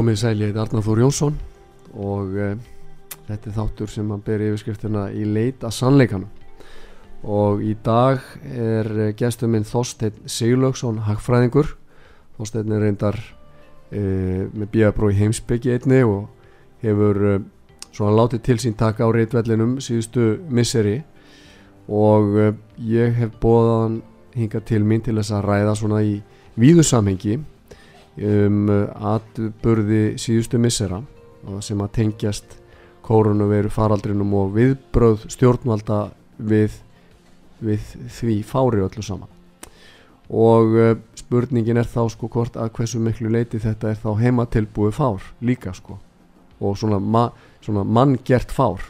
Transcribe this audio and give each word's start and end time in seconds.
Komið 0.00 0.16
sæli, 0.16 0.46
ég 0.46 0.54
heit 0.54 0.58
Arnar 0.62 0.80
Þór 0.80 1.00
Jónsson 1.02 1.34
og 2.00 2.36
uh, 2.40 2.52
þetta 3.26 3.50
er 3.50 3.56
þáttur 3.58 3.90
sem 3.92 4.12
að 4.14 4.22
beri 4.30 4.46
yfirskriftina 4.48 5.02
í 5.12 5.26
leit 5.28 5.66
að 5.66 5.74
sannleikanum. 5.76 6.30
Og 7.28 7.60
í 7.68 7.74
dag 7.84 8.22
er 8.48 8.88
uh, 8.94 9.10
gestur 9.18 9.50
minn 9.52 9.66
Þorstein 9.68 10.22
Sigurlaugsson, 10.24 11.02
hagfræðingur. 11.04 11.74
Þorstein 12.38 12.72
er 12.72 12.84
reyndar 12.86 13.20
uh, 13.20 14.48
með 14.48 14.72
bíabró 14.72 15.12
í 15.12 15.18
heimsbyggi 15.20 15.76
einni 15.76 16.00
og 16.06 16.30
hefur 16.80 17.42
svona 17.90 18.16
látið 18.22 18.44
til 18.48 18.60
sín 18.64 18.80
taka 18.80 19.04
á 19.04 19.12
reitvellinum 19.12 19.76
síðustu 19.84 20.32
misseri. 20.48 21.02
Og 21.92 22.56
ég 22.88 23.20
hef 23.20 23.36
bóðan 23.42 24.00
hinga 24.32 24.64
til 24.64 24.80
mín 24.80 25.04
til 25.04 25.20
þess 25.20 25.36
að 25.36 25.48
ræða 25.50 25.76
svona 25.82 26.04
í 26.08 26.22
víðu 26.56 26.88
samhengi 26.88 27.42
um 28.20 28.68
atburði 28.68 30.18
síðustu 30.20 30.58
missera 30.60 31.00
sem 31.64 31.80
að 31.80 31.94
tengjast 31.96 32.60
koronaviru 33.06 33.70
faraldrinum 33.72 34.32
og 34.38 34.54
viðbröð 34.54 35.26
stjórnvalda 35.32 36.00
við, 36.38 36.76
við 37.64 37.92
því 38.18 38.40
fári 38.46 38.82
öllu 38.84 39.04
saman. 39.04 39.30
Og 40.30 40.76
uh, 40.78 40.92
spurningin 41.18 41.80
er 41.80 41.88
þá 41.90 42.04
sko 42.12 42.28
hvort 42.30 42.58
að 42.60 42.70
hversu 42.76 43.00
miklu 43.02 43.32
leiti 43.34 43.58
þetta 43.62 43.90
er 43.90 43.98
þá 43.98 44.10
heimatilbúið 44.20 44.94
fár 44.94 45.24
líka 45.42 45.74
sko. 45.74 45.98
Og 46.62 46.76
svona, 46.78 47.00
ma, 47.00 47.30
svona 47.64 47.82
manngert 47.82 48.52
fár. 48.54 48.84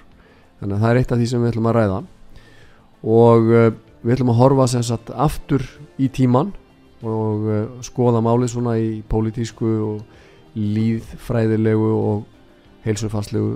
Þannig 0.60 0.76
að 0.76 0.82
það 0.82 0.90
er 0.90 1.00
eitt 1.00 1.14
af 1.14 1.20
því 1.20 1.28
sem 1.30 1.44
við 1.44 1.52
ætlum 1.54 1.70
að 1.70 1.78
ræða. 1.78 2.00
Og 3.00 3.52
uh, 3.54 3.70
við 4.02 4.16
ætlum 4.16 4.34
að 4.34 4.40
horfa 4.42 4.68
sem 4.74 4.84
sagt 4.84 5.14
aftur 5.16 5.64
í 5.96 6.10
tíman 6.12 6.52
og 7.06 7.46
uh, 7.48 7.60
skoða 7.86 8.22
málið 8.24 8.54
svona 8.54 8.76
í 8.80 9.00
pólitísku 9.08 9.70
og 9.86 10.56
líðfræðilegu 10.58 11.92
og 11.94 12.24
heilsufastlegu 12.84 13.54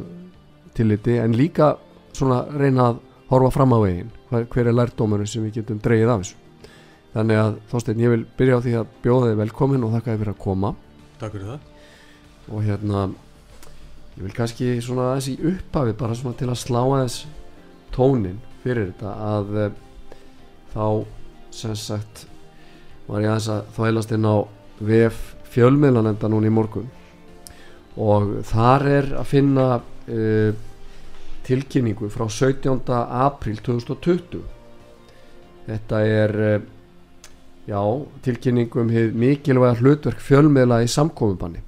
tilliti 0.75 1.19
en 1.19 1.35
líka 1.37 1.75
svona 2.15 2.45
reyna 2.55 2.93
að 2.93 3.03
horfa 3.31 3.51
fram 3.55 3.75
á 3.75 3.79
veginn. 3.83 4.11
Hver, 4.31 4.47
hver 4.53 4.71
er 4.71 4.77
lærdómurinn 4.77 5.29
sem 5.29 5.45
við 5.45 5.61
getum 5.61 5.81
dreyið 5.83 6.13
af 6.13 6.25
þessu? 6.25 6.41
Þannig 7.15 7.41
að 7.41 7.53
Þorstein 7.71 8.03
ég 8.03 8.11
vil 8.11 8.25
byrja 8.39 8.59
á 8.59 8.65
því 8.65 8.75
að 8.81 8.97
bjóða 9.05 9.31
þig 9.31 9.41
velkomin 9.43 9.87
og 9.87 9.95
þakka 9.95 10.11
þið 10.11 10.23
fyrir 10.23 10.35
að 10.35 10.43
koma. 10.43 10.73
Takk 11.21 11.37
fyrir 11.37 11.53
það. 11.53 11.71
Og 12.51 12.67
hérna 12.67 13.05
ég 14.17 14.27
vil 14.27 14.35
kannski 14.35 14.71
svona 14.85 15.09
aðeins 15.13 15.31
í 15.31 15.37
upphafi 15.53 15.97
bara 16.01 16.19
svona 16.19 16.39
til 16.41 16.51
að 16.51 16.61
slá 16.61 16.81
aðeins 16.83 17.21
tónin 17.95 18.41
fyrir 18.65 18.91
þetta 18.91 19.15
að 19.29 19.53
uh, 19.63 19.69
þá 20.75 20.87
sem 21.55 21.77
sagt 21.79 22.27
var 23.09 23.25
ég 23.25 23.31
aðeins 23.31 23.51
að 23.53 23.73
þvælast 23.77 24.15
inn 24.17 24.29
á 24.29 24.37
VF 24.85 25.25
fjölmiðlanenda 25.55 26.31
núna 26.31 26.51
í 26.51 26.55
morgun. 26.55 26.87
Og 28.01 28.41
þar 28.49 28.87
er 28.91 29.11
að 29.21 29.29
finna 29.31 29.67
uh, 29.79 30.55
tilkynningu 31.45 32.09
frá 32.13 32.27
17. 32.29 32.81
april 32.89 33.61
2020 33.63 34.43
þetta 35.69 36.01
er 36.09 36.35
uh, 36.41 36.61
já, 37.69 37.81
tilkynningu 38.25 38.83
um 38.83 38.93
mikilvæga 39.21 39.81
hlutverk 39.81 40.23
fjölmiðla 40.25 40.83
í 40.85 40.91
samkofubanni 40.91 41.63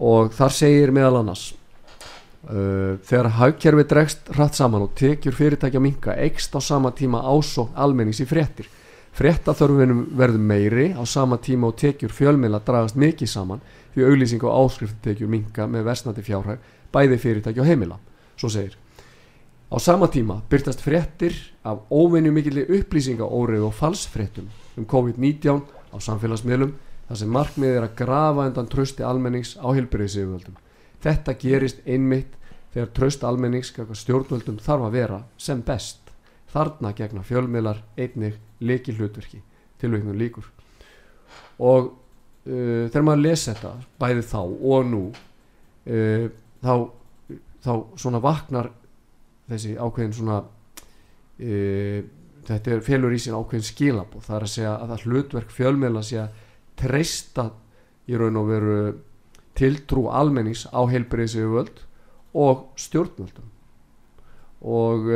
og 0.00 0.32
þar 0.34 0.54
segir 0.56 0.94
meðal 0.94 1.20
annars 1.20 1.50
uh, 2.48 2.96
þegar 3.06 3.32
hagkerfi 3.38 3.86
dregst 3.90 4.34
hratt 4.36 4.58
saman 4.58 4.86
og 4.86 4.94
tekjur 4.98 5.36
fyrirtækja 5.36 5.82
minka 5.82 6.16
ekst 6.18 6.54
á 6.56 6.60
sama 6.62 6.94
tíma 6.96 7.22
ásókn 7.26 7.76
almennings 7.78 8.22
í 8.22 8.28
fréttir 8.30 8.70
fréttaþörfinum 9.18 10.04
verður 10.18 10.44
meiri 10.50 10.86
á 10.94 11.02
sama 11.06 11.38
tíma 11.42 11.70
og 11.70 11.78
tekjur 11.80 12.12
fjölmiðla 12.14 12.62
dragast 12.66 12.98
mikið 13.00 13.30
saman 13.30 13.64
því 13.94 14.06
auglýsing 14.06 14.44
og 14.46 14.54
áskriftekjur 14.64 15.30
minka 15.30 15.66
með 15.66 15.88
versnandi 15.88 16.22
fjárhæg 16.26 16.62
bæði 16.92 17.18
fyrirtæki 17.18 17.60
og 17.60 17.66
heimila. 17.66 17.98
Svo 18.38 18.48
segir 18.52 18.76
á 19.70 19.76
sama 19.78 20.06
tíma 20.10 20.40
byrtast 20.50 20.82
fréttir 20.82 21.34
af 21.62 21.86
óvenju 21.90 22.32
mikilli 22.32 22.66
upplýsingaórið 22.66 23.66
og 23.66 23.74
falsfréttum 23.74 24.48
um 24.76 24.86
COVID-19 24.86 25.62
á 25.94 25.96
samfélagsmiðlum 25.98 26.74
þar 27.08 27.18
sem 27.18 27.30
markmið 27.30 27.76
er 27.76 27.86
að 27.86 27.96
grafa 27.98 28.46
endan 28.46 28.70
trösti 28.70 29.06
almennings 29.06 29.56
á 29.58 29.66
hilbriðsiföldum 29.70 30.58
þetta 31.02 31.34
gerist 31.38 31.82
einmitt 31.86 32.34
þegar 32.74 32.92
tröst 32.94 33.24
almennings 33.26 33.72
stjórnvöldum 33.74 34.58
þarf 34.62 34.86
að 34.88 34.96
vera 34.98 35.22
sem 35.38 35.62
best 35.62 36.09
þarna 36.52 36.92
gegna 36.96 37.24
fjölmiðlar 37.26 37.82
einnig 37.98 38.38
leiki 38.60 38.94
hlutverki 38.96 39.42
tilvægnum 39.80 40.18
líkur 40.18 40.46
og 41.60 41.90
uh, 41.90 42.86
þegar 42.90 43.06
maður 43.06 43.24
lesa 43.24 43.54
þetta 43.54 43.74
bæði 44.00 44.26
þá 44.30 44.40
og 44.44 44.88
nú 44.90 45.02
uh, 45.10 46.26
þá, 46.62 46.74
þá 47.64 47.72
svona 47.96 48.22
vaknar 48.24 48.70
þessi 49.50 49.76
ákveðin 49.78 50.16
svona 50.16 50.40
uh, 50.44 52.00
þetta 52.50 52.74
er 52.74 52.84
félur 52.84 53.14
í 53.14 53.20
sín 53.22 53.38
ákveðin 53.38 53.68
skilabóð 53.70 54.26
það 54.26 54.36
er 54.38 54.46
að 54.46 54.54
segja 54.54 54.74
að 54.76 54.94
það 54.94 55.06
hlutverk 55.06 55.54
fjölmiðla 55.54 56.04
sé 56.06 56.22
að 56.24 56.42
treysta 56.80 57.50
í 58.10 58.18
raun 58.18 58.40
og 58.40 58.48
veru 58.48 58.80
tiltrú 59.58 60.08
almennings 60.14 60.64
á 60.72 60.80
heilbreyðsegu 60.88 61.50
völd 61.52 61.82
og 62.34 62.70
stjórnvöldum. 62.78 63.48
Og 64.60 65.08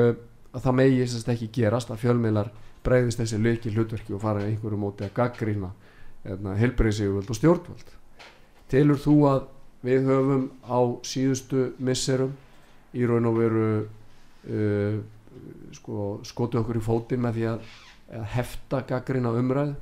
að 0.55 0.67
það 0.67 0.77
megi 0.79 1.07
ekki 1.35 1.51
gerast 1.59 1.91
að 1.91 2.03
fjölmiðlar 2.05 2.51
breyðist 2.85 3.21
þessi 3.21 3.41
leiki 3.41 3.73
hlutverki 3.75 4.15
og 4.15 4.23
fara 4.23 4.45
einhverju 4.45 4.79
móti 4.79 5.07
að 5.07 5.15
gaggrína 5.17 5.71
hérna, 6.25 6.55
helbreyðsíðuvöld 6.61 7.31
og 7.33 7.39
stjórnvöld. 7.39 7.95
Telur 8.71 9.01
þú 9.01 9.17
að 9.31 9.41
við 9.85 10.07
höfum 10.09 10.45
á 10.65 10.79
síðustu 11.05 11.71
misserum 11.79 12.37
í 12.95 13.07
raun 13.09 13.29
og 13.29 13.41
veru 13.41 13.65
uh, 13.81 15.01
sko, 15.75 16.21
skotu 16.25 16.61
okkur 16.61 16.79
í 16.79 16.85
fótinn 16.85 17.25
með 17.25 17.41
því 17.41 17.49
að, 17.51 17.67
að 18.21 18.31
hefta 18.37 18.85
gaggrína 18.89 19.35
umræð 19.35 19.75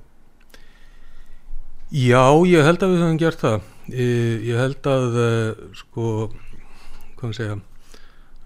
Já, 1.93 2.25
ég 2.49 2.65
held 2.65 2.81
að 2.81 2.95
við 2.95 3.03
höfum 3.03 3.17
gert 3.21 3.43
það. 3.43 3.65
Ég 3.93 4.57
held 4.57 4.87
að 4.89 5.17
sko, 5.77 6.05
hvað 7.19 7.35
segja 7.37 7.57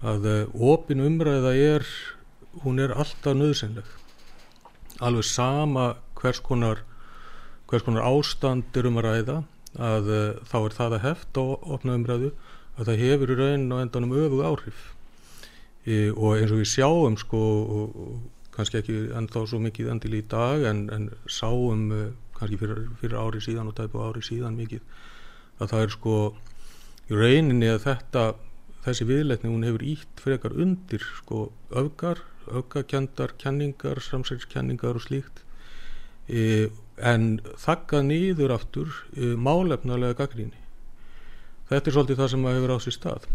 að 0.03 0.25
opin 0.59 1.05
umræða 1.05 1.53
er 1.55 1.87
hún 2.63 2.81
er 2.83 2.93
alltaf 2.95 3.37
nöðsynleg 3.37 3.95
alveg 5.03 5.25
sama 5.25 5.87
hvers 6.17 6.39
konar, 6.41 6.81
hvers 7.69 7.85
konar 7.85 8.05
ástand 8.07 8.77
er 8.77 8.87
um 8.89 8.99
að 9.01 9.07
ræða 9.07 9.37
að 9.77 10.09
uh, 10.09 10.39
þá 10.47 10.57
er 10.59 10.75
það 10.77 10.95
að 10.95 11.03
hefta 11.05 11.43
og 11.43 11.67
opna 11.75 11.97
umræðu 11.97 12.31
að 12.77 12.89
það 12.89 13.03
hefur 13.03 13.33
í 13.33 13.37
raunin 13.37 13.73
og 13.73 13.83
endanum 13.83 14.15
öfu 14.17 14.39
áhrif. 14.45 14.79
E, 15.87 16.09
og 16.11 16.37
eins 16.37 16.51
og 16.53 16.61
við 16.61 16.69
sjáum 16.69 17.15
sko 17.17 17.41
og, 17.41 17.93
og 18.03 18.55
kannski 18.55 18.81
ekki 18.81 18.97
ennþá 19.17 19.43
svo 19.47 19.59
mikið 19.63 19.91
endil 19.93 20.17
í 20.17 20.23
dag 20.29 20.65
en, 20.69 20.87
en 20.93 21.07
sáum 21.29 21.87
uh, 21.93 22.09
kannski 22.37 22.59
fyrir, 22.61 22.87
fyrir 23.01 23.21
ári 23.21 23.41
síðan 23.43 23.71
og 23.71 23.77
tæpu 23.77 24.01
ári 24.01 24.23
síðan 24.25 24.57
mikið 24.57 24.83
að 25.61 25.71
það 25.73 25.85
er 25.85 25.93
sko 25.93 26.17
í 27.07 27.17
rauninni 27.17 27.69
að 27.71 27.83
þetta 27.85 28.25
þessi 28.87 29.07
viðleitni 29.09 29.51
hún 29.51 29.65
hefur 29.67 29.85
ítt 29.85 30.21
frekar 30.23 30.55
undir 30.57 31.05
sko 31.21 31.47
öfgar, 31.75 32.21
öfgakendar 32.51 33.35
kenningar, 33.41 34.01
samsækskenningar 34.03 34.99
og 34.99 35.05
slíkt. 35.07 35.43
E, 36.27 36.69
en 36.97 37.37
þakka 37.59 38.01
nýður 38.03 38.55
aftur 38.57 38.95
e, 39.15 39.35
málefnalega 39.35 40.17
gaggríni 40.23 40.63
þetta 41.67 41.89
er 41.89 41.95
svolítið 41.95 42.21
það 42.21 42.31
sem 42.33 42.47
að 42.47 42.57
hefur 42.57 42.73
á 42.73 42.77
sér 42.83 42.95
stað. 42.95 43.27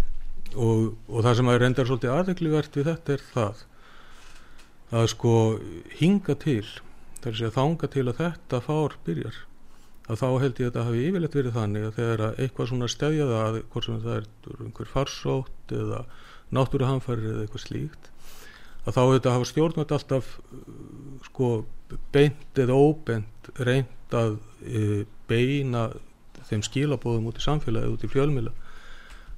Og, 0.52 0.80
og 1.08 1.24
það 1.24 1.38
sem 1.38 1.50
að 1.52 1.58
reyndar 1.62 1.88
svolítið 1.88 2.14
aðeglivert 2.16 2.76
við 2.76 2.88
þetta 2.90 3.14
er 3.14 3.22
það 3.32 3.62
að 4.92 5.06
sko 5.14 5.36
hinga 5.96 6.36
til 6.42 6.66
þar 7.22 7.32
er 7.32 7.46
að 7.46 7.56
þanga 7.56 7.88
til 7.94 8.04
að 8.04 8.18
þetta 8.18 8.60
fár 8.66 8.96
byrjar 9.06 9.38
að 10.10 10.18
þá 10.20 10.26
held 10.42 10.60
ég 10.60 10.66
að 10.66 10.68
þetta 10.68 10.84
hafi 10.88 11.04
yfirleitt 11.06 11.36
verið 11.38 11.56
þannig 11.56 11.86
að 11.86 11.98
þegar 11.98 12.24
eitthvað 12.32 12.68
svona 12.68 12.90
stefjaða 12.92 13.38
að 13.46 13.58
hvort 13.72 13.88
sem 13.88 14.00
það 14.02 14.16
er 14.18 14.26
einhver 14.66 14.90
farsótt 14.92 15.74
eða 15.78 16.02
náttúruhamfæri 16.52 17.30
eða 17.30 17.46
eitthvað 17.46 17.64
slíkt 17.64 18.11
að 18.82 18.96
þá 18.96 19.02
þetta 19.02 19.34
hafa 19.36 19.48
stjórnvægt 19.50 19.94
alltaf 19.96 20.30
sko 21.28 21.50
beint 22.14 22.58
eða 22.58 22.78
óbeint 22.78 23.50
reynd 23.58 24.16
að 24.16 24.38
e, 24.64 25.04
beina 25.30 25.88
þeim 26.48 26.64
skilabóðum 26.66 27.28
út 27.30 27.38
í 27.38 27.44
samfélagi, 27.44 27.92
út 27.92 28.04
í 28.04 28.10
fjölmila 28.10 28.52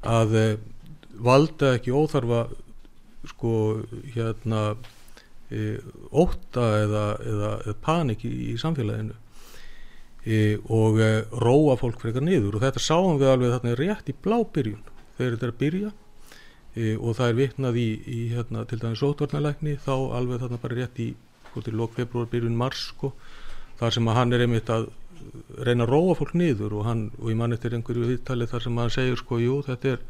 að 0.05 0.37
e, 0.39 0.45
valda 1.25 1.75
ekki 1.79 1.95
óþarfa 1.95 2.47
sko 3.31 3.53
hérna 4.15 4.63
e, 5.51 5.77
óta 6.11 6.71
eða, 6.81 7.05
eða, 7.25 7.53
eða 7.67 7.77
panik 7.85 8.25
í, 8.27 8.33
í 8.53 8.57
samfélaginu 8.61 9.21
og 10.73 10.97
róa 11.37 11.75
fólk 11.77 12.01
eitthvað 12.01 12.25
niður. 12.25 12.55
Og 12.57 12.63
þetta 12.63 12.81
sáum 12.81 13.19
við 13.21 13.29
alveg 13.29 13.51
þarna 13.53 13.75
rétt 13.77 14.07
í 14.09 14.15
blábyrjun. 14.25 14.87
Þegar 15.19 15.35
þetta 15.35 15.45
er 15.45 15.53
að 15.53 15.59
byrja 15.61 15.91
e, 16.77 16.95
og 16.97 17.17
það 17.19 17.31
er 17.31 17.39
vitnað 17.41 17.79
í, 17.81 17.89
í 18.07 18.21
hérna, 18.35 18.65
til 18.69 18.81
dæmis 18.83 19.03
sótvarnalækni 19.03 19.79
þá 19.85 19.95
alveg 20.19 20.43
þarna 20.43 20.61
bara 20.63 20.81
rétt 20.81 21.01
í 21.03 21.15
til 21.55 21.77
lók 21.79 21.95
februar, 21.95 22.27
byrjun 22.27 22.57
mars 22.59 22.89
sko, 22.91 23.13
þar 23.79 23.95
sem 23.95 24.09
að 24.11 24.17
hann 24.19 24.35
er 24.35 24.43
einmitt 24.43 24.71
að 24.75 24.89
reyna 25.63 25.87
að 25.87 25.93
róa 25.93 26.17
fólk 26.19 26.33
niður 26.35 26.75
og, 26.81 26.87
hann, 26.89 27.05
og 27.21 27.31
ég 27.31 27.39
mann 27.39 27.55
eftir 27.55 27.77
einhverju 27.77 28.09
viðtali 28.09 28.49
þar 28.51 28.65
sem 28.65 28.81
hann 28.83 28.91
segir 28.91 29.21
sko, 29.21 29.39
jú 29.39 29.61
þetta 29.67 29.95
er 29.95 30.07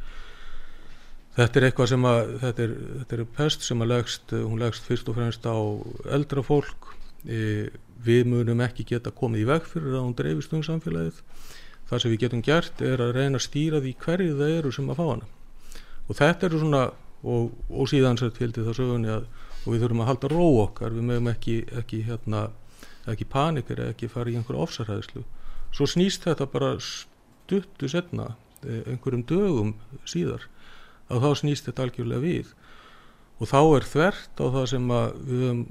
Þetta 1.35 1.59
er 1.59 1.65
eitthvað 1.67 1.89
sem 1.91 2.05
að, 2.07 2.29
þetta 2.45 2.63
er, 2.63 2.75
þetta 3.01 3.17
er 3.17 3.23
pest 3.35 3.65
sem 3.67 3.81
að 3.83 3.89
legst, 3.91 4.35
hún 4.37 4.61
legst 4.63 4.85
fyrst 4.87 5.09
og 5.11 5.17
fremst 5.17 5.49
á 5.51 5.59
eldra 6.15 6.45
fólk, 6.47 6.93
e, 7.27 7.41
við 8.07 8.29
munum 8.31 8.63
ekki 8.63 8.87
geta 8.87 9.11
komið 9.11 9.43
í 9.43 9.49
veg 9.49 9.67
fyrir 9.67 9.97
að 9.97 10.05
hún 10.05 10.15
dreifist 10.15 10.55
um 10.55 10.63
samfélagið. 10.63 11.19
Það 11.91 12.03
sem 12.05 12.13
við 12.13 12.23
getum 12.23 12.45
gert 12.47 12.85
er 12.87 13.03
að 13.03 13.17
reyna 13.19 13.41
að 13.41 13.47
stýra 13.49 13.83
því 13.83 13.97
hverju 14.05 14.37
það 14.39 14.55
eru 14.61 14.73
sem 14.77 14.93
að 14.95 15.01
fá 15.01 15.05
hana. 15.09 15.29
Og 16.09 16.19
þetta 16.19 16.49
eru 16.49 16.61
svona, 16.61 16.83
og, 17.25 17.55
og 17.71 17.89
síðan 17.91 18.21
sett 18.21 18.37
fylgdi 18.41 18.65
það 18.67 18.79
sögunni 18.81 19.13
að, 19.15 19.29
og 19.65 19.69
við 19.73 19.85
þurfum 19.85 20.05
að 20.05 20.11
halda 20.13 20.31
ró 20.35 20.49
okkar, 20.65 20.97
við 20.97 21.09
mögum 21.11 21.31
ekki, 21.33 21.57
ekki, 21.81 22.03
hérna, 22.09 22.47
ekki 23.11 23.29
panikir, 23.33 23.81
ekki 23.91 24.11
fara 24.13 24.33
í 24.33 24.37
einhverju 24.39 24.65
ofsarhæðslu. 24.67 25.25
Svo 25.75 25.89
snýst 25.89 26.27
þetta 26.29 26.49
bara 26.53 26.75
stuttu 26.85 27.89
setna, 27.91 28.35
e, 28.63 28.83
einhverjum 28.93 29.25
dögum 29.29 29.73
síðar 30.09 30.45
að 31.13 31.25
þá 31.25 31.31
snýst 31.41 31.69
þetta 31.69 31.87
algjörlega 31.87 32.25
við 32.25 32.53
og 33.41 33.51
þá 33.51 33.61
er 33.61 33.87
þvert 33.89 34.41
á 34.41 34.47
það 34.57 34.67
sem 34.71 34.91
við 34.91 35.43
höfum 35.45 35.63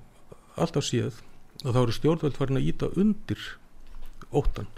alltaf 0.64 0.86
séð 0.86 1.20
að 1.64 1.72
þá 1.72 1.80
eru 1.82 1.96
stjórnveld 1.98 2.38
farin 2.38 2.60
að 2.60 2.70
íta 2.70 2.90
undir 3.00 3.46
óttan 4.34 4.70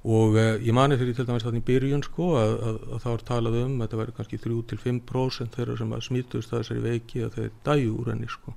og 0.00 0.36
eh, 0.40 0.56
ég 0.64 0.72
mani 0.72 0.96
fyrir 0.96 1.12
til 1.16 1.26
dæmis 1.28 1.44
þannig 1.44 1.64
byrjun 1.66 2.02
sko 2.06 2.30
að, 2.40 2.54
að, 2.64 2.76
að 2.94 3.02
þá 3.02 3.08
er 3.10 3.24
talað 3.28 3.56
um 3.60 3.74
að 3.74 3.82
þetta 3.82 3.98
verður 4.00 4.16
kannski 4.16 4.38
3-5% 4.40 5.58
þeirra 5.58 5.76
sem 5.76 5.92
að 5.92 6.06
smítust 6.06 6.54
að 6.54 6.62
þessari 6.62 6.84
veiki 6.86 7.24
að 7.26 7.36
þeir 7.36 7.50
dæju 7.68 7.96
úr 8.00 8.12
henni 8.14 8.30
sko. 8.32 8.54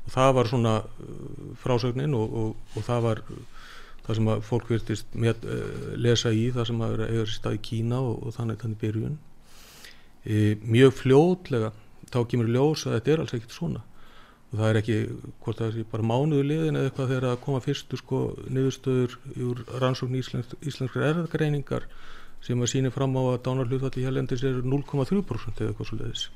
Og 0.00 0.14
það 0.14 0.30
var 0.38 0.48
svona 0.48 0.74
uh, 0.80 1.50
frásögnin 1.60 2.16
og, 2.16 2.38
og, 2.42 2.54
og 2.72 2.86
það 2.86 3.04
var 3.04 3.20
það 4.06 4.16
sem 4.16 4.32
að 4.32 4.46
fólk 4.48 4.72
virtist 4.72 5.12
með, 5.12 5.44
uh, 5.44 5.92
lesa 6.00 6.32
í 6.32 6.46
það 6.54 6.70
sem 6.70 6.80
að 6.80 6.96
vera 6.96 7.10
eða 7.12 7.28
stað 7.34 7.58
í 7.58 7.62
Kína 7.68 8.00
og, 8.00 8.24
og 8.24 8.36
þannig 8.38 8.64
þannig 8.64 8.80
byrjun. 8.80 9.20
E, 10.20 10.40
mjög 10.64 10.96
fljótlega 10.98 11.70
þá 12.12 12.18
kemur 12.28 12.48
ljós 12.52 12.82
að 12.88 12.96
þetta 12.98 13.12
er 13.12 13.22
alls 13.22 13.36
ekkert 13.36 13.54
svona 13.56 13.84
og 14.50 14.58
það 14.58 14.68
er 14.68 14.78
ekki, 14.80 14.98
hvort 15.44 15.60
það 15.60 15.76
er 15.80 15.90
bara 15.92 16.08
mánuðu 16.10 16.46
liðin 16.46 16.78
eða 16.78 16.90
eitthvað 16.90 17.12
þegar 17.12 17.28
að 17.30 17.42
koma 17.44 17.60
fyrstu 17.64 18.00
sko 18.00 18.22
niðurstöður 18.50 19.18
úr 19.46 19.62
rannsókn 19.82 20.18
íslensk, 20.18 20.56
íslenskar 20.66 21.06
erðgreiningar 21.10 21.86
sem 22.42 22.60
að 22.60 22.72
síni 22.72 22.90
fram 22.90 23.14
á 23.14 23.22
að 23.22 23.42
dánarhlutvalli 23.46 24.06
hérlendis 24.06 24.42
er 24.48 24.62
0,3% 24.64 25.60
eða 25.60 25.70
eitthvað 25.70 25.90
svo 25.90 26.00
leiðis 26.00 26.26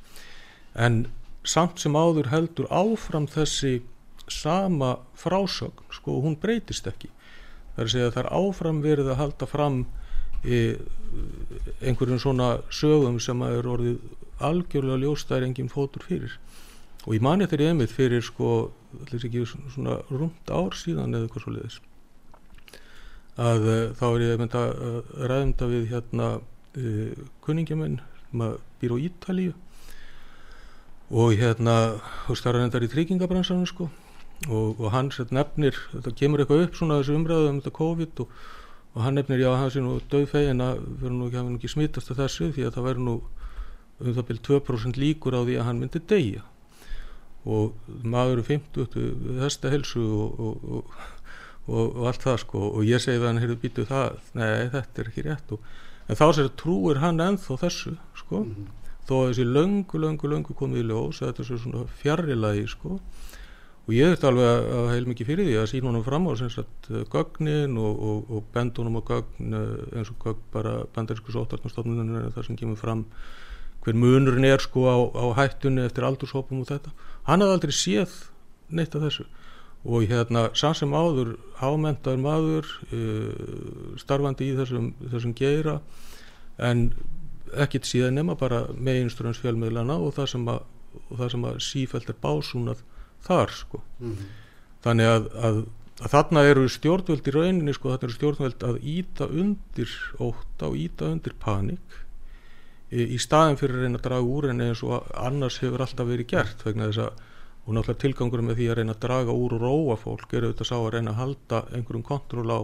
en 0.75 1.05
samt 1.45 1.83
sem 1.83 1.97
áður 1.97 2.31
heldur 2.33 2.71
áfram 2.73 3.27
þessi 3.31 3.81
sama 4.31 4.97
frásögn 5.21 5.85
sko 5.93 6.21
hún 6.25 6.39
breytist 6.41 6.87
ekki. 6.89 7.11
Það 7.75 7.83
er 7.83 7.85
að 7.89 7.93
segja 7.93 8.09
að 8.09 8.15
það 8.15 8.25
er 8.25 8.33
áfram 8.39 8.81
verið 8.85 9.11
að 9.13 9.21
halda 9.21 9.49
fram 9.51 9.79
einhverjum 10.45 12.21
svona 12.21 12.49
sögum 12.73 13.21
sem 13.23 13.43
að 13.45 13.59
er 13.59 13.69
orðið 13.75 14.43
algjörlega 14.45 15.01
ljóstæðir 15.05 15.47
enginn 15.49 15.73
fótur 15.73 16.05
fyrir 16.05 16.35
og 17.05 17.17
ég 17.17 17.25
mani 17.25 17.49
þetta 17.49 17.65
í 17.65 17.71
einmitt 17.73 17.93
fyrir 17.93 18.25
sko 18.25 18.71
ekki 19.05 19.45
svona 19.47 19.99
rúmt 20.11 20.53
ár 20.53 20.77
síðan 20.79 21.15
eða 21.15 21.29
eitthvað 21.29 21.45
svo 21.45 21.55
leiðis 21.57 21.81
að 23.35 23.67
uh, 23.67 23.85
þá 23.99 24.05
er 24.09 24.25
ég 24.25 24.43
að 24.45 24.57
uh, 24.71 24.99
ræðumta 25.27 25.69
við 25.71 25.87
hérna 25.91 26.29
uh, 26.39 27.25
kunningjaminn 27.43 28.01
sem 28.31 28.45
að 28.47 28.57
býr 28.81 28.95
á 28.95 28.99
Ítalíu. 29.09 29.55
Og 31.15 31.35
hérna 31.39 31.75
og 32.31 32.39
starra 32.39 32.63
hendar 32.63 32.87
í 32.87 32.91
tryggingabransanum 32.91 33.67
sko. 33.67 33.89
Og, 34.47 34.79
og 34.79 34.93
hans 34.95 35.19
nefnir, 35.35 35.77
þetta 35.93 36.13
kemur 36.19 36.43
eitthvað 36.43 36.65
upp 36.67 36.79
svona 36.79 37.01
þessu 37.01 37.19
umræðu 37.19 37.51
um 37.51 37.59
þetta 37.59 37.75
COVID 37.75 38.23
og 38.25 38.39
og 38.95 39.03
hann 39.03 39.15
nefnir 39.19 39.41
já 39.43 39.51
hann 39.59 39.71
sé 39.71 39.81
nú 39.83 39.99
döðfegin 40.11 40.63
að 40.63 40.83
verður 41.03 41.15
nú 41.19 41.27
ekki, 41.27 41.55
ekki 41.57 41.71
smittast 41.73 42.13
af 42.13 42.19
þessu 42.21 42.53
því 42.55 42.67
að 42.69 42.77
það 42.77 42.85
verður 42.87 43.07
nú 43.09 43.15
um 43.99 44.15
það 44.15 44.27
byrjum 44.29 44.45
2% 44.49 45.01
líkur 45.03 45.35
á 45.35 45.41
því 45.43 45.57
að 45.59 45.67
hann 45.67 45.81
myndi 45.83 46.03
deyja 46.13 46.45
og 47.45 47.91
maður 48.05 48.41
er 48.41 48.47
50 48.49 48.87
þesta 49.43 49.73
helsu 49.73 50.05
og, 50.05 50.39
og, 50.41 50.95
og, 51.67 51.83
og 51.83 52.07
allt 52.09 52.25
það 52.25 52.39
sko. 52.45 52.63
Og 52.71 52.89
ég 52.89 53.03
segi 53.03 53.21
það 53.21 53.29
hann 53.31 53.43
hefur 53.43 53.61
býtuð 53.65 53.91
það 53.91 54.17
nei 54.39 54.71
þetta 54.73 55.03
er 55.03 55.11
ekki 55.11 55.27
rétt. 55.29 55.55
En 56.09 56.21
þá 56.21 56.27
sér 56.37 56.51
trúir 56.61 57.03
hann 57.05 57.21
ennþá 57.21 57.61
þessu 57.67 57.95
sko. 58.17 58.45
Mm 58.45 58.55
-hmm. 58.55 58.73
þó 59.09 59.15
að 59.21 59.29
þessi 59.31 59.47
löngu 59.57 60.01
löngu 60.01 60.33
löngu 60.33 60.57
komið 60.57 60.81
í 60.81 60.89
ljós 60.89 61.21
þetta 61.21 61.43
er 61.43 61.59
svona 61.59 61.87
fjarrilagi 62.01 62.67
sko. 62.69 63.01
Og 63.85 63.93
ég 63.93 64.09
þurfti 64.09 64.27
alveg 64.31 64.67
að 64.73 64.87
heil 64.95 65.07
mikið 65.11 65.27
fyrir 65.29 65.45
því 65.45 65.57
að 65.61 65.67
sína 65.69 65.91
honum 65.91 66.05
fram 66.05 66.25
á 66.25 66.33
gögnin 67.13 67.77
og, 67.77 67.95
og, 68.09 68.31
og 68.33 68.45
bend 68.53 68.79
honum 68.81 68.97
á 68.97 69.03
gögn 69.05 69.53
eh, 69.53 69.99
eins 69.99 70.09
og 70.09 70.17
gögn 70.25 70.41
bara 70.53 70.87
bandarísku 70.95 71.33
sótartnastofnunum 71.33 72.33
þar 72.33 72.47
sem 72.47 72.57
kemur 72.57 72.81
fram 72.81 73.05
hver 73.85 73.97
munurinn 74.01 74.49
er 74.49 74.63
sko 74.65 74.87
á, 74.89 74.97
á 75.13 75.25
hættunni 75.37 75.85
eftir 75.85 76.07
aldurshópum 76.09 76.63
og 76.63 76.71
þetta. 76.71 76.93
Hann 77.29 77.45
hafði 77.45 77.57
aldrei 77.59 77.75
séð 77.77 78.15
neitt 78.73 78.95
af 78.97 79.05
þessu. 79.05 79.27
Og 79.85 80.07
hérna 80.09 80.47
sann 80.57 80.77
sem 80.79 80.95
áður 80.97 81.35
hámentaður 81.61 82.23
maður 82.25 82.71
uh, 82.89 83.97
starfandi 84.01 84.49
í 84.53 84.57
þessum, 84.57 84.95
þessum 85.13 85.35
geira 85.37 85.79
en 86.57 86.89
ekkit 87.61 87.89
síðan 87.89 88.17
nema 88.19 88.37
bara 88.39 88.65
með 88.73 89.03
einströms 89.03 89.41
fjölmiðlana 89.43 89.99
og 90.01 90.15
það 90.17 90.31
sem 90.33 90.49
að, 90.51 90.63
það 91.13 91.33
sem 91.35 91.47
að 91.51 91.61
sífælt 91.69 92.11
er 92.11 92.21
básúnað 92.23 92.85
þar 93.25 93.53
sko. 93.55 93.83
Mm 94.01 94.15
-hmm. 94.15 94.31
þannig 94.87 95.11
að, 95.11 95.29
að, 95.49 95.61
að 96.01 96.15
þarna 96.15 96.47
eru 96.51 96.65
stjórnvöld 96.69 97.29
í 97.29 97.35
rauninni 97.37 97.75
sko 97.77 97.93
þarna 97.93 98.09
eru 98.09 98.17
stjórnvöld 98.17 98.67
að 98.71 98.81
íta 98.81 99.29
undir 99.29 99.95
óta 100.19 100.71
og 100.71 100.77
íta 100.81 101.13
undir 101.13 101.37
panik 101.39 102.01
í, 102.95 103.19
staðin 103.19 103.59
fyrir 103.61 103.79
að 103.79 103.87
reyna 103.87 104.01
að 104.01 104.07
draga 104.09 104.33
úr 104.37 104.51
en 104.51 104.65
eins 104.69 104.83
og 104.87 105.09
annars 105.19 105.61
hefur 105.63 105.85
alltaf 105.85 106.09
verið 106.09 106.31
gert 106.31 106.65
vegna 106.67 106.91
þess 106.91 107.07
að 107.09 107.23
og 107.65 107.73
náttúrulega 107.73 108.01
tilgangur 108.03 108.43
með 108.45 108.59
því 108.59 108.67
að 108.69 108.79
reyna 108.79 108.95
að 108.95 109.05
draga 109.05 109.35
úr 109.35 109.55
og 109.57 109.63
róa 109.63 109.97
fólk 109.97 110.35
eru 110.37 110.51
auðvitað 110.51 110.69
sá 110.69 110.75
að 110.77 110.91
reyna 110.95 111.15
að 111.15 111.21
halda 111.23 111.61
einhverjum 111.73 112.05
kontról 112.05 112.51
á 112.53 112.61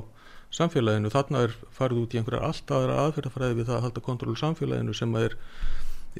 samfélaginu. 0.52 1.12
Þarna 1.14 1.44
er 1.46 1.54
farið 1.72 2.02
út 2.02 2.14
í 2.14 2.20
einhverjar 2.20 2.46
allt 2.48 2.72
aðra 2.76 2.98
aðferðafræði 3.06 3.56
við 3.56 3.70
það 3.70 3.78
að 3.78 3.84
halda 3.86 4.02
kontról 4.04 4.36
samfélaginu 4.36 4.96
sem 4.96 5.16
er, 5.20 5.36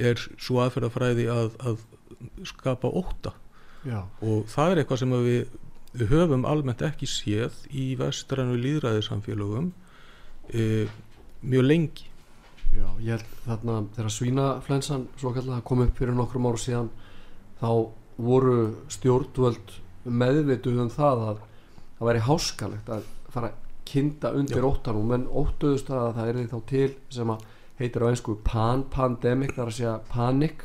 er 0.01 0.25
svo 0.41 0.63
aðferðafræði 0.65 1.27
að, 1.35 1.51
að 1.61 1.85
skapa 2.49 2.89
óta 2.89 3.35
Já. 3.85 4.05
og 4.25 4.49
það 4.53 4.73
er 4.73 4.81
eitthvað 4.83 5.03
sem 5.03 5.15
við, 5.27 5.55
við 5.93 6.13
höfum 6.15 6.49
almennt 6.49 6.85
ekki 6.85 7.09
séð 7.09 7.61
í 7.73 7.87
vestrannu 8.01 8.59
líðræðisamfélögum 8.61 9.71
e, 10.53 10.87
mjög 11.41 11.69
lengi 11.69 12.10
Já, 12.75 12.87
ég 13.03 13.17
held 13.17 13.31
þarna 13.47 13.77
þegar 13.97 14.15
svínaflensan 14.15 15.07
kom 15.67 15.85
upp 15.85 15.97
fyrir 15.99 16.17
nokkrum 16.17 16.49
áru 16.51 16.61
síðan 16.61 16.91
þá 17.61 17.71
voru 18.21 18.59
stjórnvöld 18.93 19.75
meðvituð 20.05 20.85
um 20.85 20.93
það 20.93 21.25
að 21.31 21.41
það 21.99 22.11
væri 22.11 22.27
háskalegt 22.29 22.93
að 22.95 23.09
fara 23.31 23.51
að 23.51 23.67
kinda 23.91 24.31
undir 24.39 24.67
óttanum. 24.67 25.09
Menn 25.11 25.27
óttuðust 25.27 25.91
að 25.91 26.13
það 26.19 26.29
er 26.29 26.39
því 26.39 26.47
þá 26.53 26.61
til 26.71 26.91
sem 27.17 27.33
að 27.35 27.49
heitir 27.81 28.05
á 28.05 28.11
einsku 28.11 28.37
pan-pandemic 28.45 29.57
þar 29.57 29.73
að 29.73 29.77
segja 29.79 29.97
panik 30.13 30.65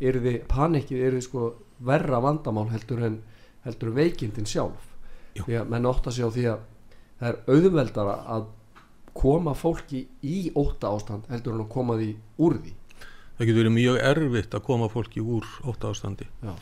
yrði, 0.00 0.36
panikið 0.48 1.04
yrði 1.08 1.24
sko 1.24 1.50
verra 1.84 2.20
vandamál 2.22 2.68
heldur 2.70 3.02
en 3.08 3.18
heldur 3.64 3.90
en 3.90 3.98
veikindin 3.98 4.48
sjálf. 4.48 4.86
Já. 5.36 5.44
því 5.46 5.58
að 5.60 5.68
menn 5.70 5.86
ótta 5.86 6.10
sig 6.10 6.26
á 6.26 6.30
því 6.30 6.44
að 6.50 6.62
það 7.20 7.28
er 7.28 7.36
auðveldara 7.54 8.14
að 8.34 8.48
koma 9.16 9.54
fólki 9.58 10.04
í 10.22 10.50
ótta 10.58 10.92
ástand 10.94 11.28
heldur 11.30 11.56
en 11.56 11.64
að 11.64 11.72
koma 11.72 11.96
því 11.98 12.10
úr 12.40 12.58
því. 12.60 12.74
Það 13.38 13.48
getur 13.48 13.62
verið 13.62 13.74
mjög 13.76 13.98
erfitt 14.10 14.54
að 14.54 14.66
koma 14.66 14.90
fólki 14.92 15.22
úr 15.24 15.46
ótta 15.64 15.90
ástandi 15.90 16.26
Já. 16.44 16.52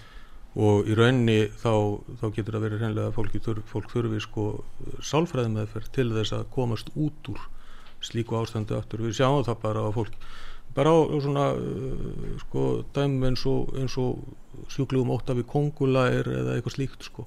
og 0.62 0.88
í 0.88 0.96
raunni 0.98 1.38
þá, 1.58 1.72
þá 2.20 2.26
getur 2.36 2.54
það 2.56 2.66
verið 2.66 2.82
hreinlega 2.84 3.10
að 3.10 3.16
fólki 3.16 3.40
þurf, 3.42 3.64
fólk 3.72 3.88
þurfi 3.92 4.20
sko 4.22 4.44
sálfræði 5.02 5.54
meðferð 5.56 5.88
til 5.96 6.08
þess 6.14 6.36
að 6.36 6.44
komast 6.54 6.92
út 6.94 7.32
úr 7.32 7.42
slíku 7.98 8.38
ástandi 8.38 8.76
aftur. 8.78 9.02
Við 9.02 9.18
sjáum 9.18 9.42
það 9.42 9.58
bara 9.64 9.82
á 9.82 9.90
fólk 9.90 10.14
bara 10.76 10.92
á 10.94 10.98
svona 11.18 11.48
uh, 11.58 12.36
sko 12.44 12.64
dæmum 12.94 13.26
eins 13.26 13.42
og, 13.50 13.72
eins 13.74 13.96
og 13.98 14.70
sjúklugum 14.70 15.10
ótta 15.16 15.34
við 15.34 15.48
kongulægir 15.50 16.30
eða 16.30 16.54
eitthvað 16.54 16.76
slíkt 16.76 17.08
sko. 17.08 17.26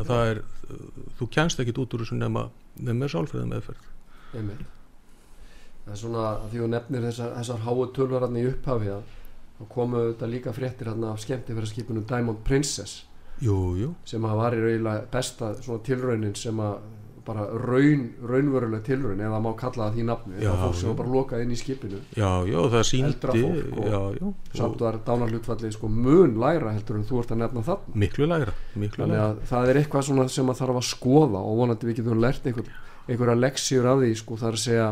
Að 0.00 0.10
það 0.10 0.32
er, 0.32 0.42
uh, 0.66 1.06
þú 1.20 1.30
kjænst 1.36 1.62
ekkit 1.62 1.78
út 1.84 1.94
úr 1.94 2.02
þessu 2.02 2.18
nema, 2.18 2.48
nema 2.80 3.10
sálfræði 3.12 3.52
meðferð 3.52 3.88
Einmitt. 4.34 4.64
það 5.84 5.92
er 5.94 6.00
svona 6.02 6.26
að 6.30 6.48
því 6.52 6.62
þú 6.62 6.70
nefnir 6.74 7.06
þessar, 7.08 7.34
þessar 7.38 7.64
háu 7.66 7.86
tölvararni 7.96 8.44
í 8.44 8.50
upphafi 8.50 8.92
að 8.94 9.16
þá 9.58 9.64
komu 9.74 10.04
þetta 10.10 10.30
líka 10.30 10.54
fréttir 10.56 10.90
hérna 10.90 11.12
af 11.14 11.22
skemmti 11.24 11.56
fyrir 11.56 11.72
skipunum 11.72 12.06
Diamond 12.08 12.44
Princess. 12.46 13.04
Jú, 13.40 13.56
jú, 13.80 13.94
sem 14.04 14.24
að 14.28 14.40
var 14.40 14.56
í 14.56 14.60
rauðilega 14.60 15.06
besta 15.12 15.54
svona 15.62 15.84
tilraunin 15.84 16.34
sem 16.36 16.58
að 16.60 16.80
bara 17.24 17.44
raun, 17.52 18.04
raunveruleg 18.26 18.82
tilraun 18.84 19.20
eða 19.22 19.40
má 19.42 19.50
kalla 19.58 19.86
það 19.86 19.96
því 19.96 20.04
nafni 20.08 20.36
Já, 20.40 20.44
eða 20.48 20.56
fólk 20.64 20.76
sem 20.80 20.90
var 20.90 20.96
bara 21.00 21.12
lokað 21.14 21.44
inn 21.44 21.54
í 21.54 21.58
skipinu. 21.60 22.00
Já, 22.16 22.30
já, 22.48 22.58
það 22.74 22.84
síndi 22.88 23.16
samt 24.56 24.84
var 24.84 25.00
dánarhlutfallið 25.06 25.74
sko 25.76 25.90
mun 25.92 26.38
lægra 26.40 26.74
heldur 26.76 27.00
en 27.00 27.08
þú 27.08 27.22
ert 27.22 27.34
að 27.34 27.42
nefna 27.44 27.64
þarna. 27.68 27.96
Miklu 28.04 28.30
lægra 28.30 28.54
miklu 28.84 29.08
að 29.10 29.42
það 29.50 29.72
er 29.72 29.82
eitthvað 29.82 30.30
sem 30.36 30.52
að 30.52 30.62
þarf 30.62 30.80
að 30.80 30.88
skoða 30.90 31.44
og 31.44 31.60
vonandi 31.60 31.90
við 31.90 32.00
getum 32.00 32.24
lært 32.24 32.48
einhver, 32.48 32.72
einhverja 33.08 33.38
leksjur 33.38 33.88
af 33.90 34.00
því 34.02 34.12
sko 34.18 34.38
þar 34.40 34.56
að 34.56 34.64
segja 34.64 34.88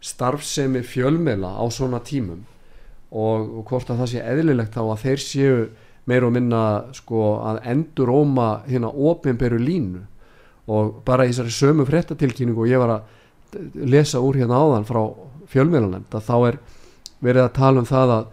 starfsemi 0.00 0.82
fjölmela 0.86 1.52
á 1.60 1.64
svona 1.72 2.00
tímum. 2.04 2.44
Og, 3.10 3.46
og 3.60 3.64
hvort 3.68 3.90
að 3.90 4.02
það 4.02 4.12
sé 4.12 4.24
eðlilegt 4.32 4.76
þá 4.76 4.82
að 4.84 5.02
þeir 5.04 5.24
séu 5.24 5.56
meir 6.10 6.26
og 6.26 6.34
minna 6.34 6.62
sko 6.96 7.24
að 7.44 7.60
endur 7.72 8.12
óma 8.14 8.48
hérna 8.68 8.90
opinberu 8.90 9.58
línu. 9.60 10.04
Og 10.70 11.00
bara 11.06 11.26
í 11.26 11.32
þessari 11.32 11.54
sömu 11.54 11.86
fréttatilkynningu 11.88 12.64
og 12.64 12.70
ég 12.70 12.80
var 12.80 12.94
að 12.96 13.70
lesa 13.90 14.22
úr 14.22 14.38
hérna 14.38 14.60
áðan 14.62 14.86
frá 14.86 15.00
fjölmiðlanemnd 15.50 16.14
að 16.14 16.26
þá 16.28 16.36
er 16.48 16.58
verið 17.20 17.44
að 17.44 17.56
tala 17.56 17.82
um 17.82 17.88
það 17.88 18.12
að, 18.14 18.28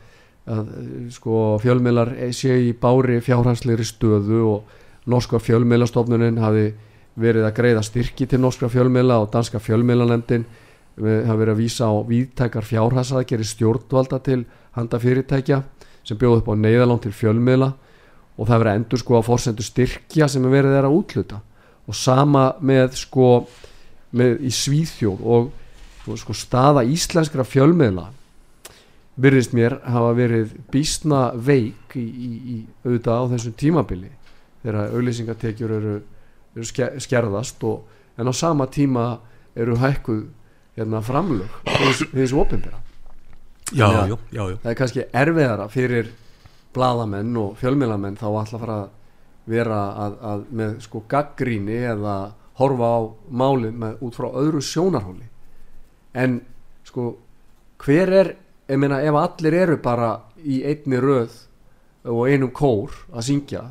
að 0.53 0.67
sko 1.15 1.39
fjölmiðlar 1.63 2.11
séu 2.37 2.59
í 2.69 2.75
bári 2.77 3.17
fjárhanslegri 3.25 3.87
stöðu 3.87 4.43
og 4.51 4.75
norska 5.09 5.41
fjölmiðlastofnunin 5.41 6.39
hafi 6.43 6.67
verið 7.17 7.47
að 7.47 7.55
greiða 7.57 7.83
styrki 7.85 8.27
til 8.29 8.39
norska 8.41 8.69
fjölmiðla 8.71 9.19
og 9.23 9.31
danska 9.33 9.61
fjölmiðlanemndin 9.63 10.45
hafi 10.97 11.39
verið 11.41 11.53
að 11.53 11.61
vísa 11.61 11.89
á 11.89 11.93
víðtækar 12.07 12.65
fjárhagsaðgeri 12.65 13.45
stjórnvalda 13.45 14.21
til 14.25 14.39
handa 14.77 14.99
fyrirtækja 15.01 15.61
sem 16.07 16.17
bjóð 16.17 16.41
upp 16.41 16.49
á 16.49 16.55
neyðalán 16.57 17.01
til 17.03 17.13
fjölmiðla. 17.13 17.73
Og 18.37 18.45
það 18.45 18.61
verið 18.61 18.71
að 18.71 18.79
endur 18.79 19.01
sko 19.01 19.15
að 19.17 19.27
forsendu 19.27 19.65
styrkja 19.65 20.27
sem 20.29 20.43
er 20.45 20.53
verið 20.53 20.75
þeirra 20.75 20.89
að 20.91 20.97
útluta 20.97 21.39
og 21.87 21.95
sama 21.95 22.43
með 22.61 22.99
sko 22.99 23.29
með 24.17 24.43
í 24.45 24.51
Svíþjóð 24.53 25.23
og 25.25 25.47
og 26.07 26.19
sko 26.21 26.35
staða 26.35 26.85
íslenskra 26.87 27.45
fjölmiðla 27.47 28.07
virðist 29.17 29.53
mér 29.57 29.79
hafa 29.87 30.13
verið 30.17 30.53
býstna 30.71 31.31
veik 31.33 31.95
í, 31.97 32.05
í, 32.05 32.29
í 32.37 32.57
auðvitað 32.85 33.17
á 33.17 33.23
þessum 33.33 33.55
tímabili. 33.57 34.11
Þegar 34.61 34.93
auðlýsingatekjur 34.93 35.73
eru, 35.73 35.95
eru 36.57 36.65
ske- 36.67 36.93
skerðast 37.03 37.63
og, 37.67 37.85
en 38.17 38.27
á 38.29 38.33
sama 38.33 38.67
tíma 38.73 39.07
eru 39.57 39.77
hækkuð 39.77 40.23
hérna, 40.77 41.01
framlög 41.05 41.49
já, 43.73 44.17
já, 44.31 44.43
það 44.63 44.71
er 44.71 44.77
kannski 44.81 45.05
erfiðara 45.13 45.69
fyrir 45.73 46.11
bladamenn 46.75 47.37
og 47.41 47.55
fjölmiðlamenn 47.61 48.17
þá 48.19 48.27
alltaf 48.29 48.61
fara 48.61 48.77
að 48.83 48.89
vera 49.47 49.79
að, 50.05 50.17
að 50.31 50.43
með 50.59 50.75
sko 50.83 51.01
gaggríni 51.09 51.77
eða 51.93 52.17
horfa 52.59 52.89
á 52.89 52.99
málið 53.31 53.77
með, 53.79 53.97
út 54.03 54.17
frá 54.17 54.27
öðru 54.33 54.61
sjónarhóli. 54.65 55.27
En 56.17 56.39
sko 56.87 57.11
hver 57.83 58.11
er, 58.17 58.29
ég 58.67 58.79
meina 58.81 58.99
ef 59.05 59.15
allir 59.21 59.55
eru 59.55 59.77
bara 59.83 60.09
í 60.43 60.59
einni 60.67 60.99
röð 61.01 61.35
og 62.07 62.23
einum 62.27 62.51
kór 62.55 62.93
að 63.13 63.27
syngja 63.29 63.63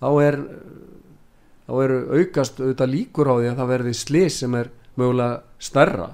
þá 0.00 0.08
er 0.24 0.38
þá 1.68 1.72
eru 1.84 1.98
aukast 2.18 2.60
auðvitað 2.62 2.92
líkur 2.94 3.28
á 3.28 3.34
því 3.38 3.48
að 3.52 3.58
það 3.60 3.72
verði 3.74 3.94
slís 3.98 4.38
sem 4.42 4.54
er 4.58 4.70
mögulega 4.98 5.42
stærra 5.60 6.08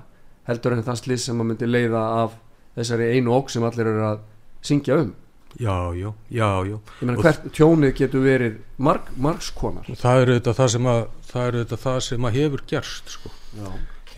heldur 0.48 0.74
en 0.76 0.82
það 0.84 0.98
slís 1.00 1.26
sem 1.28 1.40
að 1.40 1.50
myndi 1.50 1.68
leiða 1.70 2.02
af 2.24 2.34
þessari 2.74 3.12
einu 3.14 3.36
ók 3.38 3.52
sem 3.54 3.64
allir 3.64 3.86
eru 3.92 4.02
að 4.08 4.24
syngja 4.64 4.98
um. 5.04 5.12
Já, 5.54 5.94
já, 5.94 6.08
já, 6.34 6.48
já. 6.66 6.74
ég 6.74 7.06
meina 7.06 7.18
Og- 7.20 7.22
hvert 7.22 7.44
tjónið 7.54 7.92
getur 7.94 8.24
verið 8.24 8.56
marg, 8.82 9.06
margskonar 9.16 9.86
það 9.86 10.22
er 10.24 10.32
auðvitað 10.32 10.56
það 10.58 10.70
sem 10.74 10.88
að 10.90 11.02
það 11.30 11.44
er 11.46 11.58
auðvitað 11.60 11.82
það 11.84 11.98
sem 12.08 12.24
að 12.26 12.38
hefur 12.40 12.62
gerst 12.66 13.12
sko. 13.14 13.30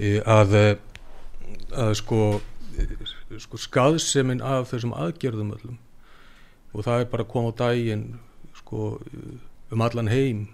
Í 0.01 0.13
að, 0.25 0.55
eh, 0.55 0.77
að 1.77 1.93
sko, 2.01 2.21
eh, 2.79 3.39
sko 3.45 3.57
skaðsemin 3.61 4.41
af 4.41 4.71
þessum 4.73 4.95
aðgerðum 4.97 5.53
öllum. 5.59 5.77
Og 6.73 6.85
það 6.85 7.01
er 7.01 7.05
bara 7.13 7.25
að 7.25 7.29
koma 7.29 7.53
á 7.53 7.59
daginn 7.61 8.19
sko, 8.57 9.01
um 9.73 9.81
allan 9.83 10.09
heim 10.09 10.49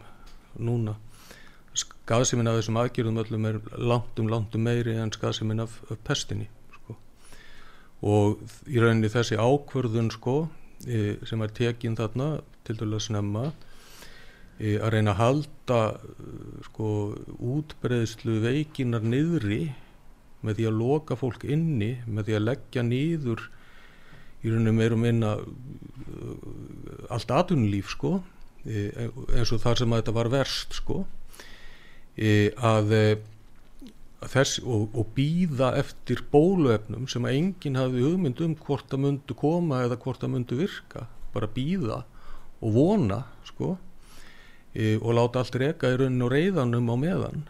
núna 0.58 0.96
skaðsemin 1.78 2.50
af 2.50 2.58
þessum 2.58 2.78
aðgerðum 2.82 3.20
öllum 3.22 3.46
er 3.48 3.58
langt 3.80 4.18
um 4.20 4.28
langt 4.28 4.56
um 4.56 4.66
meiri 4.66 4.96
en 5.00 5.12
skaðsemin 5.14 5.62
af, 5.64 5.78
af 5.90 6.00
pestinni 6.04 6.48
sko. 6.74 6.96
og 8.02 8.42
í 8.68 8.80
rauninni 8.82 9.10
þessi 9.12 9.38
ákvörðun 9.40 10.10
sko, 10.12 10.36
e, 10.84 11.16
sem 11.28 11.42
er 11.42 11.54
tekin 11.56 11.96
þarna 11.96 12.42
til 12.66 12.76
dælu 12.80 12.98
að 12.98 13.06
snemma 13.06 13.46
e, 14.58 14.76
að 14.76 14.92
reyna 14.96 15.14
að 15.14 15.22
halda 15.22 15.80
sko, 16.68 16.90
útbreðslu 17.38 18.40
veikinar 18.44 19.06
niðri 19.06 19.64
með 20.42 20.58
því 20.58 20.68
að 20.68 20.78
loka 20.82 21.16
fólk 21.16 21.46
inni 21.46 21.94
með 22.06 22.28
því 22.28 22.38
að 22.38 22.46
leggja 22.50 22.84
niður 22.84 23.48
í 24.42 24.50
rauninu 24.50 24.74
meir 24.74 24.94
og 24.96 24.98
minna 24.98 25.36
uh, 25.38 26.36
allt 27.14 27.30
atvinnulíf 27.30 27.92
sko 27.94 28.16
e, 28.18 28.24
eins 28.64 29.52
og 29.52 29.60
þar 29.62 29.80
sem 29.80 29.94
þetta 29.96 30.14
var 30.14 30.30
verst 30.32 30.78
sko. 30.78 31.02
E, 32.16 32.52
að, 32.60 32.92
e, 32.94 33.04
að 34.22 34.34
þess 34.34 34.60
og, 34.62 34.92
og 34.94 35.12
býða 35.16 35.72
eftir 35.80 36.22
bóluefnum 36.32 37.08
sem 37.10 37.24
að 37.26 37.38
enginn 37.38 37.80
hafði 37.80 38.04
hugmynd 38.06 38.42
um 38.44 38.56
hvort 38.66 38.90
það 38.92 39.04
myndu 39.06 39.38
koma 39.38 39.82
eða 39.86 39.98
hvort 40.02 40.22
það 40.22 40.34
myndu 40.36 40.60
virka. 40.60 41.06
Bara 41.34 41.50
býða 41.50 42.02
og 42.62 42.76
vona 42.76 43.22
sko 43.48 43.74
e, 44.74 44.98
og 45.00 45.16
láta 45.18 45.42
allt 45.42 45.58
reka 45.58 45.90
í 45.90 45.98
rauninu 45.98 46.30
reyðanum 46.30 46.92
á 46.92 46.96
meðan. 47.00 47.46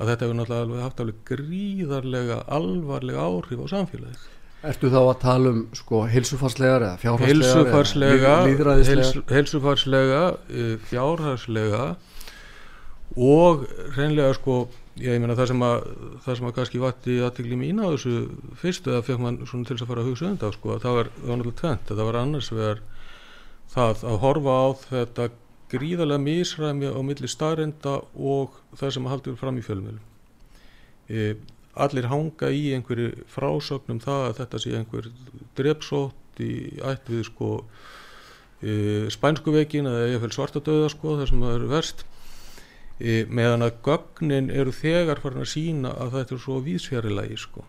Að 0.00 0.14
þetta 0.14 0.24
hefur 0.24 0.38
náttúrulega 0.38 0.86
haft 0.86 1.02
alveg 1.02 1.26
gríðarlega 1.28 2.38
alvarlega 2.50 3.26
áhrif 3.28 3.60
á 3.60 3.66
samfélagið 3.74 4.30
Ertu 4.62 4.92
þá 4.92 5.00
að 5.00 5.16
tala 5.24 5.52
um 5.52 5.62
sko 5.74 6.04
heilsufarslegar 6.06 6.84
eða 6.86 6.98
fjárhagslegar 7.02 8.44
heilsufarslega 8.46 9.16
heilsufarslega 9.32 10.22
uh, 10.36 10.76
fjárhagslega 10.90 11.86
og 13.18 13.66
reynlega 13.96 14.36
sko 14.38 14.60
ég 15.00 15.20
meina 15.20 15.34
það 15.36 15.50
sem 15.52 15.64
að 15.64 15.84
það 16.24 16.38
sem 16.38 16.48
að 16.48 16.54
kannski 16.58 16.80
vatti 16.82 17.18
aðtikli 17.24 17.58
mín 17.58 17.80
á 17.80 17.88
þessu 17.94 18.14
fyrstu 18.60 18.92
eða 18.92 19.04
fekk 19.06 19.22
mann 19.24 19.38
svona 19.48 19.66
til 19.66 19.76
þess 19.76 19.86
að 19.86 19.92
fara 19.92 20.04
að 20.04 20.10
hugsa 20.10 20.26
um 20.28 20.34
þetta 20.36 20.52
sko 20.56 20.74
að 20.74 20.82
það 20.84 20.98
var, 20.98 21.12
það 21.16 21.28
var 21.28 21.40
náttúrulega 21.40 21.60
tvent 21.62 21.92
það 21.92 22.08
var 22.08 22.18
annars 22.20 22.50
vegar 22.52 22.82
það 23.72 24.04
að 24.12 24.18
horfa 24.26 24.56
á 24.60 24.66
þetta 24.90 25.28
gríðarlega 25.72 26.24
misræmi 26.26 26.92
á 26.92 27.00
milli 27.00 27.30
starrenda 27.30 27.96
og 28.12 28.58
það 28.76 28.94
sem 28.96 29.08
að 29.08 29.14
haldur 29.14 29.38
fram 29.40 29.58
í 29.58 29.64
fjölmjölum 29.64 30.02
e, 31.08 31.34
allir 31.72 32.08
hanga 32.10 32.50
í 32.52 32.72
einhverju 32.76 33.26
frásögnum 33.32 34.00
það 34.02 34.26
að 34.28 34.38
þetta 34.40 34.60
sé 34.60 34.72
einhver 34.76 35.08
drepsótt 35.56 36.42
í 36.44 36.54
ætt 36.84 37.08
við 37.12 37.26
sko 37.30 37.50
e, 38.60 38.72
spænsku 39.12 39.54
veikin 39.54 39.88
eða 39.88 40.10
ég 40.12 40.24
fylg 40.24 40.36
svarta 40.36 40.62
döða 40.64 40.90
sko 40.92 41.16
það 41.20 41.30
sem 41.30 41.44
það 41.44 41.54
eru 41.58 41.70
verst. 41.72 42.04
E, 43.00 43.22
meðan 43.26 43.66
að 43.66 43.78
gögnin 43.86 44.50
eru 44.52 44.74
þegar 44.76 45.22
farin 45.22 45.44
að 45.46 45.52
sína 45.54 45.94
að 45.96 46.18
þetta 46.18 46.36
er 46.36 46.42
svo 46.44 46.58
vísfjærilegi 46.66 47.40
sko. 47.40 47.64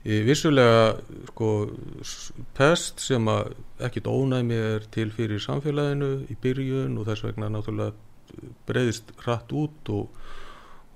E, 0.00 0.20
vissulega 0.24 0.84
sko 1.32 1.50
pest 2.56 3.02
sem 3.04 3.32
að 3.32 3.54
ekkit 3.88 4.08
ónæmi 4.08 4.60
er 4.76 4.86
til 4.92 5.08
fyrir 5.12 5.40
samfélaginu 5.40 6.12
í 6.28 6.36
byrjun 6.40 7.00
og 7.00 7.08
þess 7.08 7.26
vegna 7.28 7.50
náttúrulega 7.52 7.96
breyðist 8.68 9.10
hratt 9.24 9.50
út 9.56 9.90
og 9.92 10.12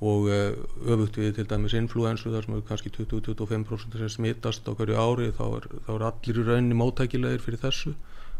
og 0.04 0.26
uh, 0.28 0.52
öfugt 0.92 1.16
við 1.16 1.38
til 1.38 1.46
dæmis 1.48 1.74
influensu 1.78 2.32
þar 2.32 2.44
sem 2.44 2.56
eru 2.56 2.64
kannski 2.68 2.90
20-25% 2.92 4.00
sem 4.02 4.10
smittast 4.12 4.66
á 4.68 4.72
hverju 4.76 4.96
ári 5.00 5.30
þá 5.32 5.44
er, 5.46 5.68
þá 5.86 5.92
er 5.94 6.04
allir 6.10 6.40
í 6.40 6.44
rauninni 6.44 6.76
móttækilegir 6.76 7.44
fyrir 7.44 7.62
þessu 7.62 7.94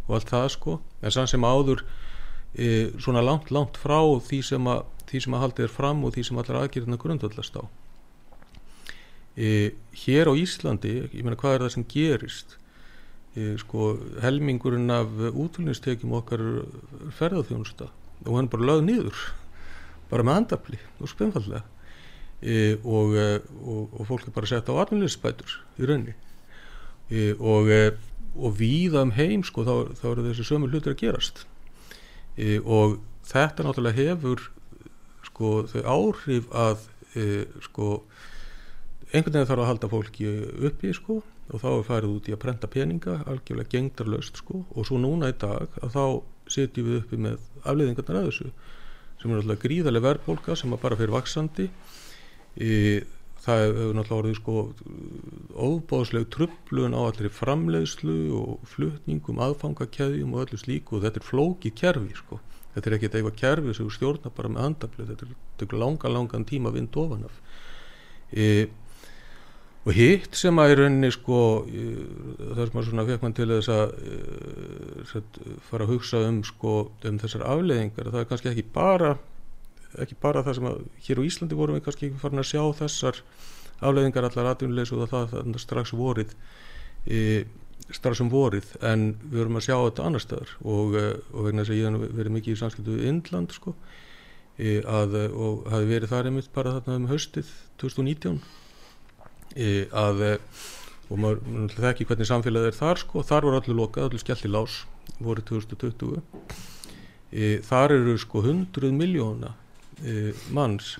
og 0.04 0.18
allt 0.18 0.32
það 0.32 0.48
sko. 0.52 0.74
En 1.00 1.14
sann 1.14 1.30
sem 1.30 1.46
áður 1.46 1.84
e, 2.52 2.90
svona 3.00 3.22
langt 3.24 3.52
langt 3.54 3.78
frá 3.80 3.96
því 4.26 4.40
sem 4.44 4.68
að, 4.68 4.82
því 5.08 5.22
sem 5.24 5.36
að 5.36 5.44
haldið 5.44 5.68
er 5.68 5.72
fram 5.72 6.04
og 6.04 6.12
því 6.16 6.26
sem 6.28 6.42
allar 6.42 6.60
aðgjörðina 6.60 7.00
grundvallast 7.00 7.56
á. 7.56 7.64
E, 9.34 9.48
hér 10.04 10.28
á 10.28 10.32
Íslandi 10.36 10.94
ég 11.06 11.22
meina 11.22 11.38
hvað 11.40 11.56
er 11.56 11.64
það 11.64 11.74
sem 11.78 11.86
gerist? 11.94 12.58
E, 13.34 13.54
sko 13.62 13.94
helmingurinn 14.22 14.92
af 14.92 15.16
útvöldnistekjum 15.32 16.12
okkar 16.20 16.44
ferðarþjónusta 17.16 17.88
og 18.24 18.36
hann 18.36 18.52
bara 18.52 18.68
lögð 18.68 18.86
nýður 18.90 19.24
bara 20.14 20.26
með 20.26 20.38
handafli 20.40 20.80
og 21.00 21.10
spennfallega 21.10 21.64
e, 22.40 22.76
og, 22.82 23.14
e, 23.18 23.28
og, 23.62 23.94
og 23.98 24.08
fólk 24.08 24.28
er 24.28 24.36
bara 24.36 24.50
sett 24.50 24.70
á 24.70 24.74
atvinninsbætur 24.84 25.56
í 25.80 25.88
raunni 25.88 26.14
e, 27.10 27.32
og, 27.38 27.70
e, 27.70 27.94
og 28.34 28.56
víða 28.58 29.04
um 29.06 29.14
heim 29.16 29.44
sko 29.46 29.66
þá, 29.66 29.74
þá 29.98 30.06
eru 30.12 30.26
þessi 30.28 30.46
sömu 30.48 30.70
hlutir 30.70 30.94
að 30.94 31.00
gerast. 31.04 31.44
E, 32.36 32.58
og 32.60 32.98
þetta 33.28 33.66
náttúrulega 33.66 34.00
hefur 34.10 34.48
sko 35.28 35.52
þau 35.70 35.82
áhrif 35.94 36.48
að 36.54 36.88
e, 37.14 37.44
sko 37.64 37.90
einhvern 39.14 39.36
veginn 39.36 39.48
þarf 39.48 39.62
að 39.62 39.70
halda 39.70 39.90
fólki 39.92 40.28
uppi 40.68 40.92
sko 40.96 41.20
og 41.52 41.60
þá 41.60 41.68
er 41.70 41.86
farið 41.86 42.14
út 42.16 42.28
í 42.28 42.34
að 42.34 42.40
prenta 42.42 42.70
peninga 42.70 43.18
algjörlega 43.28 43.70
gengdarlaust 43.74 44.40
sko. 44.40 44.62
Og 44.74 44.88
svo 44.88 44.98
núna 44.98 45.28
í 45.30 45.36
dag 45.38 45.68
að 45.82 45.92
þá 45.92 46.04
setjum 46.54 46.88
við 46.88 47.02
uppi 47.02 47.20
með 47.20 47.42
afleiðingarnar 47.62 48.22
að 48.22 48.30
þessu 48.30 48.52
sem 49.24 49.32
er 49.32 49.38
náttúrulega 49.40 49.64
gríðarlega 49.64 50.04
verðbólka 50.04 50.54
sem 50.60 50.72
bara 50.76 50.98
fyrir 51.00 51.14
vaksandi 51.14 51.70
e, 52.60 52.72
það 53.40 53.62
hefur 53.62 53.94
náttúrulega 53.96 54.18
orðið 54.18 54.34
sko 54.36 54.56
óbáðsleg 55.64 56.26
tröflun 56.34 56.96
á 56.96 57.00
allir 57.06 57.32
framleiðslu 57.32 58.16
og 58.36 58.66
flutningum, 58.68 59.40
aðfangakæðjum 59.46 60.36
og 60.36 60.44
öllu 60.44 60.60
slíku 60.60 60.98
og 60.98 61.06
þetta 61.06 61.20
er 61.22 61.26
flókið 61.28 61.76
kerfi 61.80 62.18
sko. 62.20 62.40
Þetta 62.74 62.90
er 62.90 62.96
ekkert 62.98 63.16
eitthvað 63.18 63.40
kerfi 63.40 63.74
sem 63.78 63.90
stjórna 63.96 64.32
bara 64.34 64.52
með 64.52 64.68
andafli 64.68 65.08
þetta 65.08 65.28
er, 65.30 65.76
langa 65.80 66.12
langan 66.12 66.44
tíma 66.48 66.72
vind 66.74 66.96
ofan 67.00 67.24
af. 67.28 67.40
E, 68.32 68.66
og 69.84 69.92
hitt 69.92 70.38
sem 70.38 70.58
að 70.60 70.72
í 70.72 70.76
rauninni 70.80 71.10
sko 71.12 71.38
þar 71.66 72.70
sem 72.70 72.80
að 72.80 72.86
svona 72.88 73.06
fekk 73.08 73.24
mann 73.24 73.36
til 73.36 73.50
þess 73.50 73.72
að 73.74 73.96
set, 75.10 75.40
fara 75.68 75.84
að 75.84 75.92
hugsa 75.92 76.22
um 76.28 76.40
sko 76.46 76.76
um 77.04 77.20
þessar 77.20 77.44
afleðingar 77.52 78.08
það 78.08 78.22
er 78.22 78.30
kannski 78.30 78.52
ekki 78.52 78.66
bara 78.74 79.14
ekki 80.02 80.16
bara 80.20 80.42
það 80.44 80.56
sem 80.58 80.70
að 80.70 80.78
hér 81.06 81.20
á 81.20 81.26
Íslandi 81.28 81.58
vorum 81.58 81.78
við 81.78 81.84
kannski 81.86 82.08
ekki 82.08 82.22
farin 82.22 82.42
að 82.42 82.48
sjá 82.50 82.62
þessar 82.80 83.20
afleðingar 83.84 84.28
allar 84.28 84.50
atvinnuleysu 84.52 84.96
og 84.98 85.12
það, 85.12 85.28
það 85.34 85.60
strax 85.62 85.92
vorið 85.96 86.32
e, 87.04 87.44
strax 87.92 88.22
um 88.24 88.32
vorið 88.32 88.72
en 88.86 89.06
við 89.22 89.42
vorum 89.42 89.60
að 89.60 89.66
sjá 89.66 89.76
þetta 89.76 90.08
annar 90.08 90.24
staðar. 90.24 90.52
Og, 90.64 90.96
og 90.96 91.48
vegna 91.48 91.64
þess 91.64 91.74
að 91.74 91.80
ég 91.82 92.16
verið 92.18 92.36
mikið 92.38 92.54
í 92.54 92.60
samskiptu 92.62 92.98
í 92.98 93.08
Indland 93.10 93.54
sko 93.54 93.74
e, 94.56 94.80
að, 94.80 95.18
og 95.30 95.66
hafi 95.72 95.90
verið 95.90 96.14
þar 96.14 96.30
einmitt 96.30 96.52
bara 96.54 96.76
þarna 96.78 97.00
um 97.02 97.08
haustið 97.12 97.50
2019 97.82 98.40
að 99.54 100.24
og 101.12 101.20
maður 101.20 101.74
þekki 101.76 102.06
hvernig 102.08 102.28
samfélagið 102.28 102.70
er 102.70 102.76
þar 102.78 103.00
sko, 103.02 103.22
þar 103.26 103.48
var 103.48 103.56
allir 103.58 103.78
lokað, 103.78 104.08
allir 104.08 104.22
skellt 104.22 104.46
í 104.48 104.50
lás 104.50 104.78
voru 105.22 105.44
2020 105.46 106.22
e, 107.30 107.58
þar 107.64 107.96
eru 107.98 108.14
sko 108.20 108.42
100 108.44 108.94
miljóna 108.96 109.52
e, 110.00 110.32
manns 110.54 110.96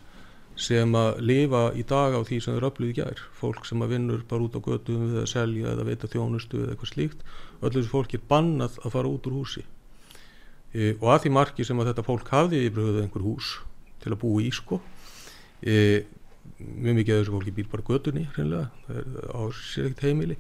sem 0.61 0.93
að 0.95 1.19
lifa 1.25 1.65
í 1.75 1.83
dag 1.89 2.15
á 2.15 2.21
því 2.23 2.41
sem 2.45 2.59
er 2.59 2.67
öflug 2.69 2.93
í 2.93 2.99
gær, 3.01 3.23
fólk 3.35 3.65
sem 3.67 3.81
að 3.83 3.97
vinnur 3.97 4.21
bara 4.31 4.45
út 4.45 4.55
á 4.55 4.63
götum 4.63 5.09
við 5.09 5.23
að 5.25 5.31
selja 5.33 5.73
eða 5.73 5.87
veita 5.89 6.11
þjónustu 6.13 6.61
eða 6.61 6.75
eitthvað 6.75 6.93
slíkt, 6.93 7.25
öllu 7.59 7.81
þessu 7.81 7.91
fólk 7.91 8.15
er 8.15 8.29
bannað 8.29 8.77
að 8.85 8.95
fara 8.95 9.11
út 9.11 9.27
úr 9.27 9.39
húsi. 9.41 9.65
E, 10.71 10.93
og 11.01 11.09
að 11.11 11.25
því 11.25 11.33
marki 11.35 11.67
sem 11.67 11.81
að 11.81 11.91
þetta 11.91 12.07
fólk 12.07 12.31
hafði 12.31 12.63
yfirhauðið 12.69 13.03
einhver 13.03 13.27
hús 13.27 13.51
til 14.05 14.13
að 14.15 14.21
búa 14.23 14.45
í 14.45 14.53
sko 14.55 14.79
mjög 16.59 16.99
mikið 17.01 17.15
af 17.15 17.23
þessu 17.23 17.35
fólki 17.35 17.55
býr 17.57 17.69
bara 17.73 17.87
gödunni 17.89 18.25
hreinlega, 18.35 18.71
það 18.87 19.01
er 19.01 19.29
á 19.35 19.43
sér 19.59 19.89
ekkert 19.89 20.07
heimili. 20.07 20.39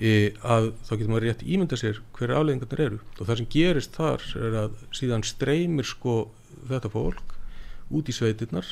E, 0.00 0.12
að 0.40 0.70
þá 0.88 0.92
getur 0.94 1.10
maður 1.12 1.26
rétt 1.28 1.42
ímynda 1.44 1.76
sér 1.76 1.98
hverja 2.16 2.38
afleggingarnir 2.40 2.86
eru. 2.86 3.00
Og 3.18 3.26
það 3.26 3.40
sem 3.40 3.50
gerist 3.52 3.98
þar 3.98 4.24
er 4.40 4.56
að 4.62 4.78
síðan 4.96 5.26
streymir 5.28 5.88
sko 5.88 6.14
þetta 6.70 6.92
fólk 6.92 7.34
út 7.90 8.08
í 8.08 8.14
sveitirnar 8.14 8.70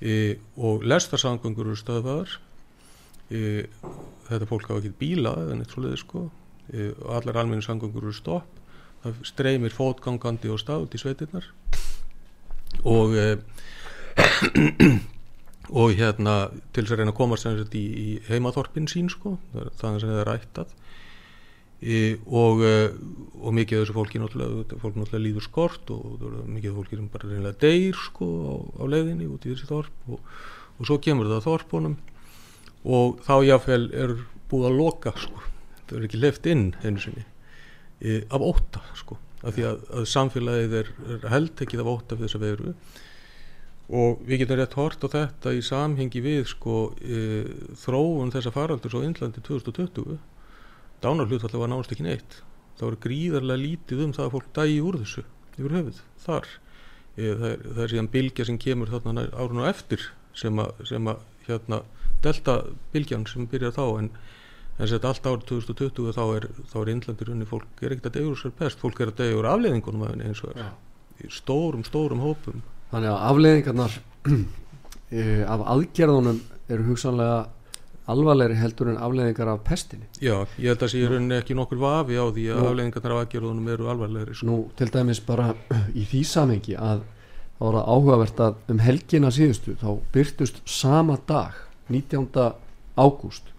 e, 0.00 0.36
og 0.56 0.84
lestarsangangur 0.86 1.70
eru 1.70 1.78
stöðvaðar. 1.78 2.36
E, 3.32 3.66
þetta 4.28 4.48
fólk 4.50 4.70
hafa 4.70 4.82
ekki 4.82 4.94
bíla 5.00 5.34
eða 5.42 5.58
neitt 5.58 5.74
svoleiði 5.74 6.02
sko. 6.04 6.28
E, 6.68 6.90
og 6.92 7.12
allar 7.18 7.42
almenni 7.42 7.64
sangangur 7.64 8.06
eru 8.06 8.16
stopp. 8.16 8.54
Það 9.02 9.22
streymir 9.30 9.74
fótgangandi 9.74 10.50
og 10.52 10.60
stað 10.60 10.86
út 10.86 10.96
í 10.98 11.02
sveitirnar. 11.02 11.46
Og 12.84 13.16
e, 13.16 13.28
og 15.68 15.94
hérna 15.98 16.34
til 16.72 16.84
þess 16.84 16.94
að 16.94 17.00
reyna 17.02 17.12
að 17.12 17.18
komast 17.18 17.74
í, 17.76 17.84
í 17.84 18.08
heimaþorpin 18.28 18.88
sín 18.88 19.10
sko, 19.12 19.36
þannig 19.52 20.02
sem 20.02 20.12
það 20.12 20.20
er 20.22 20.30
rættað 20.30 20.76
e, 21.80 21.98
og, 22.26 22.62
e, 22.64 22.74
og 23.42 23.54
mikið 23.56 23.78
af 23.78 23.84
þessu 23.84 23.96
fólki 23.96 24.22
náttúrulega, 24.22 24.78
fólk 24.82 24.96
náttúrulega 24.98 25.24
líður 25.26 25.46
skort 25.46 25.92
og 25.94 26.24
mikið 26.48 26.70
af 26.72 26.78
fólki 26.80 26.98
sem 26.98 27.10
bara 27.12 27.30
reynilega 27.30 27.60
deyr 27.64 28.00
sko 28.06 28.28
á, 28.28 28.54
á 28.80 28.84
leiðinni 28.94 29.28
út 29.28 29.46
í 29.46 29.52
þessi 29.52 29.68
þorp 29.68 30.12
og, 30.14 30.34
og 30.78 30.88
svo 30.88 30.98
kemur 31.02 31.30
það 31.30 31.46
þorpunum. 31.48 31.98
Og 32.88 33.18
þá 33.26 33.34
jáfnveil 33.44 33.88
er 33.98 34.14
búið 34.48 34.68
að 34.68 34.78
loka 34.78 35.12
sko, 35.18 35.42
það 35.88 35.96
er 35.98 36.06
ekki 36.08 36.22
left 36.22 36.46
inn 36.48 36.68
einu 36.84 37.02
sinni 37.02 37.26
e, 38.00 38.22
af 38.30 38.40
óta 38.40 38.82
sko, 38.96 39.18
af 39.42 39.56
því 39.56 39.68
að, 39.68 39.84
að 39.98 40.08
samfélagið 40.14 40.78
er, 40.80 40.92
er 41.16 41.28
held 41.34 41.62
ekki 41.64 41.80
af 41.82 41.92
óta 41.92 42.16
fyrir 42.16 42.30
þess 42.30 42.38
að 42.38 42.46
veru 42.46 42.74
og 43.88 44.20
við 44.28 44.42
getum 44.42 44.58
rétt 44.60 44.76
hort 44.76 45.04
á 45.04 45.08
þetta 45.08 45.54
í 45.56 45.62
samhengi 45.64 46.20
við 46.24 46.42
sko 46.50 46.76
e, 47.00 47.20
þróun 47.80 48.32
þessa 48.34 48.52
faraldur 48.52 48.92
svo 48.92 49.00
Índlandi 49.06 49.40
2020 49.46 50.18
dánarhlutfallega 51.00 51.62
var 51.62 51.70
náðast 51.72 51.94
ekki 51.94 52.04
neitt. 52.04 52.40
Það 52.76 52.86
voru 52.88 53.02
gríðarlega 53.06 53.62
lítið 53.62 54.02
um 54.04 54.14
það 54.16 54.26
að 54.26 54.34
fólk 54.34 54.50
dægi 54.58 54.80
úr 54.84 54.98
þessu 55.02 55.24
yfir 55.58 55.76
höfuð 55.78 56.02
þar. 56.24 56.50
E, 57.16 57.22
það, 57.22 57.46
er, 57.50 57.62
það 57.68 57.84
er 57.84 57.94
síðan 57.94 58.10
bilgja 58.16 58.48
sem 58.48 58.58
kemur 58.60 58.92
þarna 58.92 59.28
árun 59.32 59.62
og 59.62 59.70
eftir 59.70 60.10
sem 60.36 60.60
að, 60.62 60.84
sem 60.90 61.08
að 61.10 61.24
hérna 61.48 61.80
delta 62.22 62.58
bilgjan 62.92 63.24
sem 63.30 63.48
byrjar 63.48 63.76
þá 63.78 63.86
en 64.02 64.12
en 64.78 64.86
þetta 64.86 65.10
allt 65.10 65.26
árið 65.26 65.46
2020 65.50 66.12
þá 66.14 66.24
er, 66.36 66.44
er 66.78 66.90
Índlandir 66.92 67.30
unni 67.32 67.46
fólk 67.48 67.80
er 67.82 67.94
ekkert 67.96 68.12
að 68.12 68.18
degjur 68.20 68.38
sér 68.38 68.52
best 68.60 68.82
fólk 68.82 69.00
er 69.02 69.10
að 69.10 69.22
degjur 69.24 69.48
afleðingunum 69.50 70.04
eins 70.22 70.42
og 70.46 70.52
er 70.54 70.68
í 71.24 71.30
stórum 71.34 71.82
stórum 71.86 72.22
hópum 72.22 72.62
Þannig 72.92 73.12
að 73.12 73.26
afleðingarnar 73.30 73.98
eh, 75.18 75.44
af 75.44 75.64
aðgerðunum 75.74 76.42
eru 76.68 76.88
hugsanlega 76.88 77.38
alvarlegri 78.08 78.56
heldur 78.56 78.88
en 78.92 79.00
afleðingar 79.04 79.52
af 79.52 79.60
pestinni. 79.66 80.08
Já, 80.16 80.46
ég 80.56 80.70
held 80.70 80.78
að 80.78 80.86
það 80.86 80.92
sé 80.94 81.04
rauninni 81.10 81.36
ekki 81.36 81.56
nokkur 81.58 81.82
vafi 81.82 82.16
á 82.16 82.24
því 82.24 82.46
að 82.54 82.62
Nú, 82.62 82.70
afleðingarnar 82.70 83.14
af 83.14 83.22
aðgerðunum 83.26 83.70
eru 83.74 83.92
alvarlegri. 83.92 84.38
Sko. 84.38 84.48
Nú, 84.48 84.58
til 84.78 84.90
dæmis 84.94 85.20
bara 85.24 85.52
í 86.00 86.06
því 86.08 86.24
samengi 86.28 86.78
að 86.78 87.04
þá 87.58 87.62
var 87.66 87.78
það 87.78 87.92
áhugavert 87.92 88.42
að 88.46 88.58
um 88.72 88.82
helgina 88.86 89.30
síðustu 89.34 89.76
þá 89.80 89.88
byrtust 90.14 90.60
sama 90.68 91.18
dag 91.26 91.56
19. 91.90 92.28
ágúst 92.98 93.54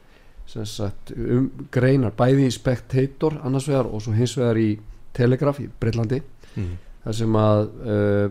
um 0.57 1.49
greinar 1.71 2.13
bæði 2.17 2.47
í 2.47 2.53
Spectator 2.53 3.35
annars 3.45 3.67
vegar 3.69 3.89
og 3.89 4.01
svo 4.01 4.15
hins 4.15 4.33
vegar 4.37 4.57
í 4.57 4.69
Telegraph 5.13 5.59
í 5.61 5.67
Breitlandi 5.69 6.21
mm. 6.55 6.71
þar 7.03 7.17
sem 7.19 7.35
að 7.37 7.61
uh, 7.67 8.29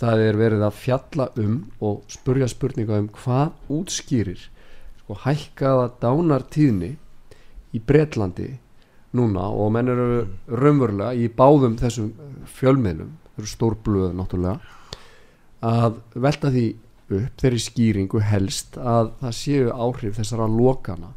það 0.00 0.24
er 0.24 0.38
verið 0.40 0.64
að 0.66 0.78
fjalla 0.80 1.28
um 1.40 1.60
og 1.84 2.02
spurja 2.10 2.48
spurninga 2.50 2.98
um 3.02 3.08
hvað 3.14 3.52
útskýrir 3.76 4.42
sko 5.02 5.18
hækkaða 5.24 5.86
dánartíðni 6.02 6.90
í 7.76 7.80
Breitlandi 7.86 8.50
núna 9.16 9.48
og 9.50 9.72
menn 9.74 9.90
eru 9.90 10.08
raunverulega 10.48 11.14
í 11.18 11.30
báðum 11.34 11.76
þessum 11.80 12.12
fjölmiðlum 12.58 13.16
þau 13.24 13.40
eru 13.42 13.50
stórblöð 13.50 14.14
náttúrulega 14.18 14.60
að 15.66 16.00
velta 16.14 16.50
því 16.54 16.66
upp 17.10 17.42
þeirri 17.42 17.62
skýringu 17.64 18.22
helst 18.22 18.78
að 18.78 19.12
það 19.20 19.36
séu 19.40 19.70
áhrif 19.74 20.18
þessara 20.20 20.46
lokana 20.50 21.12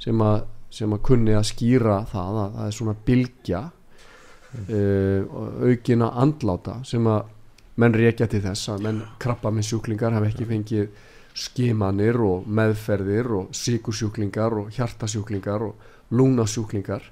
sem 0.00 0.20
að, 0.24 0.46
sem 0.72 0.92
að 0.92 1.02
kunni 1.08 1.36
að 1.36 1.48
skýra 1.50 2.00
það 2.10 2.40
að 2.42 2.56
það 2.56 2.66
er 2.66 2.76
svona 2.78 2.96
bilgja 3.06 3.62
mm. 3.66 4.66
uh, 4.78 5.68
aukina 5.68 6.10
andláta 6.24 6.80
sem 6.88 7.08
að 7.12 7.32
menn 7.76 7.94
reykja 7.96 8.28
til 8.30 8.42
þess 8.44 8.70
að 8.72 8.86
menn 8.86 9.02
krabba 9.22 9.52
með 9.52 9.70
sjúklingar 9.70 10.16
hafa 10.16 10.30
ekki 10.30 10.48
fengið 10.48 10.88
skimanir 11.36 12.16
og 12.24 12.46
meðferðir 12.48 13.28
og 13.36 13.56
síkursjúklingar 13.56 14.56
og 14.62 14.70
hjartasjúklingar 14.76 15.66
og 15.66 16.14
lúnasjúklingar 16.16 17.10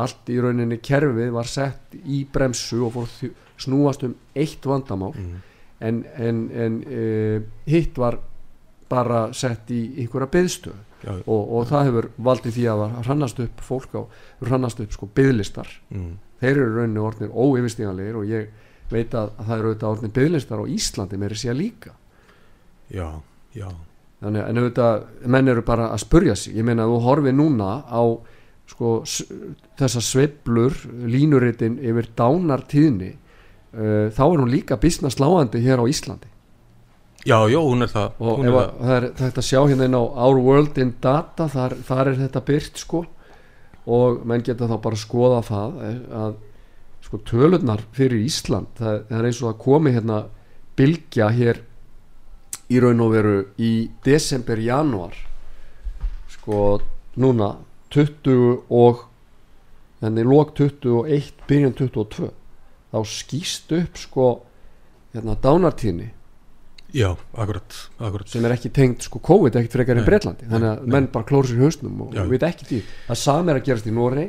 allt 0.00 0.30
í 0.32 0.38
rauninni 0.40 0.78
kerfið 0.84 1.32
var 1.32 1.48
sett 1.48 1.96
í 2.04 2.22
bremsu 2.32 2.82
og 2.86 2.96
fór 2.96 3.34
snúast 3.60 4.04
um 4.04 4.14
eitt 4.36 4.64
vandamál. 4.68 5.14
Mm. 5.16 5.36
en, 5.80 6.04
en, 6.16 6.38
en 6.56 6.76
uh, 6.88 7.42
hitt 7.68 7.98
var 8.00 8.18
bara 8.88 9.26
sett 9.36 9.70
í 9.74 9.80
einhverja 10.00 10.30
byðstöð 10.32 11.10
og, 11.26 11.42
og 11.42 11.66
það 11.68 11.88
hefur 11.88 12.08
valdið 12.28 12.54
því 12.56 12.66
að 12.72 12.84
hrannast 13.06 13.40
upp 13.44 13.64
fólk 13.64 13.96
á, 13.98 14.02
hrannast 14.40 14.80
upp 14.80 14.94
sko 14.94 15.08
byðlistar 15.16 15.68
mm, 15.90 16.12
þeir 16.40 16.52
eru 16.54 16.70
rauninu 16.78 17.04
orðnir 17.04 17.34
óyfirstíganlegir 17.34 18.16
og 18.20 18.30
ég 18.30 18.65
veit 18.92 19.14
að, 19.14 19.32
að 19.36 19.48
það 19.48 19.58
eru 19.58 19.70
auðvitað 19.70 19.90
orðnir 19.90 20.14
byðlistar 20.18 20.62
á 20.62 20.72
Íslandi 20.76 21.20
meiri 21.20 21.38
sé 21.40 21.54
líka. 21.56 21.92
Já, 22.92 23.08
já. 23.56 23.68
Þannig 24.22 24.46
en 24.46 24.62
auðvitað 24.62 25.04
menn 25.34 25.52
eru 25.52 25.66
bara 25.66 25.90
að 25.92 26.02
spurja 26.06 26.36
sig. 26.38 26.56
Ég 26.56 26.66
meina 26.66 26.86
að 26.86 26.94
þú 26.94 27.02
horfið 27.06 27.36
núna 27.36 27.70
á 27.84 28.02
sko 28.66 28.92
þessa 29.78 30.02
sveiflur 30.02 30.78
línuritin 31.06 31.76
yfir 31.78 32.08
dánartíðni 32.18 33.12
uh, 33.14 34.08
þá 34.14 34.24
er 34.26 34.40
hún 34.40 34.50
líka 34.50 34.78
bisna 34.82 35.12
sláandi 35.12 35.62
hér 35.62 35.82
á 35.82 35.86
Íslandi. 35.86 36.32
Já, 37.26 37.42
já, 37.50 37.58
hún 37.58 37.82
er 37.82 37.90
það 37.90 38.18
og 38.22 38.42
er 38.44 38.52
að, 38.54 38.66
það. 38.78 38.90
er 38.96 39.06
þetta 39.18 39.42
að 39.42 39.46
sjá 39.48 39.60
hérna 39.66 39.86
inn 39.88 39.98
á 39.98 40.02
Our 40.06 40.40
World 40.42 40.76
in 40.78 40.92
Data 41.02 41.48
þar, 41.50 41.74
þar 41.88 42.10
er 42.12 42.18
þetta 42.20 42.42
byrt 42.46 42.82
sko. 42.82 43.00
Og 43.86 44.20
menn 44.26 44.44
geta 44.46 44.66
þá 44.70 44.76
bara 44.82 44.98
að 44.98 45.02
skoða 45.02 45.40
það 45.46 45.80
eh, 45.86 45.98
að 46.18 46.36
sko 47.06 47.20
tölurnar 47.22 47.84
fyrir 47.94 48.24
Ísland 48.26 48.72
það, 48.78 49.04
það 49.08 49.18
er 49.20 49.28
eins 49.28 49.42
og 49.44 49.52
að 49.52 49.60
komi 49.62 49.92
hérna 49.94 50.20
bylgja 50.76 51.30
hér 51.36 51.62
í 52.66 52.80
raun 52.82 53.02
og 53.04 53.12
veru 53.14 53.36
í 53.62 53.72
desember, 54.04 54.58
januar 54.58 55.14
sko 56.34 56.80
núna 57.22 57.52
20 57.94 58.66
og 58.74 59.04
þannig 60.02 60.26
lók 60.28 60.52
21 60.58 61.46
byrjan 61.46 61.76
22 61.78 62.32
þá 62.92 62.98
skýst 63.06 63.72
upp 63.76 63.98
sko 64.00 64.26
hérna 65.14 65.36
dánartíðni. 65.40 66.10
Já, 66.96 67.10
akkurat, 67.34 67.74
akkurat. 67.98 68.28
Sem 68.30 68.44
er 68.46 68.54
ekki 68.54 68.70
tengt 68.72 69.04
sko 69.04 69.20
COVID 69.24 69.56
ekkert 69.58 69.74
frekar 69.78 69.98
í 69.98 70.02
Nei. 70.02 70.06
Breitlandi 70.06 70.48
þannig 70.48 70.68
að 70.70 70.90
menn 70.94 71.08
bara 71.12 71.26
klóra 71.28 71.48
sér 71.48 71.58
í 71.58 71.64
hausnum 71.64 72.02
og 72.06 72.16
Já. 72.16 72.24
veit 72.30 72.46
ekki 72.46 72.68
því. 72.68 72.80
Það 73.08 73.20
sami 73.22 73.52
er 73.52 73.60
að 73.60 73.66
gerast 73.68 73.88
í 73.88 73.94
Norei 73.94 74.26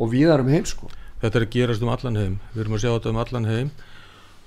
og 0.00 0.10
víðar 0.12 0.42
um 0.44 0.52
heim 0.52 0.68
sko 0.68 0.88
þetta 1.24 1.40
er 1.40 1.46
að 1.46 1.54
gerast 1.54 1.84
um 1.84 1.90
allan 1.92 2.18
heim. 2.20 2.34
Við 2.52 2.62
erum 2.64 2.76
að 2.76 2.82
sjá 2.82 2.90
þetta 2.90 3.12
um 3.12 3.20
allan 3.22 3.48
heim 3.48 3.70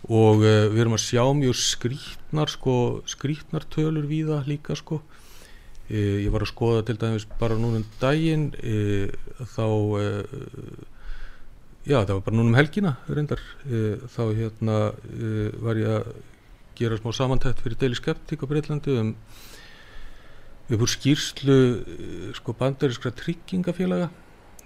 og 0.08 0.44
uh, 0.46 0.68
við 0.70 0.82
erum 0.84 0.96
að 0.98 1.04
sjá 1.08 1.24
mjög 1.34 1.56
skrítnar 1.58 2.52
sko, 2.54 2.76
skrítnar 3.10 3.66
tölur 3.74 4.06
víða 4.10 4.44
líka 4.46 4.78
sko. 4.78 5.02
Uh, 5.90 6.22
ég 6.22 6.30
var 6.34 6.46
að 6.46 6.52
skoða 6.52 6.86
til 6.86 6.98
dæmis 7.02 7.26
bara 7.40 7.58
núna 7.58 7.82
um 7.82 7.88
daginn 8.02 8.52
uh, 8.62 9.10
þá 9.56 9.66
uh, 9.66 10.38
já 11.88 11.98
það 12.04 12.14
var 12.14 12.24
bara 12.28 12.38
núna 12.38 12.54
um 12.54 12.60
helgina 12.60 12.94
reyndar. 13.10 13.42
Þá 14.12 14.24
hérna 14.36 14.80
var 15.64 15.78
ég 15.80 15.94
að 15.98 16.10
gera 16.78 16.98
smá 17.00 17.14
samantætt 17.16 17.64
fyrir 17.64 17.80
Daily 17.80 17.98
Skeptic 17.98 18.44
á 18.44 18.46
Breitlandi 18.46 18.98
um 19.00 19.14
upp 20.68 20.82
úr 20.84 20.92
skýrslu 20.92 21.56
sko 22.36 22.54
bandarískra 22.60 23.14
tryggingafélaga 23.16 24.12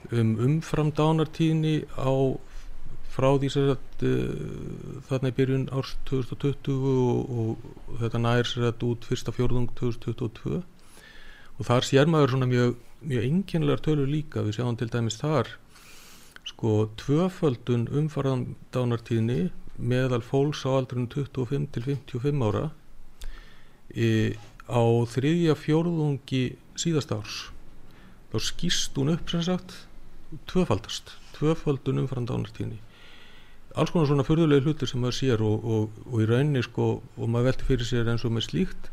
um 0.10 0.34
umfram 0.48 0.92
dánartíðni 0.96 1.84
á 1.96 2.12
frá 3.12 3.28
því 3.36 3.50
sem 3.52 3.68
sagt 3.70 4.06
uh, 4.08 5.00
þarna 5.10 5.32
í 5.32 5.36
byrjun 5.38 5.66
árs 5.76 5.96
2020 6.10 6.86
og, 6.92 7.34
og 7.36 7.98
þetta 8.02 8.22
nær 8.24 8.48
sér 8.48 8.70
þetta 8.70 8.88
út 8.88 9.08
fyrsta 9.10 9.34
fjórðung 9.36 9.72
2022 9.80 10.62
og 10.62 11.68
þar 11.68 11.86
sér 11.86 12.10
maður 12.10 12.36
svona 12.36 12.50
mjög, 12.50 12.78
mjög 13.06 13.28
enginlegar 13.28 13.84
tölur 13.86 14.10
líka. 14.10 14.46
Við 14.46 14.58
sjáum 14.58 14.80
til 14.80 14.90
dæmis 14.92 15.20
þar 15.22 15.52
sko 16.48 16.88
tvöföldun 16.98 17.86
umfram 17.94 18.56
dánartíðni 18.74 19.52
meðal 19.78 20.24
fólks 20.26 20.64
á 20.66 20.74
aldrun 20.74 21.10
25 21.12 21.68
til 21.76 21.86
55 21.86 22.48
ára 22.48 22.72
í, 23.94 24.34
á 24.66 24.82
þriðja 25.14 25.56
fjórðungi 25.60 26.44
síðast 26.80 27.14
árs. 27.14 27.38
Þá 28.32 28.38
skýst 28.48 28.98
hún 28.98 29.14
upp 29.14 29.30
sem 29.30 29.44
sagt 29.46 29.76
tvöfaldast, 30.52 31.13
tvöfaldun 31.36 32.02
umfram 32.04 32.28
dánartíðni. 32.30 32.80
Alls 33.76 33.91
konar 33.94 34.10
svona 34.10 34.26
fyrðulegi 34.28 34.65
hlutir 34.65 34.89
sem 34.89 35.00
maður 35.04 35.17
sér 35.17 35.44
og, 35.48 35.63
og, 35.63 36.00
og 36.12 36.24
í 36.24 36.28
rauninni 36.28 36.63
sko 36.65 36.88
og 37.00 37.30
maður 37.32 37.52
velti 37.52 37.67
fyrir 37.70 37.88
sér 37.88 38.10
eins 38.12 38.26
og 38.28 38.34
með 38.36 38.50
slíkt 38.50 38.89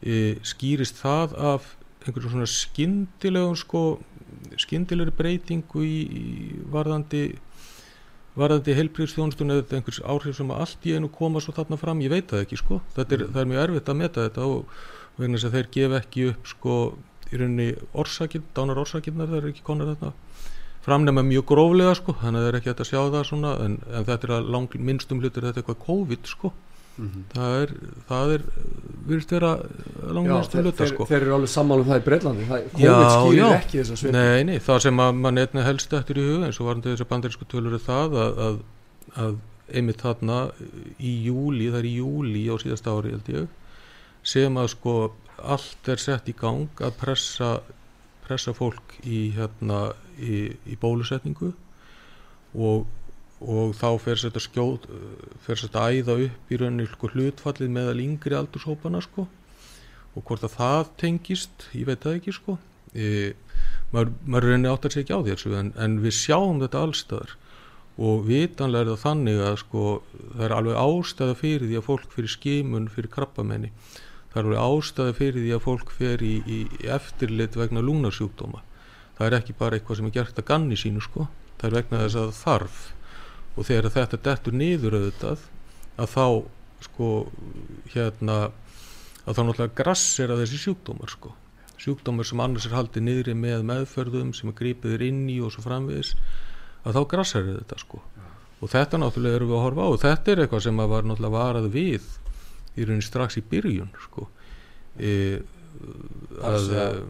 e, 0.00 0.38
skýrist 0.46 1.00
það 1.02 1.34
af 1.50 1.74
einhverjum 2.06 2.32
svona 2.32 2.48
skyndilegum 2.48 3.58
sko 3.58 3.82
skyndilegri 4.60 5.12
breytingu 5.18 5.84
í, 5.84 5.98
í 6.08 6.24
varðandi 6.72 7.24
varðandi 8.38 8.76
heilbríðstjónstun 8.78 9.52
eða 9.52 9.76
einhvers 9.76 10.00
áhrif 10.06 10.38
sem 10.38 10.52
að 10.54 10.62
allt 10.64 10.86
í 10.86 10.94
einu 10.94 11.10
koma 11.12 11.42
svo 11.42 11.52
þarna 11.56 11.78
fram, 11.80 12.00
ég 12.04 12.12
veit 12.12 12.30
það 12.30 12.44
ekki 12.44 12.58
sko. 12.60 12.78
Það 12.94 13.14
er, 13.16 13.24
það 13.32 13.40
er 13.42 13.48
mjög 13.50 13.62
erfitt 13.64 13.90
að 13.90 13.98
meta 13.98 14.26
þetta 14.28 14.44
og 14.46 14.76
vegna 15.18 15.38
þess 15.38 15.48
að 15.48 15.56
þeir 15.56 15.70
gefa 15.74 15.98
ekki 15.98 16.26
upp 16.30 16.50
sko 16.52 16.76
í 17.28 17.40
rauninni 17.40 17.68
orsakinn, 17.98 18.46
dánar 18.56 18.80
orsakirnar 18.84 19.28
það 19.28 19.40
er 19.40 19.50
ekki 19.50 19.66
konar 19.66 19.90
þarna 19.90 20.12
framnema 20.88 21.24
mjög 21.26 21.44
gróflega 21.52 21.92
sko, 21.98 22.14
þannig 22.22 22.40
að 22.40 22.46
það 22.46 22.52
er 22.52 22.58
ekki 22.58 22.72
hægt 22.72 22.80
að 22.84 22.90
sjá 22.90 23.00
það 23.02 23.28
svona, 23.28 23.52
en, 23.64 23.76
en 23.92 24.08
þetta 24.08 24.28
er 24.28 24.34
að 24.38 24.48
lang 24.56 24.80
minnstum 24.88 25.20
hlutir 25.22 25.46
þetta 25.46 25.60
er 25.60 25.62
eitthvað 25.62 25.84
COVID 25.84 26.32
sko. 26.32 26.54
Það 26.98 27.52
er, 27.62 27.72
það 28.08 28.32
er 28.34 28.44
virðist 29.06 29.32
vera 29.36 29.50
lang 30.16 30.26
Já, 30.26 30.32
minnstum 30.32 30.56
þeir, 30.56 30.64
hluta 30.66 30.88
sko. 30.90 31.04
þeir 31.06 31.20
eru 31.20 31.34
alveg 31.36 31.52
sammála 31.52 31.84
um 31.84 31.90
það 31.92 32.00
í 32.00 32.04
Breitlandi 32.08 32.46
það, 32.48 32.64
COVID 32.72 33.12
skýrir 33.12 33.38
já. 33.38 33.50
ekki 33.54 33.78
þessa 33.78 33.98
svip 34.00 34.16
Nei, 34.16 34.40
nei, 34.48 34.56
það 34.66 34.80
sem 34.82 35.02
að 35.04 35.20
mann 35.20 35.38
einnig 35.44 35.68
helst 35.68 35.94
eftir 35.94 36.18
í 36.18 36.24
huga 36.26 36.48
eins 36.48 36.58
og 36.58 36.68
varandi 36.72 36.90
þessar 36.90 37.10
bandarísku 37.12 37.46
tölur 37.52 37.78
er 37.78 37.84
það 37.84 38.18
að, 38.24 38.42
að, 38.48 38.58
að 39.28 39.38
einmitt 39.78 40.02
þarna 40.02 40.40
í 40.98 41.14
júli, 41.28 41.70
það 41.70 41.80
er 41.84 41.88
í 41.88 41.94
júli 42.00 42.44
á 42.50 42.54
síðasta 42.64 42.96
ári 42.98 43.14
held 43.14 43.32
ég 43.36 43.48
sem 44.34 44.58
að 44.58 44.70
sko 44.74 44.98
allt 45.38 45.92
er 45.92 46.02
sett 46.02 46.28
í 46.30 46.34
gang 46.36 46.82
að 46.82 46.96
pressa 46.98 47.52
pressa 48.28 48.54
fólk 48.56 48.94
í 49.04 49.28
hérna 49.36 49.88
í, 50.20 50.52
í 50.68 50.76
bólusetningu 50.80 51.50
og, 52.54 52.86
og 53.40 53.74
þá 53.78 53.88
fer 54.04 54.22
þetta 54.22 54.44
skjóð 54.44 54.86
fer 55.44 55.60
þetta 55.64 55.88
æða 55.88 56.16
upp 56.28 56.52
í 56.52 56.60
rauninni 56.60 56.88
sko, 56.90 57.10
hlutfallið 57.14 57.74
meðal 57.74 57.98
yngri 58.04 58.38
aldurshópana 58.38 59.02
sko. 59.04 59.26
Og 60.16 60.24
hvort 60.26 60.46
að 60.46 60.56
það 60.56 60.88
tengist, 60.98 61.68
ég 61.76 61.86
veit 61.86 62.02
það 62.02 62.16
ekki 62.18 62.34
sko. 62.34 62.56
E, 62.96 63.34
maður, 63.92 64.14
maður 64.24 64.48
reynir 64.48 64.72
átt 64.72 64.88
að 64.88 64.96
segja 64.96 65.18
á 65.20 65.26
þessu 65.26 65.52
en, 65.58 65.74
en 65.76 65.98
við 66.02 66.16
sjáum 66.16 66.62
þetta 66.62 66.86
allstaðar 66.86 67.36
og 67.98 68.26
vitanlega 68.28 68.84
er 68.84 68.90
það 68.92 69.04
þannig 69.04 69.40
að 69.42 69.56
sko 69.64 69.84
það 70.14 70.44
er 70.46 70.54
alveg 70.54 70.80
ástæða 70.82 71.38
fyrir 71.40 71.64
því 71.66 71.78
að 71.80 71.86
fólk 71.88 72.12
fyrir 72.14 72.32
skimun 72.32 72.90
fyrir 72.94 73.10
krabbamenni 73.12 73.72
það 74.32 74.40
er 74.40 74.48
alveg 74.48 74.64
ástæða 74.64 75.18
fyrir 75.18 75.42
því 75.44 75.52
að 75.56 75.64
fólk 75.66 75.92
fer 75.98 76.24
í, 76.24 76.34
í, 76.46 76.58
í 76.82 76.90
eftirlit 76.98 77.56
vegna 77.58 77.84
lúnarsjúkdóma 77.84 78.62
það 79.18 79.26
er 79.26 79.36
ekki 79.40 79.56
bara 79.58 79.78
eitthvað 79.78 79.98
sem 79.98 80.08
er 80.08 80.14
gert 80.14 80.38
að 80.38 80.46
ganni 80.52 80.78
sínu 80.78 81.02
sko. 81.02 81.26
Það 81.58 81.68
er 81.68 81.76
vegna 81.78 82.02
þess 82.04 82.20
að 82.20 82.30
þarf. 82.38 82.78
Og 83.58 83.66
þegar 83.66 83.90
þetta 83.96 84.20
dettur 84.28 84.54
niður 84.54 84.96
auðvitað 84.98 85.44
að 85.98 86.12
þá 86.12 86.26
sko 86.86 87.08
hérna 87.90 88.36
að 89.26 89.34
þá 89.34 89.42
náttúrulega 89.42 89.78
grassera 89.80 90.38
þessi 90.38 90.60
sjúkdómar 90.62 91.10
sko. 91.10 91.32
Sjúkdómar 91.78 92.28
sem 92.28 92.42
annars 92.42 92.68
er 92.68 92.76
haldið 92.78 93.06
niðri 93.08 93.34
með 93.38 93.66
meðferðum 93.66 94.30
sem 94.34 94.52
er 94.52 94.58
grípiður 94.60 95.02
inn 95.08 95.26
í 95.30 95.40
og 95.42 95.50
svo 95.54 95.66
framvegis 95.66 96.14
að 96.86 96.94
þá 96.94 97.02
grassera 97.10 97.58
þetta 97.58 97.80
sko. 97.82 98.02
Og 98.62 98.70
þetta 98.70 99.02
náttúrulega 99.02 99.40
erum 99.40 99.50
við 99.50 99.58
að 99.58 99.66
horfa 99.66 99.82
á. 99.82 99.88
Og 99.90 100.00
þetta 100.04 100.32
er 100.32 100.44
eitthvað 100.44 100.64
sem 100.68 100.78
að 100.78 100.94
var 100.94 101.10
náttúrulega 101.10 101.42
varað 101.42 101.68
við 101.74 102.08
í 102.78 102.86
rauninni 102.86 103.04
strax 103.06 103.38
í 103.40 103.44
byrjun 103.50 103.90
sko. 104.06 104.28
E, 104.98 105.12
að 106.38 106.56
Þess 106.58 106.72
að- 106.84 107.04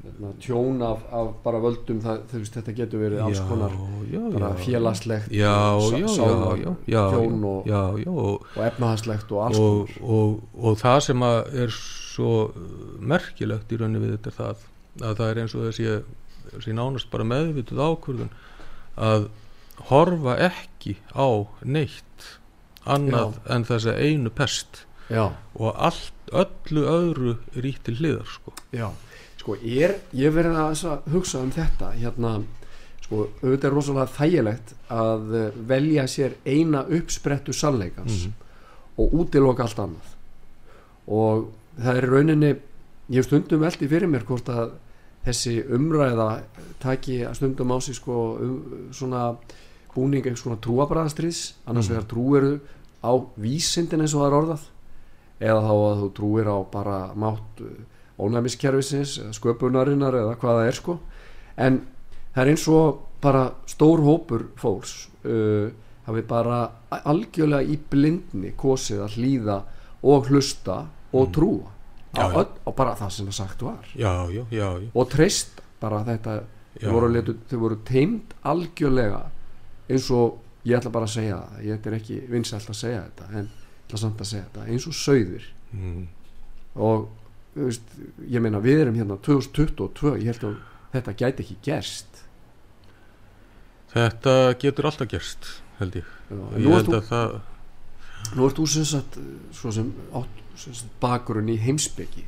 Hérna, 0.00 0.30
tjón 0.40 0.80
af, 0.84 1.02
af 1.12 1.28
bara 1.44 1.58
völdum 1.60 1.98
það, 2.04 2.22
veist, 2.32 2.54
þetta 2.56 2.72
getur 2.76 3.00
verið 3.02 3.20
alls 3.24 3.38
já, 3.38 3.44
konar 3.48 3.72
já, 4.10 4.20
bara 4.34 4.48
já. 4.48 4.58
félagslegt 4.64 5.30
já, 5.32 5.52
og 5.76 5.92
já, 5.92 6.06
já, 6.08 6.56
já, 6.64 6.72
já, 6.92 7.02
tjón 7.12 7.44
og, 7.44 7.66
já, 7.68 7.80
já, 8.00 8.10
og, 8.10 8.46
og 8.56 8.64
efnahagslegt 8.66 9.32
og 9.32 9.42
alls 9.46 9.58
og, 9.60 9.92
konar. 9.94 10.10
og, 10.16 10.42
og 10.56 10.78
það 10.80 10.98
sem 11.06 11.24
að 11.28 11.38
er 11.64 11.74
svo 11.76 12.32
merkilegt 13.12 13.72
í 13.72 13.80
rauninni 13.80 14.02
við 14.06 14.16
þetta 14.16 14.32
er 14.32 14.36
það 14.40 14.66
að 15.10 15.16
það 15.20 15.30
er 15.30 15.40
eins 15.44 15.54
og 15.56 15.66
þessi, 15.68 15.88
þessi 16.50 16.76
nánast 16.80 17.10
bara 17.12 17.28
meðvituð 17.30 17.84
ákvörðun 17.86 18.32
að 19.10 19.28
horfa 19.92 20.36
ekki 20.50 20.96
á 21.16 21.28
neitt 21.64 22.28
annað 22.84 23.38
en 23.52 23.64
þessa 23.68 23.96
einu 24.00 24.32
pest 24.32 24.84
já, 25.10 25.24
og 25.58 25.74
allt, 25.76 26.12
öllu 26.32 26.84
öðru 26.86 27.36
rít 27.56 27.80
til 27.84 27.96
hliðar 27.98 28.26
sko. 28.30 28.52
já, 28.72 28.88
sko, 29.40 29.56
er 29.64 29.96
ég 30.14 30.32
verið 30.34 30.56
að 30.62 31.10
hugsa 31.12 31.40
um 31.42 31.50
þetta 31.50 31.92
hérna, 31.98 32.34
sko, 33.02 33.26
auðvitað 33.42 33.64
er 33.70 33.74
rosalega 33.74 34.14
þægilegt 34.18 34.74
að 34.90 35.34
eh, 35.40 35.50
velja 35.72 36.04
sér 36.08 36.36
eina 36.46 36.84
uppsprettu 36.86 37.52
sannleikans 37.52 38.28
og 39.00 39.14
útiloka 39.14 39.64
allt 39.64 39.78
annað. 39.82 40.10
Og 41.10 41.48
það 41.80 41.96
er 41.96 42.06
rauninni 42.10 42.50
ég 43.10 43.24
stundum 43.26 43.60
veldi 43.64 43.88
fyrir 43.90 44.10
mér 44.12 44.22
hvort 44.28 44.48
að 44.52 44.74
þessi 45.26 45.56
umræða 45.74 46.26
taki 46.80 47.18
að 47.26 47.34
stundum 47.40 47.72
á 47.74 47.78
sig 47.82 47.96
sko 47.98 48.18
um, 48.40 48.60
svona 48.94 49.32
búning 49.94 50.22
einhvers 50.24 50.44
konar 50.46 50.60
trúabræðastriðs 50.64 51.40
annars 51.66 51.88
Mhm. 51.88 51.94
vegar 51.96 52.06
trúeru 52.12 52.52
á 53.02 53.12
vísindin 53.40 54.00
eins 54.04 54.14
og 54.14 54.22
það 54.22 54.28
er 54.30 54.38
orðað 54.38 54.62
eða 55.40 55.60
þá 55.64 55.72
að 55.72 56.00
þú 56.04 56.08
trúir 56.18 56.50
á 56.52 56.56
bara 56.72 56.98
mátt 57.16 57.62
ónæmiskerfisins 58.20 59.14
eða 59.22 59.36
sköpunarinnar 59.38 60.16
eða 60.20 60.36
hvað 60.40 60.58
það 60.60 60.68
er 60.70 60.78
sko. 60.78 60.96
En 61.56 61.78
það 62.34 62.42
er 62.44 62.52
eins 62.52 62.66
og 62.72 63.00
bara 63.24 63.44
stór 63.68 64.02
hópur 64.04 64.46
fólks 64.60 64.94
uh, 65.24 65.68
hafi 66.06 66.22
bara 66.28 66.60
algjörlega 67.04 67.64
í 67.68 67.76
blindni 67.90 68.52
kosið 68.58 69.02
að 69.06 69.16
hlýða 69.18 69.58
og 70.02 70.30
hlusta 70.30 70.82
og 71.12 71.26
Mm. 71.28 71.32
trúa 71.34 71.70
Já, 72.14 72.26
öll, 72.34 72.48
á 72.66 72.70
bara 72.74 72.94
það 72.98 73.10
sem 73.10 73.26
það 73.26 73.32
sagt 73.36 73.60
var. 73.62 73.84
Já, 73.94 74.26
já, 74.50 74.90
og 74.94 75.08
treyst 75.10 75.60
bara 75.80 76.00
þetta 76.04 76.40
þau 76.80 76.92
voru, 76.92 77.22
voru 77.52 77.76
teimt 77.86 78.32
algjörlega 78.42 79.20
eins 79.90 80.10
og 80.10 80.38
ég 80.64 80.78
ætla 80.78 80.90
bara 80.90 81.06
að 81.06 81.14
segja 81.14 81.36
það 81.36 81.64
ég 81.68 81.86
er 81.86 81.96
ekki 81.98 82.16
vinsælt 82.30 82.70
að 82.70 82.78
segja 82.80 83.02
þetta 83.04 83.38
en 83.38 83.48
ætla 83.90 84.02
samt 84.04 84.22
að 84.22 84.30
segja 84.30 84.46
þetta 84.48 84.66
eins 84.70 84.88
og 84.88 84.96
sauðir. 84.96 85.46
Mm, 85.74 86.04
og 86.80 87.08
veist, 87.58 87.96
ég 88.30 88.42
meina 88.42 88.62
við 88.62 88.84
erum 88.86 88.98
hérna 88.98 89.18
2022 89.26 90.16
ég 90.22 90.30
held 90.30 90.46
að 90.48 90.60
þetta 90.94 91.16
gæti 91.24 91.44
ekki 91.44 91.58
gerst. 91.66 92.22
Þetta 93.90 94.36
getur 94.62 94.86
alltaf 94.86 95.10
gerst 95.10 95.50
held 95.80 95.96
ég, 96.00 96.10
Já, 96.28 96.36
ég 96.36 96.66
nú, 96.66 96.74
held 96.76 96.92
að 96.94 97.08
það 97.08 97.34
nú 98.36 98.46
ert 98.46 98.60
þú 98.60 98.66
sem 98.68 98.86
sagt 98.88 99.16
svo 99.56 99.72
sem, 99.74 99.88
átt, 100.16 100.44
sem 100.60 100.76
sagt 100.76 101.00
bakgrunn 101.02 101.48
í 101.50 101.56
heimsbyggi 101.60 102.26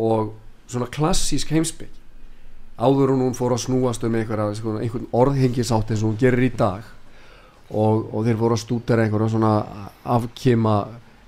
og 0.00 0.34
svona 0.66 0.88
klassísk 0.92 1.52
heimsbyggi 1.52 2.04
áður 2.76 3.14
en 3.14 3.24
hún 3.24 3.36
fór 3.36 3.54
að 3.56 3.64
snúast 3.66 4.04
um 4.04 4.16
einhverja, 4.16 4.56
sko, 4.58 4.76
einhvern 4.80 5.08
orðhengisátt 5.16 5.92
eins 5.92 6.02
og 6.02 6.12
hún 6.12 6.20
gerir 6.20 6.48
í 6.48 6.52
dag 6.56 6.88
og, 7.70 8.08
og 8.14 8.24
þeir 8.26 8.38
voru 8.40 8.56
að 8.56 8.62
stúdera 8.62 9.04
einhverja 9.04 9.32
svona 9.34 9.52
afkima 10.16 10.76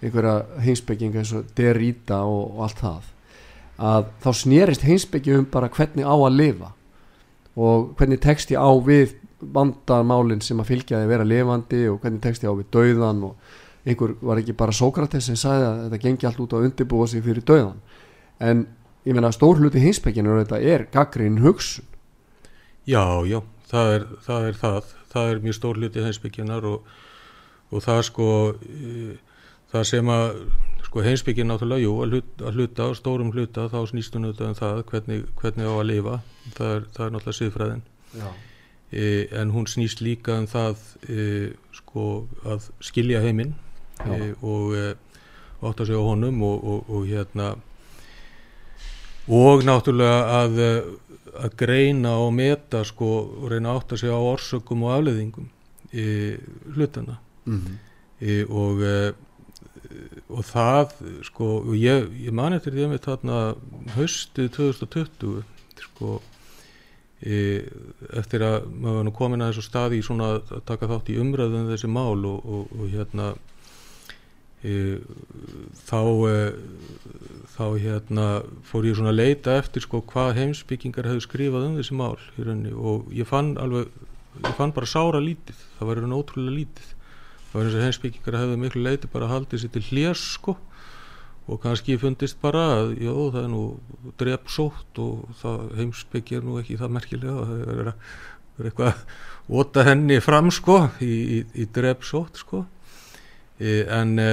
einhverja 0.03 0.63
heimsbygginga 0.63 1.23
eins 1.23 1.33
og 1.35 1.47
Derrida 1.59 2.23
og, 2.27 2.43
og 2.55 2.67
allt 2.67 2.83
það. 2.83 3.07
Að 3.79 4.11
þá 4.23 4.29
snerist 4.41 4.87
heimsbyggi 4.87 5.39
um 5.39 5.47
bara 5.51 5.71
hvernig 5.71 6.07
á 6.07 6.15
að 6.15 6.37
lifa 6.39 6.73
og 7.59 7.95
hvernig 7.99 8.21
tekst 8.23 8.53
ég 8.55 8.63
á 8.63 8.71
við 8.87 9.17
vandamálin 9.39 10.43
sem 10.43 10.59
að 10.59 10.73
fylgja 10.73 11.01
að 11.03 11.13
vera 11.13 11.27
lifandi 11.27 11.85
og 11.91 12.01
hvernig 12.03 12.23
tekst 12.23 12.45
ég 12.47 12.51
á 12.51 12.59
við 12.59 12.71
dauðan 12.75 13.25
og 13.31 13.89
einhver 13.89 14.15
var 14.23 14.41
ekki 14.41 14.55
bara 14.59 14.75
Sókrates 14.75 15.29
sem 15.31 15.39
sagði 15.39 15.67
að 15.67 15.83
þetta 15.85 16.03
gengi 16.05 16.29
allt 16.29 16.43
út 16.45 16.55
á 16.55 16.63
undirbúa 16.63 17.07
sig 17.11 17.23
fyrir 17.25 17.47
dauðan 17.47 17.79
en 18.39 18.67
ég 19.07 19.15
meina 19.15 19.33
stór 19.35 19.59
hluti 19.63 19.83
þetta 19.83 20.61
er 20.61 20.87
gaggrín 20.93 21.41
hugsun. 21.43 21.87
Já, 22.87 23.25
já, 23.27 23.43
það 23.71 23.95
er 23.95 24.07
það, 24.25 24.49
er 24.49 24.59
það. 24.63 24.98
Það 25.13 25.33
er 25.33 25.45
mjög 25.45 25.59
stór 25.59 25.81
hluti 25.81 26.05
heimsbyggjunar 26.05 26.67
og, 26.69 26.91
og 27.73 27.85
það 27.85 28.03
sko 28.09 28.29
e, 28.55 29.17
það 29.73 29.87
sem 29.91 30.11
að 30.13 30.43
sko 30.89 31.05
heimsbyggin 31.05 31.51
náttúrulega, 31.51 31.85
jú, 31.85 31.95
að 32.01 32.15
hluta, 32.15 32.45
að 32.49 32.59
hluta 32.59 32.85
stórum 32.97 33.33
hluta, 33.35 33.67
þá 33.69 33.79
snýst 33.91 34.15
hún 34.17 34.29
auðvitað 34.29 34.53
um 34.53 34.59
það 34.59 34.79
hvernig, 34.89 35.25
hvernig 35.41 35.69
á 35.69 35.75
að 35.75 35.89
lifa. 35.91 36.15
Það 36.57 36.71
er, 36.75 36.87
það 36.95 37.05
er 37.05 37.13
náttúrulega 37.15 37.39
siðfræðin. 37.39 37.83
E, 38.89 39.03
en 39.37 39.53
hún 39.53 39.69
snýst 39.69 40.01
líka 40.01 40.39
um 40.41 40.47
það 40.49 40.81
e, 41.13 41.27
sko 41.77 42.07
að 42.49 42.71
skilja 42.81 43.21
heiminn 43.21 43.53
e, 44.01 44.33
og 44.41 44.73
e, 44.79 44.87
átta 45.61 45.85
sig 45.85 45.99
á 45.99 46.03
honum 46.07 46.41
og, 46.47 46.65
og, 46.65 46.89
og 46.89 47.05
hérna 47.11 47.51
og 49.29 49.67
náttúrulega 49.69 50.23
að 50.39 50.63
að 51.35 51.59
greina 51.61 52.15
og 52.23 52.33
meta 52.37 52.85
sko 52.87 53.11
og 53.27 53.51
reyna 53.53 53.75
að 53.75 53.83
átta 53.83 54.01
sig 54.01 54.13
á 54.13 54.19
orsökum 54.19 54.87
og 54.87 54.97
afleðingum 54.97 55.51
e, 55.93 56.37
hlutana 56.75 57.21
Mm 57.49 57.79
e, 58.21 58.45
og 58.45 58.83
e, 58.83 59.13
og 60.29 60.45
það 60.45 60.97
sko 61.29 61.51
og 61.63 61.77
ég, 61.79 62.09
ég 62.27 62.35
man 62.35 62.57
eftir 62.57 62.75
því 62.75 62.87
að 62.87 62.95
við 62.95 63.05
þarna 63.07 63.39
haustið 63.95 64.51
2020 64.57 65.39
sko 65.87 66.19
e, 67.23 67.39
eftir 68.19 68.45
að 68.47 68.67
maður 68.75 68.99
var 68.99 69.07
nú 69.09 69.15
komin 69.17 69.45
að 69.45 69.53
þessu 69.53 69.69
staði 69.69 70.01
í 70.01 70.07
svona 70.07 70.33
að 70.39 70.65
taka 70.69 70.91
þátt 70.91 71.13
í 71.15 71.21
umræðum 71.23 71.65
um 71.65 71.71
þessi 71.73 71.93
mál 71.93 72.19
og, 72.19 72.43
og, 72.43 72.75
og 72.77 72.91
hérna 72.93 73.33
þá 74.63 76.03
e, 76.27 76.37
þá 77.55 77.65
hérna 77.79 78.27
fór 78.67 78.87
ég 78.89 78.99
svona 78.99 79.13
að 79.13 79.21
leita 79.21 79.57
eftir 79.59 79.85
sko 79.85 80.03
hvað 80.11 80.37
heimsbyggingar 80.39 81.07
hefðu 81.07 81.25
skrifað 81.25 81.67
um 81.69 81.77
þessi 81.79 81.99
mál 81.99 82.17
rauninni. 82.37 82.75
Og 82.75 83.11
ég 83.15 83.29
fann 83.29 83.57
alveg 83.59 83.91
ég 84.45 84.55
fann 84.59 84.75
bara 84.75 84.87
sára 84.87 85.21
lítið. 85.23 85.59
Það 85.79 85.91
var 85.91 86.01
raun 86.03 86.17
ótrúlega 86.19 86.57
lítið. 86.57 86.95
Það 87.49 87.59
var 87.59 87.69
eins 87.69 87.77
og 87.77 87.85
heimsbyggingar 87.87 88.41
hefðu 88.43 88.63
miklu 88.63 88.83
leiti 88.85 89.11
bara 89.13 89.31
haldið 89.31 89.63
sér 89.63 89.75
til 89.75 89.85
hljés 89.89 90.25
sko. 90.37 90.57
Og 91.49 91.63
kannski 91.63 91.97
fundist 91.97 92.37
bara 92.43 92.65
að 92.77 92.91
já, 93.01 93.13
það 93.15 93.43
er 93.43 93.53
nú 93.55 93.63
drepsótt 94.21 94.99
og 95.01 95.31
það 95.41 95.63
heimsbyggi 95.79 96.37
er 96.37 96.45
nú 96.45 96.59
ekki 96.61 96.77
það 96.77 96.93
merkilega 96.99 97.47
það 97.49 97.63
er, 97.63 97.89
er, 97.89 97.95
eitthvað 98.69 98.91
að 98.91 99.63
óta 99.63 99.85
henni 99.87 100.19
fram 100.21 100.51
sko 100.53 100.83
í, 101.01 101.09
í, 101.09 101.39
í 101.57 101.65
drepsótt 101.73 102.43
sko 102.43 102.67
en 103.59 104.19
e, 104.23 104.31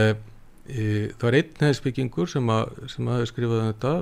e, 0.69 0.85
það 1.15 1.25
var 1.25 1.37
einn 1.39 1.65
heimsbyggingur 1.65 2.29
sem 2.29 2.51
sem 2.91 3.11
hefði 3.13 3.29
skrifað 3.31 3.63
um 3.63 3.71
þetta 3.71 3.93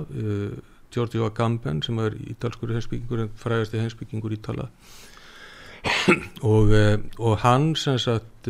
Giorgio 0.93 1.25
Agamben 1.25 1.81
sem 1.81 1.97
er 2.03 2.15
ítalskur 2.33 2.73
heimsbyggingur 2.75 3.23
en 3.23 3.33
frægasti 3.39 3.81
heimsbyggingur 3.81 4.35
ítala. 4.35 4.69
Og, 6.53 6.71
eh, 6.71 6.97
og 7.19 7.41
hann 7.43 7.73
sem 7.75 7.97
sagt 7.99 8.47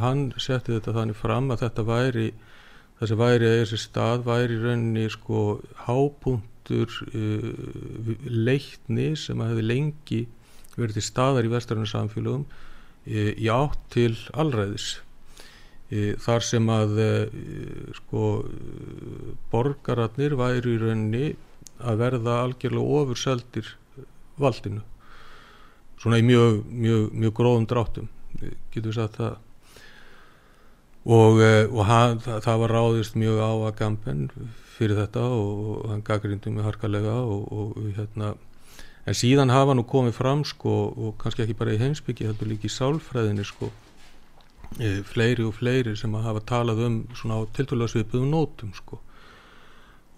hann 0.00 0.32
setti 0.36 0.74
þetta 0.74 0.92
þannig 0.96 1.16
fram 1.16 1.48
að 1.52 1.62
þetta 1.64 1.84
væri 1.88 2.26
það 2.98 3.10
sem 3.10 3.20
væri 3.20 3.48
að 3.48 3.58
þessi 3.62 3.78
stað 3.82 4.24
væri 4.26 4.56
rauninni 4.58 5.04
sko 5.12 5.42
hápunktur 5.86 6.94
uh, 7.12 8.14
leikni 8.26 9.12
sem 9.16 9.38
að 9.38 9.52
hefði 9.52 9.66
lengi 9.68 10.22
verið 10.74 10.98
til 10.98 11.04
staðar 11.06 11.46
í 11.46 11.52
vestarinu 11.52 11.88
samfélögum 11.88 12.46
uh, 12.48 13.30
í 13.38 13.46
átt 13.54 13.84
til 13.94 14.16
allræðis 14.34 14.96
þar 15.88 16.44
sem 16.44 16.68
að 16.68 16.98
uh, 17.00 17.38
sko 17.96 18.24
borgararnir 19.52 20.36
væri 20.36 20.74
í 20.74 20.80
rauninni 20.82 21.26
að 21.78 22.00
verða 22.02 22.38
algjörlega 22.44 23.00
ofurseldir 23.00 23.74
valdinu. 24.38 24.82
Svona 25.98 26.20
í 26.20 26.26
mjög, 26.26 26.62
mjög, 26.68 27.04
mjög 27.12 27.36
gróðum 27.38 27.68
dráttum 27.70 28.08
getur 28.72 28.90
við 28.90 28.98
sagt 28.98 29.18
það. 29.18 29.38
Og, 31.08 31.40
eh, 31.40 31.64
og 31.72 31.86
hann, 31.88 32.18
það, 32.20 32.42
það 32.44 32.58
var 32.62 32.74
ráðist 32.74 33.16
mjög 33.16 33.38
á 33.40 33.52
að 33.54 33.76
Gampen 33.78 34.26
fyrir 34.76 34.98
þetta 34.98 35.24
og, 35.24 35.86
hann 35.88 36.04
gaggrindi 36.06 36.52
mig 36.52 36.66
harkalega 36.66 37.14
og, 37.24 37.48
og 37.48 37.78
hérna 37.96 38.34
en 39.08 39.16
síðan 39.16 39.54
hafa 39.54 39.74
nú 39.74 39.86
komið 39.88 40.18
fram 40.18 40.44
sko 40.46 40.74
og 40.92 41.14
kannski 41.22 41.46
ekki 41.46 41.56
bara 41.58 41.74
í 41.74 41.80
heimsbyggi 41.80 42.28
heldur 42.28 42.50
líka 42.50 42.68
í 42.68 42.74
sálfræðinni 42.74 43.46
sko 43.48 43.70
fleiri 45.08 45.44
og 45.46 45.54
fleiri 45.56 45.96
sem 45.96 46.14
að 46.14 46.26
hafa 46.28 46.44
talað 46.46 46.84
um 46.86 46.96
svona 47.16 47.40
á 47.40 47.42
tiltölulega 47.56 47.94
svipuðum 47.94 48.30
nótum 48.30 48.74
sko 48.76 49.00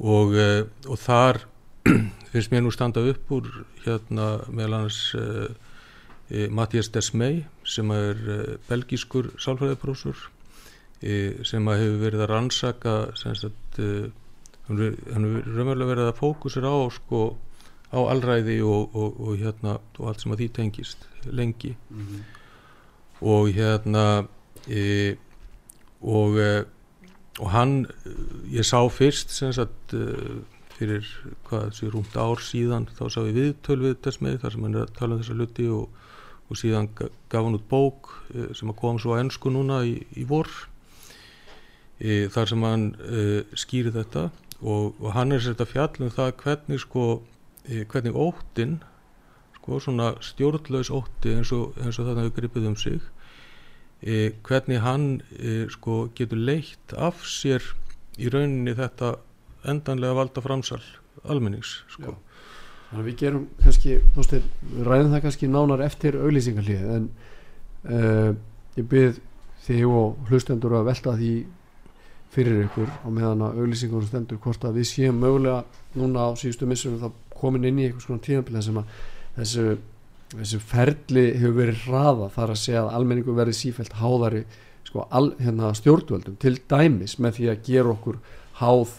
og, 0.00 0.34
e, 0.34 0.64
og 0.88 0.98
þar 1.00 1.42
finnst 2.32 2.52
mér 2.52 2.64
nú 2.64 2.72
standa 2.74 3.04
upp 3.08 3.30
úr 3.32 3.48
hérna 3.84 4.40
meðal 4.48 4.82
hans 4.82 4.98
e, 5.14 5.24
e, 6.28 6.48
Mattias 6.48 6.90
Desmey 6.92 7.44
sem 7.64 7.90
er 7.94 8.58
belgískur 8.68 9.32
sálfræðiprósur 9.40 10.28
sem 11.48 11.68
að 11.72 11.78
hefur 11.80 12.00
verið 12.02 12.22
að 12.26 12.28
rannsaka 12.28 12.94
sagt 13.16 13.78
hann 13.78 14.82
hefur 14.82 14.98
raunverulega 15.08 15.88
verið 15.94 16.10
að 16.10 16.18
fókusir 16.18 16.66
á 16.68 16.76
sko 16.92 17.22
á 17.90 17.98
allræði 18.04 18.60
og, 18.62 18.92
og, 18.94 19.16
og 19.16 19.40
hérna 19.40 19.78
og 19.98 20.10
allt 20.10 20.20
sem 20.22 20.34
að 20.34 20.42
því 20.42 20.48
tengist 20.58 21.08
lengi 21.24 21.72
Mhm. 21.90 22.20
og 23.20 23.48
hérna 23.56 24.26
e, 24.68 25.16
og 26.00 26.38
e, 26.40 26.50
og 27.40 27.52
hann 27.54 27.74
ég 28.52 28.66
sá 28.66 28.80
fyrst 28.92 29.32
sem 29.32 29.52
sagt 29.56 29.94
e, 29.96 30.04
fyrir 30.76 31.06
hvað 31.48 31.70
sé 31.76 31.88
rúmt 31.92 32.16
ár 32.16 32.40
síðan 32.44 32.88
þá 32.96 33.04
sá 33.12 33.20
ég 33.28 33.36
viðtöl 33.36 33.78
við 33.84 33.96
þess 34.04 34.20
með 34.24 34.40
þar 34.42 34.56
sem 34.56 34.66
hann 34.66 34.76
er 34.76 34.86
að 34.88 34.94
tala 34.98 35.16
um 35.16 35.22
þessa 35.22 35.36
hluti 35.38 35.68
og, 35.72 35.88
og 36.50 36.60
síðan 36.60 36.90
ga- 36.98 37.10
gaf 37.32 37.46
hann 37.46 37.56
út 37.60 37.68
bók 37.70 38.12
e, 38.34 38.50
sem 38.56 38.72
að 38.72 38.78
kom 38.82 39.00
svo 39.00 39.16
á 39.16 39.20
ennsku 39.22 39.52
núna 39.52 39.82
í, 39.88 39.96
í 40.16 40.26
vor 40.28 40.48
e, 42.00 42.28
þar 42.32 42.52
sem 42.52 42.64
hann 42.66 42.86
e, 43.00 43.24
skýri 43.56 43.92
þetta. 43.94 44.30
Og, 44.60 44.96
og 45.00 45.14
hann 45.16 45.32
er 45.32 45.40
sér 45.40 45.54
þetta 45.54 45.70
fjall 45.70 46.04
um 46.04 46.10
það 46.12 46.34
hvernig 46.42 46.82
sko 46.82 47.04
e, 47.64 47.84
hvernig 47.88 48.16
óttin 48.20 48.74
sko 49.56 49.78
svona 49.80 50.10
stjórnlaus 50.24 50.90
ótti 50.92 51.32
eins 51.38 51.52
og, 51.56 51.72
eins 51.80 51.96
og 52.00 52.08
það 52.10 52.20
hefur 52.24 52.36
gripið 52.40 52.68
um 52.68 52.76
sig 52.76 53.00
e, 54.00 54.32
hvernig 54.46 54.80
hann 54.84 55.06
e, 55.36 55.66
sko 55.72 56.08
getur 56.16 56.40
leitt 56.40 56.94
af 56.96 57.22
sér 57.28 57.64
í 58.20 58.30
rauninni 58.32 58.74
þetta 58.76 59.14
endanlega 59.68 60.16
valda 60.16 60.42
framsal 60.44 60.80
almennings 61.28 61.80
sko. 61.92 62.16
Þannig 62.90 63.02
að 63.02 63.08
við 63.08 63.16
gerum 63.20 63.46
kannski, 63.62 63.96
við 64.16 64.86
ræðum 64.88 65.12
það 65.14 65.24
kannski 65.26 65.48
nánar 65.50 65.84
eftir 65.84 66.16
auglýsingarlið 66.18 66.86
en 66.96 67.08
uh, 67.86 68.30
ég 68.74 68.88
byrð 68.90 69.20
þig 69.66 69.84
og 69.86 70.30
hlustendur 70.30 70.74
að 70.80 70.88
velta 70.88 71.14
því 71.20 71.34
fyrir 72.34 72.64
ykkur 72.64 72.90
á 72.90 73.08
meðan 73.10 73.44
að 73.46 73.60
auglýsingunum 73.62 74.08
stendur 74.08 74.40
hvort 74.42 74.66
að 74.66 74.80
við 74.80 74.88
séum 74.90 75.22
mögulega 75.22 75.62
núna 75.98 76.28
á 76.30 76.38
síðustu 76.38 76.68
missunum 76.70 77.02
þá 77.02 77.38
komin 77.40 77.66
inn 77.66 77.80
í 77.80 77.86
eitthvað 77.88 78.06
svona 78.06 78.24
tíðanbíla 78.26 78.62
sem 78.64 78.78
að 78.80 78.92
þessu, 79.38 79.64
þessu 80.30 80.60
ferli 80.62 81.26
hefur 81.34 81.56
verið 81.58 81.84
hraða 81.86 82.30
þar 82.34 82.54
að 82.54 82.60
segja 82.62 82.82
að 82.84 82.96
almenningu 82.98 83.36
verði 83.36 83.56
sífælt 83.58 83.96
háðari 83.98 84.44
sko, 84.86 85.06
al, 85.10 85.32
hérna, 85.40 85.72
stjórnvöldum 85.74 86.38
til 86.42 86.56
dæmis 86.70 87.18
með 87.18 87.38
því 87.38 87.48
að 87.50 87.62
gera 87.66 87.94
okkur 87.94 88.20
háð 88.60 88.98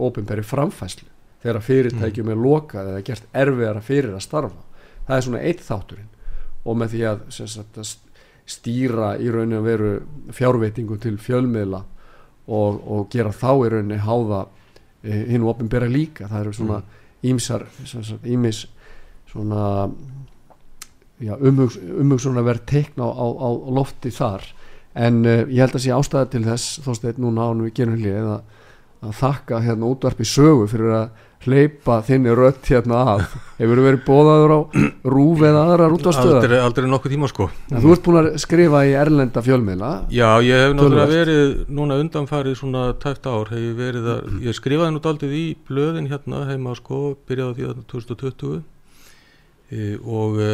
ofinbæri 0.00 0.44
framfæslu 0.46 1.10
þegar 1.44 1.64
fyrirtækjum 1.66 2.30
er 2.32 2.40
lokað 2.40 2.90
eða 2.92 3.04
gert 3.04 3.24
erfiðara 3.36 3.84
fyrir 3.84 4.14
að 4.16 4.24
starfa. 4.24 4.62
Það 5.04 5.16
er 5.16 5.24
svona 5.26 5.42
eitt 5.44 5.64
þátturinn. 5.64 6.10
Og 6.64 6.78
með 6.80 6.94
því 6.94 7.02
að, 7.10 7.24
sagt, 7.52 7.80
stýra 8.48 9.10
í 9.20 9.28
rauninu 9.32 9.58
að 9.60 9.68
veru 9.68 9.90
fjárveitingu 10.36 10.96
til 11.00 11.18
fjölmiðla 11.20 11.82
og, 12.48 12.78
og 12.80 13.06
gera 13.12 13.32
þá 13.32 13.50
í 13.52 13.72
rauninu 13.74 14.00
háða 14.04 14.40
e, 15.04 15.18
hinn 15.34 15.44
og 15.44 15.52
ofinbæra 15.52 15.88
líka. 15.92 16.30
Það 16.32 16.40
eru 16.40 16.54
svona 16.56 16.80
ímsar 17.24 17.66
ímis 18.24 18.64
svona 19.34 19.64
umhugsun 21.24 22.40
að 22.40 22.48
vera 22.48 22.66
teikna 22.68 23.06
á, 23.06 23.12
á, 23.12 23.26
á 23.44 23.50
lofti 23.74 24.12
þar. 24.14 24.46
En 24.94 25.22
uh, 25.26 25.42
ég 25.50 25.64
held 25.64 25.76
að 25.76 25.84
sé 25.84 25.94
ástæða 25.94 26.30
til 26.32 26.44
þess 26.46 26.80
þó 26.84 26.90
steit 26.98 27.20
núna 27.22 27.50
ánum 27.50 27.66
við 27.66 27.76
gerum 27.80 27.98
hlið 27.98 28.32
að, 28.36 28.66
að 29.04 29.14
þakka 29.20 29.62
hérna 29.64 29.90
útvarpi 29.90 30.26
sögu 30.28 30.68
fyrir 30.70 30.98
að 31.02 31.06
hleypa 31.44 31.98
þinni 32.04 32.32
rött 32.36 32.68
hérna 32.72 33.00
að. 33.12 33.24
Hefur 33.58 33.80
verið 33.84 34.04
bóðaður 34.06 34.54
á 34.54 34.58
rúf 35.14 35.42
eða 35.44 35.64
aðrar 35.68 35.94
út 35.96 36.06
á 36.08 36.12
stöða 36.16 36.38
aldrei, 36.40 36.56
aldrei 36.64 36.86
nokkuð 36.88 37.14
tíma 37.14 37.30
sko. 37.30 37.48
En 37.70 37.82
þú 37.82 37.94
ert 37.94 38.04
búin 38.06 38.20
að 38.20 38.28
skrifa 38.42 38.84
í 38.88 38.94
erlenda 38.98 39.42
fjölmiðla. 39.44 39.92
Já 40.14 40.28
ég 40.44 40.64
hef 40.64 40.76
náttúrulega 40.76 41.10
verið 41.12 41.56
núna 41.68 41.98
undanfarið 42.00 42.58
svona 42.60 42.86
tæft 43.02 43.28
ár 43.28 43.52
hef 43.52 43.60
ég 43.60 43.74
verið 43.78 44.12
að, 44.14 44.30
ég 44.46 44.56
skrifaði 44.56 44.94
nú 44.96 45.02
daldið 45.04 45.36
í 45.36 45.44
blöðin 45.68 46.08
hérna 46.12 46.46
heima 46.48 46.76
sko 46.78 47.02
byrjaði 47.28 47.58
því 47.58 47.68
að 47.70 47.84
2020 47.92 48.56
e, 48.56 48.62
og 49.72 50.36
e, 50.42 50.50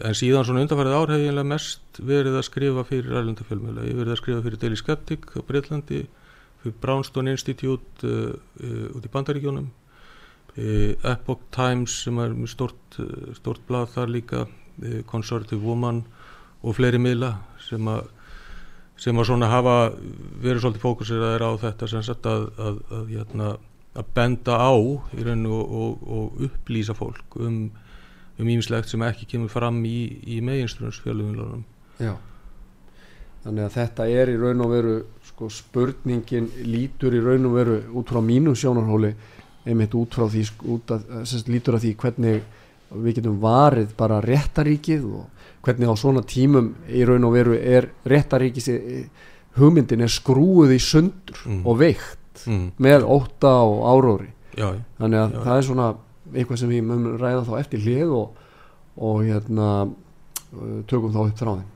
en 0.00 0.16
síðan 0.16 0.46
svona 0.48 0.62
undanfarið 0.64 0.94
ár 0.96 1.12
hef 1.12 1.24
ég 1.26 1.42
mest 1.46 2.00
verið 2.00 2.38
að 2.40 2.46
skrifa 2.48 2.84
fyrir 2.88 3.18
erlenda 3.20 3.44
fjölmiðla, 3.46 3.84
ég 3.86 3.98
verið 3.98 4.14
að 4.14 4.20
skrifa 4.22 4.44
fyrir 4.46 4.62
Daily 4.62 4.78
Skeptic 4.80 5.28
á 5.36 5.40
Breitlandi 5.46 6.00
fyrir 6.62 6.78
Brownstone 6.80 7.34
Institute 7.36 8.08
uh, 8.08 8.32
uh, 8.64 8.86
út 8.96 9.04
í 9.04 9.12
Bandaríkjónum 9.12 9.68
Epoch 11.06 11.44
Times 11.54 11.92
sem 12.04 12.16
er 12.18 12.32
stort, 12.50 12.96
stort 13.38 13.60
blad 13.68 13.92
þar 13.92 14.10
líka 14.10 14.40
Conservative 15.06 15.62
Woman 15.62 16.02
og 16.66 16.74
fleiri 16.76 16.98
miðla 16.98 17.36
sem 17.62 17.86
að 17.88 18.08
sem 19.00 19.16
að 19.16 19.30
svona 19.30 19.48
hafa 19.48 19.74
verið 20.42 20.64
svolítið 20.64 20.82
fókusir 20.82 21.22
að 21.22 21.36
er 21.36 21.44
á 21.46 21.50
þetta 21.62 21.88
sem 21.88 22.02
sagt 22.04 22.26
að 22.28 22.48
að, 22.60 22.80
að, 22.92 23.04
hérna, 23.14 23.52
að 23.96 24.10
benda 24.16 24.58
á 24.60 24.72
í 25.16 25.22
rauninu 25.24 25.54
og, 25.56 25.70
og, 25.80 26.02
og 26.18 26.42
upplýsa 26.48 26.96
fólk 26.98 27.38
um 27.40 27.62
um 28.40 28.48
ímislegt 28.48 28.88
sem 28.90 29.04
ekki 29.04 29.28
kemur 29.34 29.52
fram 29.52 29.82
í, 29.84 29.98
í 30.24 30.40
meginströmsfjölumilunum 30.44 31.64
Já 32.00 32.16
þannig 33.44 33.66
að 33.66 33.76
þetta 33.76 34.06
er 34.20 34.32
í 34.32 34.38
raun 34.40 34.64
og 34.64 34.72
veru 34.74 34.94
sko 35.30 35.48
spurningin 35.52 36.48
lítur 36.66 37.16
í 37.16 37.22
raun 37.24 37.48
og 37.48 37.56
veru 37.56 37.76
út 37.96 38.12
frá 38.12 38.20
mínu 38.24 38.52
sjónarhóli 38.58 39.14
einmitt 39.64 39.94
út 39.96 40.16
frá 40.16 40.26
því 40.28 40.44
út 40.74 40.92
að, 40.94 41.06
semst, 41.28 41.48
lítur 41.48 41.78
að 41.78 41.86
því 41.86 41.92
hvernig 42.02 42.42
við 42.90 43.20
getum 43.20 43.38
varið 43.40 43.94
bara 43.96 44.20
réttaríkið 44.24 45.06
og 45.06 45.46
hvernig 45.64 45.92
á 45.92 45.94
svona 45.96 46.24
tímum 46.26 46.72
í 46.88 47.04
raun 47.08 47.28
og 47.28 47.36
veru 47.36 47.56
er 47.56 47.88
réttaríkis 48.08 48.68
hugmyndin 49.56 50.04
er 50.04 50.12
skrúið 50.12 50.76
í 50.76 50.80
sundur 50.82 51.40
mm. 51.46 51.64
og 51.64 51.80
veikt 51.80 52.44
mm. 52.44 52.66
með 52.82 53.08
óta 53.08 53.54
og 53.64 53.84
áróri 53.88 54.30
já, 54.52 54.74
þannig 55.00 55.22
að 55.22 55.32
já. 55.32 55.42
það 55.46 55.54
er 55.56 55.68
svona 55.70 55.90
eitthvað 56.34 56.62
sem 56.62 56.72
við 56.72 56.86
mögum 56.86 57.18
ræða 57.20 57.44
þá 57.48 57.52
eftir 57.60 57.84
hlið 57.84 58.14
og, 58.20 58.40
og 59.00 59.20
hérna 59.26 59.68
tökum 60.90 61.14
þá 61.14 61.20
upp 61.26 61.38
þráðin 61.40 61.68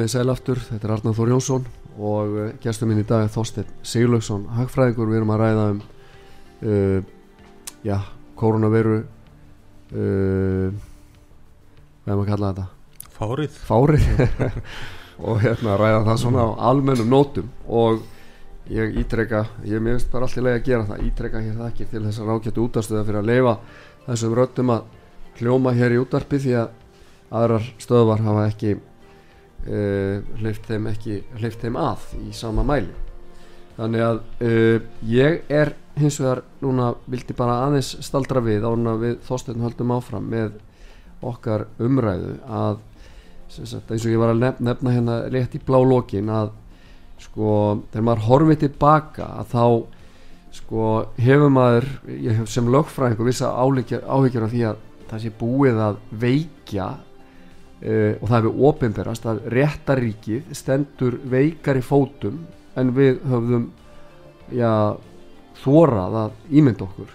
komið 0.00 0.12
sæl 0.14 0.30
aftur, 0.32 0.56
þetta 0.64 0.86
er 0.86 0.92
Arnáð 0.94 1.18
Þór 1.18 1.30
Jónsson 1.34 1.64
og 2.00 2.30
uh, 2.32 2.44
gestur 2.62 2.88
minn 2.88 3.02
í 3.02 3.04
dag 3.04 3.26
er 3.26 3.32
Þorstein 3.34 3.66
Sigurlaugsson, 3.84 4.46
hagfræðingur, 4.56 5.10
við 5.10 5.18
erum 5.18 5.32
að 5.34 5.40
ræða 5.42 5.66
um 5.74 5.82
uh, 6.64 7.10
já, 7.84 7.98
koronaviru 8.40 8.94
uh, 9.02 10.72
hvað 12.00 12.08
er 12.08 12.16
maður 12.16 12.24
að 12.24 12.32
kalla 12.32 12.54
þetta? 12.54 12.66
Fárið. 13.18 13.60
Fárið. 13.68 14.08
Og 15.28 15.44
hérna 15.44 15.76
ræða 15.76 16.02
það 16.08 16.20
svona 16.24 16.48
á 16.48 16.50
almennum 16.70 17.12
nótum. 17.12 17.50
Og 17.68 18.00
ég 18.72 18.96
ítreka, 19.04 19.44
ég 19.68 19.84
minnst 19.84 20.08
bara 20.08 20.24
alltaf 20.24 20.46
leið 20.46 20.62
að 20.62 20.68
gera 20.70 20.92
það, 20.94 21.08
ítreka 21.10 21.44
hér 21.44 21.58
það 21.60 21.72
ekki 21.74 21.90
til 21.92 22.06
þess 22.06 22.22
að 22.22 22.32
rákjættu 22.32 22.64
útarstöða 22.70 23.08
fyrir 23.10 23.20
að 23.20 23.32
leifa 23.34 23.58
þessum 24.06 24.38
röttum 24.40 24.78
að 24.78 24.86
hljóma 25.42 25.76
hér 25.76 25.98
í 25.98 26.00
útarpi 26.00 26.40
því 26.40 26.62
að 26.62 26.78
aðrar 27.30 27.74
stöðvar 27.76 28.24
hafa 28.24 28.48
ekki 28.48 28.78
Uh, 29.60 30.22
hleyft 30.40 30.64
þeim 30.70 30.86
ekki 30.88 31.18
hleyft 31.36 31.60
þeim 31.60 31.76
að 31.76 32.04
í 32.22 32.30
sama 32.32 32.64
mæli. 32.64 32.94
Þannig 33.76 34.04
að 34.06 34.20
uh, 34.46 34.86
ég 35.04 35.42
er 35.52 35.74
hins 36.00 36.16
vegar 36.20 36.40
núna 36.62 36.94
vildi 37.10 37.36
bara 37.36 37.58
aðeins 37.66 37.92
staldra 38.04 38.40
við 38.44 38.64
árna 38.64 38.96
við 39.00 39.18
þóstegn 39.26 39.64
höldum 39.64 39.92
áfram 39.92 40.30
með 40.32 40.56
okkar 41.20 41.66
umræðu 41.82 42.38
að 42.48 42.78
sagt, 43.50 43.90
eins 43.90 44.04
og 44.06 44.14
ég 44.14 44.20
var 44.20 44.32
að 44.32 44.44
nefna, 44.44 44.70
nefna 44.70 44.94
hérna 44.94 45.16
rétt 45.32 45.56
í 45.58 45.62
blá 45.66 45.80
lokin 45.82 46.30
að 46.32 46.52
sko 47.20 47.54
þegar 47.90 48.06
maður 48.06 48.26
horfið 48.28 48.62
tilbaka 48.64 49.26
að 49.42 49.50
þá 49.52 49.64
sko 50.56 50.86
hefur 51.20 51.52
maður 51.52 51.88
hef 52.08 52.48
sem 52.50 52.70
lögfræðingur 52.72 53.28
vissa 53.28 53.52
áhyggjur 53.52 54.46
af 54.46 54.54
því 54.54 54.64
að 54.70 54.80
það 55.10 55.24
sé 55.24 55.32
búið 55.40 55.82
að 55.84 56.00
veikja 56.22 56.88
Uh, 57.80 58.18
og 58.20 58.28
það 58.28 58.34
hefur 58.36 58.64
ofinberast 58.68 59.26
að 59.30 59.38
réttaríkið 59.54 60.50
stendur 60.52 61.14
veikar 61.32 61.78
í 61.80 61.84
fótum 61.84 62.42
en 62.76 62.90
við 62.92 63.22
höfðum 63.24 63.62
já, 64.52 64.96
þórað 65.62 66.16
að 66.20 66.34
ímynda 66.60 66.84
okkur. 66.84 67.14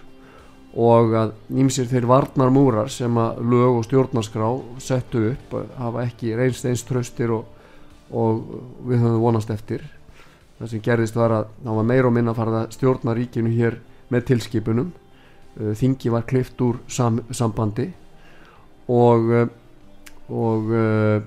Og 0.75 1.13
að 1.15 1.33
nýmsir 1.53 1.85
þeir 1.91 2.07
varnar 2.09 2.49
múrar 2.51 2.89
sem 2.91 3.13
að 3.21 3.43
lög 3.45 3.77
og 3.77 3.85
stjórnarskrá 3.85 4.47
settu 4.83 5.21
upp 5.29 5.53
hafa 5.77 6.07
ekki 6.07 6.33
reynst 6.35 6.65
eins 6.65 6.83
tröstir 6.87 7.31
og, 7.35 7.45
og 8.09 8.41
við 8.89 9.03
höfum 9.05 9.21
vonast 9.21 9.53
eftir. 9.53 9.83
Það 10.57 10.71
sem 10.71 10.83
gerðist 10.83 11.19
var 11.19 11.35
að 11.35 11.51
það 11.61 11.77
var 11.77 11.87
meir 11.91 12.09
og 12.09 12.15
minna 12.15 12.33
að 12.33 12.39
fara 12.41 12.63
að 12.63 12.73
stjórna 12.79 13.15
ríkinu 13.15 13.53
hér 13.53 13.77
með 14.09 14.25
tilskipunum. 14.31 14.89
Uh, 15.61 15.75
þingi 15.77 16.09
var 16.11 16.25
klift 16.25 16.65
úr 16.65 16.81
sam, 16.89 17.21
sambandi. 17.29 17.91
Og 18.89 19.29
og 20.29 20.71
uh, 20.73 21.17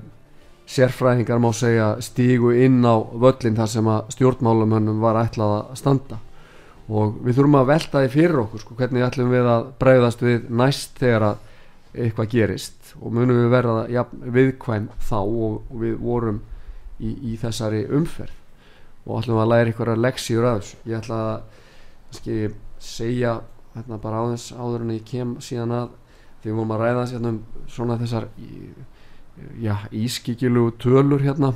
sérfræðingar 0.69 1.41
má 1.41 1.51
segja 1.57 1.91
stígu 2.05 2.53
inn 2.53 2.83
á 2.85 2.99
völlin 2.99 3.57
þar 3.57 3.71
sem 3.73 3.89
að 3.89 4.15
stjórnmálumönnum 4.17 5.01
var 5.01 5.21
ætlað 5.23 5.55
að 5.59 5.77
standa. 5.81 6.19
Og 6.89 7.19
við 7.25 7.39
þurfum 7.39 7.59
að 7.61 7.69
velta 7.69 8.03
því 8.03 8.11
fyrir 8.13 8.41
okkur 8.43 8.65
sko, 8.65 8.77
hvernig 8.79 9.05
ætlum 9.05 9.33
við 9.33 9.49
að 9.49 9.69
bregðast 9.81 10.25
við 10.25 10.49
næst 10.49 11.01
þegar 11.01 11.27
að 11.31 11.47
eitthvað 11.99 12.31
gerist. 12.33 12.95
Og 13.01 13.13
munum 13.15 13.43
við 13.43 13.53
verða 13.53 13.83
ja, 13.93 14.05
viðkvæm 14.09 14.89
þá 15.09 15.19
og, 15.21 15.61
og 15.69 15.77
við 15.83 15.99
vorum 16.01 16.41
í, 16.99 17.13
í 17.33 17.37
þessari 17.41 17.85
umferð. 17.99 18.35
Og 19.07 19.23
ætlum 19.23 19.41
að 19.41 19.53
læra 19.53 19.73
ykkur 19.73 19.93
að 19.93 20.03
leksíur 20.05 20.49
að 20.49 20.61
þessu. 20.63 20.81
Ég 20.89 21.01
ætla 21.01 21.21
að 21.29 22.59
segja 22.83 23.39
hérna, 23.75 23.99
bara 24.01 24.21
á 24.21 24.25
þess 24.33 24.53
áður 24.57 24.85
en 24.85 24.95
ég 24.97 25.05
kem 25.09 25.37
síðan 25.45 25.75
að 25.77 25.97
því 26.43 26.51
við 26.51 26.59
vorum 26.59 26.75
að 26.75 26.85
ræða 26.85 27.07
hérna 27.13 27.33
um 27.33 27.41
svona 27.69 27.99
þessar 28.01 28.29
já, 29.61 29.75
ískikilugu 29.93 30.77
tölur 30.83 31.25
hérna 31.25 31.55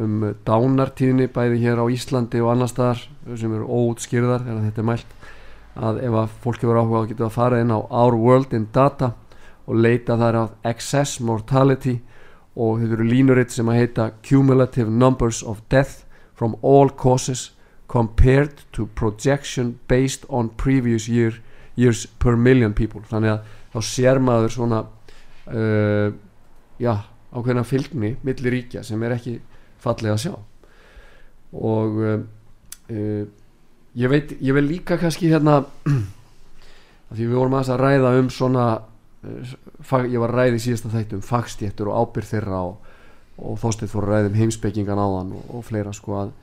um 0.00 0.34
dánartíðni 0.46 1.28
bæði 1.34 1.62
hér 1.64 1.82
á 1.82 1.86
Íslandi 1.90 2.40
og 2.42 2.52
annar 2.54 2.70
staðar 2.70 3.02
sem 3.36 3.54
eru 3.54 3.66
óutskýrðar 3.66 4.46
þegar 4.46 4.66
þetta 4.68 4.82
er 4.82 4.88
mælt 4.90 5.16
að 5.80 6.00
ef 6.06 6.16
að 6.22 6.36
fólki 6.44 6.68
voru 6.68 6.84
áhuga 6.84 7.02
þá 7.02 7.10
getur 7.10 7.26
að 7.28 7.36
fara 7.36 7.60
inn 7.62 7.74
á 7.74 7.78
Our 7.80 8.16
World 8.18 8.54
in 8.56 8.68
Data 8.72 9.12
og 9.66 9.78
leita 9.78 10.16
þar 10.18 10.38
á 10.38 10.44
Excess 10.70 11.20
Mortality 11.20 12.00
og 12.56 12.80
þetta 12.80 12.96
eru 12.98 13.06
línuritt 13.06 13.54
sem 13.54 13.68
að 13.70 13.80
heita 13.80 14.10
Cumulative 14.26 14.90
Numbers 14.90 15.42
of 15.42 15.62
Death 15.70 16.04
from 16.34 16.56
All 16.62 16.90
Causes 16.90 17.50
Compared 17.90 18.62
to 18.72 18.86
Projection 18.86 19.78
Based 19.88 20.24
on 20.28 20.50
Previous 20.56 21.08
year, 21.08 21.42
Years 21.74 22.06
per 22.06 22.36
Million 22.36 22.72
People. 22.72 23.02
Þannig 23.02 23.32
að 23.32 23.56
þá 23.70 23.80
sér 23.86 24.20
maður 24.22 24.54
svona 24.54 24.82
uh, 24.84 26.10
já, 26.80 26.94
ákveðna 27.30 27.64
fylgni 27.66 28.14
millir 28.26 28.56
ríkja 28.56 28.82
sem 28.86 29.02
er 29.06 29.16
ekki 29.16 29.36
fallið 29.80 30.14
að 30.14 30.22
sjá. 30.24 30.34
Og 31.60 32.00
uh, 32.02 32.16
uh, 32.90 33.24
ég 33.98 34.12
veit, 34.12 34.34
ég 34.40 34.56
vil 34.56 34.66
líka 34.66 34.98
kannski 35.00 35.30
hérna 35.30 35.60
að 37.10 37.16
því 37.16 37.26
við 37.26 37.36
vorum 37.38 37.58
aðeins 37.58 37.72
að 37.74 37.82
ræða 37.84 38.12
um 38.20 38.30
svona 38.34 38.66
uh, 38.76 40.04
ég 40.06 40.20
var 40.22 40.34
að 40.34 40.38
ræði 40.42 40.62
síðasta 40.66 40.92
þættu 40.94 41.18
um 41.18 41.26
fagstjéttur 41.26 41.90
og 41.90 42.04
ábyrð 42.04 42.34
þeirra 42.34 42.60
og, 42.68 42.92
og 43.40 43.58
þóstið 43.62 43.94
fór 43.94 44.06
að 44.06 44.14
ræða 44.14 44.30
um 44.32 44.38
heimspekingan 44.42 45.02
áðan 45.02 45.34
og, 45.38 45.48
og 45.56 45.66
fleira 45.66 45.94
sko 45.96 46.18
að, 46.24 46.36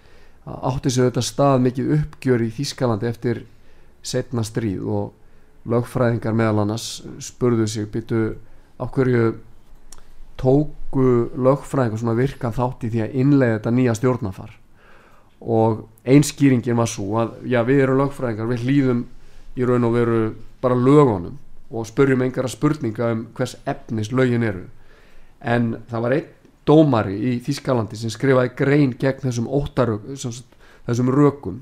að 0.47 0.65
átti 0.71 0.93
sig 0.93 1.07
þetta 1.07 1.23
stað 1.27 1.63
mikið 1.67 1.93
uppgjör 1.99 2.43
í 2.43 2.51
Þískalandi 2.57 3.09
eftir 3.11 3.45
setna 4.07 4.43
stríð 4.47 4.83
og 4.87 5.07
lögfræðingar 5.67 6.35
meðal 6.37 6.63
annars 6.63 7.01
spurðu 7.23 7.67
sig 7.67 7.89
byttu 7.91 8.21
á 8.79 8.85
hverju 8.85 9.33
tóku 10.37 11.07
lögfræðingar 11.35 12.01
svona 12.01 12.17
virka 12.17 12.53
þátt 12.53 12.87
í 12.87 12.93
því 12.93 13.03
að 13.03 13.19
innlega 13.23 13.57
þetta 13.57 13.75
nýja 13.75 13.97
stjórnafar 13.97 14.55
og 15.41 15.83
einskýringin 16.07 16.77
var 16.77 16.89
svo 16.89 17.19
að 17.21 17.35
já 17.45 17.59
við 17.65 17.83
erum 17.83 18.01
lögfræðingar, 18.01 18.49
við 18.49 18.63
hlýðum 18.65 19.03
í 19.57 19.65
raun 19.65 19.85
og 19.85 19.93
veru 19.93 20.21
bara 20.61 20.77
lögunum 20.77 21.37
og 21.69 21.87
spurjum 21.87 22.23
einhverja 22.23 22.53
spurninga 22.53 23.11
um 23.13 23.25
hvers 23.35 23.57
efnis 23.67 24.11
lögin 24.11 24.45
eru. 24.45 24.65
En 25.41 25.75
það 25.89 26.03
var 26.03 26.15
einn 26.15 26.33
dómari 26.67 27.17
í 27.17 27.33
Þískalandi 27.43 27.99
sem 27.99 28.11
skrifaði 28.11 28.53
grein 28.57 28.93
gegn 28.99 29.23
þessum 29.27 29.47
óttarök 29.47 30.07
þessum 30.87 31.11
rökum 31.13 31.61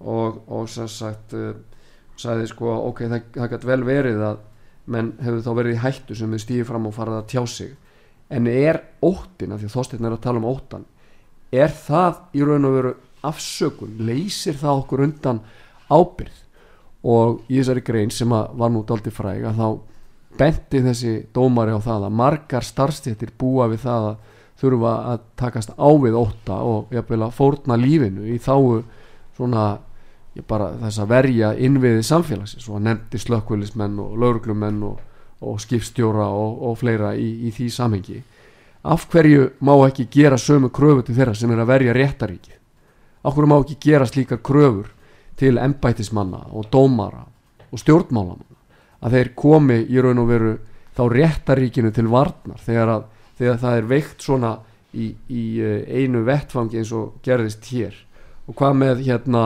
og, 0.00 0.42
og 0.48 0.70
svo 0.70 0.88
sagt 0.90 1.34
uh, 1.36 1.52
sagði 2.20 2.48
sko 2.50 2.74
ok, 2.90 3.04
það, 3.08 3.28
það 3.36 3.52
gæti 3.54 3.70
vel 3.72 3.82
verið 3.86 4.24
að 4.28 4.40
menn 4.92 5.12
hefur 5.22 5.44
þá 5.44 5.52
verið 5.58 5.76
í 5.76 5.82
hættu 5.82 6.16
sem 6.18 6.32
við 6.34 6.44
stýðum 6.44 6.68
fram 6.72 6.88
og 6.88 6.96
farið 6.96 7.18
að 7.20 7.28
tjá 7.32 7.42
sig. 7.46 7.76
En 8.32 8.48
er 8.48 8.80
óttin, 9.04 9.52
af 9.52 9.60
því 9.60 9.68
að 9.68 9.76
þóstirna 9.76 10.08
er 10.08 10.16
að 10.16 10.24
tala 10.24 10.40
um 10.40 10.48
óttan 10.48 10.86
er 11.52 11.72
það 11.76 12.20
í 12.32 12.44
raun 12.48 12.66
og 12.66 12.76
veru 12.78 12.92
afsökun, 13.28 13.98
leysir 14.08 14.56
það 14.58 14.82
okkur 14.82 15.04
undan 15.06 15.40
ábyrð 15.92 16.38
og 17.12 17.42
í 17.50 17.58
þessari 17.58 17.84
grein 17.84 18.12
sem 18.14 18.32
var 18.32 18.72
nú 18.72 18.84
daldi 18.86 19.12
fræg 19.12 19.44
að 19.50 19.60
þá 19.60 19.68
benti 20.38 20.80
þessi 20.80 21.14
dómari 21.34 21.74
á 21.76 21.80
það 21.82 22.06
að 22.08 22.16
margar 22.22 22.64
starfstéttir 22.64 23.34
búa 23.38 23.68
við 23.70 23.84
það 23.84 24.08
að 24.08 24.28
þurfa 24.62 24.92
að 25.12 25.24
takast 25.42 25.74
á 25.76 25.88
við 26.00 26.16
ótta 26.16 26.58
og 26.64 26.94
jafnvel 26.94 27.26
að 27.26 27.36
fórna 27.36 27.78
lífinu 27.78 28.28
í 28.32 28.38
þáu 28.40 28.82
svona 29.36 29.66
bara 30.48 30.70
þess 30.80 31.02
að 31.02 31.10
verja 31.12 31.52
innviði 31.60 32.02
samfélagsins 32.06 32.68
og 32.72 32.80
nefndi 32.82 33.20
slökkvölismenn 33.20 33.98
og 34.00 34.14
lauruglumenn 34.18 34.82
og 34.88 35.00
og 35.42 35.60
skipstjóra 35.60 36.28
og, 36.30 36.62
og 36.62 36.78
fleira 36.78 37.12
í, 37.18 37.28
í 37.48 37.52
því 37.54 37.68
samhengi. 37.74 38.20
Af 38.86 39.08
hverju 39.10 39.48
má 39.62 39.74
ekki 39.88 40.08
gera 40.10 40.38
sömu 40.38 40.70
kröfu 40.74 41.06
til 41.06 41.16
þeirra 41.16 41.34
sem 41.38 41.50
er 41.50 41.62
að 41.62 41.70
verja 41.70 41.94
réttaríki 41.96 42.58
af 43.22 43.36
hverju 43.36 43.50
má 43.50 43.58
ekki 43.60 43.78
gera 43.82 44.06
slíkar 44.06 44.42
kröfur 44.42 44.90
til 45.38 45.58
embætismanna 45.58 46.48
og 46.50 46.66
dómara 46.70 47.22
og 47.70 47.78
stjórnmálamanna? 47.78 48.58
Að 49.02 49.16
þeir 49.16 49.32
komi 49.38 49.78
í 49.86 50.02
raun 50.02 50.22
og 50.22 50.28
veru 50.30 50.52
þá 50.96 51.02
réttaríkinu 51.10 51.92
til 51.94 52.08
varnar 52.10 52.62
þegar, 52.62 52.88
að, 52.96 53.04
þegar 53.38 53.60
það 53.62 53.76
er 53.76 53.90
veikt 53.90 54.26
svona 54.26 54.52
í, 54.92 55.12
í 55.30 55.44
eh, 55.62 56.02
einu 56.02 56.24
vettfangi 56.26 56.82
eins 56.82 56.92
og 56.94 57.22
gerðist 57.24 57.70
hér. 57.70 57.94
Og 58.46 58.58
hvað 58.58 58.78
með 58.78 59.04
hérna 59.06 59.44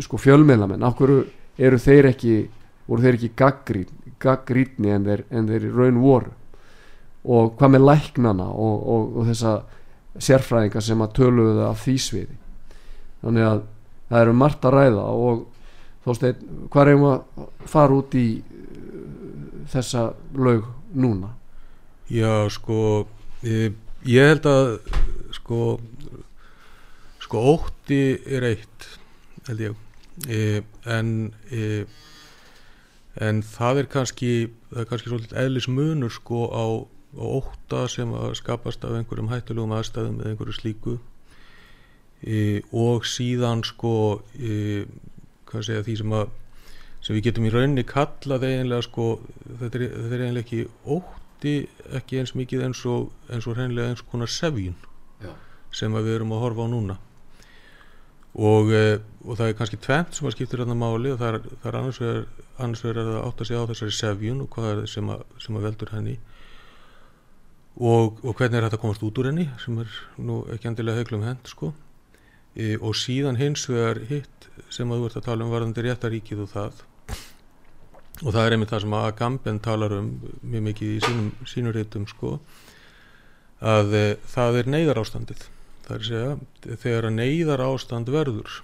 sko 0.00 0.20
fjölmiðlamenn 0.20 0.84
af 0.86 0.96
hverju 0.98 1.24
eru 1.60 1.78
þeir 1.80 2.10
ekki 2.12 2.34
voru 2.86 3.04
þeir 3.04 3.18
ekki 3.18 3.32
gaggrín 3.38 4.00
gaggrítni 4.20 4.92
en 4.92 5.06
þeir, 5.08 5.24
en 5.30 5.48
þeir 5.48 5.66
raun 5.74 6.00
voru? 6.02 6.32
Og 7.30 7.54
hvað 7.58 7.74
með 7.74 7.86
læknana 7.86 8.48
og, 8.48 8.76
og, 8.94 9.16
og 9.20 9.28
þessa 9.28 9.54
sérfræðinga 10.20 10.82
sem 10.84 11.04
að 11.04 11.14
töluðu 11.20 11.64
af 11.68 11.82
því 11.84 11.96
sviði? 12.00 12.38
Þannig 13.20 13.48
að 13.48 13.62
það 14.10 14.24
eru 14.24 14.36
margt 14.40 14.66
að 14.66 14.76
ræða 14.76 15.06
og 15.26 15.42
þó 16.04 16.14
stein, 16.16 16.46
hvað 16.72 16.82
er 16.82 16.96
um 16.96 17.06
að 17.10 17.44
fara 17.68 17.98
út 18.00 18.16
í 18.16 18.26
uh, 18.40 19.04
þessa 19.72 20.06
lög 20.40 20.64
núna? 20.96 21.34
Já, 22.10 22.48
sko 22.50 23.06
ég, 23.46 23.76
ég 24.08 24.32
held 24.32 24.48
að 24.50 24.72
sko 25.36 25.76
sko 27.20 27.44
ótti 27.52 28.00
er 28.26 28.48
eitt 28.48 28.88
held 29.50 29.66
ég. 29.66 29.76
E, 30.28 30.40
en 30.86 31.12
e, 31.50 31.84
en 33.20 33.42
það 33.44 33.82
er 33.82 33.90
kannski 33.90 34.32
það 34.70 34.82
er 34.82 34.90
kannski 34.90 35.12
svolítið 35.12 35.38
eðlis 35.42 35.68
munur 35.70 36.12
sko 36.14 36.46
á, 36.50 36.66
á 37.18 37.24
óta 37.40 37.84
sem 37.90 38.10
að 38.14 38.36
skapast 38.38 38.84
af 38.86 38.96
einhverjum 38.96 39.30
hættulegum 39.32 39.74
aðstæðum 39.76 40.20
eða 40.22 40.34
einhverju 40.34 40.58
slíku. 40.58 40.98
E, 42.20 42.60
og 42.76 43.08
síðan 43.08 43.64
sko 43.64 43.94
e, 44.36 44.84
hvað 45.48 45.66
segja 45.66 45.86
því 45.86 45.96
sem 46.02 46.14
að 46.20 46.36
sem 47.00 47.16
við 47.16 47.30
getum 47.30 47.46
í 47.48 47.52
rauninni 47.52 47.84
kallað 47.88 48.46
eiginlega 48.46 48.84
sko 48.84 49.06
þetta 49.60 49.78
er, 49.78 49.84
þetta 49.94 50.16
er 50.16 50.24
eiginlega 50.24 50.44
ekki 50.44 50.60
ótti 50.96 51.54
ekki 51.96 52.20
eins 52.20 52.34
mikið 52.36 52.64
eins 52.66 52.82
og 52.88 53.32
eins 53.32 53.48
og 53.48 53.56
reynilega 53.56 53.94
eins 53.94 54.04
konar 54.10 54.30
sevjun 54.30 54.76
Já. 55.24 55.32
sem 55.72 55.96
við 55.96 56.18
erum 56.18 56.34
að 56.36 56.44
horfa 56.44 56.66
á 56.68 56.72
núna 56.74 56.98
og, 58.34 58.70
e, 58.70 59.00
og 59.26 59.36
það 59.38 59.48
er 59.48 59.56
kannski 59.58 59.80
tvent 59.82 60.14
sem 60.14 60.28
að 60.28 60.36
skiptir 60.36 60.62
þarna 60.62 60.78
máli 60.78 61.14
og 61.14 61.18
það 61.20 61.34
er, 61.34 61.48
það 61.62 61.70
er 61.70 61.78
annars 61.80 62.00
vegar 62.02 62.22
annars 62.60 62.82
vegar 62.84 63.06
að 63.06 63.20
átta 63.24 63.46
sig 63.46 63.58
á 63.58 63.68
þessari 63.70 63.96
sevjun 63.96 64.42
og 64.44 64.50
hvað 64.54 64.70
er 64.72 64.90
sem 64.90 65.12
að, 65.12 65.22
sem 65.42 65.56
að 65.56 65.66
veldur 65.68 65.92
henni. 65.94 66.16
Og, 67.80 68.18
og 68.26 68.34
hvernig 68.36 68.58
er 68.58 68.66
þetta 68.66 68.76
að 68.76 68.82
komast 68.82 69.04
út 69.06 69.20
úr 69.20 69.30
henni 69.30 69.46
sem 69.62 69.78
er 69.80 69.94
nú 70.20 70.42
ekki 70.52 70.68
endilega 70.70 71.00
heiklum 71.00 71.24
hend 71.24 71.48
sko. 71.48 71.72
E, 72.54 72.74
og 72.76 72.96
síðan 72.98 73.38
hins 73.40 73.64
vegar 73.70 74.02
hitt 74.10 74.48
sem 74.74 74.90
að 74.90 75.00
þú 75.00 75.10
ert 75.10 75.20
að 75.20 75.28
tala 75.28 75.46
um 75.46 75.54
varðandi 75.54 75.86
réttaríkið 75.86 76.42
og 76.44 76.50
það. 76.52 76.82
Og 78.20 78.34
það 78.34 78.42
er 78.42 78.56
einmitt 78.56 78.74
það 78.74 78.84
sem 78.84 78.98
að 78.98 79.06
Agamben 79.08 79.62
talar 79.64 79.94
um 79.96 80.10
mjög 80.42 80.66
mikið 80.66 80.96
í 80.96 80.98
sínum, 81.06 81.30
sínur 81.48 81.78
hittum 81.80 82.04
sko 82.10 82.34
að 83.60 83.96
e, 83.96 84.04
það 84.28 84.60
er 84.60 84.70
neyðar 84.74 85.00
ástandið 85.00 85.46
að 85.96 86.06
segja 86.08 86.76
þegar 86.82 87.08
að 87.08 87.16
neyðar 87.18 87.64
ástand 87.64 88.10
verður 88.12 88.60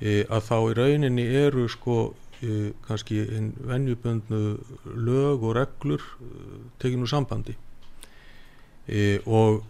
e, 0.00 0.22
að 0.26 0.46
þá 0.48 0.56
í 0.58 0.76
rauninni 0.78 1.26
eru 1.42 1.66
sko 1.70 1.98
e, 2.42 2.72
kannski 2.86 3.22
vennjuböndnu 3.70 4.42
lög 5.06 5.44
og 5.46 5.56
reglur 5.58 6.02
e, 6.02 6.30
tekinu 6.82 7.08
sambandi. 7.10 7.56
E, 8.86 9.20
og 9.26 9.62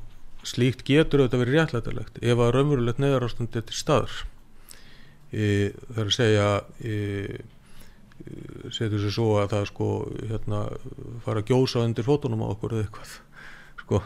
slíkt 0.48 0.86
getur 0.88 1.22
auðvitað 1.22 1.42
verið 1.44 1.58
réttlættilegt 1.58 2.22
ef 2.22 2.40
að 2.40 2.54
raunverulegt 2.56 3.02
neyðar 3.02 3.28
ástand 3.28 3.56
er 3.58 3.66
til 3.68 3.78
staður 3.78 4.22
e, 5.30 5.44
að 5.94 6.14
segja 6.16 6.48
e, 6.82 7.42
setur 8.72 9.02
sér 9.02 9.14
svo 9.14 9.28
að 9.42 9.52
það 9.54 9.68
sko 9.70 9.90
hérna 10.30 10.64
fara 11.24 11.42
að 11.42 11.52
gjósa 11.52 11.84
undir 11.86 12.06
fótunum 12.06 12.44
á 12.46 12.52
okkur 12.52 12.76
eða 12.76 12.86
eitthvað 12.86 13.14
sko 13.82 14.02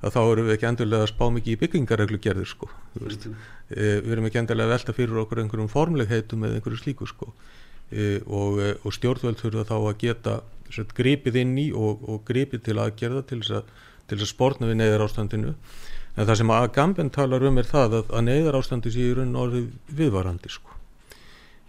að 0.00 0.14
þá 0.14 0.20
erum 0.22 0.46
við 0.48 0.54
ekki 0.54 0.68
endurlega 0.70 1.04
að 1.04 1.10
spá 1.12 1.24
mikið 1.34 1.52
í 1.52 1.60
byggingareglu 1.60 2.20
gerðir 2.24 2.48
sko 2.48 2.68
mm. 2.70 3.34
e, 3.68 3.88
við 4.00 4.14
erum 4.14 4.28
ekki 4.30 4.40
endurlega 4.40 4.68
að 4.68 4.74
velta 4.74 4.94
fyrir 4.96 5.20
okkur 5.24 5.42
einhverjum 5.42 5.70
formlegheitum 5.72 6.46
eða 6.46 6.58
einhverju 6.58 6.80
slíku 6.80 7.08
sko. 7.10 7.28
E, 7.90 8.20
og, 8.24 8.60
e, 8.62 8.72
og 8.86 8.96
stjórnvöld 8.96 9.40
þurfa 9.42 9.66
þá 9.68 9.76
að 9.76 10.00
geta 10.00 10.36
sveit, 10.70 10.94
gripið 10.96 11.40
inn 11.42 11.56
í 11.60 11.68
og, 11.76 12.04
og 12.08 12.24
gripið 12.28 12.64
til 12.68 12.78
aðgerða 12.80 13.24
til 13.28 13.42
þess 13.42 13.60
að, 13.60 13.72
að 14.16 14.26
spórna 14.30 14.70
við 14.70 14.80
neyðar 14.80 15.04
ástandinu 15.04 15.54
en 16.16 16.26
það 16.26 16.36
sem 16.40 16.52
að 16.54 16.70
Gamben 16.76 17.12
talar 17.14 17.44
um 17.46 17.60
er 17.60 17.68
það 17.68 18.00
að, 18.00 18.14
að 18.14 18.26
neyðar 18.28 18.58
ástandi 18.60 18.92
sé 18.94 19.04
í 19.04 19.14
raun 19.18 19.36
orðið 19.38 19.68
viðvarandi 19.98 20.50
sko. 20.50 20.78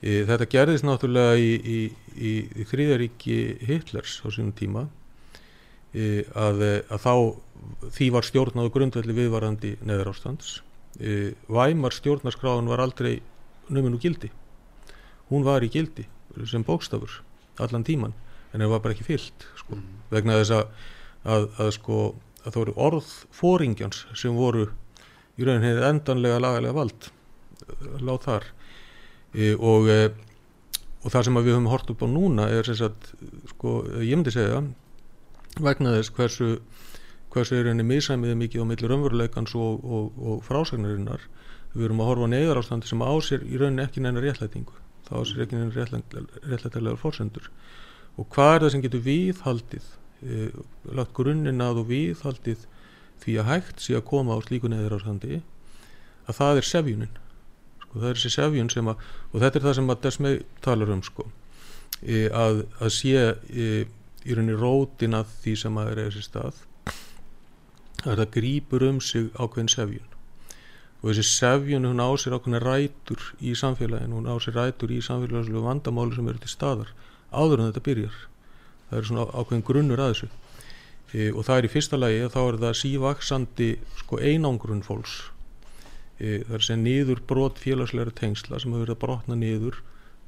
E, 0.01 0.23
þetta 0.29 0.47
gerðist 0.49 0.87
náttúrulega 0.87 1.35
í, 1.37 1.51
í, 1.59 1.79
í, 2.15 2.33
í 2.63 2.69
þrýðaríki 2.69 3.37
Hitlers 3.67 4.21
á 4.23 4.27
sínum 4.31 4.55
tíma 4.57 4.87
að, 5.91 6.61
að 6.87 7.01
þá 7.03 7.13
því 7.91 8.09
var 8.15 8.27
stjórnáðu 8.27 8.71
grundvelli 8.71 9.15
viðvarandi 9.17 9.73
neður 9.83 10.13
ástands 10.13 10.61
Væmar 11.51 11.95
stjórnarskráðun 11.95 12.69
var 12.71 12.83
aldrei 12.83 13.21
nöminu 13.71 13.99
gildi 13.99 14.29
hún 15.31 15.43
var 15.47 15.63
í 15.63 15.71
gildi 15.71 16.07
sem 16.47 16.63
bókstafur 16.67 17.21
allan 17.59 17.85
tíman 17.87 18.15
en 18.51 18.63
það 18.63 18.73
var 18.73 18.83
bara 18.83 18.95
ekki 18.95 19.07
fyllt 19.07 19.47
sko. 19.59 19.77
mm. 19.77 20.01
vegna 20.11 20.39
þess 20.39 20.55
að, 20.55 20.65
að, 21.23 21.47
að 21.63 21.71
sko 21.77 21.99
að 22.41 22.49
það 22.49 22.59
voru 22.61 22.75
orð 22.87 23.11
fóringjans 23.35 24.05
sem 24.17 24.35
voru 24.35 24.67
í 25.37 25.45
rauninni 25.47 25.85
endanlega 25.87 26.41
lagalega 26.41 26.75
vald 26.75 27.09
láð 28.01 28.19
þar 28.25 28.47
e, 29.35 29.53
og, 29.55 29.87
e, 29.87 29.99
og 31.05 31.13
það 31.13 31.27
sem 31.27 31.39
við 31.39 31.53
höfum 31.53 31.71
hort 31.71 31.93
upp 31.93 32.03
á 32.03 32.07
núna 32.09 32.47
er 32.51 32.67
sem 32.67 32.79
sagt, 32.81 33.13
sko, 33.53 33.81
ég 34.01 34.17
myndi 34.17 34.33
segja 34.33 34.63
vegna 35.59 35.97
þess 35.97 36.13
hversu 36.15 36.51
hversu 37.31 37.55
er 37.55 37.69
henni 37.71 37.85
misæmiði 37.87 38.35
mikið 38.39 38.63
á 38.63 38.65
millir 38.67 38.93
ömveruleikans 38.97 39.53
og, 39.55 39.83
og, 39.85 40.17
og 40.19 40.41
frásagnarinnar 40.43 41.23
við 41.73 41.87
erum 41.87 42.03
að 42.03 42.09
horfa 42.11 42.27
á 42.27 42.33
neyðar 42.33 42.59
ástandi 42.59 42.89
sem 42.89 43.03
ásir 43.05 43.45
í 43.47 43.59
rauninni 43.59 43.85
ekki 43.85 44.03
neina 44.03 44.23
réttlætingu. 44.23 44.75
Það 45.07 45.21
ásir 45.21 45.43
ekki 45.45 45.59
neina 45.59 45.85
réttlætilegar 46.51 46.99
fórsendur 46.99 47.47
og 48.19 48.27
hvað 48.35 48.53
er 48.53 48.65
það 48.65 48.73
sem 48.73 48.83
getur 48.83 49.03
viðhaldið 49.05 49.87
e, 49.87 50.49
lagt 50.99 51.13
grunninn 51.15 51.63
að 51.63 51.81
og 51.83 51.89
viðhaldið 51.93 52.65
því 53.23 53.37
að 53.39 53.49
hægt 53.53 53.83
sé 53.85 53.95
að 53.95 54.07
koma 54.09 54.35
á 54.35 54.39
slíku 54.43 54.71
neyðar 54.71 54.97
ástandi 54.97 55.39
að 56.27 56.37
það 56.41 56.59
er 56.59 56.67
sefjunin. 56.67 57.15
Sko, 57.85 57.93
það 57.93 58.09
er 58.09 58.19
þessi 58.19 58.33
sefjun 58.35 58.73
sem 58.73 58.91
að 58.91 59.07
og 59.31 59.39
þetta 59.39 59.61
er 59.61 59.65
það 59.67 59.77
sem 59.79 59.93
að 59.93 60.03
Desmei 60.03 60.33
talar 60.65 60.91
um 60.91 61.05
sko, 61.07 61.27
e, 62.03 62.27
að, 62.27 62.65
að 62.83 62.93
sé 62.97 63.15
e, 63.31 63.71
í 64.25 64.35
rauninni 64.35 64.57
rótin 64.57 65.17
að 65.17 65.35
því 65.43 65.55
sem 65.63 65.81
að 65.81 65.91
er 65.91 66.03
þessi 66.05 66.25
stað 66.27 66.63
að 68.01 68.17
það 68.17 68.27
grýpur 68.37 68.87
um 68.87 68.99
sig 69.03 69.29
ákveðin 69.37 69.71
sefjun 69.71 70.11
og 71.01 71.07
þessi 71.09 71.25
sefjun 71.27 71.87
hún 71.89 72.01
á 72.01 72.09
sér 72.21 72.37
ákveðin 72.37 72.61
rætur 72.61 73.23
í 73.41 73.55
samfélaginu, 73.57 74.19
hún 74.19 74.29
á 74.29 74.35
sér 74.41 74.57
rætur 74.59 74.93
í 74.93 74.99
samfélagslu 75.01 75.63
vandamáli 75.65 76.17
sem 76.17 76.29
eru 76.29 76.41
til 76.41 76.51
staðar 76.53 76.91
áður 77.31 77.63
en 77.63 77.71
þetta 77.71 77.85
byrjar. 77.87 78.17
Það 78.89 78.99
er 78.99 79.07
svona 79.07 79.25
ákveðin 79.31 79.65
grunnur 79.67 80.03
að 80.03 80.13
þessu. 80.13 80.29
E, 81.11 81.29
og 81.31 81.45
það 81.47 81.57
er 81.57 81.67
í 81.67 81.71
fyrsta 81.71 81.99
lagi 81.99 82.19
að 82.25 82.33
þá 82.35 82.41
er 82.41 82.59
það 82.63 82.77
sívaksandi 82.81 83.69
sko 84.01 84.19
einangrun 84.21 84.83
fólks. 84.85 85.15
E, 86.19 86.43
það 86.45 86.57
er 86.59 86.67
sem 86.67 86.85
niður 86.85 87.23
brot 87.27 87.61
félagsleira 87.61 88.13
tengsla 88.15 88.59
sem 88.61 88.71
hefur 88.71 88.85
verið 88.85 88.97
að 88.97 89.03
brotna 89.05 89.39
niður 89.39 89.81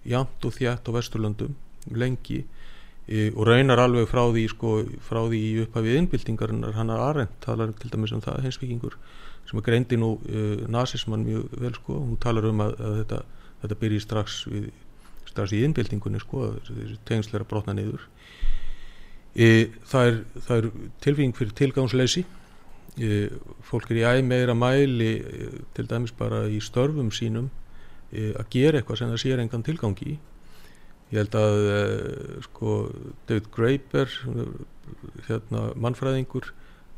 jæmt 0.08 0.48
og 0.48 0.58
þjætt 0.58 0.90
á 0.90 0.92
vesturlöndum 0.96 1.54
lengi 1.92 2.44
og 3.04 3.44
raunar 3.50 3.82
alveg 3.84 4.08
frá 4.08 4.22
því 4.30 4.44
sko, 4.48 4.74
frá 5.04 5.20
því 5.28 5.40
í 5.44 5.56
upphafið 5.66 5.98
innbyltingarinnar 6.00 6.78
hann 6.78 6.92
er 6.94 7.02
aðrend, 7.04 7.34
talar 7.44 7.74
til 7.76 7.92
dæmis 7.92 8.14
um 8.16 8.22
það 8.24 8.46
heimsvikingur 8.46 8.96
sem 9.50 9.60
er 9.60 9.66
greindi 9.66 9.98
nú 10.00 10.14
e, 10.24 10.44
nazismann 10.72 11.26
mjög 11.28 11.58
vel 11.60 11.74
sko, 11.76 11.98
hún 12.00 12.20
talar 12.22 12.48
um 12.50 12.62
að, 12.64 12.76
að 12.80 13.00
þetta, 13.02 13.20
þetta 13.64 13.80
byrji 13.82 14.04
strax 14.04 14.38
við, 14.50 14.70
strax 15.30 15.56
í 15.56 15.64
innbyltingunni 15.68 16.22
sko, 16.24 16.54
þessi 16.68 17.00
tengsleira 17.08 17.48
brotna 17.50 17.76
niður. 17.78 18.06
E, 19.34 19.50
það 19.90 20.10
er, 20.12 20.22
er 20.58 20.70
tilfýring 21.04 21.36
fyrir 21.38 21.56
tilgangsleysi. 21.60 22.24
E, 22.94 23.24
fólk 23.66 23.90
er 23.92 24.00
í 24.00 24.06
æg 24.06 24.28
meira 24.28 24.56
mæli 24.56 25.14
e, 25.20 25.50
til 25.76 25.90
dæmis 25.90 26.14
bara 26.16 26.46
í 26.48 26.60
störfum 26.64 27.10
sínum 27.12 27.50
e, 28.14 28.32
að 28.38 28.46
gera 28.54 28.80
eitthvað 28.80 29.02
sem 29.02 29.12
það 29.12 29.24
sér 29.26 29.44
engan 29.44 29.66
tilgangi 29.66 30.14
í 30.14 30.20
ég 31.14 31.22
held 31.22 31.38
að 31.38 31.58
uh, 31.70 32.36
sko 32.48 32.76
David 33.30 33.50
Graeber 33.54 34.14
hérna 35.28 35.70
mannfræðingur 35.78 36.50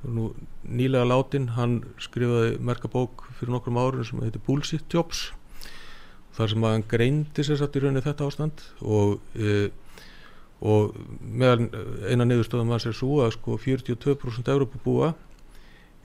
nú, 0.07 0.29
nýlega 0.63 1.07
látin 1.09 1.49
hann 1.57 1.81
skrifaði 2.01 2.55
merkabók 2.63 3.27
fyrir 3.39 3.55
nokkrum 3.55 3.79
árun 3.81 4.07
sem 4.07 4.21
heitir 4.23 4.43
Bullshit 4.45 4.87
Jobs 4.91 5.27
þar 6.35 6.51
sem 6.51 6.67
hann 6.67 6.85
greindi 6.87 7.43
sér 7.43 7.59
satt 7.59 7.75
í 7.75 7.83
rauninni 7.83 8.03
þetta 8.03 8.27
ástand. 8.27 8.63
Og 8.83 9.19
uh, 9.39 9.67
og 10.65 10.95
meðal 11.19 11.67
eina 12.07 12.25
niðurstöðum 12.27 12.71
hans 12.73 12.87
er 12.87 12.95
svo 12.95 13.19
að 13.25 13.35
sko 13.35 13.57
42% 13.61 14.51
Európabúa 14.53 15.11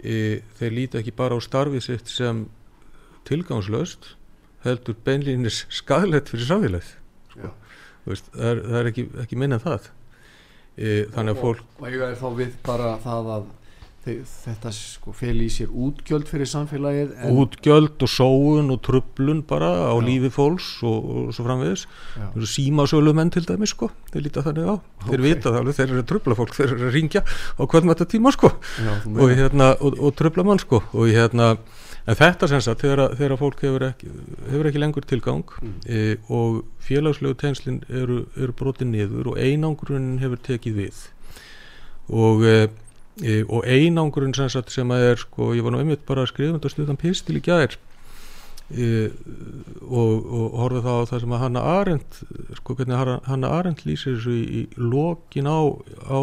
e, 0.02 0.40
þeir 0.58 0.74
líti 0.74 1.00
ekki 1.00 1.14
bara 1.16 1.38
á 1.38 1.40
starfið 1.40 1.86
sitt 1.86 2.10
sem 2.10 2.44
tilgangslöst 3.28 4.14
heldur 4.66 4.98
beinlýnis 5.06 5.62
skadlegt 5.72 6.32
fyrir 6.32 6.48
samfélagið 6.50 6.90
veist, 8.08 8.28
það, 8.34 8.50
er, 8.50 8.60
það 8.66 8.82
er 8.82 8.90
ekki, 8.92 9.06
ekki 9.24 9.40
minnað 9.40 9.64
það. 9.68 9.88
E, 10.80 10.92
þannig 11.14 11.34
að 11.34 11.40
fólk 11.44 11.80
og 11.80 11.88
eiga 11.88 12.06
er 12.06 12.20
þá 12.20 12.28
við 12.38 12.52
bara 12.64 12.92
það 13.02 13.32
að 13.36 13.48
þetta 14.00 14.70
sko 14.72 15.12
fel 15.12 15.34
í 15.44 15.48
sér 15.52 15.68
útgjöld 15.68 16.28
fyrir 16.30 16.48
samfélagið 16.48 17.10
útgjöld 17.36 18.00
og 18.00 18.08
sóun 18.08 18.72
og 18.72 18.80
trublun 18.86 19.42
bara 19.44 19.68
á 19.92 19.92
Já. 19.92 20.04
lífi 20.06 20.30
fólks 20.32 20.70
og, 20.88 21.04
og 21.04 21.34
svo 21.36 21.44
framvegis. 21.44 21.84
Símasölu 22.48 23.12
menn 23.16 23.32
til 23.34 23.44
dæmis 23.44 23.74
sko 23.74 23.90
þeir 24.08 24.24
líta 24.24 24.44
þannig 24.46 24.72
á, 24.72 24.74
okay. 24.80 25.10
þeir 25.10 25.24
vita 25.26 25.52
það 25.52 25.72
þeir 25.76 25.86
eru 25.90 26.00
að 26.00 26.08
trubla 26.14 26.38
fólk, 26.38 26.56
þeir 26.56 26.72
eru 26.78 26.88
að 26.88 26.96
ringja 26.96 27.22
á 27.28 27.62
hvern 27.62 27.92
þetta 27.92 28.08
tíma 28.14 28.32
sko. 28.32 28.52
Já, 28.80 28.92
og, 29.04 29.36
hérna, 29.36 29.70
og, 29.76 30.00
og 30.00 30.16
trubla 30.16 30.46
mann 30.48 30.64
sko. 30.64 30.80
Og 30.96 31.12
hérna 31.12 31.52
en 32.06 32.16
þetta 32.16 32.48
sem 32.50 32.62
sagt 32.64 32.84
þegar, 32.84 33.14
þegar 33.18 33.40
fólk 33.40 33.62
hefur 33.64 33.86
ekki, 33.90 34.10
hefur 34.48 34.68
ekki 34.70 34.82
lengur 34.82 35.06
tilgang 35.08 35.54
mm. 35.60 35.74
e, 35.84 36.04
og 36.32 36.62
félagslegu 36.84 37.36
tengslinn 37.40 37.82
eru, 37.88 38.22
eru 38.36 38.56
brotið 38.56 38.92
niður 38.94 39.32
og 39.32 39.40
einangrunin 39.40 40.20
hefur 40.22 40.40
tekið 40.46 40.80
við 40.80 41.02
og, 42.08 42.44
e, 42.46 42.56
e, 43.22 43.42
og 43.44 43.68
einangrunin 43.68 44.34
sem 44.36 44.50
sagt 44.52 44.72
sem 44.74 44.90
að 44.94 45.06
er 45.12 45.22
sko, 45.22 45.52
ég 45.56 45.66
var 45.66 45.74
nú 45.74 45.82
einmitt 45.82 46.06
bara 46.08 46.24
að 46.24 46.32
skrifa 46.32 46.56
þetta 46.58 46.74
stuðan 46.74 47.00
pistil 47.00 47.38
í 47.38 47.44
gæðir 47.44 47.76
e, 48.70 48.90
og, 49.84 50.14
og 50.24 50.60
horfa 50.62 50.84
þá 50.86 51.12
það 51.12 51.24
sem 51.24 51.34
að 51.36 51.42
Hanna 51.44 51.64
Arendt 51.76 52.22
sko 52.60 52.78
hvernig 52.78 53.18
Hanna 53.28 53.52
Arendt 53.58 53.84
lýsir 53.84 54.16
þessu 54.16 54.38
í, 54.38 54.62
í 54.62 54.62
lokin 54.80 55.50
á, 55.50 55.60
á 56.08 56.20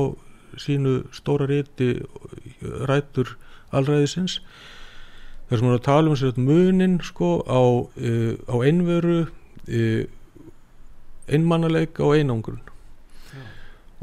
sínu 0.57 1.03
stóra 1.13 1.45
rétti 1.49 1.99
rætur 2.89 3.36
allræðisins 3.75 4.39
þar 5.47 5.59
sem 5.59 5.63
við 5.63 5.69
erum 5.69 5.79
að 5.79 5.85
tala 5.87 6.11
um 6.11 6.19
sér 6.19 6.39
munin 6.41 6.95
sko 7.05 7.31
á, 7.47 7.61
uh, 7.63 8.33
á 8.51 8.55
einveru 8.67 9.19
uh, 9.23 10.03
einmannalega 11.27 12.03
og 12.03 12.15
einangrun 12.17 12.59
ja. 13.31 13.45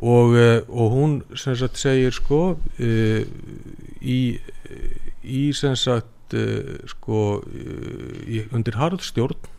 og, 0.01 0.36
uh, 0.36 0.61
og 0.68 0.95
hún 0.97 1.16
sem 1.36 1.57
sagt 1.57 1.80
segir 1.80 2.16
sko 2.16 2.57
í, 2.80 4.20
í 5.22 5.42
sem 5.57 5.76
sagt 5.76 6.36
sko 6.88 7.20
í, 7.53 8.47
undir 8.53 8.80
harðstjórn 8.80 9.51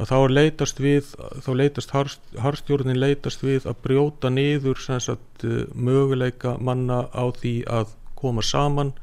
að 0.00 0.08
þá 0.08 0.16
er 0.16 0.32
leitast 0.32 0.80
við 0.80 1.10
þá 1.44 1.50
leitast 1.60 1.92
harðstjórnin 1.92 3.00
leitast 3.00 3.44
við 3.44 3.68
að 3.68 3.82
brjóta 3.84 4.32
niður 4.32 4.80
sem 4.80 5.00
sagt 5.04 5.44
möguleika 5.76 6.56
manna 6.56 7.04
á 7.12 7.28
því 7.36 7.54
að 7.68 7.92
koma 8.16 8.44
saman 8.44 8.94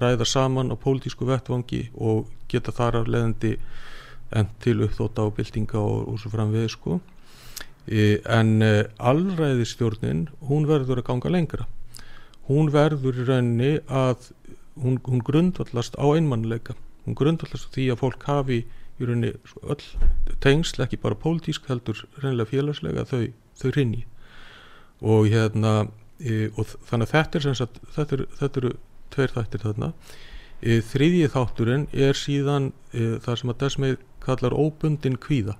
ræða 0.00 0.26
saman 0.28 0.72
á 0.72 0.76
pólitísku 0.76 1.26
vettvangi 1.28 1.88
og 1.94 2.28
geta 2.48 2.72
þar 2.72 3.02
af 3.02 3.10
leðandi 3.12 3.56
enn 4.32 4.48
til 4.64 4.80
uppþóta 4.86 5.26
og 5.26 5.34
byltinga 5.36 5.80
og, 5.80 6.08
og 6.08 6.20
svo 6.20 6.32
framvið 6.32 6.68
sko. 6.72 7.00
E, 7.86 8.20
en 8.24 8.62
e, 8.62 8.86
allræðistjórnin 8.98 10.28
hún 10.48 10.68
verður 10.70 11.02
að 11.02 11.08
ganga 11.10 11.32
lengra. 11.32 11.66
Hún 12.48 12.72
verður 12.72 13.20
í 13.20 13.26
rauninni 13.28 13.72
að 13.88 14.30
hún, 14.80 14.96
hún 15.04 15.24
grundvallast 15.26 15.98
á 16.00 16.06
einmannleika. 16.08 16.76
Hún 17.04 17.18
grundvallast 17.18 17.74
því 17.74 17.90
að 17.92 18.00
fólk 18.04 18.24
hafi 18.30 18.62
í 19.02 19.08
rauninni 19.08 19.34
öll 19.62 19.84
tengsl 20.44 20.84
ekki 20.84 21.00
bara 21.02 21.18
pólitísk 21.18 21.68
heldur 21.70 22.04
reynilega 22.22 22.50
félagslega 22.52 23.04
þau, 23.08 23.26
þau 23.58 23.70
rinni 23.76 24.06
og 25.02 25.28
hérna 25.32 25.72
e, 26.22 26.48
og 26.54 26.70
þannig 26.88 27.08
að 27.08 27.14
þetta 27.16 27.38
er 27.40 27.58
sagt 27.58 27.80
þetta 27.96 28.16
eru, 28.18 28.26
þetta 28.38 28.62
eru 28.62 28.72
tveir 29.12 29.34
þættir 29.34 29.64
þarna. 29.66 29.92
E, 30.62 30.78
þriðji 30.86 31.30
þátturinn 31.32 31.88
er 31.90 32.18
síðan 32.18 32.70
e, 32.94 33.16
það 33.22 33.38
sem 33.40 33.52
að 33.52 33.60
Desmið 33.64 33.96
kallar 34.22 34.54
óbundin 34.54 35.18
kvíða. 35.18 35.56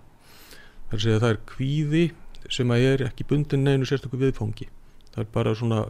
Þar 0.92 1.06
að 1.14 1.24
það 1.24 1.32
er 1.32 1.40
kvíði 1.50 2.04
sem 2.52 2.72
að 2.74 2.86
er 2.90 3.04
ekki 3.08 3.26
bundin 3.26 3.64
neinu 3.66 3.88
sérstaklega 3.88 4.28
viðfangi. 4.28 4.68
Það 5.12 5.24
er 5.24 5.30
bara 5.34 5.54
svona 5.58 5.82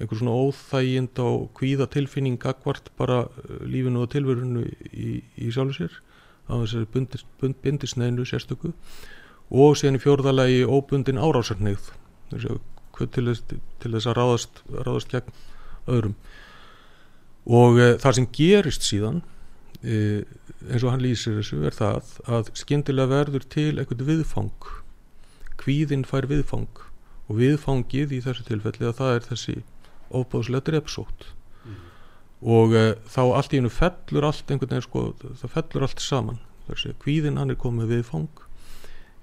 einhver 0.00 0.16
svona 0.16 0.34
óþægind 0.34 1.20
á 1.20 1.28
kvíða 1.54 1.86
tilfinning 1.92 2.40
akkvart 2.40 2.90
bara 2.98 3.22
e, 3.44 3.60
lífinu 3.70 4.02
og 4.02 4.10
tilverunu 4.14 4.64
í, 4.90 5.20
í 5.36 5.52
sjálfu 5.52 5.76
sér. 5.76 5.96
Á 6.50 6.58
þessari 6.64 6.90
bundis, 6.90 7.24
bund, 7.38 7.60
bindisneinu 7.62 8.26
sérstöku. 8.26 8.72
Og 9.50 9.76
síðan 9.78 10.00
í 10.00 10.02
fjórðalagi 10.02 10.66
óbundin 10.66 11.20
árásarnið 11.22 11.92
til 12.30 13.26
þess, 13.30 13.42
til 13.80 13.92
þess 13.94 14.08
að 14.10 14.16
ráðast, 14.18 14.62
ráðast 14.70 15.14
gegn 15.14 15.34
öðrum 15.90 16.16
og 17.50 17.80
e, 17.80 17.88
það 17.98 18.16
sem 18.18 18.28
gerist 18.36 18.86
síðan 18.86 19.22
e, 19.82 20.22
eins 20.68 20.84
og 20.84 20.92
hann 20.92 21.02
lýsir 21.02 21.40
þessu 21.40 21.64
er 21.66 21.74
það 21.74 22.12
að 22.30 22.52
skindilega 22.60 23.10
verður 23.10 23.46
til 23.50 23.72
eitthvað 23.72 24.06
viðfang. 24.10 24.68
Kvíðinn 25.60 26.06
fær 26.08 26.28
viðfang. 26.30 26.84
Og 27.30 27.40
viðfangið 27.40 28.14
í 28.16 28.20
þessu 28.24 28.46
tilfelli 28.46 28.88
að 28.88 28.98
það 29.00 29.16
er 29.16 29.26
þessi 29.30 29.56
óbáðslega 30.10 30.66
drepsótt. 30.68 31.30
Mm. 31.60 31.80
og 32.56 32.72
e, 32.72 32.84
þá 33.12 33.22
allt 33.36 33.52
í 33.52 33.58
hennu 33.58 33.72
fellur 33.72 34.24
allt 34.24 34.48
einhvern 34.48 34.70
veginn 34.72 34.86
sko 34.86 35.02
það 35.42 35.56
fellur 35.56 35.88
allt 35.88 36.04
saman. 36.04 36.38
Þessi 36.68 36.94
kvíðinn 37.02 37.40
hann 37.40 37.50
er 37.50 37.58
komið 37.60 37.96
viðfang. 37.96 38.46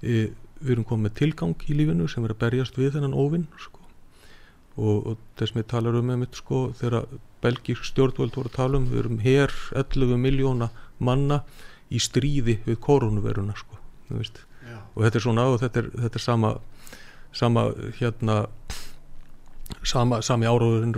Við 0.02 0.72
erum 0.74 0.86
komið 0.86 1.16
tilgang 1.18 1.56
í 1.70 1.74
lífinu 1.74 2.06
sem 2.10 2.24
er 2.26 2.34
að 2.34 2.42
berjast 2.44 2.78
við 2.78 2.96
þennan 2.96 3.16
óvinn 3.16 3.46
sko. 3.58 3.82
Og, 4.78 4.96
og 5.10 5.24
þess 5.38 5.56
með 5.56 5.66
talar 5.72 5.98
um 5.98 6.12
einmitt 6.14 6.38
sko 6.38 6.68
þegar 6.78 7.06
belgísk 7.44 7.86
stjórnvöld 7.86 8.36
voru 8.36 8.50
að 8.50 8.58
tala 8.58 8.80
um 8.80 8.88
við 8.90 9.02
erum 9.04 9.22
hér 9.22 9.54
11 9.78 10.18
miljóna 10.22 10.70
manna 10.98 11.42
í 11.90 12.00
stríði 12.02 12.58
við 12.66 12.80
koronaviruna 12.84 13.56
sko 13.56 13.78
og 14.98 15.04
þetta 15.04 15.18
er 15.18 15.24
svona 15.24 15.46
og 15.52 15.60
þetta 15.62 15.82
er, 15.82 15.90
þetta 16.04 16.18
er 16.18 16.24
sama 16.24 16.52
sama 17.32 17.64
hérna 17.98 18.36
sama, 19.84 20.22
sami 20.24 20.48
áróðurinn 20.48 20.94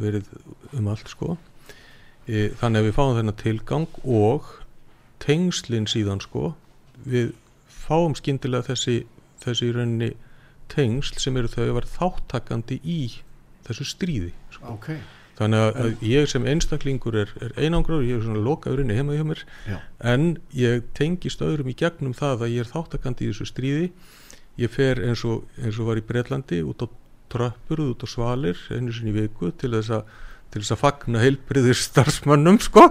verið 0.00 0.30
um 0.76 0.88
allt 0.90 1.10
sko 1.12 1.36
e, 2.26 2.50
þannig 2.58 2.80
að 2.80 2.88
við 2.88 2.96
fáum 2.96 3.16
þennan 3.18 3.40
tilgang 3.42 3.98
og 4.02 4.48
tengslinn 5.22 5.88
síðan 5.90 6.22
sko 6.24 6.54
við 7.04 7.34
fáum 7.70 8.16
skindilega 8.18 8.72
þessi 8.72 9.04
þessi 9.44 9.70
rauninni 9.76 10.14
tengsl 10.72 11.20
sem 11.22 11.36
eru 11.38 11.50
þau 11.52 11.62
að 11.68 11.76
vera 11.78 11.92
þáttakandi 11.92 12.80
í 12.82 13.00
þessu 13.66 13.86
stríði 13.86 14.32
sko. 14.54 14.74
okay. 14.74 14.98
Þannig 15.36 15.64
að, 15.64 15.88
ég 16.06 16.28
sem 16.30 16.46
einstaklingur 16.48 17.18
er, 17.22 17.32
er 17.44 17.56
einangur 17.60 18.04
ég 18.04 18.18
er 18.18 18.24
svona 18.24 18.44
lokaðurinni 18.44 18.96
heima 18.96 19.16
hjá 19.16 19.24
mér 19.28 19.42
Já. 19.68 19.78
en 20.12 20.28
ég 20.56 20.86
tengist 20.96 21.42
öðrum 21.44 21.72
í 21.72 21.76
gegnum 21.76 22.16
það 22.16 22.46
að 22.46 22.54
ég 22.54 22.64
er 22.64 22.72
þáttakandi 22.72 23.26
í 23.26 23.32
þessu 23.32 23.48
stríði 23.50 23.90
ég 24.60 24.72
fer 24.72 25.02
eins 25.04 25.24
og, 25.28 25.44
eins 25.60 25.80
og 25.80 25.90
var 25.90 26.00
í 26.00 26.06
Breitlandi 26.06 26.62
út 26.64 26.84
á 26.84 26.88
tröppur, 27.32 27.82
út 27.92 28.04
á 28.04 28.08
svalir 28.08 28.60
einu 28.72 28.94
sinni 28.94 29.12
í 29.12 29.18
viku 29.20 29.52
til 29.52 29.74
þess 29.76 29.98
að 29.98 30.14
til 30.54 30.62
þess 30.62 30.74
að 30.76 30.80
fagna 30.80 31.22
heilbriðir 31.22 31.78
starfsmannum 31.80 32.58
sko. 32.64 32.86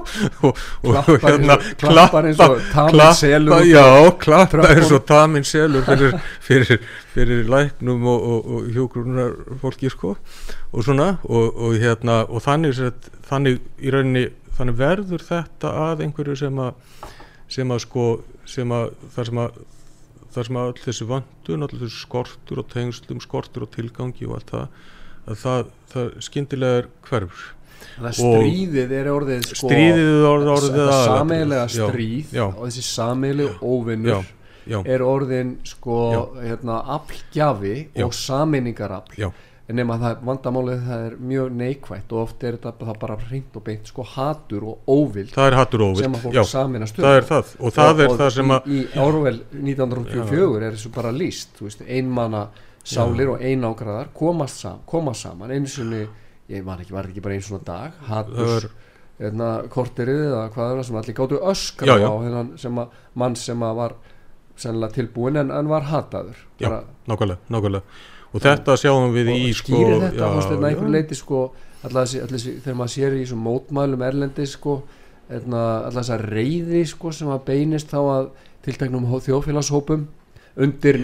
Og, 0.46 0.62
og 0.86 1.10
hérna 1.24 1.58
klappar 1.82 2.30
eins 2.30 2.42
og 2.44 2.62
tamin 2.74 3.18
selur 3.18 3.66
já, 3.66 3.86
klappar 4.22 4.70
eins 4.70 4.94
og 4.94 5.06
tamin 5.10 5.48
selur 5.48 5.86
fyrir, 5.88 6.16
fyrir, 6.48 6.88
fyrir 7.16 7.46
læknum 7.50 8.06
og, 8.12 8.30
og, 8.32 8.50
og 8.56 8.72
hjógrunar 8.76 9.36
fólki 9.64 9.92
sko. 9.94 10.16
Og 10.76 10.86
svona 10.86 11.16
og 11.24 11.78
hérna 11.82 12.24
og 12.28 12.44
þannig, 12.46 12.82
þannig 13.30 13.62
í 13.80 13.94
rauninni 13.94 14.28
þannig 14.56 14.80
verður 14.80 15.24
þetta 15.26 15.72
að 15.90 16.06
einhverju 16.06 16.38
sem 16.40 16.60
að 16.64 16.76
sem 17.52 17.72
að 17.72 17.82
sko 17.86 18.06
sem 18.50 18.72
að 18.74 18.94
þar 19.16 19.30
sem 19.30 19.42
að 19.44 19.64
þar 20.36 20.48
sem 20.48 20.58
að 20.60 20.70
all 20.70 20.82
þessi 20.84 21.08
vöndun, 21.08 21.64
all 21.64 21.72
þessi 21.72 22.02
skortur 22.02 22.60
og 22.60 22.68
tengslum, 22.72 23.22
skortur 23.24 23.66
og 23.66 23.72
tilgangi 23.72 24.28
og 24.28 24.36
allt 24.38 24.52
það 24.52 24.82
að 25.26 25.42
það, 25.42 25.70
það 25.94 26.10
skyndilega 26.28 26.82
er 26.82 26.90
hverfur. 27.10 27.52
Það 27.96 28.16
stríðið 28.20 28.94
er 28.98 29.10
orðið 29.12 29.50
sko, 29.50 29.70
stríðið 29.70 30.06
er 30.12 30.30
orðið, 30.30 30.52
orðið 30.56 30.78
þetta 30.78 31.02
sameilega 31.06 31.66
stríð 31.72 32.34
já, 32.36 32.40
já. 32.42 32.46
og 32.50 32.62
þessi 32.66 32.86
sameilega 32.90 33.56
óvinnur 33.64 34.30
já, 34.66 34.80
er 34.84 35.04
orðin 35.06 35.58
sko 35.68 35.98
hérna, 36.42 36.80
aflgjafi 36.98 37.76
og 38.04 38.16
sameiningarafl. 38.18 39.30
En 39.66 39.80
nema 39.80 39.96
það 39.98 40.20
vandamálið 40.28 40.82
það 40.86 41.04
er 41.08 41.14
mjög 41.26 41.54
neikvægt 41.58 42.12
og 42.14 42.20
oft 42.22 42.44
er 42.46 42.58
þetta 42.62 42.94
bara 43.02 43.16
hreint 43.24 43.56
og 43.58 43.64
beint 43.66 43.88
sko 43.90 44.04
hatur 44.06 44.68
og 44.70 44.92
óvild 44.92 45.32
það 45.34 45.48
er 45.50 45.58
hatur 45.58 45.82
og 45.82 45.96
óvild 45.96 46.04
sem 46.04 46.18
að 46.20 46.28
fólk 46.28 46.52
saminast 46.52 47.00
um. 47.00 47.08
Það 47.08 47.18
er 47.18 47.26
það. 47.32 47.56
Og 47.58 47.74
það 47.74 47.90
og, 47.90 48.04
er 48.04 48.12
og 48.12 48.20
það 48.20 48.30
sem 48.36 48.54
að 48.54 48.68
í, 48.70 48.78
í 48.84 49.02
Árvel 49.08 49.40
1924 49.56 50.52
er 50.60 50.78
þessu 50.78 50.94
bara 51.00 51.16
líst 51.16 51.64
einmanna 51.88 52.44
sálir 52.86 53.34
og 53.34 53.44
einágraðar 53.44 54.12
komast 54.16 54.62
sam, 54.62 54.82
koma 54.86 55.16
saman 55.18 55.54
eins 55.56 55.78
og 55.82 55.94
ég 55.96 56.66
var 56.66 56.82
ekki, 56.84 56.94
var 56.94 57.10
ekki 57.10 57.24
bara 57.26 57.38
einn 57.38 57.46
svona 57.46 57.66
dag 57.66 58.02
hattus 58.10 58.68
hérna, 59.20 59.52
korterið 59.72 60.26
eða 60.28 60.42
hvað 60.54 60.72
er 60.72 60.80
það 60.80 60.88
sem 60.90 61.00
allir 61.00 61.18
gáttu 61.20 61.40
öskra 61.52 61.88
já, 61.88 61.96
já. 62.02 62.10
á 62.12 62.14
hérna, 62.24 62.44
sem 62.60 62.82
að, 62.82 62.98
mann 63.22 63.38
sem 63.40 63.64
að 63.64 63.80
var 63.80 63.96
sennilega 64.60 64.98
tilbúin 64.98 65.40
en, 65.40 65.54
en 65.56 65.72
var 65.72 65.88
hataður. 65.90 66.42
Já, 66.60 66.70
nákvæmlega, 67.10 67.40
nákvæmlega. 67.52 68.02
Og 68.36 68.44
þetta 68.44 68.76
sjáum 68.80 69.16
við 69.16 69.32
í 69.32 69.40
sko 69.56 69.72
skýrir 69.72 70.04
þetta, 70.04 70.20
þú 70.20 70.36
veist, 70.36 70.52
þetta 70.52 70.70
einhver 70.70 70.92
leiti 70.92 71.18
sko 71.20 71.42
alltaf 71.86 72.12
þegar 72.12 72.78
maður 72.82 72.94
sér 72.96 73.16
í 73.16 73.24
þessum 73.24 73.44
mótmælum 73.46 74.04
erlendi 74.04 74.48
sko 74.50 74.76
hérna, 75.30 75.64
alltaf 75.88 76.02
þess 76.02 76.16
að 76.18 76.26
reyði 76.34 76.84
sko 76.92 77.14
sem 77.16 77.32
að 77.32 77.46
beinist 77.48 77.94
þá 77.94 78.00
að 78.02 78.30
tiltaknum 78.66 79.08
þjóðfélagshópum 79.14 80.08
undir, 80.56 81.02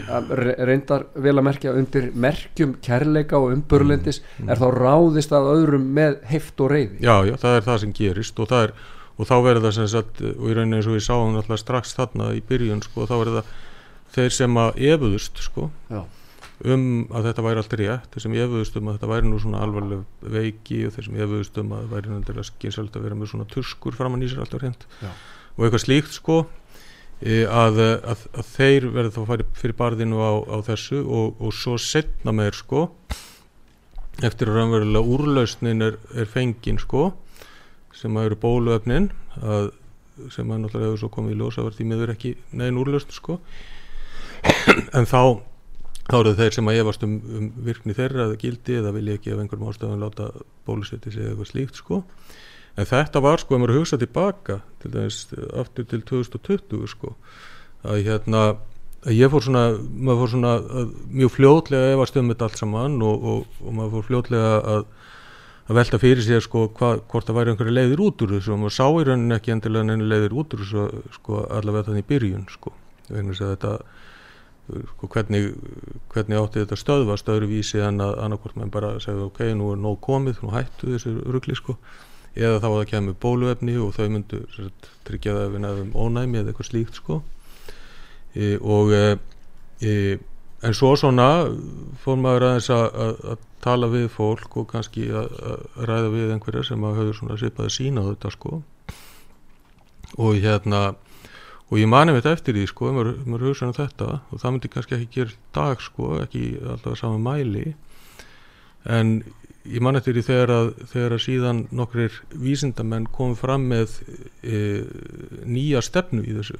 reyndar 0.67 1.05
vel 1.19 1.33
að 1.35 1.45
merkja 1.47 1.73
undir 1.75 2.07
merkjum 2.15 2.77
kærleika 2.83 3.39
og 3.39 3.51
umburlendis 3.55 4.21
mm, 4.21 4.45
mm. 4.45 4.53
er 4.53 4.61
þá 4.61 4.67
ráðist 4.77 5.35
að 5.35 5.49
öðrum 5.55 5.89
með 5.97 6.21
heft 6.31 6.63
og 6.63 6.71
reyði 6.71 7.03
Já, 7.03 7.15
já, 7.27 7.35
það 7.41 7.57
er 7.57 7.67
það 7.67 7.81
sem 7.83 7.93
gerist 7.97 8.39
og, 8.39 8.55
er, 8.55 8.73
og 9.17 9.27
þá 9.27 9.35
verður 9.47 9.67
það 9.67 9.75
sem 9.79 9.91
sagt 9.91 10.23
og 10.29 10.47
í 10.47 10.55
rauninni 10.55 10.79
eins 10.79 10.87
og 10.87 10.95
við 10.95 11.05
sáum 11.09 11.35
alltaf 11.41 11.61
strax 11.61 11.93
þarna 11.97 12.31
í 12.37 12.41
byrjun 12.47 12.83
sko, 12.85 13.09
þá 13.09 13.15
verður 13.17 13.37
það 13.41 13.51
þeir 14.15 14.35
sem 14.35 14.57
að 14.61 14.81
efuðust 14.91 15.43
sko 15.43 15.67
já. 15.91 16.01
um 16.71 16.87
að 17.11 17.29
þetta 17.29 17.45
væri 17.47 17.63
alltaf 17.63 17.81
rétt 17.81 18.15
þeir 18.15 18.25
sem 18.25 18.39
efuðust 18.45 18.79
um 18.79 18.87
að 18.87 18.97
þetta 18.97 19.11
væri 19.11 19.31
nú 19.31 19.43
svona 19.43 19.65
alvarleg 19.65 20.31
veiki 20.37 20.81
og 20.87 20.95
þeir 20.95 21.09
sem 21.09 21.21
efuðust 21.25 21.61
um 21.61 21.75
að 21.75 21.83
það 21.83 21.93
væri 21.97 22.15
náttúrulega 22.15 22.49
skynsald 22.51 22.95
að 22.95 23.05
vera 23.07 23.19
með 23.19 23.31
svona 23.33 23.51
tuskur 23.51 23.99
framann 23.99 24.23
í 24.23 24.31
sér 24.31 24.43
alltaf 24.45 24.63
reynd 24.63 24.87
og 25.01 25.65
eitthvað 25.65 25.83
slíkt 25.85 26.15
sko 26.15 26.41
að, 27.21 27.81
að, 28.01 28.23
að 28.33 28.47
þeir 28.55 28.87
verður 28.95 29.11
þá 29.13 29.19
að 29.21 29.27
fara 29.29 29.49
fyrir 29.59 29.77
barðinu 29.77 30.21
á, 30.25 30.31
á 30.41 30.57
þessu 30.65 31.01
og, 31.05 31.35
og 31.37 31.53
svo 31.53 31.75
setna 31.77 32.33
meir 32.33 32.57
sko 32.57 32.87
eftir 34.25 34.49
að 34.49 34.57
raunverulega 34.57 35.13
úrlausnin 35.15 35.85
er, 35.85 35.99
er 36.17 36.29
fengin 36.29 36.81
sko 36.81 37.11
sem 37.97 38.17
að 38.17 38.31
eru 38.31 38.39
bóluöfnin 38.41 39.11
að, 39.37 39.69
sem 40.33 40.49
að 40.49 40.63
náttúrulega 40.63 40.89
hefur 40.89 41.03
svo 41.03 41.11
komið 41.13 41.35
í 41.35 41.39
ljósa 41.39 41.65
verði 41.65 41.85
í 41.85 41.89
miður 41.91 42.13
ekki 42.15 42.33
negin 42.57 42.81
úrlausn 42.81 43.13
sko. 43.13 43.37
En 44.97 45.05
þá 45.05 45.41
þá 46.11 46.15
eru 46.19 46.33
þeir 46.35 46.55
sem 46.55 46.69
að 46.71 46.79
efast 46.81 47.03
um, 47.05 47.17
um 47.37 47.49
virkni 47.67 47.95
þeirra 47.95 48.25
eða 48.27 48.39
gildi 48.41 48.77
eða 48.79 48.93
vilja 48.95 49.17
ekki 49.19 49.33
af 49.33 49.43
einhverjum 49.43 49.69
ástafan 49.69 50.01
láta 50.01 50.31
bólusetti 50.67 51.13
sig 51.13 51.23
eða 51.23 51.35
eitthvað 51.35 51.51
slíkt 51.53 51.79
sko 51.79 52.01
en 52.77 52.87
þetta 52.87 53.23
var 53.23 53.41
sko, 53.41 53.55
ef 53.55 53.63
maður 53.63 53.81
hugsa 53.81 53.99
tilbaka 54.01 54.61
til 54.81 54.93
dæmis 54.93 55.23
aftur 55.59 55.87
til 55.91 56.03
2020 56.07 56.87
sko, 56.91 57.15
að 57.83 58.03
hérna 58.07 58.43
að 59.01 59.17
ég 59.17 59.31
fór 59.33 59.43
svona, 59.45 59.65
maður 59.77 60.21
fór 60.21 60.33
svona 60.35 60.55
mjög 61.09 61.35
fljótlega 61.35 61.93
að 61.97 62.09
stöðum 62.11 62.33
þetta 62.33 62.47
allt 62.47 62.61
saman 62.61 62.99
og, 63.05 63.29
og, 63.31 63.61
og 63.65 63.77
maður 63.77 63.95
fór 63.97 64.09
fljótlega 64.09 64.57
að 64.75 64.89
að 65.71 65.77
velta 65.77 65.99
fyrir 66.01 66.23
sig 66.25 66.43
sko 66.43 66.65
hva, 66.75 66.95
hvort 67.07 67.27
það 67.27 67.37
væri 67.37 67.53
einhverju 67.53 67.73
leiðir 67.73 68.03
út 68.03 68.23
úr 68.25 68.35
þessu. 68.35 68.53
Og 68.53 68.61
maður 68.61 68.75
sá 68.75 68.85
í 68.91 69.07
rauninni 69.07 69.35
ekki 69.37 69.53
endilega 69.55 69.87
neina 69.87 70.07
leiðir 70.09 70.35
út 70.41 70.55
úr 70.55 70.63
þessu 70.65 70.85
sko 71.15 71.43
allavega 71.47 71.87
þannig 71.87 72.05
í 72.05 72.09
byrjun 72.09 72.45
sko. 72.51 72.73
Þess 73.07 73.43
að 73.45 73.53
þetta 73.53 73.73
sko 74.91 75.09
hvernig, 75.11 75.49
hvernig 76.11 76.39
átti 76.39 76.63
þetta 76.63 76.79
stöðvast 76.79 77.31
öðruvísi 77.31 77.81
en 77.83 78.03
að 78.03 78.19
annarkort 78.25 78.57
maður 78.59 78.73
bara 78.75 78.91
segja 79.03 79.27
ok, 79.27 79.41
nú 79.57 79.73
er 79.73 79.81
nóg 79.81 79.99
komið, 80.03 80.41
nú 80.43 80.53
hættu 80.53 80.93
þessu 80.93 81.15
ruggli 81.27 81.57
sko 81.59 81.77
eða 82.35 82.61
þá 82.61 82.67
að 82.69 82.77
það 82.77 82.89
kemur 82.93 83.19
bóluefni 83.21 83.77
og 83.81 83.93
þau 83.97 84.07
myndu 84.13 84.41
tryggja 85.07 85.35
það 85.35 85.45
ef 85.45 85.53
við 85.53 85.63
nefnum 85.65 85.93
ónæmi 85.99 86.41
eða 86.41 86.51
eitthvað 86.51 86.69
slíkt 86.69 86.99
sko. 86.99 87.21
E, 88.31 88.55
og 88.63 88.93
e, 88.95 89.05
e, 89.83 89.93
en 90.63 90.77
svo 90.77 90.93
svona 90.99 91.27
fór 92.03 92.19
maður 92.21 92.47
aðeins 92.47 92.69
að 92.71 93.47
tala 93.61 93.91
við 93.91 94.07
fólk 94.13 94.55
og 94.57 94.69
kannski 94.71 95.09
að 95.13 95.35
ræða 95.77 96.11
við 96.15 96.33
einhverja 96.33 96.65
sem 96.71 96.83
að 96.87 97.01
höfðu 97.01 97.17
svona 97.19 97.39
svipaði 97.41 97.75
sína 97.75 98.05
þetta 98.07 98.33
sko. 98.33 98.61
Og 100.17 100.39
hérna 100.43 100.93
og 101.71 101.79
ég 101.79 101.87
mani 101.87 102.15
þetta 102.17 102.33
eftir 102.35 102.57
því 102.57 102.65
sko 102.67 102.89
maður, 102.91 103.13
maður 103.25 103.47
hugsa 103.49 103.69
um 103.69 103.75
þetta 103.75 104.09
og 104.19 104.41
það 104.41 104.55
myndi 104.55 104.71
kannski 104.73 104.97
ekki 104.97 105.11
gera 105.19 105.37
dag 105.55 105.83
sko 105.83 106.17
ekki 106.23 106.45
alltaf 106.73 106.97
saman 106.99 107.23
mæli. 107.27 107.75
En 108.89 109.21
ég 109.65 109.81
man 109.83 109.97
eftir 109.99 110.15
því 110.17 110.23
þegar 110.25 110.53
að, 110.55 110.69
þegar 110.91 111.15
að 111.15 111.23
síðan 111.25 111.63
nokkrir 111.75 112.19
vísindamenn 112.33 113.07
komið 113.13 113.41
fram 113.43 113.67
með 113.69 113.97
e, 114.41 114.61
nýja 115.45 115.83
stefnu 115.85 116.23
í 116.25 116.35
þessu. 116.39 116.59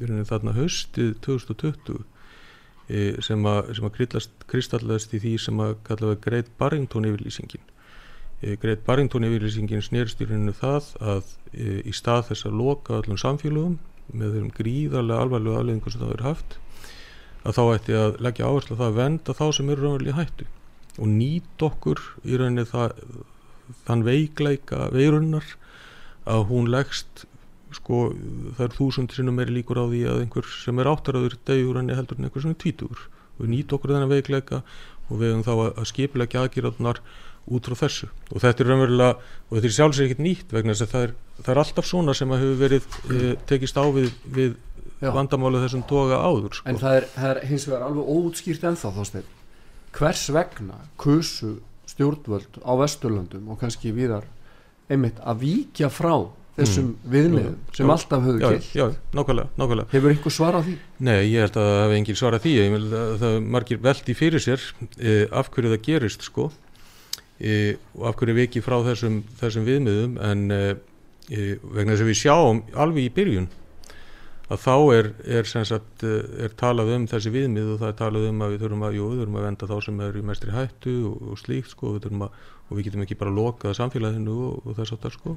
Þarna 0.00 0.54
höstið 0.56 1.12
2020 1.26 2.00
e, 2.88 3.02
sem 3.22 3.46
að, 3.46 3.74
að 3.74 4.30
kristallast 4.50 5.14
í 5.14 5.22
því 5.22 5.34
sem 5.46 5.62
að 5.62 5.76
kallaði 5.86 6.22
Greit 6.26 6.50
Barrington 6.58 7.06
yfirlýsingin. 7.10 7.66
E, 8.40 8.56
Greit 8.60 8.82
Barrington 8.86 9.26
yfirlýsingin 9.28 9.84
snýrst 9.86 10.22
í 10.22 10.30
rauninu 10.30 10.56
það 10.56 10.94
að 11.00 11.34
e, 11.52 11.80
í 11.86 11.94
stað 11.94 12.30
þess 12.32 12.50
að 12.50 12.58
loka 12.62 12.98
öllum 12.98 13.20
samfélögum 13.20 13.78
með 14.10 14.38
þeim 14.38 14.54
gríðarlega 14.56 15.26
alvarlega 15.26 15.60
afleðingu 15.62 15.92
sem 15.92 16.02
það 16.02 16.14
verið 16.16 16.30
haft 16.32 16.56
að 17.40 17.56
þá 17.56 17.62
ætti 17.74 17.94
að 17.96 18.16
leggja 18.26 18.48
áherslu 18.48 18.74
að 18.74 18.82
það 18.82 18.96
venda 18.98 19.36
þá 19.38 19.44
sem 19.56 19.70
eru 19.70 19.84
raunverðilega 19.84 20.18
hættu 20.18 20.46
og 20.98 21.06
nýt 21.10 21.64
okkur 21.64 22.00
í 22.26 22.38
rauninni 22.40 22.66
það, 22.68 22.96
þann 23.86 24.06
veikleika 24.06 24.88
veirunnar 24.94 25.46
að 26.28 26.46
hún 26.50 26.70
leggst 26.72 27.24
sko 27.74 28.10
það 28.56 28.64
er 28.66 28.76
þúsund 28.76 29.14
sinnum 29.14 29.36
meiri 29.38 29.54
líkur 29.54 29.78
á 29.78 29.86
því 29.86 30.02
að 30.10 30.22
einhver 30.24 30.46
sem 30.50 30.80
er 30.82 30.90
áttaraður 30.90 31.36
degur 31.46 31.78
en 31.80 31.92
heldur 31.94 32.18
en 32.18 32.26
einhver 32.26 32.44
sem 32.44 32.54
er 32.54 32.60
tvítugur. 32.60 33.04
Og 33.38 33.44
við 33.44 33.52
nýt 33.54 33.74
okkur 33.76 33.94
þennan 33.94 34.10
veikleika 34.10 34.62
og 35.08 35.20
við 35.20 35.30
hefum 35.30 35.44
þá 35.46 35.52
að 35.80 35.90
skipilegja 35.90 36.44
aðgjörðunar 36.44 37.02
út 37.50 37.68
frá 37.70 37.78
þessu. 37.84 38.10
Og 38.30 38.42
þetta 38.42 38.64
er 38.64 38.70
raunverulega 38.70 39.12
og 39.14 39.54
þetta 39.54 39.70
er 39.70 39.76
sjálfsveit 39.76 40.06
ekkert 40.08 40.24
nýtt 40.26 40.54
vegna 40.54 40.74
þess 40.74 40.86
að 40.86 40.94
það 40.94 41.06
er, 41.06 41.14
það 41.40 41.52
er 41.54 41.62
alltaf 41.64 41.88
svona 41.88 42.16
sem 42.18 42.34
að 42.34 42.44
hefur 42.44 42.60
verið 42.60 42.90
e, 42.90 43.32
tekist 43.50 43.80
á 43.80 43.84
við, 43.94 44.10
við 44.26 44.56
vandamálu 45.00 45.62
þessum 45.62 45.86
toga 45.88 46.20
áður 46.20 46.58
sko. 46.58 46.70
En 46.70 46.80
það 46.80 46.98
er, 46.98 47.10
það 47.14 47.30
er 47.32 47.44
hins 47.50 47.68
vegar 47.70 47.86
alveg 47.86 48.10
óutskýrt 48.18 48.66
ennþá 48.70 48.92
þóstið 48.98 49.36
hvers 49.96 50.26
vegna 50.34 50.78
kusu 51.00 51.58
stjórnvöld 51.90 52.60
á 52.62 52.72
Vesturlöndum 52.78 53.48
og 53.50 53.60
kannski 53.60 53.92
viðar 53.94 54.26
einmitt 54.90 55.18
að 55.22 55.42
víkja 55.44 55.90
frá 55.92 56.14
þessum 56.58 56.90
viðmiðum 57.08 57.58
sem 57.74 57.86
Já. 57.86 57.92
alltaf 57.94 58.24
höfðu 58.24 58.40
já, 58.42 58.48
gilt? 58.50 58.70
já, 58.74 58.84
nákvæmlega, 59.16 59.48
nákvæmlega. 59.60 59.88
Hefur 59.94 60.12
einhver 60.12 60.34
svar 60.34 60.58
á 60.58 60.60
því? 60.66 60.74
Nei, 60.98 61.20
ég 61.30 61.46
held 61.46 61.56
að 61.56 61.68
það 61.68 61.80
hefði 61.84 61.98
engin 62.00 62.18
svara 62.20 62.40
því. 62.42 62.54
Ég 62.58 62.74
vil 62.74 62.82
að 63.00 63.14
það 63.22 63.36
margir 63.54 63.80
veldi 63.86 64.16
fyrir 64.18 64.44
sér 64.44 64.66
e, 64.98 65.14
af 65.30 65.50
hverju 65.54 65.72
það 65.72 65.84
gerist 65.86 66.26
sko. 66.26 66.50
E, 67.40 67.54
og 67.96 68.10
af 68.10 68.18
hverju 68.20 68.36
við 68.36 68.48
ekki 68.48 68.64
frá 68.64 68.76
þessum, 68.90 69.22
þessum 69.40 69.68
viðmiðum 69.68 70.18
en 70.26 70.44
e, 70.52 70.60
e, 71.30 71.46
vegna 71.62 71.94
þess 71.94 72.04
að 72.04 72.12
við 72.12 72.20
sjáum 72.20 72.62
alveg 72.74 73.06
í 73.06 73.14
byrjun 73.16 73.48
að 74.50 74.62
þá 74.64 74.74
er, 74.96 75.08
er, 75.38 75.48
sagt, 75.48 76.04
eh, 76.06 76.46
er 76.46 76.54
talað 76.58 76.94
um 76.96 77.06
þessi 77.10 77.32
viðmið 77.34 77.74
og 77.74 77.82
það 77.82 77.92
er 77.92 77.98
talað 78.00 78.28
um 78.30 78.40
að 78.44 78.54
við 78.54 78.64
þurfum 78.64 78.86
að, 78.88 78.96
jú, 78.98 79.08
við 79.10 79.22
þurfum 79.22 79.38
að 79.38 79.46
venda 79.46 79.68
þá 79.70 79.76
sem 79.86 80.00
er 80.06 80.18
í 80.18 80.24
mestri 80.30 80.54
hættu 80.54 80.96
og, 81.10 81.20
og 81.30 81.40
slíkt 81.40 81.74
sko 81.74 81.94
við 81.96 82.08
að, 82.10 82.26
og 82.66 82.72
við 82.78 82.88
getum 82.88 83.04
ekki 83.06 83.18
bara 83.20 83.34
lokað 83.36 83.78
samfélaginu 83.78 84.34
og, 84.48 84.64
og 84.64 84.78
þess 84.78 84.96
að 84.96 85.04
það 85.04 85.16
sko. 85.18 85.36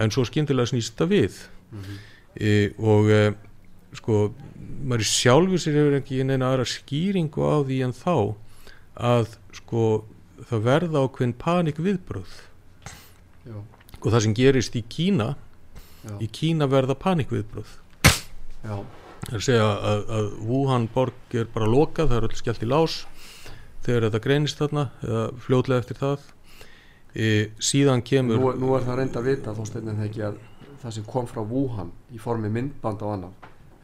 En 0.00 0.14
svo 0.14 0.24
skyndilega 0.26 0.72
snýst 0.72 0.94
þetta 0.94 1.10
við. 1.12 1.36
E, 2.34 2.54
og 2.82 3.12
e, 3.12 3.20
sko 3.94 4.24
maður 4.84 5.06
sjálfur 5.08 5.60
sér 5.60 5.78
hefur 5.78 5.98
ekki 6.00 6.24
neina 6.26 6.50
aðra 6.50 6.66
skýringu 6.68 7.44
á 7.44 7.56
því 7.66 7.78
en 7.86 7.94
þá 7.96 8.16
að 8.94 9.36
sko 9.60 9.84
það 10.48 10.66
verða 10.66 11.04
ákveðin 11.04 11.36
panik 11.38 11.80
viðbröð 11.82 12.34
Já, 13.44 13.56
og 14.00 14.06
það 14.08 14.20
sem 14.26 14.36
gerist 14.36 14.76
í 14.78 14.82
Kína 14.88 15.34
já, 15.34 16.14
í 16.20 16.28
Kína 16.32 16.68
verða 16.70 16.96
panik 16.98 17.32
viðbröð 17.32 17.72
það 18.64 19.32
er 19.32 19.38
að 19.38 19.46
segja 19.46 19.66
að, 19.92 20.04
að 20.18 20.30
Wuhan 20.48 20.88
borg 20.94 21.36
er 21.36 21.50
bara 21.54 21.68
lokað, 21.70 22.10
það 22.12 22.16
er 22.18 22.28
öll 22.28 22.40
skellt 22.40 22.64
í 22.64 22.70
lás 22.70 22.96
þegar 23.84 24.08
þetta 24.08 24.22
greinist 24.24 24.60
þarna 24.60 24.88
eða 25.04 25.24
fljótlega 25.44 25.84
eftir 25.84 26.00
það. 26.00 26.26
E, 27.14 27.30
síðan 27.62 28.02
kemur 28.02 28.40
Nú, 28.40 28.52
nú 28.58 28.74
er 28.74 28.84
það 28.86 29.00
reynd 29.00 29.16
að 29.20 29.28
vita 29.30 29.54
þó 29.54 29.64
steinni 29.68 29.94
þegar 29.94 30.08
ekki 30.08 30.24
að 30.26 30.38
það 30.84 30.94
sem 30.96 31.08
kom 31.08 31.28
frá 31.30 31.40
Wuhan 31.46 31.92
í 32.12 32.20
formi 32.20 32.50
myndband 32.52 33.04
á 33.04 33.08
annan 33.14 33.34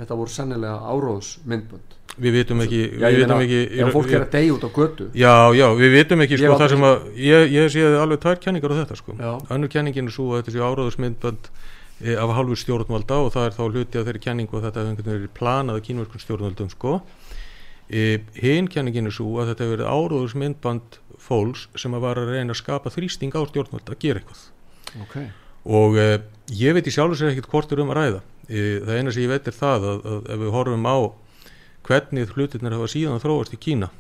þetta 0.01 0.17
voru 0.19 0.33
sennilega 0.35 0.77
áróðs 0.91 1.31
myndband 1.49 1.97
við 2.21 2.37
vitum 2.41 2.63
ekki, 2.65 2.81
Já, 2.99 3.07
við 3.07 3.19
vitum 3.23 3.43
ekki 3.45 3.61
ef 3.85 3.93
fólk 3.95 4.13
er 4.13 4.25
að 4.25 4.33
deyja 4.35 4.55
út 4.57 4.65
á 4.67 4.71
götu 4.75 5.07
já, 5.15 5.35
já, 5.57 5.67
við 5.79 5.95
vitum 5.95 6.25
ekki 6.25 6.41
sko 6.41 6.57
það 6.61 6.75
ég, 7.17 7.53
ég 7.55 7.71
séði 7.73 8.01
alveg 8.01 8.23
tvær 8.25 8.41
kenningar 8.43 8.75
á 8.75 8.81
þetta 8.83 8.99
sko. 8.99 9.17
Önnur 9.55 9.73
kenningin 9.73 10.11
er 10.11 10.17
svo 10.17 10.33
að 10.33 10.43
þetta 10.43 10.57
sé 10.57 10.65
áráðusmyndband 10.67 11.51
e, 11.51 11.70
af 12.01 12.33
hálfu 12.33 12.57
stjórnvalda 12.57 13.19
og 13.21 13.33
það 13.35 13.47
er 13.47 13.57
þá 13.57 13.63
hluti 13.67 14.01
af 14.01 14.07
þeirri 14.07 14.23
kenningu 14.25 14.57
að 14.57 14.67
þetta 14.67 14.81
hefur 14.81 14.91
einhvern 14.91 15.09
veginn 15.11 15.21
verið 15.21 15.35
planað 15.37 15.81
kínverkun 15.85 16.23
stjórnvaldum 16.23 16.71
sko. 16.73 16.95
E, 17.91 18.03
hinn 18.41 18.71
kenningin 18.73 19.11
er 19.11 19.15
svo 19.15 19.35
að 19.43 19.53
þetta 19.53 19.67
hefur 19.67 19.77
verið 19.77 19.91
áráðusmyndband 19.93 20.99
fólks 21.21 21.67
sem 21.77 21.97
að 21.97 22.05
var 22.07 22.21
að 22.23 22.33
reyna 22.33 22.55
að 22.55 22.61
skapa 22.63 22.93
þrýsting 22.95 23.37
á 23.37 23.41
stjórnvalda 23.51 23.97
að 23.97 24.01
gera 24.05 24.23
eitthvað. 24.23 24.45
Ok, 25.05 25.17
og 25.77 25.99
e, 26.01 26.09
ég 26.57 26.77
veit 26.77 26.89
í 26.89 26.95
sjálfur 26.95 27.21
sér 27.21 27.35
ekkert 27.35 27.51
hvort 27.53 27.75
er 27.75 27.83
um 27.85 27.93
að 27.93 28.01
ræða. 28.01 28.23
E, 28.49 28.61
það 28.87 28.95
eina 28.97 29.15
sem 29.15 29.27
ég 29.27 29.35
veit 29.35 29.51
er 29.51 29.59
það 29.61 29.89
að, 29.91 30.07
að 30.15 30.31
ef 30.35 30.45
við 30.45 30.55
horfum 30.57 30.89
á 30.89 30.99
hvernig 31.91 32.37
hlutirnir 32.37 32.77
hafa 32.79 32.93
síðan 32.93 33.21
þróast 33.21 33.57
í 33.57 33.61
Kína 33.61 33.91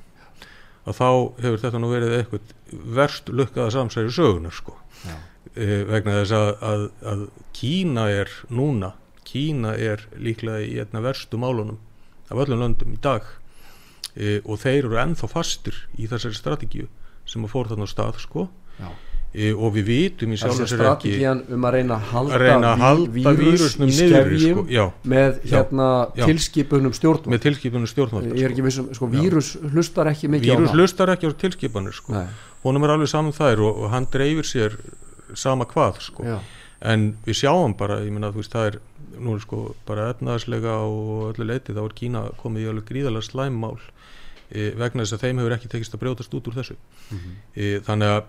að 0.89 0.97
þá 0.97 1.09
hefur 1.45 1.61
þetta 1.61 1.81
nú 1.81 1.91
verið 1.91 2.15
eitthvað 2.17 2.55
verst 2.97 3.29
lukkaða 3.29 3.75
samsæri 3.75 4.13
sögunar 4.15 4.55
sko. 4.55 4.77
Já, 5.05 5.17
vegna 5.55 6.19
þess 6.21 6.35
að, 6.37 6.51
að, 6.71 6.87
að 7.13 7.23
Kína 7.57 8.09
er 8.23 8.33
núna 8.51 8.93
Kína 9.31 9.75
er 9.79 10.03
líklega 10.19 10.63
í 10.67 10.79
einna 10.83 11.03
verstu 11.05 11.39
málunum 11.41 11.79
af 12.31 12.39
öllum 12.45 12.63
löndum 12.63 12.95
í 12.95 12.99
dag 13.03 13.23
e, 14.17 14.41
og 14.45 14.59
þeir 14.63 14.85
eru 14.89 14.99
ennþá 15.03 15.29
fastur 15.31 15.77
í 15.99 16.09
þessari 16.11 16.39
strategíu 16.39 16.89
sem 17.29 17.45
að 17.47 17.53
fór 17.53 17.71
þarna 17.71 17.87
á 17.87 17.91
stað 17.91 18.19
sko. 18.25 18.49
Já. 18.81 18.89
E, 19.31 19.53
og 19.55 19.71
við 19.77 19.85
vitum 19.87 20.33
í 20.35 20.39
er 20.41 20.55
sér 20.67 20.81
ekki 20.91 21.13
um 21.55 21.67
að 21.69 21.75
reyna 21.77 21.99
að 22.01 22.07
halda, 22.11 22.33
að 22.35 22.43
reyna 22.43 22.71
að 22.73 22.81
halda 22.83 23.13
ví- 23.15 23.23
vírus 23.23 23.45
vírusnum 23.45 23.87
í 23.87 23.93
niður 23.95 24.11
skefjum 24.17 24.57
sko, 24.57 24.65
já, 24.75 24.85
með 25.13 25.29
Já. 25.37 25.53
hérna 25.53 25.87
Já. 26.19 26.25
tilskipunum 26.27 26.97
stjórnvöld 26.99 27.31
með 27.37 27.43
tilskipunum 27.45 27.91
stjórnvalda 27.93 28.35
ég 28.35 28.49
er 28.49 28.55
ekki 28.57 28.65
vissum, 28.67 28.89
sko, 28.99 29.11
vírus 29.13 29.53
hlustar 29.71 30.11
ekki 30.11 30.33
mikið 30.35 30.51
vírus 30.51 30.67
á 30.67 30.71
það. 30.73 30.81
hlustar 30.81 31.13
ekki 31.15 31.31
á 31.31 31.33
tilskipanir 31.45 31.95
sko. 31.95 32.17
Nei, 32.17 32.27
honum 32.65 32.89
er 32.89 32.95
alveg 32.97 33.13
saman 33.15 33.37
þær 33.39 33.63
og, 33.69 33.79
og 33.85 33.95
hann 33.95 34.11
dreifir 34.11 34.51
sér 34.51 34.75
sama 35.37 35.65
hvað 35.65 36.01
sko. 36.01 36.25
en 36.83 37.17
við 37.27 37.35
sjáum 37.43 37.75
bara, 37.77 37.99
þú 38.01 38.33
veist 38.41 38.53
það 38.55 38.67
er 38.67 38.79
nú 39.21 39.35
er 39.35 39.41
sko 39.41 39.75
bara 39.87 40.11
efnaðslega 40.15 40.75
og 40.87 41.35
öllu 41.35 41.45
leiti 41.47 41.73
þá 41.77 41.85
er 41.85 41.93
Kína 41.95 42.23
komið 42.41 42.63
í 42.65 42.69
alveg 42.71 42.87
gríðalega 42.89 43.27
slæmmál 43.27 43.79
e, 44.51 44.71
vegna 44.81 45.03
þess 45.05 45.13
að 45.19 45.21
þeim 45.27 45.39
hefur 45.43 45.53
ekki 45.59 45.69
tekist 45.69 45.95
að 45.95 46.01
brjótast 46.01 46.35
út 46.35 46.49
úr 46.49 46.55
þessu 46.57 46.77
Mhm. 47.11 47.35
e, 47.57 47.81
þannig 47.81 48.09
að 48.17 48.25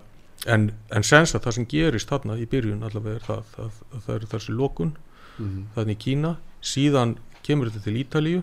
en, 0.52 0.72
en 0.90 1.02
sens 1.02 1.34
að 1.34 1.42
það 1.46 1.52
sem 1.54 1.66
gerist 1.66 2.08
þarna 2.10 2.36
í 2.36 2.46
byrjun 2.46 2.82
allavega 2.82 3.14
er 3.16 3.26
það 3.26 3.44
að, 3.58 3.72
að 3.94 4.00
það 4.06 4.14
er 4.14 4.26
þessi 4.34 4.52
lokun 4.58 4.92
Mhm. 5.38 5.66
þannig 5.74 5.96
í 5.96 6.02
Kína 6.04 6.36
síðan 6.62 7.16
kemur 7.42 7.70
þetta 7.70 7.84
til 7.84 7.96
Ítalíu 8.04 8.42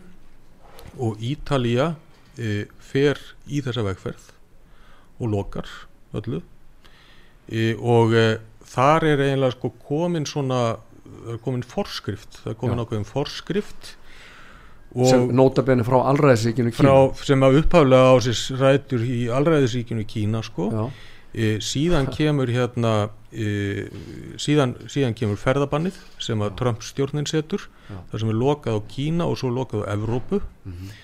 og 0.97 1.17
Ítalía 1.21 1.95
e, 2.37 2.65
fer 2.79 3.19
í 3.47 3.61
þessa 3.61 3.83
vegferð 3.85 4.31
og 5.19 5.29
lokar 5.29 5.67
öllu 6.15 6.41
e, 7.51 7.75
og 7.75 8.13
e, 8.13 8.39
þar 8.69 9.07
er 9.09 9.23
eiginlega 9.25 9.55
sko 9.57 9.73
komin 9.87 10.27
svona 10.29 10.61
komin 11.43 11.65
forskrift 11.65 12.43
það 12.43 12.53
er 12.53 12.59
komin 12.59 12.79
Já. 12.79 12.85
ákveðin 12.85 13.09
forskrift 13.09 13.95
sem 15.05 15.27
og 15.27 15.33
nótabenni 15.37 15.85
frá 15.85 15.99
allræðisíkinu 16.09 16.73
frá, 16.73 16.93
sem 17.21 17.43
að 17.45 17.59
upphaflega 17.61 18.09
á 18.09 18.15
sér 18.25 18.59
rætur 18.59 19.03
í 19.05 19.19
allræðisríkinu 19.29 20.05
Kína 20.09 20.41
sko. 20.45 20.69
Já, 20.73 20.85
e, 21.33 21.49
síðan 21.61 22.09
kemur 22.17 22.49
hérna 22.49 22.93
e, 23.29 23.85
síðan, 24.41 24.73
síðan 24.89 25.13
kemur 25.17 25.37
ferðabannið 25.41 25.99
sem 26.21 26.41
að 26.41 26.55
Trump 26.61 26.81
stjórnin 26.85 27.29
setur 27.29 27.67
Já. 27.89 27.99
þar 28.09 28.23
sem 28.23 28.33
er 28.33 28.39
lokað 28.39 28.79
á 28.81 28.87
Kína 28.89 29.29
og 29.29 29.37
svo 29.41 29.51
lokað 29.53 29.85
á 29.85 29.93
Evrópu. 29.93 30.41
Mhm. 30.65 30.95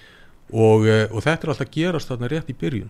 og, 0.53 0.87
e, 0.89 1.05
og 1.11 1.21
þetta 1.25 1.45
er 1.45 1.53
alltaf 1.53 1.69
gerast 1.73 2.09
þarna 2.09 2.31
rétt 2.31 2.49
í 2.49 2.57
byrjun. 2.57 2.89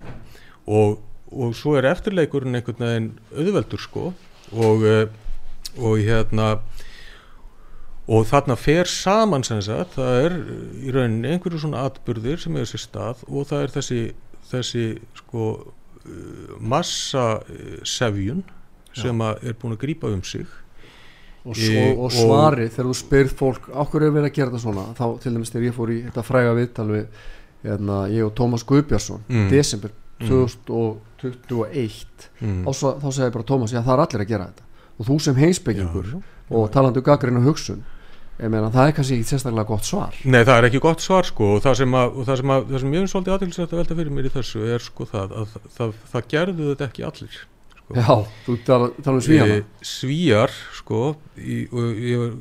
Og, 0.66 0.98
og 1.32 1.52
svo 1.56 1.76
er 1.76 1.90
eftirleikurinn 1.92 2.56
einhvern 2.56 2.88
veginn 2.88 3.12
auðveldur 3.36 3.84
sko 3.84 4.14
og, 4.54 4.84
e, 4.86 5.08
og 5.78 5.98
hérna 6.06 6.60
og 8.08 8.26
þarna 8.30 8.56
fer 8.60 8.86
saman 8.86 9.44
sem 9.44 9.62
sagt, 9.66 9.96
það 9.98 10.20
er 10.28 10.36
í 10.86 10.92
rauninni 10.94 11.32
einhverju 11.34 11.64
svona 11.64 11.86
atburðir 11.90 12.38
sem 12.44 12.54
hefur 12.60 12.70
sér 12.76 12.84
stað 12.84 13.24
og 13.28 13.48
það 13.50 13.64
er 13.66 13.74
þessi, 13.80 14.02
þessi 14.52 14.84
sko 15.24 15.48
uh, 15.56 16.60
massa 16.62 17.24
sefjun 17.82 18.44
sem 18.96 19.22
er 19.26 19.58
búin 19.60 19.74
að 19.76 19.82
grípa 19.82 20.12
um 20.14 20.22
sig 20.24 20.46
og, 21.46 21.58
Í- 21.58 21.74
og, 21.82 21.98
og 21.98 22.06
og- 22.06 22.14
svari 22.14 22.70
þegar 22.70 22.92
þú 22.92 22.94
spyrð 23.02 23.34
fólk 23.42 23.66
okkur 23.74 24.06
er 24.06 24.14
verið 24.14 24.30
að 24.30 24.36
gera 24.38 24.54
þetta 24.54 24.64
svona 24.68 24.86
þá 24.98 25.06
til 25.26 25.34
dæmis 25.36 25.52
þegar 25.54 25.68
ég 25.72 25.76
fór 25.80 25.92
í 25.96 25.98
þetta 26.06 26.24
fræga 26.30 26.54
viðtal 26.62 26.88
við 26.94 27.06
hérna, 27.66 27.98
ég 28.14 28.26
og 28.30 28.36
Tómas 28.38 28.64
Guðbjörnsson 28.70 29.26
Mm. 29.30 29.50
desember 29.50 29.92
Mm. 30.22 30.28
2021 31.26 32.30
mm. 32.42 32.62
þá, 32.66 32.72
sa- 32.80 32.96
þá 33.02 33.10
segði 33.10 33.36
bara 33.38 33.50
Tómas, 33.52 33.76
já 33.76 33.82
það 33.82 33.94
er 33.98 34.06
allir 34.06 34.26
að 34.26 34.32
gera 34.32 34.48
þetta. 34.52 34.70
Og 34.96 35.10
þú 35.10 35.20
sem 35.26 35.42
heimsbyggingur 35.44 36.16
og 36.56 36.72
talandi 36.72 37.02
um 37.02 37.08
gaggrinu 37.10 37.44
hugsun 37.46 37.84
ég 38.36 38.52
meina 38.52 38.70
það 38.74 38.90
er 38.90 38.96
kannski 38.98 39.18
ekki 39.18 39.30
sérstaklega 39.30 39.70
gott 39.70 39.88
svar. 39.88 40.16
Nei, 40.28 40.42
það 40.44 40.58
er 40.58 40.68
ekki 40.70 40.84
gott 40.84 41.04
svar 41.04 41.28
sko 41.28 41.54
og 41.56 41.64
það 41.64 41.78
sem, 41.82 41.98
að, 42.00 42.16
og 42.16 42.28
það 42.28 42.40
sem, 42.42 42.54
að, 42.56 42.64
það 42.72 42.82
sem 42.82 42.96
ég 42.96 43.04
finnst 43.04 43.16
svolítið 43.16 43.36
aðtilsvægt 43.36 43.76
að 43.76 43.82
velta 43.82 44.00
fyrir 44.00 44.16
mér 44.16 44.28
í 44.28 44.32
þessu 44.34 44.64
er 44.76 44.84
sko 44.84 45.08
það 45.12 45.36
að 45.42 45.54
það, 45.78 45.94
það, 46.12 46.26
gerðu 46.34 46.72
þetta 46.72 46.88
ekki 46.90 47.06
allir 47.10 47.38
sko. 47.38 47.96
já, 47.96 48.10
þú 48.48 48.58
tala, 48.68 48.90
tala 49.06 49.22
um 49.22 49.24
svíjana 49.24 49.56
E, 49.56 49.64
svíjar 49.88 50.56
sko 50.82 51.02
í, 51.38 51.60
og 51.72 52.02
ég 52.10 52.24
var, 52.24 52.36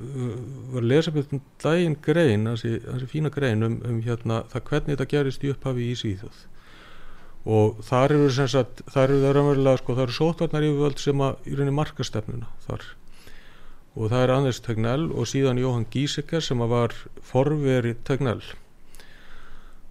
var 0.75 0.83
að 0.83 0.91
lesa 0.91 1.15
upp 1.15 1.37
um 1.37 1.45
daginn 1.63 1.97
grein 2.09 2.51
þessi 2.51 3.11
fína 3.13 3.31
grein 3.35 3.69
um, 3.69 3.79
um 3.87 4.03
hérna, 4.03 4.43
það 4.51 4.67
hvernig 4.73 4.97
þetta 4.97 5.11
gerist 5.15 5.47
í 5.47 5.55
upphafi 5.55 5.91
í 5.93 5.99
Svíþjóð 6.01 6.43
og 7.45 7.81
þar 7.85 8.17
eru 8.17 8.29
sem 8.33 8.49
sagt 8.49 8.81
þar 8.89 9.11
eru 9.11 9.23
það 9.23 9.35
raunverulega 9.37 9.81
sko 9.81 9.97
það 9.97 10.07
eru 10.07 10.17
sótvarnar 10.17 10.67
yfirvöld 10.69 11.01
sem 11.03 11.25
að 11.25 11.49
í 11.49 11.57
rauninni 11.57 11.77
markastefnuna 11.77 12.53
þar. 12.65 12.85
Og 13.95 14.11
það 14.11 14.23
er 14.25 14.33
Anders 14.35 14.61
Tegnell 14.65 15.07
og 15.13 15.29
síðan 15.31 15.61
Jóhann 15.61 15.89
Gíseker 15.93 16.43
sem 16.43 16.63
að 16.65 16.73
var 16.73 16.95
forveri 17.23 17.95
Tegnell. 18.09 18.43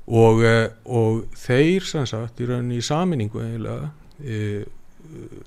Og, 0.04 0.41
eh, 0.43 0.74
og 0.84 1.30
þeir 1.39 1.86
sem 1.88 2.08
sagt 2.10 2.41
í 2.41 2.49
rauninni 2.49 2.82
í 2.82 2.84
saminningu 2.84 3.39
eiginlega 3.39 3.93
e, 4.20 4.66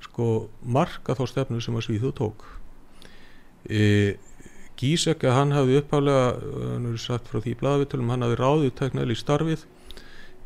sko 0.07 0.48
marka 0.62 1.12
þá 1.18 1.26
stefnu 1.28 1.61
sem 1.61 1.76
að 1.76 1.84
Svíþjóð 1.88 2.14
tók. 2.16 2.46
E, 3.68 4.16
Gísek 4.76 5.24
að 5.26 5.36
hann 5.36 5.52
hafði 5.57 5.80
upphálega 5.82 6.24
hann 6.78 8.24
hafði 8.24 8.40
ráðið 8.40 8.74
Tegnell 8.78 9.11
í 9.12 9.16
starfið 9.16 9.64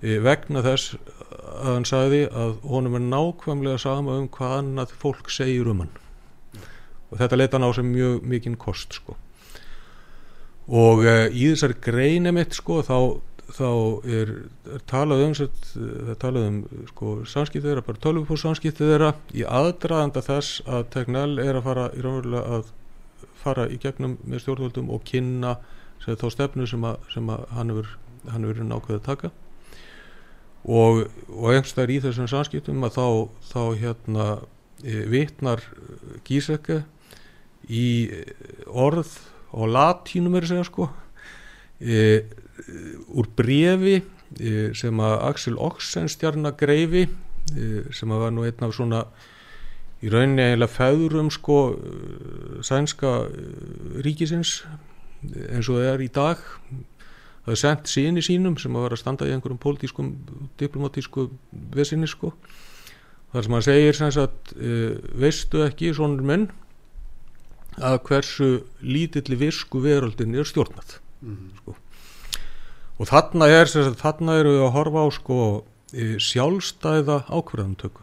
vegna 0.01 0.63
þess 0.65 0.95
að 1.31 1.73
hann 1.75 1.89
sagði 1.89 2.21
að 2.29 2.55
honum 2.67 2.99
er 2.99 3.03
nákvæmlega 3.07 3.81
sama 3.83 4.19
um 4.21 4.29
hvað 4.33 4.55
annað 4.59 4.95
fólk 5.01 5.33
segir 5.33 5.71
um 5.71 5.85
hann. 5.85 5.97
Og 7.11 7.19
þetta 7.21 7.39
leita 7.39 7.59
hann 7.59 7.67
á 7.67 7.71
sem 7.75 7.91
mjög 7.91 8.23
mikinn 8.27 8.59
kost 8.61 8.95
sko. 8.99 9.17
Og 10.71 11.03
e, 11.03 11.17
í 11.35 11.51
þessari 11.51 11.79
greini 11.83 12.33
mitt 12.35 12.55
sko 12.55 12.79
þá, 12.87 12.99
þá 13.57 13.71
er, 14.07 14.35
er 14.71 14.85
talað 14.91 15.25
um 15.27 15.35
er 15.41 16.21
talað 16.23 16.47
um 16.47 16.61
sko 16.93 17.15
samskiptið 17.27 17.73
þeirra, 17.73 17.87
bara 17.89 18.05
tölvupúr 18.07 18.43
samskiptið 18.45 18.95
þeirra. 18.95 19.13
Í 19.35 19.47
aðdraðanda 19.47 20.23
þess 20.27 20.63
að 20.67 20.87
Tegnell 20.95 21.43
er 21.43 21.59
að 21.59 21.67
fara 21.67 21.91
í 21.95 22.05
raunverulega 22.07 22.61
að 22.61 22.73
fara 23.41 23.67
í 23.73 23.79
gegnum 23.81 24.19
með 24.29 24.45
stjórnvöldum 24.45 24.91
og 24.93 25.05
kynna 25.09 25.57
þá 26.01 26.27
stefnu 26.33 26.67
sem, 26.69 26.85
að, 26.85 27.01
sem 27.13 27.29
að 27.33 27.47
hann 27.55 27.73
hefur 27.75 28.67
nákvæðið 28.67 29.07
taka 29.07 29.33
og, 30.65 31.07
og 31.29 31.51
einhverstaðar 31.55 31.95
í 31.95 32.01
þessum 32.05 32.29
samskiptum 32.31 32.85
að 32.85 32.97
þá, 32.99 33.07
þá 33.51 33.63
hérna 33.81 34.27
e, 34.85 35.03
vitnar 35.11 35.65
Gíseke 36.27 36.83
í 37.71 37.87
orð 38.67 39.15
og 39.57 39.73
latínum 39.73 40.37
er 40.37 40.47
að 40.47 40.53
segja 40.53 40.69
sko 40.69 40.89
e, 41.81 42.23
úr 43.09 43.31
brefi 43.37 43.99
e, 43.99 44.71
sem 44.77 45.03
að 45.03 45.17
Axel 45.31 45.59
Oxenstjarnar 45.59 46.57
greifi 46.61 47.07
e, 47.07 47.69
sem 47.95 48.13
að 48.13 48.25
var 48.27 48.35
nú 48.37 48.47
einn 48.47 48.67
af 48.67 48.77
svona 48.77 49.05
í 50.01 50.13
rauninni 50.13 50.47
eiginlega 50.47 50.77
feðurum 50.77 51.33
sko 51.33 51.59
sænska 52.65 53.17
ríkisins 54.05 54.61
eins 55.21 55.69
og 55.69 55.81
það 55.81 55.91
er 55.91 56.05
í 56.05 56.13
dag 56.15 56.45
það 57.45 57.53
er 57.55 57.61
sendt 57.63 57.91
síni 57.91 58.25
sínum 58.25 58.57
sem 58.61 58.75
að 58.77 58.87
vera 58.87 58.99
að 58.99 59.03
standa 59.03 59.29
í 59.29 59.35
einhverjum 59.35 59.61
pólitískum 59.63 60.11
diplomatísku 60.61 61.29
vesinni 61.75 62.09
sko 62.11 62.33
þar 63.33 63.47
sem 63.47 63.57
hann 63.57 63.67
segir 63.67 63.97
sem 63.97 64.13
sagt 64.15 64.55
uh, 64.57 64.99
veistu 65.23 65.65
ekki 65.67 65.95
svonur 65.97 66.27
menn 66.27 66.49
að 67.81 68.01
hversu 68.09 68.51
lítilli 68.83 69.39
visku 69.41 69.81
veröldin 69.83 70.35
er 70.35 70.49
stjórnað 70.49 70.99
mm 71.23 71.37
-hmm. 71.37 71.57
sko. 71.61 71.77
og 72.99 73.09
þarna 73.09 73.47
er 73.49 73.67
sagt, 73.67 74.01
þarna 74.01 74.39
eru 74.41 74.57
við 74.57 74.65
að 74.67 74.75
horfa 74.77 75.05
á 75.07 75.09
sko 75.11 75.39
sjálfstæða 76.31 77.25
ákverðantöku 77.27 78.03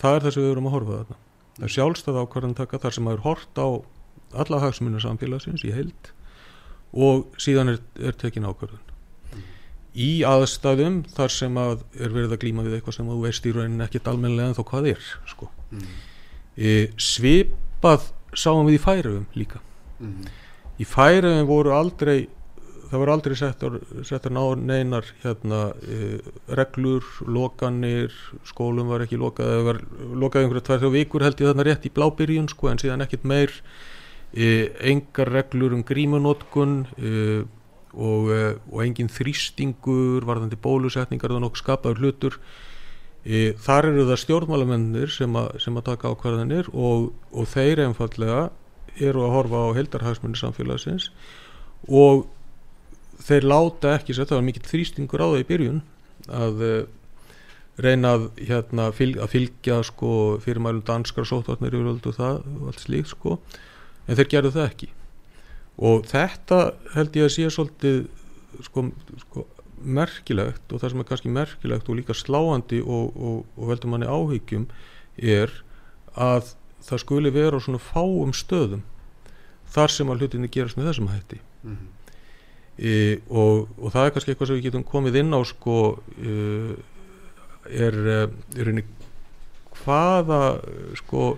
það 0.00 0.14
er 0.14 0.22
það 0.22 0.32
sem 0.34 0.42
við 0.42 0.50
erum 0.50 0.66
að 0.68 0.74
horfa 0.76 0.98
þarna 0.98 1.16
það 1.56 1.64
er 1.64 1.74
sjálfstæða 1.76 2.22
ákverðantöka 2.24 2.78
þar 2.78 2.94
sem 2.96 3.08
að 3.08 3.14
er 3.14 3.24
hort 3.24 3.58
á 3.60 3.68
alla 4.34 4.60
hagsmunna 4.60 5.00
samfélagsins 5.00 5.64
í 5.64 5.72
heild 5.72 6.12
og 6.94 7.38
síðan 7.40 7.74
er, 7.74 7.80
er 7.98 8.16
tekin 8.18 8.46
ákvörðun 8.46 8.82
mm. 9.34 9.44
í 10.06 10.10
aðstæðum 10.28 11.00
þar 11.16 11.34
sem 11.34 11.58
að 11.60 11.82
er 11.98 12.14
verið 12.14 12.36
að 12.36 12.42
glíma 12.44 12.66
við 12.66 12.78
eitthvað 12.78 12.98
sem 12.98 13.10
þú 13.10 13.20
veist 13.24 13.48
í 13.48 13.54
rauninni 13.54 13.86
ekkit 13.86 14.10
almenlega 14.12 14.52
en 14.52 14.58
þó 14.58 14.64
hvað 14.70 14.90
er 14.94 15.10
sko. 15.30 15.50
mm. 15.74 15.90
e, 16.56 16.76
svipað 16.96 18.10
sáum 18.34 18.68
við 18.68 18.78
í 18.78 18.84
færiðum 18.84 19.26
líka 19.38 19.62
mm. 19.98 20.32
í 20.78 20.88
færiðum 20.88 21.50
voru 21.50 21.74
aldrei 21.74 22.28
það 22.94 23.00
voru 23.00 23.14
aldrei 23.14 23.34
settar, 23.38 23.78
settar 24.06 24.34
neinar 24.60 25.08
hérna, 25.24 25.60
e, 25.82 26.20
reglur, 26.54 27.02
lokanir 27.26 28.14
skólum 28.46 28.92
var 28.92 29.02
ekki 29.02 29.18
lokað 29.18 29.50
það 29.50 29.66
var 29.66 29.80
lokað 30.22 30.44
einhverja 30.44 30.66
tvær 30.68 30.84
þjó 30.84 30.92
vikur 30.94 31.26
held 31.26 31.42
ég 31.42 31.50
þarna 31.50 31.66
rétt 31.66 31.88
í 31.88 31.94
blábyrjun 31.94 32.50
sko 32.52 32.70
en 32.70 32.82
síðan 32.82 33.02
ekkit 33.06 33.26
meir 33.26 33.56
engar 34.34 35.30
reglur 35.30 35.74
um 35.76 35.84
grímunótkun 35.86 36.84
e, 36.98 37.44
og, 37.94 38.30
e, 38.34 38.40
og 38.72 38.82
engin 38.82 39.10
þrýstingur 39.12 40.26
varðandi 40.26 40.58
bólusetningar 40.58 41.34
og 41.34 41.44
nokkuð 41.44 41.62
skapaður 41.62 42.02
hlutur. 42.02 42.38
Þar 43.24 43.86
eru 43.88 44.02
það 44.04 44.18
stjórnmálamennir 44.20 45.08
sem, 45.08 45.36
sem 45.56 45.78
að 45.80 45.86
taka 45.86 46.10
ákvarðanir 46.12 46.66
og, 46.76 47.06
og 47.32 47.46
þeir 47.48 47.80
einfallega 47.86 48.50
eru 49.00 49.22
að 49.24 49.32
horfa 49.32 49.62
á 49.64 49.76
heldarhagsmunni 49.78 50.36
samfélagsins 50.36 51.06
og 51.88 52.26
þeir 53.24 53.46
láta 53.48 53.94
ekki 53.94 54.12
sér, 54.12 54.28
það 54.28 54.42
var 54.42 54.44
mikill 54.50 54.68
þrýstingur 54.68 55.24
á 55.24 55.26
það 55.30 55.40
í 55.40 55.48
byrjun 55.48 55.80
að 56.28 56.60
reyna 57.80 58.12
að, 58.18 58.28
hérna, 58.44 58.90
fylg, 58.92 59.16
að 59.24 59.32
fylgja 59.32 59.80
sko, 59.88 60.10
fyrirmælum 60.44 60.84
danskar 60.84 61.24
sótvarnir 61.24 61.80
og 61.80 62.20
allt 62.20 62.84
slíkt 62.84 63.14
sko 63.14 63.38
en 64.06 64.18
þeir 64.18 64.30
gerðu 64.34 64.54
það 64.54 64.68
ekki 64.68 64.90
og 65.74 66.06
þetta 66.06 66.60
held 66.94 67.16
ég 67.18 67.26
að 67.26 67.34
sé 67.34 67.50
svolítið 67.50 68.04
sko, 68.62 68.86
sko 69.24 69.46
merkilegt 69.84 70.72
og 70.72 70.80
það 70.80 70.92
sem 70.92 71.02
er 71.02 71.08
kannski 71.08 71.32
merkilegt 71.32 71.88
og 71.88 71.98
líka 71.98 72.16
sláandi 72.16 72.80
og, 72.82 73.16
og, 73.16 73.40
og 73.58 73.72
veldur 73.72 73.92
manni 73.92 74.08
áhyggjum 74.08 74.68
er 75.18 75.52
að 76.14 76.54
það 76.84 77.02
skuli 77.02 77.32
vera 77.34 77.58
á 77.58 77.64
svona 77.64 77.82
fáum 77.82 78.32
stöðum 78.36 78.84
þar 79.74 79.92
sem 79.92 80.10
að 80.10 80.22
hlutinni 80.22 80.50
gerast 80.52 80.78
með 80.78 80.92
þessum 80.92 81.10
hætti 81.10 81.40
mm 81.40 81.76
-hmm. 81.76 81.88
e, 82.78 83.20
og, 83.28 83.68
og 83.78 83.92
það 83.92 84.06
er 84.06 84.14
kannski 84.14 84.32
eitthvað 84.32 84.48
sem 84.48 84.60
við 84.60 84.66
getum 84.68 84.86
komið 84.86 85.20
inn 85.22 85.34
á 85.34 85.40
sko 85.44 85.78
e, 86.22 86.76
er, 87.70 87.94
er 88.56 88.68
einnig 88.68 88.86
hvaða 89.82 90.60
sko 90.94 91.36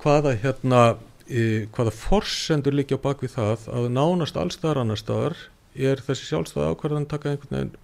hvaða 0.00 0.36
hérna 0.42 0.96
hvaða 1.30 1.92
forsendur 1.94 2.74
líkja 2.74 2.98
á 2.98 3.04
bakvið 3.04 3.34
það 3.36 3.66
að 3.70 3.88
nánast 3.94 4.38
allstaðar 4.40 4.82
annar 4.82 4.98
staðar 4.98 5.36
er 5.78 6.02
þessi 6.02 6.30
sjálfstæða 6.30 6.72
ákvarðan 6.74 7.06
taka 7.10 7.30
einhvern 7.30 7.54
veginn 7.54 7.76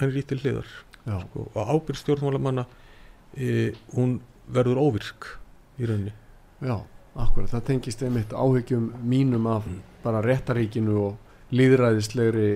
henni 0.00 0.16
rítil 0.16 0.40
hliðar. 0.42 0.70
Sko, 1.04 1.46
og 1.54 1.70
ábyrg 1.70 1.98
stjórnmálamanna 1.98 2.64
e, 3.34 3.70
hún 3.94 4.18
verður 4.50 4.82
óvirk 4.82 5.28
í 5.80 5.88
rauninni. 5.88 6.12
Já, 6.60 6.76
akkurat, 7.14 7.50
það 7.54 7.66
tengist 7.70 8.02
einmitt 8.04 8.34
áhyggjum 8.34 8.90
mínum 9.06 9.46
af 9.50 9.68
mm. 9.68 9.78
bara 10.04 10.22
réttaríkinu 10.24 10.98
og 11.06 11.54
líðræðislegri 11.56 12.50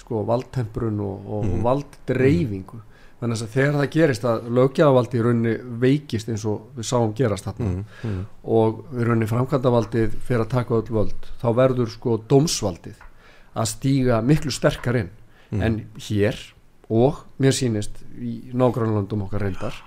sko 0.00 0.22
valdtemprun 0.26 1.02
og, 1.04 1.28
og 1.28 1.46
mm. 1.46 1.60
valddreyfingu 1.66 2.80
þannig 3.22 3.42
að 3.44 3.52
þegar 3.54 3.76
það 3.78 3.92
gerist 3.94 4.24
að 4.26 4.46
lögjafavaldi 4.58 5.18
í 5.18 5.22
rauninni 5.22 5.52
veikist 5.82 6.30
eins 6.32 6.44
og 6.50 6.72
við 6.74 6.88
sáum 6.88 7.12
gerast 7.14 7.46
þarna 7.46 7.68
mm, 7.68 7.84
mm. 8.08 8.24
og 8.58 8.80
í 8.96 9.06
rauninni 9.06 9.28
framkvæmdavaldið 9.30 10.16
fyrir 10.26 10.42
að 10.42 10.54
taka 10.56 10.80
öll 10.80 10.96
völd 10.96 11.28
þá 11.38 11.46
verður 11.60 11.92
sko 11.92 12.16
dómsvaldið 12.32 13.04
að 13.52 13.70
stíga 13.70 14.18
miklu 14.26 14.54
sterkar 14.54 14.98
inn 15.04 15.12
mm. 15.52 15.62
en 15.62 15.78
hér 16.08 16.42
og 16.90 17.22
mér 17.38 17.54
sínist 17.54 18.02
í 18.18 18.50
nágrannlandum 18.58 19.22
okkar 19.28 19.46
reyndar 19.46 19.78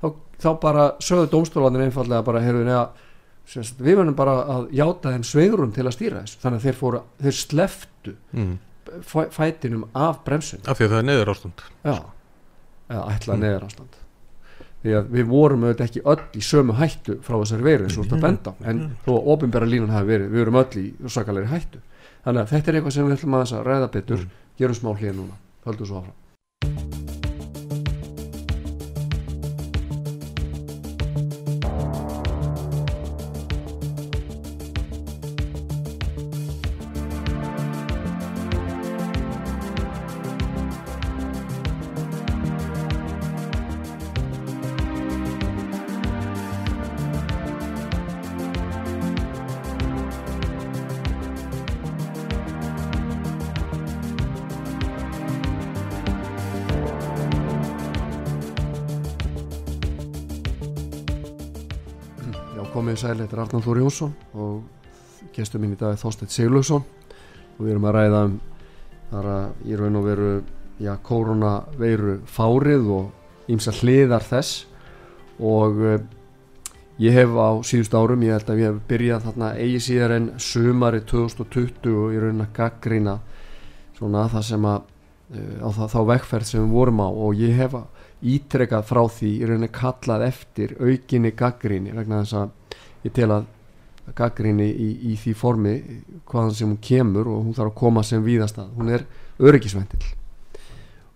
þá, 0.00 0.08
þá 0.40 0.50
bara 0.64 0.90
sögðu 1.04 1.32
dómstoflandin 1.36 1.90
einfallega 1.90 2.24
bara 2.24 2.44
heyrðu 2.46 2.64
neða 2.70 2.88
við 3.84 3.94
verðum 3.94 4.16
bara 4.16 4.40
að 4.56 4.68
játa 4.76 5.12
þeim 5.12 5.28
sveigurum 5.28 5.76
til 5.76 5.84
að 5.84 5.96
stýra 5.96 6.22
þessu 6.24 6.40
þannig 6.40 6.58
að 6.58 6.68
þeir, 6.68 6.78
fóru, 6.80 7.06
þeir 7.20 7.36
sleftu 7.44 8.16
mm. 8.32 8.54
fætinum 9.36 9.90
af 9.92 10.22
bremsun 10.24 10.64
af 10.64 10.80
því 10.80 10.88
að 10.88 10.94
það 10.94 11.02
er 11.02 11.10
neður 11.12 11.36
ástand 11.36 11.68
já 11.84 11.98
eða 12.88 13.06
ætla 13.14 13.36
mm. 13.36 13.42
neðar 13.44 13.66
ástand 13.68 13.98
því 14.82 14.94
að 14.94 15.08
við 15.14 15.30
vorum 15.32 15.64
auðvitað 15.66 15.88
ekki 15.88 16.02
öll 16.12 16.38
í 16.38 16.42
sömu 16.44 16.76
hættu 16.78 17.18
frá 17.26 17.36
þessari 17.40 17.66
veiru 17.66 17.88
eins 17.88 17.98
og 17.98 18.06
þetta 18.06 18.20
benda 18.22 18.54
en 18.70 18.84
þó 19.06 19.10
að 19.16 19.30
ofinbæra 19.34 19.70
línan 19.70 19.94
hafi 19.94 20.12
verið 20.12 20.30
við 20.34 20.44
vorum 20.44 20.60
öll 20.62 20.82
í 20.82 20.86
sakalegri 21.16 21.50
hættu. 21.50 21.82
Þannig 22.26 22.44
að 22.44 22.54
þetta 22.54 22.70
er 22.70 22.78
eitthvað 22.78 22.94
sem 22.94 23.08
við 23.08 23.18
ætlum 23.18 23.38
að 23.40 23.58
ræða 23.66 23.90
betur. 23.98 24.22
Mm. 24.22 24.46
gerum 24.58 24.78
smá 24.78 24.94
hlýja 24.94 25.14
núna, 25.14 25.38
höldum 25.66 25.86
svo 25.86 26.02
áfram 26.02 26.97
komið 62.88 63.00
sæl, 63.02 63.18
þetta 63.20 63.36
er 63.36 63.40
Arnáð 63.42 63.64
Þóri 63.66 63.80
Jónsson 63.82 64.12
og 64.40 65.32
gestur 65.36 65.60
mín 65.60 65.74
í 65.74 65.76
dag 65.76 65.90
er 65.92 65.98
Þorstedt 66.00 66.32
Siglugsson 66.32 66.80
og 66.80 67.58
við 67.60 67.72
erum 67.74 67.84
að 67.84 67.96
ræða 67.98 68.20
um 68.24 68.36
þar 69.10 69.26
að 69.28 69.66
ég 69.68 69.80
raun 69.82 69.98
og 69.98 70.06
veru 70.06 70.30
já, 70.80 70.94
koronaveiru 71.04 72.14
fárið 72.24 72.88
og 72.96 73.50
ímsa 73.52 73.74
hliðar 73.76 74.24
þess. 74.24 74.62
Og 75.36 75.82
uh, 75.84 75.98
ég 77.04 77.18
hef 77.18 77.36
á 77.36 77.60
síðust 77.60 77.98
árum, 77.98 78.24
ég 78.24 78.38
held 78.38 78.54
að 78.54 78.62
ég 78.62 78.72
hef 78.72 78.80
byrjað 78.88 79.26
þarna 79.26 79.52
eigi 79.60 79.84
síðar 79.84 80.16
en 80.16 80.30
sumari 80.40 81.02
2020 81.04 81.92
og 81.92 82.16
ég 82.16 82.24
raun 82.24 82.46
að 82.46 82.54
gaggrýna 82.56 83.18
svona 83.98 84.24
það 84.32 84.48
sem 84.48 84.70
að 84.72 84.80
uh, 84.80 85.54
á 85.60 85.68
það, 85.76 85.92
þá 85.92 86.00
vekkferð 86.14 86.52
sem 86.54 86.64
við 86.64 86.78
vorum 86.78 87.04
á. 87.04 87.08
Og 87.12 87.44
ég 87.44 87.60
hef 87.60 87.76
ítrekað 88.22 88.86
frá 88.88 89.02
því 89.14 89.30
í 89.36 89.46
rauninni 89.46 89.70
kallað 89.74 90.26
eftir 90.26 90.74
aukinni 90.80 91.32
gaggríni 91.38 91.94
vegna 91.94 92.24
þess 92.24 92.38
að 92.40 92.76
ég 93.06 93.14
tel 93.14 93.30
að 93.30 93.48
gaggrinni 94.16 94.68
í, 94.72 94.88
í 95.12 95.16
því 95.20 95.34
formi 95.36 95.74
hvaðan 96.28 96.54
sem 96.56 96.70
hún 96.70 96.80
kemur 96.82 97.28
og 97.28 97.44
hún 97.44 97.56
þarf 97.56 97.72
að 97.72 97.80
koma 97.82 98.04
sem 98.06 98.24
víðast 98.24 98.58
að 98.58 98.72
hún 98.78 98.94
er 98.96 99.04
öryggisventil 99.38 100.00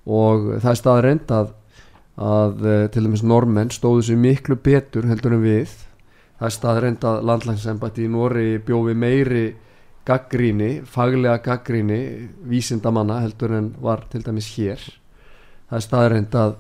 og 0.07 0.59
það 0.63 0.71
er 0.71 0.79
staðar 0.79 1.07
reynd 1.07 1.33
að, 1.35 1.53
að 2.19 2.67
eh, 2.67 2.87
til 2.93 3.05
dæmis 3.07 3.25
normenn 3.27 3.73
stóðu 3.75 4.07
sér 4.09 4.21
miklu 4.21 4.59
betur 4.59 5.07
heldur 5.11 5.37
en 5.37 5.45
við. 5.45 5.75
Það 6.39 6.49
er 6.49 6.57
staðar 6.57 6.87
reynd 6.87 7.05
að 7.07 7.21
landlægsembætti 7.31 8.07
í 8.07 8.11
Nóri 8.11 8.49
bjófi 8.67 8.97
meiri 8.99 9.45
gaggríni, 10.07 10.83
faglega 10.83 11.39
gaggríni 11.45 12.01
vísindamanna 12.51 13.21
heldur 13.23 13.55
en 13.55 13.71
var 13.79 14.03
til 14.11 14.25
dæmis 14.27 14.51
hér. 14.57 14.83
Það 15.71 15.79
er 15.79 15.87
staðar 15.87 16.15
reynd 16.17 16.39
að 16.39 16.57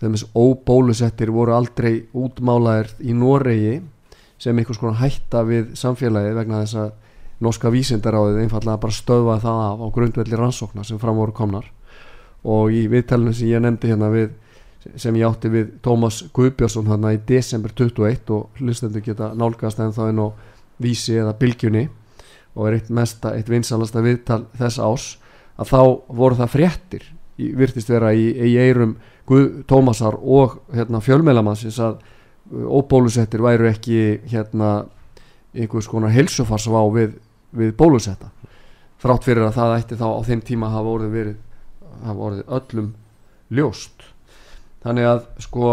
þeim 0.00 0.16
óbólusettir 0.36 1.32
voru 1.32 1.54
aldrei 1.56 2.06
útmálaðir 2.16 2.92
í 3.00 3.14
Noregi 3.16 3.80
sem 4.38 4.58
einhvers 4.58 4.80
konar 4.80 5.00
hætta 5.00 5.42
við 5.48 5.72
samfélagi 5.78 6.34
vegna 6.36 6.62
þess 6.64 6.80
að 6.82 6.90
norska 7.46 7.72
vísindaráðið 7.72 8.42
einfallega 8.44 8.80
bara 8.80 8.96
stöðvaði 8.96 9.44
það 9.44 9.62
af 9.66 9.84
á 9.84 9.86
grundvelli 9.96 10.40
rannsóknar 10.40 10.88
sem 10.88 11.00
fram 11.00 11.20
voru 11.20 11.34
komnar. 11.36 11.70
Og 12.44 12.72
í 12.72 12.86
viðtælunum 12.92 13.36
sem 13.36 13.50
ég 13.50 13.64
nefndi 13.64 13.90
hérna 13.92 14.10
við 14.12 14.34
sem 14.94 15.16
ég 15.18 15.26
átti 15.26 15.50
við 15.50 15.70
Tómas 15.82 16.20
Guðbjörnsson 16.36 16.88
hérna 16.90 17.14
í 17.16 17.20
desember 17.26 17.72
21 17.74 18.32
og 18.36 18.60
hlustendur 18.60 19.02
geta 19.02 19.32
nálgast 19.34 19.80
en 19.82 19.94
þá 19.96 20.02
inn 20.12 20.22
á 20.22 20.28
vísi 20.82 21.16
eða 21.18 21.34
bylgjunni 21.40 21.88
og 22.56 22.68
er 22.68 22.78
eitt 22.78 22.92
mesta, 22.94 23.34
eitt 23.34 23.50
vinsalasta 23.50 24.04
viðtal 24.04 24.44
þess 24.56 24.78
ás 24.78 25.06
að 25.56 25.72
þá 25.72 25.80
voru 26.20 26.38
það 26.38 26.52
fréttir 26.52 27.08
virtist 27.36 27.90
vera 27.90 28.12
í, 28.16 28.28
í 28.32 28.56
eirum 28.60 28.96
Guð, 29.26 29.64
Tómasar 29.66 30.14
og 30.22 30.60
hérna, 30.74 31.00
fjölmeilamannsins 31.02 31.80
að 31.82 31.96
uh, 31.98 32.68
óbólusettir 32.78 33.42
væru 33.42 33.66
ekki 33.70 34.20
hérna 34.30 34.86
einhvers 35.56 35.88
konar 35.90 36.14
helsufarsvá 36.14 36.84
við, 36.94 37.16
við 37.56 37.72
bólusetta. 37.78 38.30
Þrátt 39.02 39.26
fyrir 39.26 39.48
að 39.48 39.56
það 39.58 39.74
ætti 39.80 39.98
þá 39.98 40.06
á 40.08 40.20
þeim 40.28 40.44
tíma 40.46 40.70
hafa 40.72 40.94
orðið 40.94 41.16
verið 41.16 41.36
hafa 42.06 42.28
orðið 42.28 42.54
öllum 42.58 42.88
ljóst. 43.56 44.06
Þannig 44.84 45.10
að 45.10 45.22
sko 45.42 45.72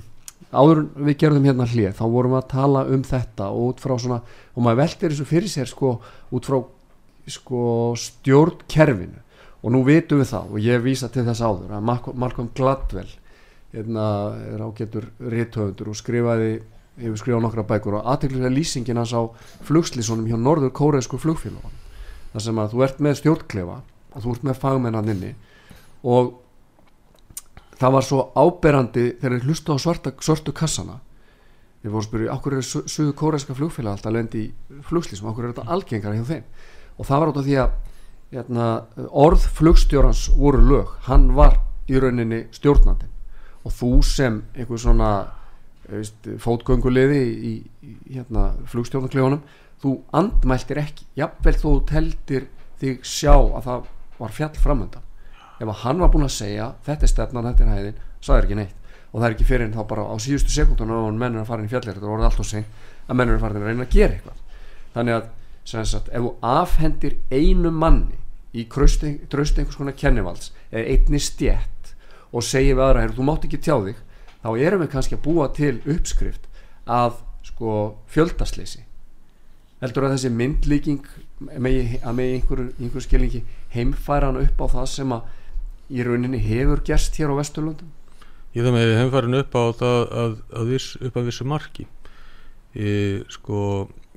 áður 0.60 0.84
við 0.94 1.18
gerðum 1.20 1.48
hérna 1.48 1.68
hlið 1.68 1.92
þá 1.98 2.04
vorum 2.06 2.34
við 2.34 2.40
að 2.40 2.50
tala 2.54 2.86
um 2.94 3.04
þetta 3.04 3.50
og 3.50 3.68
út 3.72 3.82
frá 3.82 3.94
svona 3.98 4.20
og 4.54 4.64
maður 4.64 4.80
veldir 4.84 5.12
þessu 5.12 5.28
fyrir 5.28 5.50
sér 5.50 5.70
sko 5.70 5.96
út 6.34 6.48
frá 6.48 6.60
sko 7.34 7.64
stjórnkerfinu 7.98 9.23
og 9.64 9.72
nú 9.72 9.80
vitum 9.86 10.20
við 10.20 10.30
það 10.34 10.52
og 10.52 10.66
ég 10.68 10.84
vísa 10.84 11.08
til 11.08 11.24
þess 11.24 11.40
áður 11.40 11.72
að 11.78 11.86
Malcolm 12.20 12.50
Gladwell 12.54 13.08
hérna 13.72 14.06
er 14.52 14.60
ágættur 14.62 15.08
réttöfundur 15.18 15.90
og 15.90 15.98
skrifaði 15.98 16.52
hefur 17.00 17.18
skrifað 17.18 17.42
nokkra 17.42 17.64
bækur 17.66 17.98
og 17.98 18.12
aðtillega 18.12 18.52
lýsingin 18.52 19.00
hans 19.00 19.14
á 19.16 19.24
flugslísunum 19.66 20.28
hjá 20.28 20.36
norður 20.38 20.70
kóreisku 20.76 21.18
flugfélagun 21.18 21.80
þar 22.34 22.44
sem 22.44 22.60
að 22.60 22.74
þú 22.74 22.84
ert 22.86 23.02
með 23.02 23.18
stjórnklefa 23.22 23.80
og 24.14 24.22
þú 24.22 24.34
ert 24.34 24.46
með 24.46 24.60
fagmennan 24.62 25.10
inni. 25.10 25.32
Og 26.06 26.34
það 27.80 27.96
var 27.96 28.06
svo 28.06 28.20
áberandi 28.34 29.06
þegar 29.20 29.36
ég 29.38 29.48
hlusta 29.48 29.74
á 29.74 29.78
svarta, 29.82 30.12
svartu 30.22 30.54
kassana. 30.54 31.00
Ég 31.84 31.92
fór 31.92 32.00
að 32.00 32.06
spyrja, 32.08 32.34
okkur 32.34 32.56
er 32.58 32.66
suðu 32.66 33.14
kóreiska 33.18 33.56
flugfélag 33.56 33.98
alltaf 33.98 34.14
lendi 34.14 34.46
í 34.46 34.78
flugslísum, 34.88 35.28
okkur 35.32 35.48
er 35.48 35.54
þetta 35.54 35.74
algengara 35.74 36.16
hjá 36.18 36.30
þeim? 36.30 36.46
Og 36.96 37.08
það 37.08 37.20
var 37.20 37.32
átt 37.32 37.40
af 37.42 37.48
því 37.48 37.58
að 37.60 37.74
hérna, 38.34 38.68
orð 39.10 39.46
flugstjórans 39.56 40.26
voru 40.36 40.60
lög, 40.68 40.92
hann 41.08 41.30
var 41.36 41.60
í 41.88 41.98
rauninni 42.00 42.44
stjórnandin 42.54 43.12
og 43.64 43.72
þú 43.72 43.90
sem 44.04 44.42
einhver 44.56 44.80
svona 44.80 45.10
fótgöngulegði 46.40 47.22
í, 47.22 47.54
í 47.84 47.94
hérna, 48.16 48.50
flugstjórnarklefunum 48.72 49.42
þú 49.82 49.96
andmæltir 50.16 50.80
ekki, 50.80 51.08
jafnvel 51.18 51.56
þú 51.60 51.74
teldir 51.88 52.48
þig 52.80 53.04
sjá 53.06 53.34
að 53.34 53.66
það 53.68 53.90
var 54.18 54.38
fjall 54.38 54.54
framöndan 54.60 55.04
ef 55.60 55.68
að 55.68 55.80
hann 55.84 56.00
var 56.02 56.10
búin 56.12 56.26
að 56.26 56.34
segja 56.34 56.72
þetta 56.86 57.06
er 57.06 57.12
stefnan, 57.12 57.46
þetta 57.50 57.64
er 57.64 57.72
hæðin, 57.72 58.02
sagði 58.24 58.46
ekki 58.46 58.58
neitt. 58.58 58.90
Og 59.12 59.20
það 59.20 59.26
er 59.28 59.36
ekki 59.36 59.46
fyrir 59.46 59.68
en 59.68 59.76
þá 59.76 59.84
bara 59.92 60.06
á 60.10 60.14
síðustu 60.18 60.50
sekundunum 60.50 61.04
og 61.04 61.18
mennur 61.18 61.44
að 61.44 61.50
fara 61.52 61.62
inn 61.62 61.68
í 61.68 61.72
fjallir, 61.72 61.94
þetta 61.94 62.10
voruð 62.10 62.28
allt 62.28 62.42
og 62.42 62.48
seng 62.48 62.66
að 63.06 63.18
mennur 63.20 63.38
að 63.38 63.44
fara 63.44 63.54
inn 63.54 63.62
að 63.62 63.70
reyna 63.70 63.86
að 63.86 63.94
gera 63.94 64.16
eitthvað. 64.16 64.40
Þannig 64.94 65.16
að, 65.16 65.28
sem 65.70 65.86
sagt, 65.86 66.10
ef 66.10 66.24
þú 66.24 66.32
afhendir 66.50 67.16
einu 67.30 67.70
manni 67.70 68.18
í 68.54 68.66
tröst 68.70 69.58
einhvers 69.58 69.76
konar 69.76 69.96
kennivalds 69.98 70.52
eða 70.70 70.84
einni 70.94 71.20
stjætt 71.22 71.94
og 72.34 72.42
við 72.74 72.82
aðra, 72.82 73.04
þú 73.14 73.26
mátt 73.28 73.46
ekki 73.46 73.60
tjá 73.62 73.76
þig. 73.82 74.00
Þá 74.44 74.48
erum 74.66 74.82
við 74.82 74.90
kannski 74.92 75.16
að 75.16 75.24
búa 75.24 75.46
til 75.54 75.76
uppskrift 75.88 76.48
að 76.90 77.20
sko 77.44 77.74
fjöldasleysi 78.12 78.84
heldur 79.84 80.06
að 80.06 80.14
þessi 80.16 80.30
myndlíking 80.32 81.08
með, 81.40 81.98
að 82.00 82.16
með 82.16 82.30
einhver, 82.38 82.62
einhver 82.78 83.04
skilningi 83.04 83.42
heimfæra 83.74 84.30
hann 84.30 84.40
upp 84.40 84.62
á 84.64 84.66
það 84.78 84.86
sem 84.92 85.12
að 85.12 85.32
í 85.92 86.06
rauninni 86.06 86.40
hefur 86.40 86.80
gerst 86.86 87.18
hér 87.20 87.34
á 87.34 87.38
Vesturlundum 87.40 87.90
Ég 88.54 88.62
það 88.62 88.76
með 88.76 88.92
heimfæra 89.00 89.26
hann 89.26 89.40
upp 89.40 89.56
á 89.58 89.62
það 89.74 90.00
að, 90.22 90.34
að 90.54 90.68
viss, 90.70 90.88
upp 91.02 91.16
að 91.18 91.24
vissu 91.26 91.46
marki. 91.50 91.86
Ég, 92.78 93.24
sko 93.34 93.60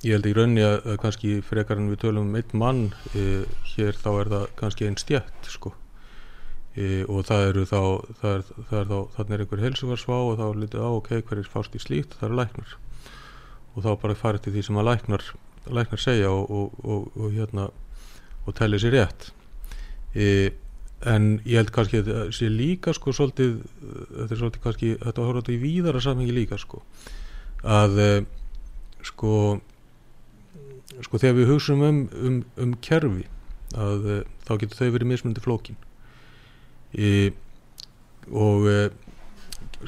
ég 0.06 0.14
held 0.14 0.28
í 0.30 0.34
rauninni 0.38 0.62
að, 0.62 0.92
kannski 1.02 1.40
frekar 1.46 1.80
en 1.82 1.90
við 1.90 2.04
tölum 2.04 2.30
um 2.30 2.38
einn 2.38 2.60
mann 2.62 2.82
e, 3.18 3.46
hér 3.74 3.98
þá 3.98 4.10
er 4.14 4.32
það 4.34 4.44
kannski 4.60 4.86
einn 4.86 4.98
stjætt 5.02 5.50
sko. 5.50 5.72
E, 6.78 7.02
og 7.10 7.26
það 7.26 7.46
eru 7.48 7.64
þá 7.66 7.80
það 8.20 8.36
er, 8.36 8.44
það 8.70 8.80
er 8.80 8.92
þá, 8.92 9.00
þannig 9.16 9.34
er 9.34 9.44
einhver 9.44 9.64
helsugarsvá 9.66 10.20
og 10.22 10.36
þá 10.38 10.44
er 10.48 10.60
litið 10.62 10.86
á 10.86 10.90
ok, 10.92 11.10
hver 11.18 11.42
er 11.42 11.50
fást 11.50 11.78
í 11.78 11.82
slíkt 11.82 12.14
það 12.20 12.28
eru 12.30 12.38
læknar. 12.38 12.76
Og 13.74 13.86
þá 13.86 13.90
bara 14.04 14.18
farið 14.20 14.46
til 14.46 14.54
því 14.54 14.64
sem 14.68 14.78
að 14.78 14.88
læknar, 14.92 15.26
læknar 15.80 16.02
segja 16.04 16.30
og, 16.30 16.52
og, 16.54 16.78
og, 16.86 17.08
og 17.18 17.34
hérna 17.34 17.66
og 18.46 18.56
tellið 18.58 18.84
sér 18.84 18.94
rétt. 19.00 19.32
E, 20.14 20.28
en 21.10 21.26
ég 21.42 21.58
held 21.58 21.72
kannski 21.74 22.04
að 22.04 22.12
það 22.12 22.30
sé 22.38 22.52
líka 22.54 22.94
sko 22.94 23.14
svolítið 23.14 23.58
þetta 23.82 24.30
er 24.30 24.40
svolítið 24.44 24.62
kannski, 24.64 24.92
þetta 25.02 25.26
var 25.26 25.34
svolítið 25.34 25.58
í 25.58 25.64
víðara 25.66 26.04
samhengi 26.06 26.38
líka 26.38 26.62
sko. 26.62 26.84
Að 27.66 27.98
e, 28.04 28.12
sko 29.10 29.34
sko 31.06 31.20
þegar 31.22 31.36
við 31.38 31.52
hugsaum 31.52 31.84
um, 31.86 32.00
um, 32.26 32.38
um 32.62 32.78
kerfi 32.84 33.28
að 33.76 34.08
uh, 34.08 34.22
þá 34.48 34.54
getur 34.62 34.80
þau 34.80 34.94
verið 34.96 35.12
mismundi 35.12 35.44
flókin. 35.44 35.78
E, 36.96 37.34
og 38.32 38.68
uh, 38.70 38.88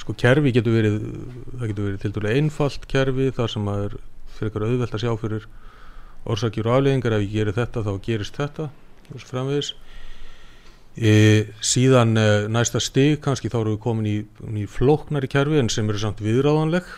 sko 0.01 0.15
kerfi 0.19 0.53
getur 0.55 0.75
verið 0.75 0.99
það 0.99 1.71
getur 1.71 1.87
verið 1.87 2.03
til 2.03 2.13
dælu 2.15 2.33
einfalt 2.33 2.87
kerfi 2.91 3.29
þar 3.35 3.53
sem 3.55 3.71
að 3.71 3.85
er 3.87 3.95
fyrir 4.35 4.49
eitthvað 4.49 4.67
auðvelt 4.67 4.95
að 4.95 5.03
sjá 5.05 5.13
fyrir 5.19 5.47
orsakjur 6.29 6.67
og 6.67 6.77
afleggingar 6.77 7.15
ef 7.15 7.23
ég 7.23 7.35
gerir 7.37 7.55
þetta 7.55 7.85
þá 7.87 7.93
gerist 8.05 8.39
þetta 8.39 8.69
framvegis. 9.25 9.73
E, 10.99 11.11
síðan 11.63 12.17
uh, 12.19 12.49
næsta 12.51 12.81
stig 12.83 13.21
kannski 13.23 13.49
þá 13.49 13.61
eru 13.61 13.77
við 13.77 13.83
komin 13.85 14.09
í, 14.09 14.17
í 14.59 14.65
flóknari 14.69 15.29
kerfi 15.31 15.61
en 15.61 15.71
sem 15.71 15.87
eru 15.89 16.01
samt 16.01 16.21
viðráðanleg. 16.23 16.97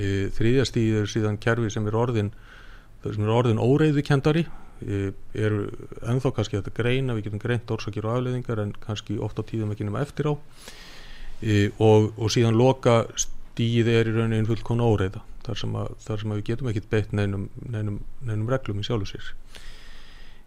Þriðja 0.00 0.64
stíð 0.68 0.98
er 1.00 1.08
síðan 1.10 1.36
kerfi 1.42 1.68
sem 1.72 1.84
er 1.88 1.96
orðin 1.98 2.28
það 3.02 3.16
sem 3.16 3.24
er 3.26 3.36
orðin 3.36 3.62
óreiðvikendari 3.62 4.44
er 4.80 5.56
ennþá 6.08 6.32
kannski 6.36 6.56
þetta 6.58 6.72
greina 6.76 7.16
við 7.16 7.28
getum 7.28 7.42
greint 7.42 7.72
orsakir 7.72 8.06
og 8.06 8.16
afleðingar 8.16 8.62
en 8.62 8.72
kannski 8.80 9.18
oft 9.20 9.40
á 9.40 9.44
tíðum 9.44 9.74
ekki 9.74 9.84
nema 9.84 10.00
eftir 10.04 10.30
á. 10.32 10.34
E, 11.40 11.68
og, 11.80 12.12
og 12.16 12.32
síðan 12.32 12.56
loka 12.56 13.02
stíð 13.16 13.90
er 13.92 14.08
í 14.08 14.14
rauninni 14.14 14.48
fullkona 14.48 14.88
óreiða 14.88 15.22
þar 15.44 15.60
sem, 15.60 15.76
að, 15.82 15.92
þar 16.06 16.22
sem 16.22 16.32
við 16.34 16.46
getum 16.48 16.70
ekkit 16.70 16.88
beitt 16.92 17.12
neinum, 17.16 17.48
neinum, 17.68 18.00
neinum 18.24 18.48
reglum 18.52 18.80
í 18.80 18.86
sjálfu 18.86 19.10
sér. 19.12 19.30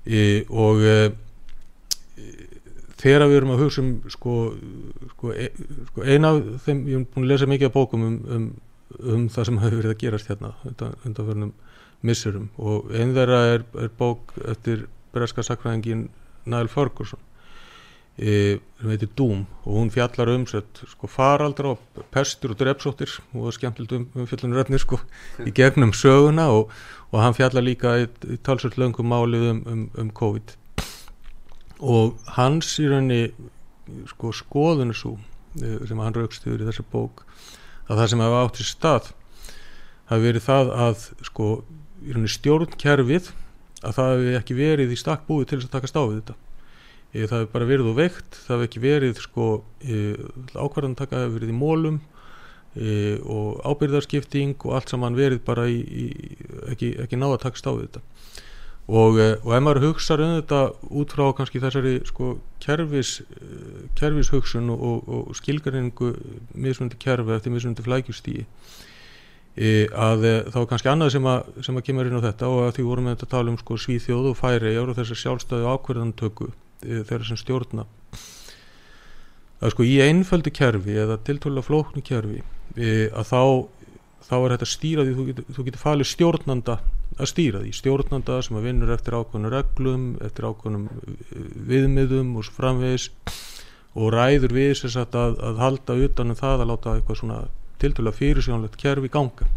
E, 0.06 0.44
og 0.50 0.82
e, 0.86 0.98
þegar 3.02 3.30
við 3.30 3.40
erum 3.40 3.56
að 3.56 3.66
hugsa 3.66 3.84
um 3.84 3.94
sko, 4.14 4.38
sko, 5.14 5.34
e, 5.34 5.50
sko 5.92 6.06
eina 6.06 6.34
af 6.34 6.44
þeim, 6.66 6.86
ég 6.90 7.02
hef 7.02 7.14
búin 7.14 7.28
að 7.28 7.34
lesa 7.34 7.50
mikið 7.50 7.70
af 7.70 7.78
bókum 7.78 8.08
um, 8.08 8.18
um, 8.38 8.50
um 9.14 9.30
það 9.34 9.50
sem 9.50 9.62
hefur 9.62 9.82
verið 9.82 9.96
að 9.96 10.02
gerast 10.06 10.30
hérna 10.32 10.54
undan, 10.70 10.98
undanförnum 11.06 11.54
missurum 12.04 12.50
og 12.60 12.92
einn 12.94 13.14
þeirra 13.16 13.44
er, 13.54 13.68
er 13.80 13.94
bók 14.00 14.36
eftir 14.44 14.88
breska 15.14 15.46
sakræðingin 15.46 16.10
Niall 16.50 16.68
Ferguson 16.72 17.22
e, 18.18 18.60
sem 18.80 18.92
heitir 18.92 19.10
Doom 19.18 19.46
og 19.64 19.78
hún 19.78 19.92
fjallar 19.94 20.34
um 20.34 20.46
sko, 20.48 21.08
faraldra 21.08 21.74
og 21.74 22.04
pestur 22.14 22.54
og 22.54 22.60
drepsóttir 22.60 23.12
og 23.34 23.54
skemmtilegt 23.56 23.96
um, 23.98 24.08
um 24.16 24.28
fjallunuröfnir 24.30 24.82
sko, 24.82 25.00
í 25.46 25.54
gegnum 25.56 25.94
söguna 25.98 26.50
og, 26.54 26.72
og 27.12 27.22
hann 27.22 27.38
fjallar 27.38 27.66
líka 27.66 27.98
í, 28.04 28.08
í 28.30 28.40
talsvöld 28.44 28.78
löngum 28.82 29.10
málið 29.10 29.50
um, 29.52 29.64
um, 29.68 29.84
um 29.98 30.12
COVID. 30.14 30.56
Og 31.84 32.16
hans 32.38 32.78
í 32.80 32.88
raunni 32.88 33.26
sko, 34.12 34.32
skoðun 34.36 34.94
svo 34.96 35.18
e, 35.60 35.80
sem 35.88 36.00
hann 36.00 36.16
raukst 36.16 36.46
yfir 36.48 36.64
í 36.64 36.70
þessu 36.70 36.86
bók 36.92 37.26
að 37.90 38.00
það 38.00 38.10
sem 38.12 38.24
hafa 38.24 38.44
átt 38.46 38.62
í 38.62 38.68
stað 38.68 39.14
hafi 40.12 40.28
verið 40.28 40.46
það 40.46 40.70
að 40.86 41.08
sko 41.26 41.48
stjórnkerfið 42.34 43.30
að 43.84 43.98
það 43.98 44.10
hefði 44.14 44.34
ekki 44.40 44.58
verið 44.58 44.96
í 44.96 45.00
stakk 45.00 45.28
búið 45.28 45.50
til 45.50 45.60
þess 45.60 45.70
að 45.70 45.76
takast 45.78 46.00
á 46.00 46.04
við 46.04 46.16
þetta. 46.22 46.36
E, 47.14 47.26
það 47.28 47.38
hefði 47.38 47.52
bara 47.54 47.70
verið 47.70 47.92
og 47.92 48.00
veikt 48.00 48.40
það 48.40 48.56
hefði 48.56 48.70
ekki 48.70 48.84
verið 48.84 49.22
sko, 49.24 49.50
e, 49.84 50.00
ákvarðan 50.56 50.98
taka 51.00 51.24
hefði 51.24 51.38
verið 51.38 51.54
í 51.54 51.58
mólum 51.58 52.00
e, 52.74 52.94
og 53.22 53.62
ábyrðarskipting 53.68 54.56
og 54.64 54.78
allt 54.80 54.94
saman 54.94 55.20
verið 55.20 55.44
bara 55.46 55.68
í, 55.70 55.80
í 55.84 56.08
ekki, 56.74 56.96
ekki 57.04 57.20
ná 57.20 57.30
að 57.32 57.44
takast 57.46 57.70
á 57.70 57.72
við 57.76 57.88
þetta. 57.88 58.06
Og, 58.88 59.18
eh, 59.18 59.38
og 59.46 59.54
ef 59.56 59.62
maður 59.64 59.86
hugsa 59.86 60.18
um 60.20 60.34
þetta 60.42 60.58
út 60.92 61.14
frá 61.16 61.30
kannski 61.38 61.62
þessari 61.64 62.02
sko 62.04 62.34
kerfis 62.60 63.22
eh, 63.22 63.86
kerfishugsun 63.96 64.68
og, 64.74 64.82
og, 64.84 65.14
og 65.30 65.38
skilgaringu 65.40 66.10
mismundi 66.52 67.00
kerfi 67.00 67.32
eftir 67.32 67.54
mismundi 67.54 67.86
flækjustíi 67.86 68.44
e, 68.44 68.48
að 69.54 70.26
e, 70.26 70.34
þá 70.50 70.58
er 70.64 70.70
kannski 70.72 70.90
annað 70.90 71.12
sem 71.14 71.28
að, 71.30 71.52
sem 71.66 71.78
að 71.78 71.86
kemur 71.90 72.10
inn 72.10 72.18
á 72.18 72.26
þetta 72.26 72.50
og 72.50 72.62
að 72.68 72.72
því 72.78 72.88
vorum 72.88 73.10
við 73.10 73.16
að 73.16 73.34
tala 73.36 73.54
um 73.54 73.60
sko 73.62 73.78
svíþjóð 73.84 74.32
og 74.32 74.40
færi 74.40 74.74
og 74.82 74.96
þessar 74.98 75.22
sjálfstæðu 75.22 75.70
ákverðantöku 75.76 76.50
e, 76.50 77.04
þeirra 77.06 77.30
sem 77.30 77.40
stjórna. 77.40 77.86
Að 79.64 79.76
sko 79.76 79.86
í 79.88 79.96
einföldu 80.04 80.52
kerfi 80.52 80.98
eða 81.06 81.22
tiltölulega 81.24 81.70
flóknu 81.70 82.02
kerfi 82.04 82.42
að 82.74 83.30
þá 83.30 83.44
þá 84.24 84.36
er 84.40 84.54
þetta 84.56 84.70
stýra 84.70 85.06
því 85.06 85.16
þú 85.16 85.26
getur, 85.30 85.48
þú 85.56 85.66
getur 85.68 85.82
falið 85.82 86.10
stjórnanda 86.10 86.76
að 87.14 87.30
stýra 87.30 87.62
því, 87.62 87.72
stjórnanda 87.78 88.38
sem 88.46 88.58
að 88.58 88.68
vinnur 88.68 88.94
eftir 88.96 89.18
ákveðnum 89.18 89.54
reglum, 89.54 90.06
eftir 90.26 90.48
ákveðnum 90.50 90.86
eh, 90.90 91.50
viðmiðum 91.70 92.32
og 92.40 92.54
framvegis 92.56 93.10
og 93.94 94.14
ræður 94.16 94.56
við 94.56 94.72
þess 94.80 94.98
að, 95.04 95.18
að, 95.20 95.36
að 95.50 95.62
halda 95.62 95.98
utanum 96.08 96.40
það 96.40 96.64
að 96.64 96.72
láta 96.72 96.96
eitthvað 96.98 97.20
svona 97.20 97.42
tiltölulega 97.84 98.20
fyrirsjónlegt 98.20 98.80
kerfi 98.82 99.12
ganga 99.14 99.50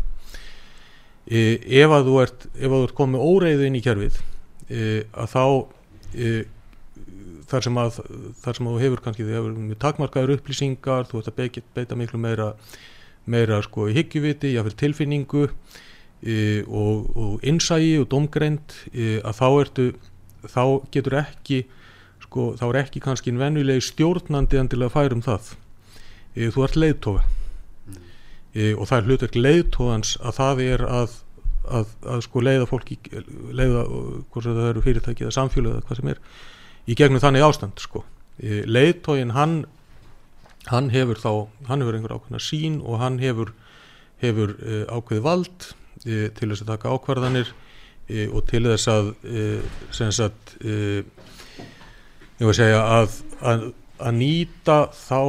e, 1.27 1.57
ef 1.83 1.95
að 1.95 2.11
þú 2.11 2.19
ert 2.25 2.47
ert 2.59 2.97
komið 2.99 3.25
óreiðu 3.31 3.71
inn 3.71 3.79
í 3.79 3.85
kerfið 3.85 4.21
e, 4.69 4.83
að 5.15 5.33
þá 5.33 5.45
e, 6.15 6.35
þar 7.47 7.67
sem 7.67 7.81
að 7.81 8.01
þar 8.43 8.59
sem 8.59 8.69
að 8.69 8.75
þú 8.75 8.83
hefur 8.83 9.03
kannski, 9.05 9.27
þú 9.27 9.37
hefur 9.37 9.57
mjög 9.57 9.81
takmarkaður 9.85 10.35
upplýsingar, 10.37 11.09
þú 11.11 11.21
ert 11.21 11.31
að 11.31 11.39
beita, 11.41 11.65
beita 11.77 11.99
miklu 11.99 12.21
meira 12.21 12.51
meira 13.27 13.59
sko 13.63 13.89
higgjuviti, 13.91 14.53
jáfnveil 14.55 14.79
tilfinningu 14.79 15.47
e, 16.23 16.63
og, 16.67 17.09
og 17.17 17.47
innsægi 17.47 17.97
og 18.01 18.11
domgrend 18.13 18.77
e, 18.93 19.19
að 19.23 19.41
þá 19.41 19.49
ertu 19.63 19.87
þá 20.47 20.63
getur 20.95 21.19
ekki 21.23 21.65
sko 22.23 22.53
þá 22.59 22.69
er 22.69 22.83
ekki 22.85 23.03
kannski 23.03 23.35
en 23.35 23.43
venulegi 23.43 23.89
stjórnandi 23.91 24.61
endilega 24.61 24.93
að 24.93 24.97
færa 24.97 25.19
um 25.19 25.25
það 25.27 25.51
e, 26.35 26.51
þú 26.55 26.67
ert 26.69 26.79
leiðtoga 26.79 27.27
mm. 27.27 27.46
E, 28.57 28.73
og 28.73 28.89
það 28.89 28.99
er 28.99 29.09
hlutverk 29.11 29.39
leiðtogans 29.39 30.17
að 30.25 30.37
það 30.39 30.61
er 30.65 30.85
að, 30.89 31.17
að, 31.69 31.95
að 32.09 32.21
sko 32.25 32.43
leiða 32.45 32.69
fólki 32.71 32.97
leiða 33.53 33.87
hvort 34.33 34.47
það 34.47 34.69
eru 34.71 34.85
fyrirtæki 34.85 35.27
eða 35.27 35.37
samfélag 35.37 35.75
eða 35.75 35.89
hvað 35.89 36.01
sem 36.01 36.13
er 36.15 36.23
í 36.87 36.97
gegnum 36.97 37.21
þannig 37.21 37.45
ástand 37.45 37.83
sko. 37.83 38.05
E, 38.41 38.63
leiðtogin 38.65 39.35
hann 39.37 39.65
hann 40.71 40.91
hefur 40.91 41.21
þá, 41.21 41.31
hann 41.69 41.83
hefur 41.83 41.99
einhver 41.99 42.17
ákveðna 42.17 42.43
sín 42.43 42.81
og 42.83 42.99
hann 43.03 43.21
hefur, 43.23 43.53
hefur 44.23 44.55
uh, 44.57 44.83
ákveði 44.91 45.23
vald 45.23 45.69
uh, 45.71 46.27
til 46.35 46.51
þess 46.51 46.65
að 46.65 46.73
taka 46.73 46.95
ákvarðanir 46.95 47.53
uh, 47.53 48.27
og 48.33 48.47
til 48.51 48.65
þess 48.67 48.91
að 48.91 49.13
sem 49.95 50.13
sagt 50.15 50.57
ég 50.63 52.45
var 52.45 52.53
að 52.53 52.59
segja 52.59 52.81
að, 52.83 53.21
að, 53.41 53.67
að 53.99 54.19
nýta 54.19 54.79
þá 54.93 55.21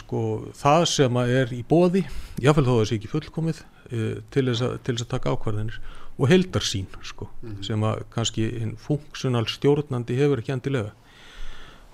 sko 0.00 0.22
það 0.58 0.84
sem 0.90 1.20
er 1.22 1.54
í 1.54 1.62
bóði, 1.66 2.04
jáfnveil 2.42 2.66
þó 2.66 2.72
að 2.74 2.80
það 2.80 2.88
sé 2.90 2.98
ekki 2.98 3.12
fullkomið 3.14 3.62
til 4.30 4.44
þess, 4.48 4.62
að, 4.66 4.74
til 4.86 4.94
þess 4.94 5.06
að 5.06 5.12
taka 5.14 5.34
ákvarðanir 5.34 5.78
og 6.20 6.28
heldar 6.28 6.66
sín 6.66 6.88
sko, 7.02 7.30
mm 7.30 7.48
-hmm. 7.48 7.62
sem 7.66 7.86
að 7.86 8.02
kannski 8.10 8.50
funksjonal 8.76 9.46
stjórnandi 9.48 10.18
hefur 10.18 10.42
ekki 10.42 10.52
endilega. 10.52 10.92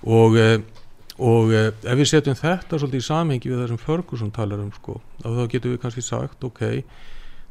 Og 0.02 0.36
og 1.22 1.52
eh, 1.54 1.70
ef 1.72 1.96
við 1.96 2.08
setjum 2.10 2.36
þetta 2.36 2.78
svolítið 2.78 3.00
í 3.00 3.06
samhengi 3.06 3.50
við 3.50 3.60
það 3.62 3.70
sem 3.72 3.80
Ferguson 3.80 4.32
talar 4.36 4.60
um 4.60 4.72
sko, 4.74 4.98
þá 5.22 5.44
getum 5.52 5.72
við 5.72 5.82
kannski 5.84 6.04
sagt 6.04 6.44
ok, 6.44 6.82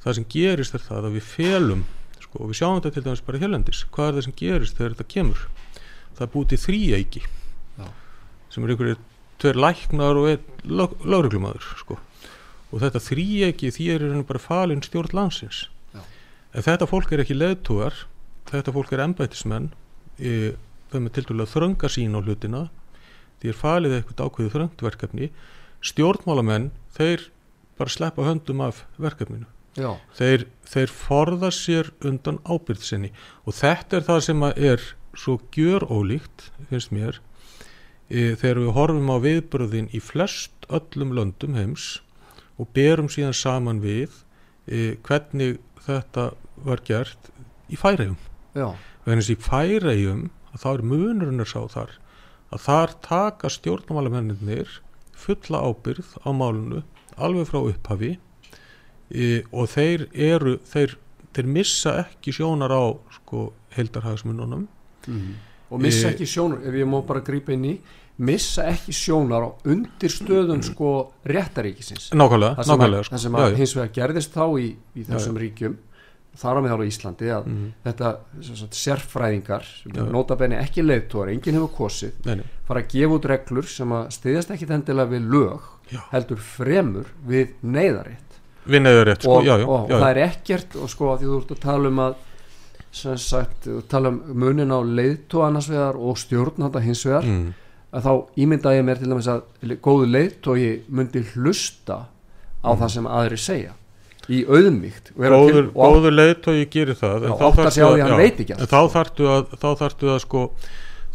það 0.04 0.18
sem 0.20 0.28
gerist 0.30 0.78
er 0.78 0.84
það 0.86 1.10
að 1.10 1.18
við 1.18 1.30
felum, 1.32 1.86
sko, 2.20 2.44
og 2.44 2.52
við 2.52 2.60
sjáum 2.60 2.78
þetta 2.78 2.94
til 2.94 3.06
dæmis 3.08 3.24
bara 3.26 3.42
helendis, 3.42 3.82
hvað 3.96 4.08
er 4.08 4.18
það 4.20 4.28
sem 4.28 4.38
gerist 4.42 4.78
þegar 4.78 4.94
þetta 4.94 5.14
kemur, 5.16 5.48
það 6.20 6.32
búið 6.36 6.52
til 6.52 6.62
þrýæki 6.66 7.24
sem 8.56 8.64
er 8.64 8.74
einhverju 8.74 8.97
tveir 9.43 9.60
læknar 9.60 10.20
og 10.20 10.30
einn 10.32 10.76
lauruglumadur 11.03 11.66
sko. 11.76 11.99
Og 12.72 12.82
þetta 12.82 13.03
þrýæki 13.03 13.72
því 13.76 13.88
er 13.91 14.06
hérna 14.08 14.28
bara 14.28 14.41
falin 14.41 14.84
stjórn 14.84 15.14
landsins. 15.16 15.66
Já. 15.91 16.01
ef 16.56 16.70
þetta 16.70 16.88
fólk 16.88 17.12
er 17.12 17.24
ekki 17.26 17.36
leðtúar 17.36 18.06
þetta 18.49 18.74
fólk 18.76 18.93
er 18.93 19.03
embætismenn 19.06 19.70
þau 20.16 20.99
með 21.01 21.14
til 21.18 21.26
dælu 21.28 21.43
að 21.43 21.53
þrönga 21.53 21.91
sín 21.91 22.16
á 22.16 22.20
hlutina 22.24 22.64
því 23.41 23.51
er 23.51 23.60
falið 23.60 23.95
eitthvað 23.97 24.30
ákveðu 24.30 24.53
þröndverkefni 24.53 25.30
stjórnmálamenn, 25.86 26.72
þeir 26.95 27.28
bara 27.78 27.91
sleppa 27.91 28.26
höndum 28.26 28.64
af 28.66 28.86
verkefninu. 29.01 29.47
Þeir, 30.16 30.45
þeir 30.64 30.91
forða 30.95 31.49
sér 31.51 31.89
undan 32.08 32.39
ábyrðsinni 32.47 33.12
og 33.43 33.58
þetta 33.58 33.99
er 33.99 34.06
það 34.08 34.22
sem 34.30 34.45
er 34.47 34.86
svo 35.16 35.36
gjör 35.51 35.84
ólíkt, 35.91 36.49
finnst 36.70 36.93
mér 36.95 37.20
þegar 38.10 38.62
við 38.62 38.74
horfum 38.76 39.10
á 39.10 39.18
viðbröðin 39.24 39.89
í 39.95 40.01
flest 40.03 40.68
öllum 40.70 41.14
löndum 41.18 41.56
heims 41.58 41.88
og 42.62 42.70
berum 42.76 43.10
síðan 43.12 43.36
saman 43.36 43.82
við 43.84 44.14
e, 44.68 44.95
hvernig 45.06 45.60
þetta 45.86 46.32
var 46.66 46.82
gert 46.86 47.32
í 47.70 47.80
færægjum 47.80 48.18
þannig 49.06 49.26
að 49.26 49.32
í 49.34 49.38
færægjum 49.41 50.28
þá 50.56 50.68
er 50.72 50.84
munurinn 50.91 51.43
að 51.43 51.51
sá 51.51 51.62
þar 51.74 51.95
að 52.53 52.62
þar 52.68 52.93
taka 53.03 53.51
stjórnmálamennir 53.51 54.78
fulla 55.16 55.64
ábyrð 55.66 56.14
á 56.24 56.30
málunu 56.30 56.84
alveg 57.16 57.49
frá 57.49 57.60
upphafi 57.64 58.14
e, 59.10 59.43
og 59.51 59.70
þeir 59.74 60.08
eru 60.14 60.58
þeir, 60.68 60.95
þeir 61.36 61.51
missa 61.58 61.97
ekki 62.06 62.36
sjónar 62.36 62.74
á 62.74 62.95
sko 63.18 63.49
heldarhagsmununum 63.76 64.68
mm. 65.08 65.36
Og 65.76 65.84
missa 65.84 66.10
ekki 66.14 66.28
sjónar 66.30 66.66
ef 66.66 66.80
ég 66.80 66.90
má 66.90 67.00
bara 67.06 67.24
grípa 67.26 67.54
inn 67.56 67.70
í 67.70 67.76
missa 68.26 68.64
ekki 68.72 68.96
sjónar 68.96 69.44
á 69.44 69.50
undir 69.68 70.12
stöðum 70.12 70.62
sko 70.64 70.92
réttaríkisins 71.28 72.14
nákvæmlega, 72.16 72.56
það 72.56 72.70
sem, 72.70 72.76
nákvæmlega, 72.76 73.02
að, 73.02 73.08
sko. 73.08 73.16
það 73.16 73.24
sem 73.26 73.40
að 73.42 73.58
hins 73.60 73.76
vegar 73.76 73.92
gerðist 73.98 74.38
þá 74.38 74.46
í, 74.48 74.70
í 74.96 75.08
þessum 75.10 75.36
já, 75.36 75.42
ríkjum 75.44 75.76
þar 76.36 76.60
á 76.60 76.62
meðal 76.66 76.84
á 76.84 76.90
Íslandi 76.90 77.32
að 77.32 77.50
mm 77.50 77.72
þetta 77.86 78.12
sagt, 78.44 78.78
sérfræðingar 78.80 79.68
notabenni 80.12 80.58
ekki 80.60 80.84
leiðtóra, 80.84 81.32
enginn 81.36 81.60
hefur 81.60 81.74
kosið 81.76 82.16
nei, 82.28 82.40
nei. 82.42 82.46
fara 82.68 82.84
að 82.84 82.96
gefa 82.96 83.18
út 83.18 83.28
reglur 83.32 83.70
sem 83.72 83.96
að 83.96 84.08
stiðast 84.16 84.54
ekki 84.56 84.70
þendilega 84.70 85.12
við 85.12 85.28
lög 85.36 85.68
já. 85.92 86.02
heldur 86.12 86.42
fremur 86.44 87.12
við 87.28 87.56
neyðaritt 87.62 88.40
við 88.66 88.84
neyðaritt 88.88 89.28
sko, 89.28 89.38
og, 89.40 89.48
já, 89.48 89.56
já, 89.62 89.68
og 89.70 89.92
það 89.94 90.10
er 90.10 90.22
ekkert 90.26 90.80
og 90.82 90.92
sko 90.92 91.12
að 91.14 91.22
því 91.22 91.32
þú 91.32 91.40
ert 91.42 91.54
að 91.56 91.62
tala 91.68 91.92
um 91.92 92.02
að 92.08 92.18
sem 92.96 93.18
sagt, 93.20 93.68
tala 93.91 94.12
um 94.14 94.22
munin 94.39 94.72
á 94.72 94.80
leiðtóa 94.80 95.50
annars 95.50 95.68
vegar 95.72 95.98
og 96.00 96.20
stjórnanda 96.20 96.80
hins 96.84 97.04
vegar 97.08 97.28
mm. 97.28 97.50
að 97.96 98.06
þá 98.08 98.12
ímynda 98.46 98.76
ég 98.78 98.86
mér 98.88 99.02
til 99.02 99.10
dæmis 99.12 99.32
að 99.32 99.74
góðu 99.84 100.08
leiðtói 100.14 100.70
myndi 100.88 101.26
hlusta 101.34 102.06
á 102.64 102.70
mm. 102.72 102.80
það 102.80 102.93
sem 102.96 103.10
aðri 103.18 103.41
segja 103.41 103.76
í 104.32 104.41
auðmíkt 104.48 105.12
góður, 105.18 105.70
góður 105.76 106.16
leiðtói 106.16 106.66
gerir 106.72 106.97
það 106.97 107.28
já, 107.28 107.30
en 107.30 107.38
þá 107.38 107.47
þarftu 107.59 107.86
að, 107.86 107.97
já, 108.00 108.55
þá 108.63 108.80
þarftu 108.96 109.30
að 109.30 109.51
þá 109.62 109.67
þarftu 109.82 110.12
að 110.13 110.22
sko 110.24 110.46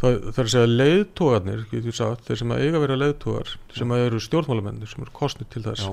það 0.01 0.13
er 0.31 0.45
að 0.45 0.53
segja 0.53 0.69
leiðtógarnir 0.71 1.65
þeir 1.71 2.39
sem 2.39 2.53
að 2.53 2.63
eiga 2.63 2.77
að 2.77 2.85
vera 2.85 2.99
leiðtógar 3.01 3.55
sem 3.75 3.91
að 3.93 4.05
eru 4.05 4.21
stjórnmálamennir 4.27 4.89
sem 4.89 5.03
eru 5.03 5.13
kostnið 5.17 5.49
til 5.53 5.65
þess 5.65 5.89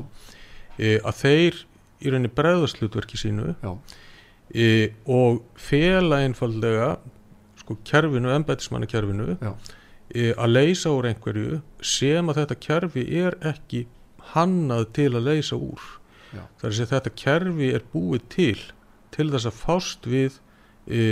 e, 0.78 0.94
að 1.00 1.18
þeir 1.24 1.58
í 1.98 2.12
rauninni 2.12 2.30
bregðaslutverki 2.38 3.18
sínu 3.20 3.56
e, 4.54 4.94
og 5.06 5.42
fela 5.56 6.22
einfallega 6.24 6.96
sko 7.60 7.76
kerfinu, 7.84 8.30
ennbætismanni 8.32 8.88
kerfinu 8.90 9.34
e, 9.34 10.32
að 10.32 10.54
leysa 10.54 10.92
úr 10.94 11.10
einhverju 11.10 11.60
sem 11.84 12.28
að 12.30 12.42
þetta 12.42 12.58
kerfi 12.64 13.06
er 13.22 13.36
ekki 13.52 13.86
hannað 14.34 14.88
til 14.96 15.10
að 15.14 15.30
leysa 15.30 15.56
úr. 15.56 15.80
Þar 16.60 16.68
er 16.70 16.82
að 16.84 16.92
þetta 16.92 17.14
kerfi 17.16 17.72
er 17.72 17.84
búið 17.92 18.28
til 18.32 18.60
til 19.14 19.30
þess 19.32 19.48
að 19.48 19.60
fást 19.62 20.08
við 20.08 20.34
e, 20.86 21.04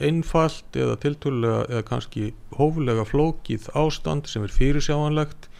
einfalt 0.00 0.76
eða 0.76 0.96
tiltölulega 1.00 1.64
eða 1.68 1.86
kannski 1.88 2.30
hófulega 2.56 3.04
flókið 3.08 3.68
ástand 3.78 4.28
sem 4.30 4.44
er 4.46 4.54
fyrirsjáanlegt. 4.54 5.50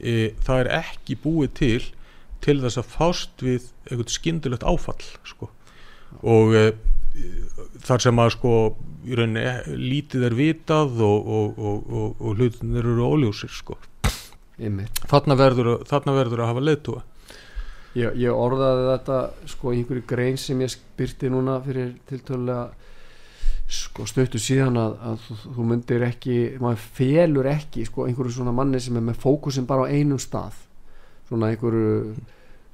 E, 0.00 0.32
það 0.44 0.64
er 0.64 0.72
ekki 0.80 1.18
búið 1.20 1.52
til 1.60 1.82
til 2.44 2.58
þess 2.60 2.80
að 2.80 2.90
fást 2.92 3.44
við 3.44 3.68
eitthvað 3.88 4.10
skindilegt 4.12 4.66
áfall 4.68 5.04
sko. 5.24 5.48
Og 6.22 6.54
e, 6.58 6.66
þar 7.84 8.04
sem 8.06 8.20
að 8.22 8.34
sko 8.36 8.52
í 9.04 9.18
rauninni 9.18 9.78
lítið 9.80 10.28
er 10.30 10.36
vitað 10.38 11.02
og, 11.04 11.26
og, 11.38 11.58
og, 11.58 12.14
og 12.20 12.38
hlutinir 12.38 12.84
eru 12.84 13.08
óljósir 13.08 13.52
sko. 13.52 13.76
þarna 15.10 15.34
verður, 15.34 15.74
þarna 15.88 16.14
verður 16.14 16.44
að 16.44 16.52
hafa 16.52 16.62
leitúa 16.62 17.02
Ég, 17.94 18.10
ég 18.18 18.34
orðaði 18.34 18.86
þetta 18.88 19.18
sko 19.52 19.70
einhverju 19.70 20.02
grein 20.10 20.38
sem 20.40 20.58
ég 20.64 20.72
byrti 20.98 21.28
núna 21.30 21.60
fyrir 21.62 21.92
tiltölulega 22.08 22.72
sko 23.70 24.06
stöttu 24.08 24.40
síðan 24.42 24.80
að, 24.80 24.96
að 24.98 25.20
þú, 25.22 25.36
þú 25.44 25.66
myndir 25.70 26.04
ekki, 26.08 26.38
maður 26.62 26.88
felur 26.98 27.48
ekki 27.52 27.86
sko 27.86 28.08
einhverju 28.08 28.34
svona 28.34 28.54
manni 28.56 28.80
sem 28.82 28.98
er 28.98 29.04
með 29.06 29.20
fókusin 29.22 29.68
bara 29.68 29.86
á 29.86 29.92
einum 29.94 30.18
stað. 30.18 30.58
Svona 31.28 31.52
einhverju 31.52 32.16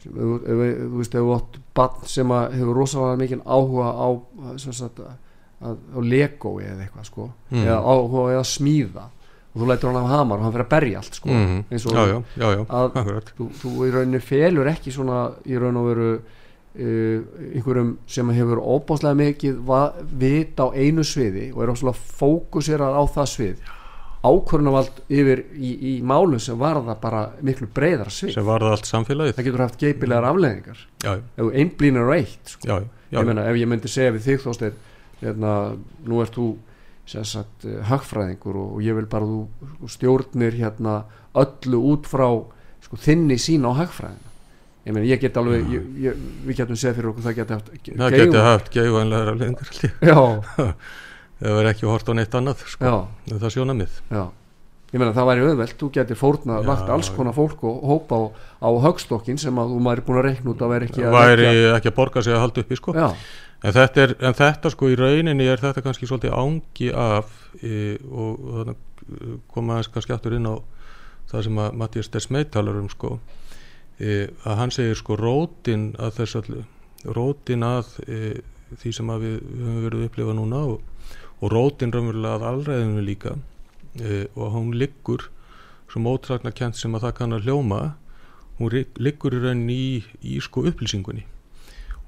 þú 0.05 0.97
veist, 0.99 1.15
ef 1.15 1.21
þú 1.21 1.35
átt 1.37 1.59
barn 1.75 2.07
sem 2.07 2.29
hefur 2.31 2.75
rosalega 2.81 3.21
mikið 3.21 3.43
áhuga 3.47 3.89
á 3.93 4.09
sagt, 4.59 5.01
að, 5.61 5.77
á 5.93 5.99
Lego 6.01 6.55
eða 6.61 6.85
eitthvað 6.87 7.05
sko 7.11 7.31
Mm. 7.51 7.65
eða 7.67 7.79
áhuga 7.85 8.27
eða 8.35 8.45
smíða 8.49 9.05
og 9.51 9.63
þú 9.63 9.67
lætur 9.67 9.91
hann 9.91 10.05
af 10.05 10.11
hamar 10.11 10.39
og 10.39 10.45
hann 10.45 10.53
fyrir 10.55 10.65
að 10.67 10.75
berja 10.75 10.99
allt 10.99 11.15
sko 11.15 11.29
Mhm. 11.29 11.65
eins 11.71 11.87
og 11.87 11.93
já, 11.93 12.23
já, 12.39 12.49
já, 12.57 12.65
að- 12.69 12.93
þú, 13.39 13.49
þú 13.61 13.69
í 13.89 13.91
rauninni 13.93 14.21
felur 14.21 14.67
ekki 14.71 14.93
svona 14.95 15.33
í 15.47 15.59
raun 15.59 15.77
og 15.77 15.87
veru 15.91 16.11
uh, 16.71 17.23
einhverjum 17.55 17.97
sem 18.07 18.29
hefur 18.31 18.61
óbáslega 18.63 19.17
mikið 19.19 19.59
vit 20.19 20.57
á 20.57 20.67
einu 20.71 21.03
sviði 21.03 21.53
og 21.53 21.63
er 21.65 21.73
óslega 21.75 21.99
fókuserað 21.99 22.95
á 22.95 23.03
það 23.11 23.27
svið 23.35 23.57
ákvörnavald 24.21 25.01
yfir 25.09 25.43
í, 25.57 25.71
í 25.73 25.93
málum 26.05 26.41
sem 26.43 26.59
varða 26.61 26.97
bara 27.01 27.23
miklu 27.45 27.69
breyðara 27.73 28.13
svið. 28.13 28.35
Sem 28.37 28.45
varða 28.47 28.75
allt 28.75 28.89
samfélagið. 28.89 29.37
Það 29.39 29.47
getur 29.49 29.65
haft 29.65 29.81
geipilegar 29.81 30.29
afleðingar 30.29 30.83
já, 31.01 31.13
ef 31.17 31.41
þú 31.41 31.53
einblýnir 31.63 32.11
á 32.11 32.13
eitt 32.19 32.53
sko. 32.55 32.69
já, 32.69 32.75
já, 33.09 33.17
ég 33.17 33.31
meina 33.31 33.47
ef 33.49 33.61
ég 33.61 33.71
myndi 33.73 33.93
segja 33.93 34.15
við 34.17 34.27
þig 34.29 34.43
þósteinn 34.45 34.83
hérna, 35.23 35.55
nú 36.05 36.21
ert 36.21 36.37
þú 36.37 36.49
sem 37.09 37.25
sagt 37.27 37.65
uh, 37.65 37.81
hagfræðingur 37.89 38.61
og, 38.61 38.75
og 38.77 38.83
ég 38.85 38.99
vil 39.01 39.09
bara 39.11 39.29
þú 39.29 39.93
stjórnir 39.97 40.59
hérna 40.61 41.01
öllu 41.41 41.81
út 41.95 42.11
frá 42.11 42.29
sko, 42.85 43.01
þinni 43.01 43.41
sín 43.41 43.65
á 43.65 43.73
hagfræðina. 43.81 44.29
Ég 44.85 44.97
meina 44.97 45.09
ég 45.09 45.21
get 45.21 45.37
alveg 45.41 45.65
ég, 45.73 45.89
ég, 46.01 46.21
við 46.45 46.61
getum 46.61 46.77
séð 46.81 46.99
fyrir 46.99 47.11
okkur 47.11 47.25
það 47.25 47.41
geti 47.41 47.57
haft 47.57 47.73
það 47.89 48.15
geti 48.17 48.45
haft 48.45 48.71
geifænlegar 48.73 49.33
afleðingar 49.33 49.73
já, 50.09 50.21
það 51.41 51.57
verður 51.57 51.71
ekki 51.73 51.89
hort 51.91 52.09
á 52.09 52.13
neitt 52.15 52.37
annað 52.37 52.67
sko. 52.67 52.85
já, 52.85 52.97
það 53.37 53.49
er 53.49 53.57
sjónamið 53.57 53.99
já 54.11 54.25
ég 54.91 54.99
meina 54.99 55.15
það 55.15 55.29
væri 55.29 55.43
auðvelt, 55.47 55.77
þú 55.79 55.89
getur 55.95 56.19
fórna 56.19 56.57
Já. 56.59 56.67
lagt 56.67 56.89
alls 56.91 57.11
konar 57.15 57.35
fólk 57.37 57.63
og 57.69 57.83
hópa 57.87 58.17
á, 58.19 58.23
á 58.59 58.69
högstokkin 58.87 59.39
sem 59.39 59.55
að 59.63 59.71
þú 59.77 59.93
er 59.93 60.03
búin 60.07 60.19
að 60.19 60.27
reikna 60.27 60.51
út 60.51 60.65
að 60.67 60.73
væri 60.75 60.89
ekki 60.89 61.05
að 61.07 61.15
væri 61.15 61.45
leggja- 61.47 61.77
ekki 61.77 61.91
að 61.93 61.97
borga 62.01 62.23
sig 62.27 62.35
að 62.35 62.43
halda 62.43 62.65
upp 62.65 62.73
í 62.75 62.79
sko. 62.81 62.95
já, 62.99 63.09
en, 63.63 63.73
þetta 63.77 64.03
er, 64.03 64.15
en 64.19 64.35
þetta 64.41 64.73
sko 64.75 64.91
í 64.91 64.97
rauninni 64.99 65.47
er 65.47 65.63
þetta 65.63 65.85
kannski 65.87 66.11
svolítið 66.11 66.35
ángi 66.35 66.91
af 66.91 67.31
e, 67.63 67.99
og, 68.11 68.51
og 68.51 68.73
eh, 68.75 69.39
koma 69.55 69.77
aðeins 69.79 69.93
kannski 69.95 70.17
aftur 70.17 70.35
inn 70.35 70.51
á 70.51 70.55
það 71.31 71.47
sem 71.47 71.63
að 71.63 71.79
Mattias 71.79 72.11
Desmeit 72.11 72.51
talar 72.51 72.83
um 72.83 72.91
sko 72.91 73.21
e, 74.01 74.27
að 74.43 74.59
hann 74.59 74.75
segir 74.75 74.99
sko 74.99 75.15
rótin 75.15 75.93
að 76.03 76.17
þess 76.19 76.41
allu 76.43 76.65
rótin 77.15 77.63
að 77.63 77.95
e, 78.11 78.41
því 78.75 78.93
sem 78.99 79.07
að 79.15 79.23
við 79.23 79.37
höfum 79.39 79.85
verið 79.87 80.01
að 80.03 80.09
upplifa 80.11 80.35
núna 80.35 80.65
og, 80.75 80.83
og 81.41 81.53
rótin 81.55 81.93
raunverulega 81.95 82.37
að 82.37 82.47
allræðinu 82.51 83.05
líka 83.05 83.35
e, 83.97 84.27
og 84.37 84.53
hún 84.55 84.75
liggur 84.77 85.31
svo 85.91 86.03
mótsagnar 86.05 86.55
kent 86.57 86.79
sem 86.79 86.95
að 86.95 87.07
það 87.07 87.17
kann 87.19 87.37
að 87.37 87.47
hljóma 87.49 87.81
hún 88.61 88.75
liggur 89.01 89.37
í 89.37 89.41
rauninni 89.41 89.77
í, 89.77 89.93
í 90.21 90.41
sko 90.45 90.67
upplýsingunni. 90.69 91.25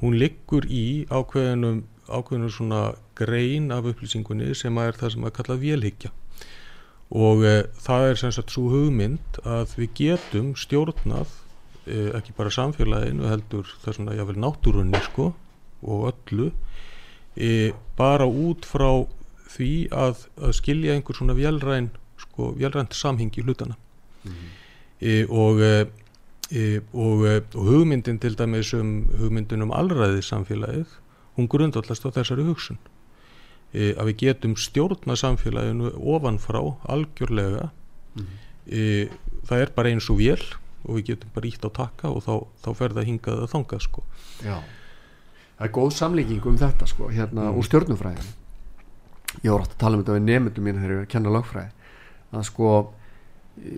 Hún 0.03 0.19
liggur 0.21 0.67
í 0.69 1.07
ákveðinum 1.09 1.87
ákveðinum 2.13 2.51
svona 2.53 2.81
grein 3.17 3.71
af 3.73 3.87
upplýsingunni 3.89 4.53
sem 4.59 4.77
að 4.77 4.91
er 4.91 4.99
það 5.01 5.15
sem 5.15 5.25
að 5.25 5.35
kalla 5.39 5.57
vélhyggja. 5.63 6.11
Og 7.13 7.45
e, 7.47 7.55
það 7.81 8.09
er 8.11 8.21
sem 8.21 8.35
sagt 8.37 8.53
svo 8.53 8.67
hugmynd 8.73 9.41
að 9.49 9.79
við 9.79 9.95
getum 10.03 10.53
stjórnað 10.59 11.33
e, 11.87 12.11
ekki 12.19 12.37
bara 12.37 12.53
samfélaginu 12.53 13.31
heldur 13.31 13.73
það 13.85 13.97
svona 13.97 14.19
jáfnvel 14.19 14.45
náttúrunni 14.45 15.01
sko 15.09 15.31
og 15.83 16.07
öllu 16.13 16.51
bara 17.97 18.27
út 18.29 18.67
frá 18.69 18.91
því 19.53 19.71
að, 19.93 20.27
að 20.41 20.55
skilja 20.59 20.95
einhver 20.97 21.19
svona 21.19 21.37
vélræn 21.37 21.91
sko 22.23 22.53
vélrænt 22.57 22.95
samhengi 22.97 23.43
hlutana. 23.45 23.77
E, 25.03 25.25
og 25.27 25.61
e, 25.61 25.73
og, 26.93 27.25
e, 27.27 27.37
og 27.57 27.69
hugmyndin 27.69 28.19
til 28.23 28.37
dæmis 28.39 28.73
um 28.77 29.07
hugmyndin 29.19 29.65
um 29.65 29.73
allræði 29.75 30.23
samfélagið 30.23 30.99
hún 31.39 31.49
grundvallast 31.49 32.05
á 32.05 32.11
þessari 32.13 32.45
hugsun. 32.47 32.79
E, 33.73 33.95
að 33.97 34.13
við 34.13 34.19
getum 34.27 34.55
stjórna 34.61 35.17
samfélaginu 35.17 35.95
ofanfrá 35.97 36.61
algjörlega. 36.93 37.71
E, 38.69 39.09
það 39.49 39.65
er 39.65 39.73
bara 39.75 39.91
eins 39.91 40.11
og 40.13 40.21
vél 40.21 40.43
og 40.85 40.99
við 40.99 41.13
getum 41.13 41.33
bara 41.35 41.49
ítt 41.49 41.65
á 41.67 41.71
takka 41.73 42.11
og 42.13 42.23
þá, 42.27 42.35
þá 42.63 42.71
fer 42.79 42.95
það 42.99 43.09
hingað 43.09 43.43
að 43.47 43.51
þangað 43.57 43.85
sko. 43.89 44.05
Já. 44.45 44.59
Það 45.57 45.67
er 45.67 45.75
góð 45.79 45.91
samlíking 45.97 46.47
um 46.47 46.57
þetta 46.59 46.87
sko 46.91 47.09
hérna 47.11 47.49
Mm. 47.51 47.59
úr 47.59 47.67
stjórnufræðin 47.67 48.31
ég 49.43 49.51
voru 49.51 49.63
átt 49.65 49.75
að 49.77 49.81
tala 49.83 49.97
um 49.97 50.03
þetta 50.03 50.17
við 50.19 50.27
nefndum 50.29 50.67
mín 50.69 50.81
þegar 50.81 50.91
ég 50.93 50.99
var 51.01 51.07
að 51.07 51.13
kenna 51.15 51.35
lögfræði 51.37 51.71
að 52.33 52.45
sko 52.49 52.69
e, 53.63 53.73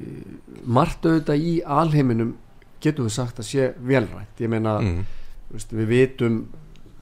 margt 0.78 1.06
auðvitað 1.06 1.47
í 1.51 1.55
alheiminum 1.78 2.35
getum 2.85 3.09
við 3.09 3.14
sagt 3.16 3.39
að 3.40 3.48
sé 3.48 3.70
velrænt 3.81 4.43
ég 4.43 4.51
meina 4.52 4.76
mm. 4.82 5.01
veist, 5.55 5.72
við 5.72 5.89
vitum 5.93 6.40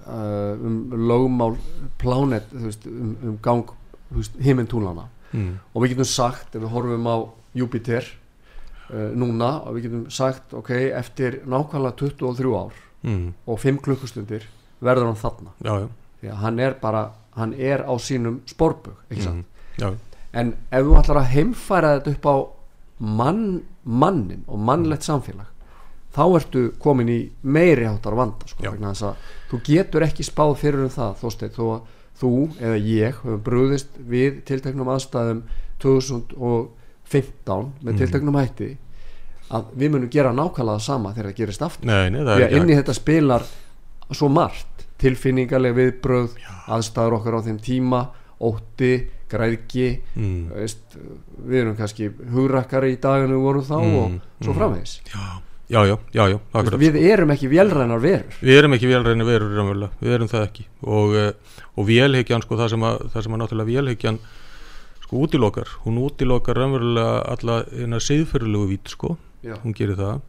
uh, 0.07 0.53
um 0.61 0.77
lögmál 1.09 1.57
plánet 1.99 2.53
veist, 2.53 2.87
um, 2.87 3.17
um 3.23 3.39
gang 3.43 3.73
himintúlana 4.43 5.09
Mm. 5.33 5.55
og 5.73 5.81
við 5.81 5.95
getum 5.95 6.05
sagt 6.05 6.53
ef 6.53 6.61
við 6.61 6.69
horfum 6.75 7.07
á 7.09 7.17
Júpiter 7.57 8.05
uh, 8.05 9.15
núna 9.17 9.63
og 9.65 9.79
við 9.79 9.87
getum 9.87 10.03
sagt 10.13 10.53
ok, 10.53 10.69
eftir 10.93 11.39
nákvæmlega 11.49 11.97
23 11.97 12.51
ár 12.53 12.75
Mm. 13.03 13.33
og 13.49 13.57
5 13.59 13.81
klukkustundir 13.83 14.45
verður 14.79 15.09
hann 15.09 15.17
þarna 15.17 15.55
já, 15.65 15.73
já, 15.81 15.89
því 16.21 16.29
að 16.35 16.37
hann 16.43 16.61
er 16.61 16.77
bara, 16.83 17.01
hann 17.37 17.55
er 17.55 17.85
á 17.89 17.95
sínum 17.99 18.41
sant 19.23 19.45
mm. 19.45 19.81
já, 19.81 19.95
en 20.33 20.55
ef 20.71 20.85
þú 20.85 20.99
ætlar 21.01 21.23
að 21.23 21.33
heimfæra 21.37 21.95
þetta 21.99 22.11
upp 22.17 22.27
á 22.29 22.37
mann, 22.99 23.63
mannin 23.85 24.45
og 24.47 24.59
mannlegt 24.59 25.03
samfélag 25.07 25.49
þá 26.13 26.23
ertu 26.37 26.63
komin 26.79 27.09
í 27.09 27.19
meiri 27.43 27.87
háttar 27.89 28.15
vanda 28.15 28.47
sko, 28.47 29.15
þú 29.51 29.61
getur 29.65 30.05
ekki 30.05 30.25
spáð 30.27 30.59
fyrir 30.61 30.85
um 30.85 30.93
það 30.93 31.19
þósteinn 31.23 31.57
þó 31.57 31.65
að 31.73 31.81
þú 32.23 32.33
eða 32.61 32.77
ég 32.87 33.21
höfum 33.23 33.43
brúðist 33.43 33.97
við 33.97 34.43
tilteknum 34.47 34.91
aðstæðum 34.93 35.43
2015 35.83 37.73
með 37.83 37.93
Mhm. 37.93 37.99
tilteknum 37.99 38.37
hætti 38.39 38.77
að 39.53 39.65
við 39.77 39.91
munum 39.91 40.11
gera 40.11 40.33
nákvæmlega 40.33 40.81
sama 40.81 41.13
þegar 41.13 41.31
það 41.31 41.37
gerist 41.37 41.63
aftur. 41.63 41.87
Nei, 41.87 42.11
nei, 42.11 42.21
það 42.21 42.37
því 42.37 42.45
að 42.45 42.53
inn 42.57 42.71
í 42.71 42.73
ekki 42.73 42.81
þetta 42.81 42.95
spilar 42.95 43.43
svo 44.13 44.29
margt 44.29 44.72
tilfinningarleg 45.03 45.77
viðbröð 45.77 46.37
aðstæður 46.73 47.19
okkar 47.19 47.39
á 47.39 47.41
þeim 47.47 47.61
tíma 47.63 48.03
ótti, 48.43 48.93
græðki 49.31 49.87
mm. 50.17 50.51
veist, 50.57 50.99
við 51.47 51.63
erum 51.63 51.79
kannski 51.79 52.11
hugrakkari 52.35 52.93
í 52.97 53.01
daginu 53.01 53.39
við 53.39 53.47
vorum 53.47 53.67
þá 53.69 53.79
Mm, 53.83 53.97
og 53.97 54.45
svo 54.45 54.53
mm. 54.53 54.59
framvegis. 54.59 54.95
Já, 55.13 55.23
já, 55.73 55.81
já, 55.89 55.97
já, 56.13 56.25
já 56.29 56.39
Veist, 56.53 56.79
við 56.83 57.09
erum 57.13 57.33
ekki 57.35 57.51
vélrænar 57.53 58.03
verur. 58.03 58.39
Við 58.43 58.59
erum 58.59 58.77
ekki 58.77 58.91
vélræni 58.91 59.27
verur 59.27 59.55
raunverulega, 59.57 60.03
við 60.03 60.17
erum 60.19 60.33
það 60.33 60.47
ekki. 60.49 60.67
Og, 60.83 61.17
eh, 61.17 61.59
og 61.77 61.89
vélhyggjan 61.89 62.45
sko 62.45 62.59
það 62.61 62.75
sem 62.75 62.87
að, 62.89 63.07
það 63.15 63.27
sem 63.27 63.37
að 63.37 63.43
náttúrulega 63.43 63.71
vélhyggjan 63.73 64.21
sko 65.07 65.23
útilokar, 65.27 65.73
hún 65.87 66.03
útilokar 66.03 66.61
raunverulega 66.61 67.23
alla 67.37 67.63
eina 67.73 68.03
siðferðilegu 68.03 68.69
vít 68.75 68.93
sko, 68.93 69.17
Já. 69.43 69.57
hún 69.63 69.75
gerir 69.77 69.99
það 69.99 70.21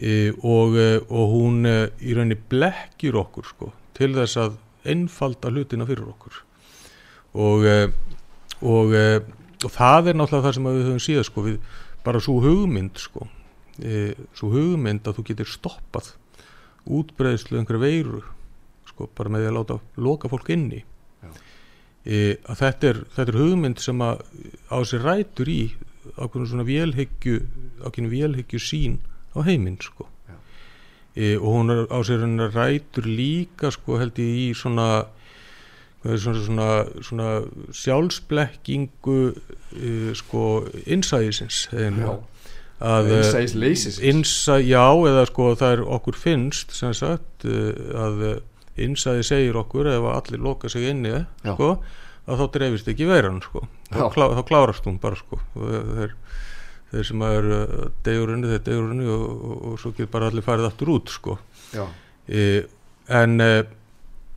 og, 0.00 0.76
e, 0.80 1.00
og 1.12 1.32
hún 1.34 1.66
e, 1.68 1.90
í 2.00 2.14
rauninni 2.16 2.38
blekkjur 2.50 3.18
okkur 3.20 3.48
sko 3.50 3.72
til 3.96 4.14
þess 4.16 4.38
að 4.40 4.56
einfalda 4.88 5.50
hlutina 5.52 5.84
fyrir 5.88 6.08
okkur. 6.08 6.38
Og 7.36 7.66
e, 7.68 7.76
og, 8.64 8.94
e, 8.96 9.20
og 9.60 9.74
það 9.74 10.12
er 10.12 10.16
náttúrulega 10.16 10.46
það 10.46 10.56
sem 10.56 10.68
við 10.70 10.86
höfum 10.86 11.04
síðan 11.04 11.28
sko 11.28 11.44
við 11.44 11.58
bara 12.06 12.22
svo 12.24 12.38
hugmynd 12.40 13.00
sko 13.00 13.26
e, 13.84 14.14
svo 14.36 14.52
hugmynd 14.54 15.04
að 15.04 15.18
þú 15.18 15.26
getur 15.30 15.52
stoppað 15.52 16.14
útbreiðslu 16.88 17.60
einhverja 17.60 17.84
veiru 17.84 18.22
sko 18.88 19.10
bara 19.16 19.32
með 19.32 19.44
því 19.44 19.50
að 19.50 19.58
láta 19.58 19.78
loka 20.00 20.32
fólk 20.32 20.48
inni. 20.54 20.80
E, 22.00 22.40
að 22.48 22.56
þetta 22.62 22.88
er, 22.88 23.04
þetta 23.12 23.28
er 23.28 23.40
hugmynd 23.42 23.84
sem 23.84 24.00
að 24.00 24.24
á 24.72 24.76
sér 24.88 25.04
rætur 25.04 25.52
í 25.52 25.60
ákveðinu 26.16 26.48
svona 26.48 26.64
vélhyggju 26.64 27.40
ákveðinu 27.84 28.12
vélhyggju 28.14 28.60
sín 28.64 28.96
á 29.34 29.38
heiminn 29.46 29.78
sko. 29.82 30.08
E, 31.16 31.36
og 31.36 31.48
hún 31.56 31.72
er 31.74 31.86
á 31.90 31.98
sér 32.06 32.22
hennar 32.22 32.54
rætur 32.54 33.06
líka 33.06 33.72
sko 33.74 33.98
held 33.98 34.18
ég 34.22 34.30
í 34.30 34.50
svona 34.54 35.06
er 36.06 36.16
svona, 36.16 36.40
svona, 36.46 36.68
svona 37.04 37.30
sjálfsblekkingu 37.76 39.18
e, 39.74 39.90
sko 40.16 40.44
innsæðisins 40.86 41.66
að 42.80 43.10
eh, 43.10 43.18
Innsæðis 43.18 43.54
leysis 43.60 43.98
Insa, 44.00 44.56
já, 44.64 44.86
eða 45.10 45.26
sko 45.28 45.50
það 45.60 45.74
er 45.74 45.82
okkur 45.98 46.16
finnst 46.16 46.72
sem 46.76 46.94
sagt 46.96 47.44
eh, 47.44 47.74
að 47.92 48.22
innsæði 48.80 49.26
segir 49.26 49.58
okkur 49.60 49.90
ef 49.92 50.06
allir 50.14 50.40
loka 50.40 50.70
sig 50.72 50.88
inni 50.88 51.12
sko, 51.42 51.74
að 52.24 52.40
þá 52.40 52.46
dreifist 52.56 52.88
ekki 52.88 53.08
veiran 53.10 53.42
sko. 53.44 53.66
þá, 53.90 54.06
klá, 54.14 54.26
þá 54.38 54.42
klárast 54.48 54.88
hún 54.88 54.96
bara 55.02 55.18
sko. 55.18 55.40
Og 55.58 55.92
þeir, 55.98 56.14
þeir 56.90 57.06
sem 57.06 57.22
er 57.26 57.48
degurunni, 58.06 58.50
þeir 58.50 58.64
degurunni 58.66 59.08
og, 59.10 59.26
og, 59.30 59.56
og 59.70 59.80
svo 59.82 59.92
getur 59.94 60.12
bara 60.12 60.30
allir 60.30 60.46
farið 60.46 60.70
aftur 60.70 60.92
út 60.96 61.12
sko. 61.12 61.38
Já. 61.74 61.86
e, 62.26 62.66
en, 63.20 63.40
e, 63.40 63.62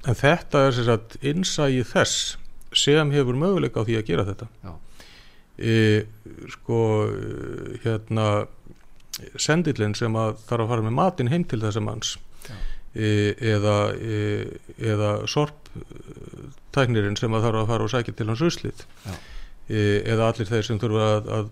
en 0.05 0.17
þetta 0.19 0.67
er 0.67 0.79
sagt 0.85 1.17
innsæði 1.25 1.83
þess 1.89 2.37
sem 2.77 3.13
hefur 3.13 3.37
möguleika 3.37 3.81
á 3.81 3.87
því 3.87 3.99
að 3.99 4.09
gera 4.09 4.27
þetta 4.27 4.49
Já. 4.65 4.73
e, 5.57 5.77
sko 6.55 6.81
e, 7.07 7.79
hérna 7.85 8.27
sendillin 9.37 9.93
sem 9.97 10.15
að 10.17 10.37
þarf 10.47 10.65
að 10.65 10.71
fara 10.73 10.85
með 10.85 10.95
matin 10.97 11.29
heim 11.33 11.45
til 11.45 11.61
þessa 11.61 11.83
manns 11.85 12.15
e, 12.49 13.33
eða 13.53 13.77
e, 13.97 14.21
eða 14.81 15.11
sorptæknirinn 15.29 17.17
sem 17.19 17.33
að 17.33 17.47
þarf 17.47 17.61
að 17.61 17.71
fara 17.73 17.87
og 17.87 17.93
sækja 17.93 18.17
til 18.17 18.29
hans 18.31 18.43
uslið 18.45 18.85
e, 19.05 19.17
eða 19.69 20.25
allir 20.27 20.47
þeir 20.49 20.65
sem 20.67 20.79
þurfa 20.81 21.03
að, 21.07 21.27
að, 21.31 21.45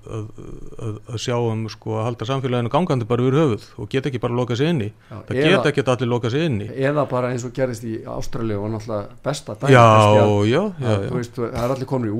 að, 0.83 0.95
að 1.13 1.19
sjá 1.23 1.35
um 1.39 1.61
sko 1.71 1.93
að 1.95 2.03
halda 2.09 2.25
samfélaginu 2.27 2.71
gangandi 2.73 3.07
bara 3.07 3.23
yfir 3.23 3.37
höfuð 3.39 3.67
og 3.79 3.87
geta 3.93 4.09
ekki 4.11 4.19
bara 4.19 4.33
að 4.35 4.41
loka 4.41 4.57
sig 4.59 4.69
inni 4.73 4.89
Já, 4.91 5.15
það 5.29 5.31
eða- 5.39 5.51
geta 5.55 5.71
ekki 5.71 5.85
allir 5.95 6.09
loka 6.11 6.29
sig 6.33 6.43
inni 6.49 6.67
eða 6.75 7.05
bara 7.09 7.31
eins 7.31 7.45
og 7.47 7.53
gerist 7.55 7.83
í 7.87 7.93
Ástralíu 8.03 8.59
og 8.59 8.69
náttúrulega 8.75 9.07
besta 9.23 9.55
dæmi 9.55 9.71
að- 9.79 10.19
að, 10.19 11.07
það 11.55 11.63
er 11.63 11.75
allir 11.77 11.89
komin 11.93 12.11
í 12.11 12.17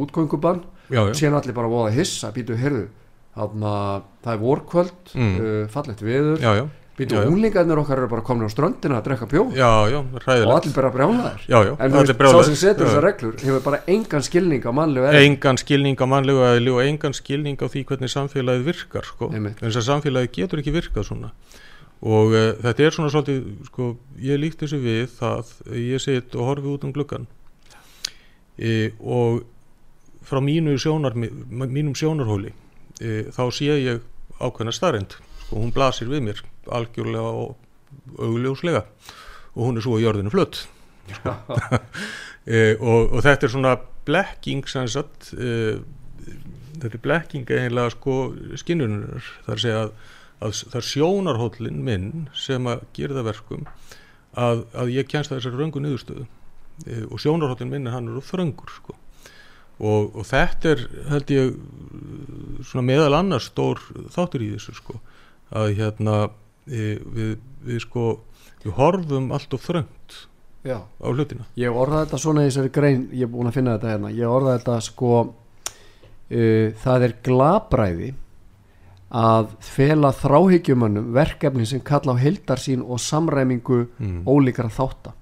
já. 1.12 1.14
síðan 1.20 1.40
allir 1.42 1.54
bara 1.60 1.68
voða 1.68 1.92
hissa, 1.92 2.32
býtu, 2.32 2.56
heyrðu 2.56 2.88
þarna, 3.36 4.02
það 4.24 4.34
er 4.34 4.42
vorkvöld 4.42 5.12
Mm. 5.16 5.36
uh, 5.40 5.68
fallegt 5.72 6.02
viður, 6.04 6.40
já, 6.40 6.52
já, 6.56 6.66
býtu, 7.02 7.18
unglingarnir 7.28 7.82
okkar 7.82 8.02
eru 8.02 8.10
bara 8.12 8.24
komin 8.26 8.46
á 8.46 8.52
ströndina 8.54 9.00
að 9.00 9.10
drekka 9.10 9.28
bjó 9.32 9.48
já, 9.58 9.70
já, 9.92 10.00
og 10.02 10.54
allir 10.56 10.76
bara 10.76 10.92
brjálaðir. 10.94 11.42
Já, 11.48 11.58
já, 11.68 11.74
en 11.76 11.96
þú 11.96 12.04
veist, 12.04 12.24
sá 12.36 12.46
sem 12.48 12.60
setur 12.62 12.88
þessar 12.90 13.06
reglur 13.08 13.36
hefur 13.42 13.66
bara 13.66 13.82
engan 13.96 14.28
skilning 14.28 14.64
á 14.64 14.72
mannlegu 14.78 15.10
eðli. 15.10 15.26
engan 15.32 15.62
skilning 15.62 16.00
á 16.00 16.06
mannlegu 16.14 16.46
eðli 16.52 16.76
og 16.76 16.86
engan 16.86 17.18
skilning 17.18 17.60
á 17.60 17.68
því 17.68 17.84
hvernig 17.92 18.14
samfélagið 18.14 18.72
virkar 18.72 19.10
sko. 19.10 19.34
Þess 19.34 19.82
að 19.82 19.88
samfélagið 19.90 20.34
getur 20.40 20.64
ekki 20.64 20.78
virkað 20.78 21.10
svona. 21.10 21.34
Og 22.02 22.34
uh, 22.34 22.48
þetta 22.64 22.88
er 22.88 22.96
svona 22.96 23.12
svolítið 23.14 23.44
sko, 23.68 23.92
ég 24.18 24.40
líkt 24.42 24.64
þessu 24.64 24.80
við 24.82 25.12
það 25.20 25.52
ég 25.78 26.02
set 26.02 26.34
og 26.34 26.48
horfi 26.50 26.72
út 26.72 26.88
um 26.88 26.96
gluggan 26.96 27.28
e, 28.62 28.92
og 29.00 29.44
frá 30.26 30.42
mínu 30.44 30.78
sjónar, 30.80 31.16
mínum 31.16 31.96
sjónarhóli 31.98 32.54
e, 33.02 33.28
þá 33.34 33.44
sé 33.54 33.78
ég 33.82 34.02
ákveðna 34.42 34.74
starrend 34.76 35.18
og 35.52 35.58
hún 35.60 35.74
blasir 35.76 36.10
við 36.12 36.26
mér 36.28 36.44
algjörlega 36.72 37.32
og 37.44 38.22
augljóslega. 38.22 38.86
Og 39.52 39.68
hún 39.68 39.78
er 39.78 39.84
svo 39.84 40.00
í 40.00 40.06
jörðinu 40.06 40.32
flutt 40.32 40.64
e, 42.46 42.76
og, 42.80 43.12
og 43.12 43.20
þetta 43.26 43.48
er 43.48 43.54
svona 43.54 43.76
blekking 44.08 44.68
sem 44.70 44.88
sagt 44.92 45.32
e, 45.36 45.78
þetta 46.78 46.94
er 46.98 47.04
blekking 47.04 47.50
eiginlega 47.50 47.94
sko 47.96 48.18
skinnunar 48.60 49.26
það 49.46 49.54
er 49.56 49.64
segja 49.66 49.84
að, 49.84 49.94
að 50.42 50.58
það 50.62 50.80
er 50.82 50.90
sjónarhóllin 50.90 51.84
minn 51.88 52.10
sem 52.38 52.70
að 52.70 52.86
gera 52.98 53.20
það 53.20 53.30
verkum 53.32 53.68
að, 54.32 54.66
að 54.72 54.94
ég 54.96 55.10
kjænst 55.12 55.34
þessari 55.34 55.60
röngu 55.60 55.84
niðurstöðu. 55.84 56.28
E, 56.88 57.04
og 57.10 57.22
sjónarhóllin 57.22 57.72
minn 57.72 57.90
er 57.90 57.98
hann 57.98 58.10
eru 58.12 58.24
þröngur 58.26 58.72
sko. 58.78 58.98
Og, 59.82 60.14
og 60.14 60.26
þetta 60.30 60.76
er 60.76 60.84
held 61.10 61.32
ég 61.34 61.56
svona 62.70 62.86
meðal 62.86 63.16
annars 63.18 63.50
stór 63.50 63.82
þáttur 64.14 64.46
í 64.46 64.52
þessu 64.54 64.76
sko 64.78 65.00
að 65.52 65.76
hérna 65.80 66.18
e, 66.68 66.98
við, 67.02 67.38
við 67.66 67.84
sko 67.86 68.08
við 68.64 68.76
horfum 68.78 69.32
allt 69.36 69.54
of 69.56 69.64
þröngt 69.66 70.18
Já. 70.62 70.78
á 70.86 71.08
hlutina 71.10 71.48
ég 71.58 71.74
orðaði 71.74 72.06
þetta 72.06 72.20
svona 72.22 72.44
í 72.44 72.50
þessari 72.50 72.74
grein 72.74 73.06
ég 73.12 73.26
er 73.26 73.32
búin 73.34 73.50
að 73.50 73.56
finna 73.58 73.78
þetta 73.78 73.94
hérna 73.96 74.12
ég 74.14 74.34
orðaði 74.36 74.60
þetta 74.60 74.76
sko 74.86 75.14
uh, 75.22 76.68
það 76.84 77.08
er 77.08 77.16
glabræði 77.26 78.12
að 79.22 79.50
fela 79.68 80.14
þráhyggjumannum 80.16 81.10
verkefni 81.16 81.66
sem 81.68 81.82
kalla 81.84 82.14
á 82.16 82.22
heildarsýn 82.22 82.86
og 82.86 83.02
samræmingu 83.04 83.82
mm. 83.98 84.22
ólíkara 84.24 84.72
þátta 84.72 85.16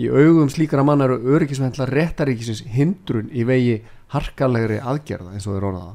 í 0.00 0.08
augum 0.08 0.48
slíkara 0.50 0.82
mann 0.86 1.04
eru 1.04 1.20
öryggisvendla 1.36 1.86
réttaríkisins 1.90 2.64
hindrun 2.72 3.28
í 3.30 3.44
vegi 3.46 3.76
harkalegri 4.14 4.80
aðgerða 4.80 5.36
eins 5.36 5.46
og 5.46 5.54
þeir 5.54 5.68
orðaða 5.70 5.94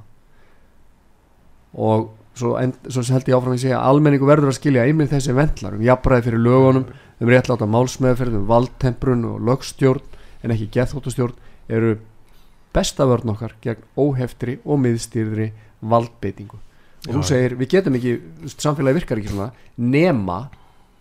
og 1.85 2.05
svo, 2.35 2.55
end, 2.59 2.75
svo 2.91 3.03
held 3.13 3.29
ég 3.29 3.37
áfram 3.37 3.55
að 3.55 3.63
segja 3.63 3.79
almenningu 3.81 4.27
verður 4.27 4.51
að 4.51 4.57
skilja 4.59 4.83
einminn 4.85 5.09
þessi 5.11 5.35
vendlar 5.35 5.77
um 5.77 5.85
jafnbræði 5.85 6.27
fyrir 6.27 6.43
lögunum 6.43 6.85
um 7.21 7.31
réttláta 7.31 7.67
málsmeðferð 7.69 8.35
um 8.41 8.47
valdtemprun 8.49 9.25
og 9.29 9.41
lögstjórn 9.47 10.03
en 10.43 10.53
ekki 10.55 10.67
gethóttustjórn 10.75 11.33
eru 11.71 11.95
besta 12.75 13.07
vörn 13.07 13.31
okkar 13.31 13.55
gegn 13.63 13.85
óheftri 13.97 14.59
og 14.65 14.81
miðstýrðri 14.83 15.51
valdbeitingu. 15.81 16.59
Og 17.07 17.19
þú 17.19 17.23
segir 17.25 17.55
við 17.59 17.69
getum 17.75 17.95
ekki, 17.99 18.15
samfélagi 18.57 18.97
virkar 18.99 19.21
ekki 19.21 19.31
svona 19.31 19.51
nema 19.77 20.39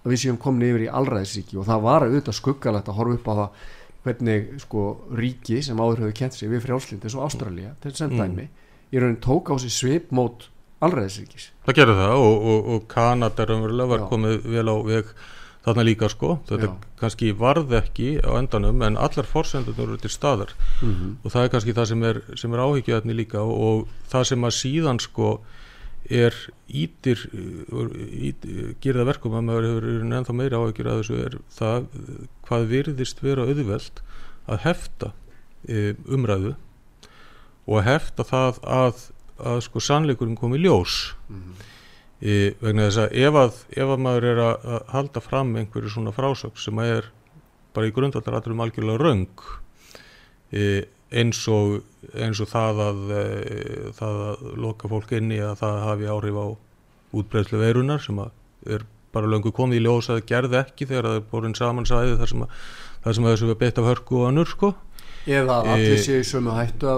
að 0.04 0.12
við 0.12 0.20
séum 0.22 0.38
komin 0.40 0.68
yfir 0.68 0.84
í 0.86 0.90
allræðisríki 0.92 1.56
og 1.58 1.66
það 1.66 1.84
var 1.86 2.04
auðvitað 2.06 2.36
skuggalegt 2.38 2.90
að 2.92 2.98
horfa 2.98 3.16
upp 3.18 3.28
á 3.28 3.34
það 3.34 3.64
hvernig 4.04 4.48
sko 4.60 4.82
ríki 5.16 5.62
sem 5.64 5.80
áður 5.80 6.02
hefur 6.04 6.16
kent 6.18 6.36
sig 6.36 6.50
við 6.52 6.66
frjálslind 6.66 7.06
eins 7.08 7.16
og 7.16 7.24
Ástralía 7.24 7.72
til 7.80 7.94
sem 7.96 8.10
Mm. 8.12 8.20
dæmi 8.20 8.48
í 8.92 9.00
raunin 9.00 9.16
tók 9.24 9.48
á 9.48 9.56
sig 9.58 9.72
svip 9.72 10.12
mót 10.80 10.90
allræðisríkis 10.90 11.50
Það 11.64 11.78
gerði 11.78 11.94
það 12.00 12.18
og, 12.18 12.34
og, 12.52 12.68
og 12.74 12.84
Kanada 12.90 13.46
raunverulega 13.48 13.92
var 13.94 14.04
Já. 14.04 14.08
komið 14.10 14.46
vel 14.54 14.68
á 14.68 14.76
veg 14.84 15.14
þarna 15.64 15.84
líka 15.86 16.08
sko, 16.12 16.38
þetta 16.48 16.68
Já. 16.68 16.74
kannski 17.00 17.32
varð 17.40 17.72
ekki 17.78 18.08
á 18.20 18.36
endanum 18.36 18.82
en 18.84 18.98
allar 19.00 19.28
forsendur 19.28 19.78
eru 19.80 19.96
til 19.96 20.12
staðar 20.12 20.52
mm 20.82 20.90
-hmm. 20.92 21.12
og 21.24 21.32
það 21.32 21.44
er 21.44 21.52
kannski 21.54 21.74
það 21.74 21.88
sem 21.88 22.02
er, 22.04 22.22
sem 22.36 22.54
er 22.54 22.60
áhyggjöðni 22.60 23.14
líka 23.14 23.40
og, 23.40 23.54
og 23.60 23.88
það 24.12 24.24
sem 24.24 24.44
að 24.44 24.58
síðan 24.60 25.00
sko 25.00 25.40
er 26.10 26.34
ítir, 26.68 27.16
ítir 28.12 28.74
gerða 28.80 29.06
verkum 29.08 29.32
að 29.32 29.46
maður 29.46 29.68
hefur 29.68 29.86
ennþá 30.12 30.34
meira 30.36 30.60
áhyggjur 30.60 30.90
að 30.90 31.00
þessu 31.00 31.16
er 31.24 31.38
það 31.48 31.86
hvað 32.44 32.66
virðist 32.68 33.22
vera 33.22 33.46
auðveld 33.48 34.02
að 34.46 34.58
hefta 34.66 35.12
e, 35.68 35.94
umræðu 36.04 36.54
og 37.64 37.78
að 37.80 37.86
hefta 37.88 38.26
það 38.28 38.60
að, 38.68 39.04
að 39.44 39.60
sko 39.66 39.82
sannleikurinn 39.82 40.38
komi 40.38 40.58
í 40.58 40.64
ljós. 40.64 41.14
E, 42.24 42.54
vegna 42.62 42.88
þess 42.88 43.02
að 43.02 43.16
ef 43.20 43.38
að, 43.40 43.60
ef 43.76 43.92
að 43.94 44.02
maður 44.06 44.26
er 44.30 44.40
að, 44.44 44.66
að 44.74 44.92
halda 44.94 45.22
fram 45.24 45.52
einhverju 45.60 45.92
svona 45.92 46.14
frásöks 46.14 46.64
sem 46.64 46.78
að 46.80 46.92
er 46.94 47.10
bara 47.74 47.90
í 47.90 47.94
grundvallar 47.94 48.38
allir 48.38 48.54
um 48.54 48.62
algjörlega 48.64 49.02
röng 49.02 49.42
e, 50.54 50.86
eins, 51.10 51.42
og, 51.50 51.82
eins 52.14 52.40
og 52.40 52.48
það 52.48 52.80
að 52.86 53.02
e, 53.18 53.24
það 53.98 54.22
að 54.30 54.46
loka 54.64 54.90
fólk 54.92 55.12
inni 55.18 55.42
að 55.42 55.58
það 55.64 55.82
hafi 55.88 56.08
áhrif 56.14 56.38
á 56.38 56.46
útbreyslu 57.18 57.60
veirunar 57.60 58.02
sem 58.02 58.22
að 58.22 58.72
er 58.78 58.86
bara 59.14 59.30
löngu 59.30 59.52
komið 59.54 59.82
í 59.82 59.84
ljós 59.84 60.08
að 60.10 60.24
gerði 60.30 60.60
ekki 60.62 60.88
þegar 60.88 61.10
það 61.10 61.18
er 61.18 61.28
borin 61.30 61.58
saman 61.58 61.86
sæði 61.86 62.16
þar 62.22 62.32
sem 62.32 62.46
að 62.46 62.56
það 63.04 63.16
sem 63.18 63.26
að 63.26 63.34
þessu 63.34 63.50
var 63.50 63.60
beitt 63.60 63.80
af 63.82 63.88
hörku 63.90 64.20
og 64.22 64.28
annur 64.30 64.50
sko 64.50 64.72
eða 65.26 65.58
að 65.62 65.70
allir 65.74 66.00
séu 66.04 66.18
í 66.20 66.26
sömu 66.28 66.52
hættu 66.56 66.90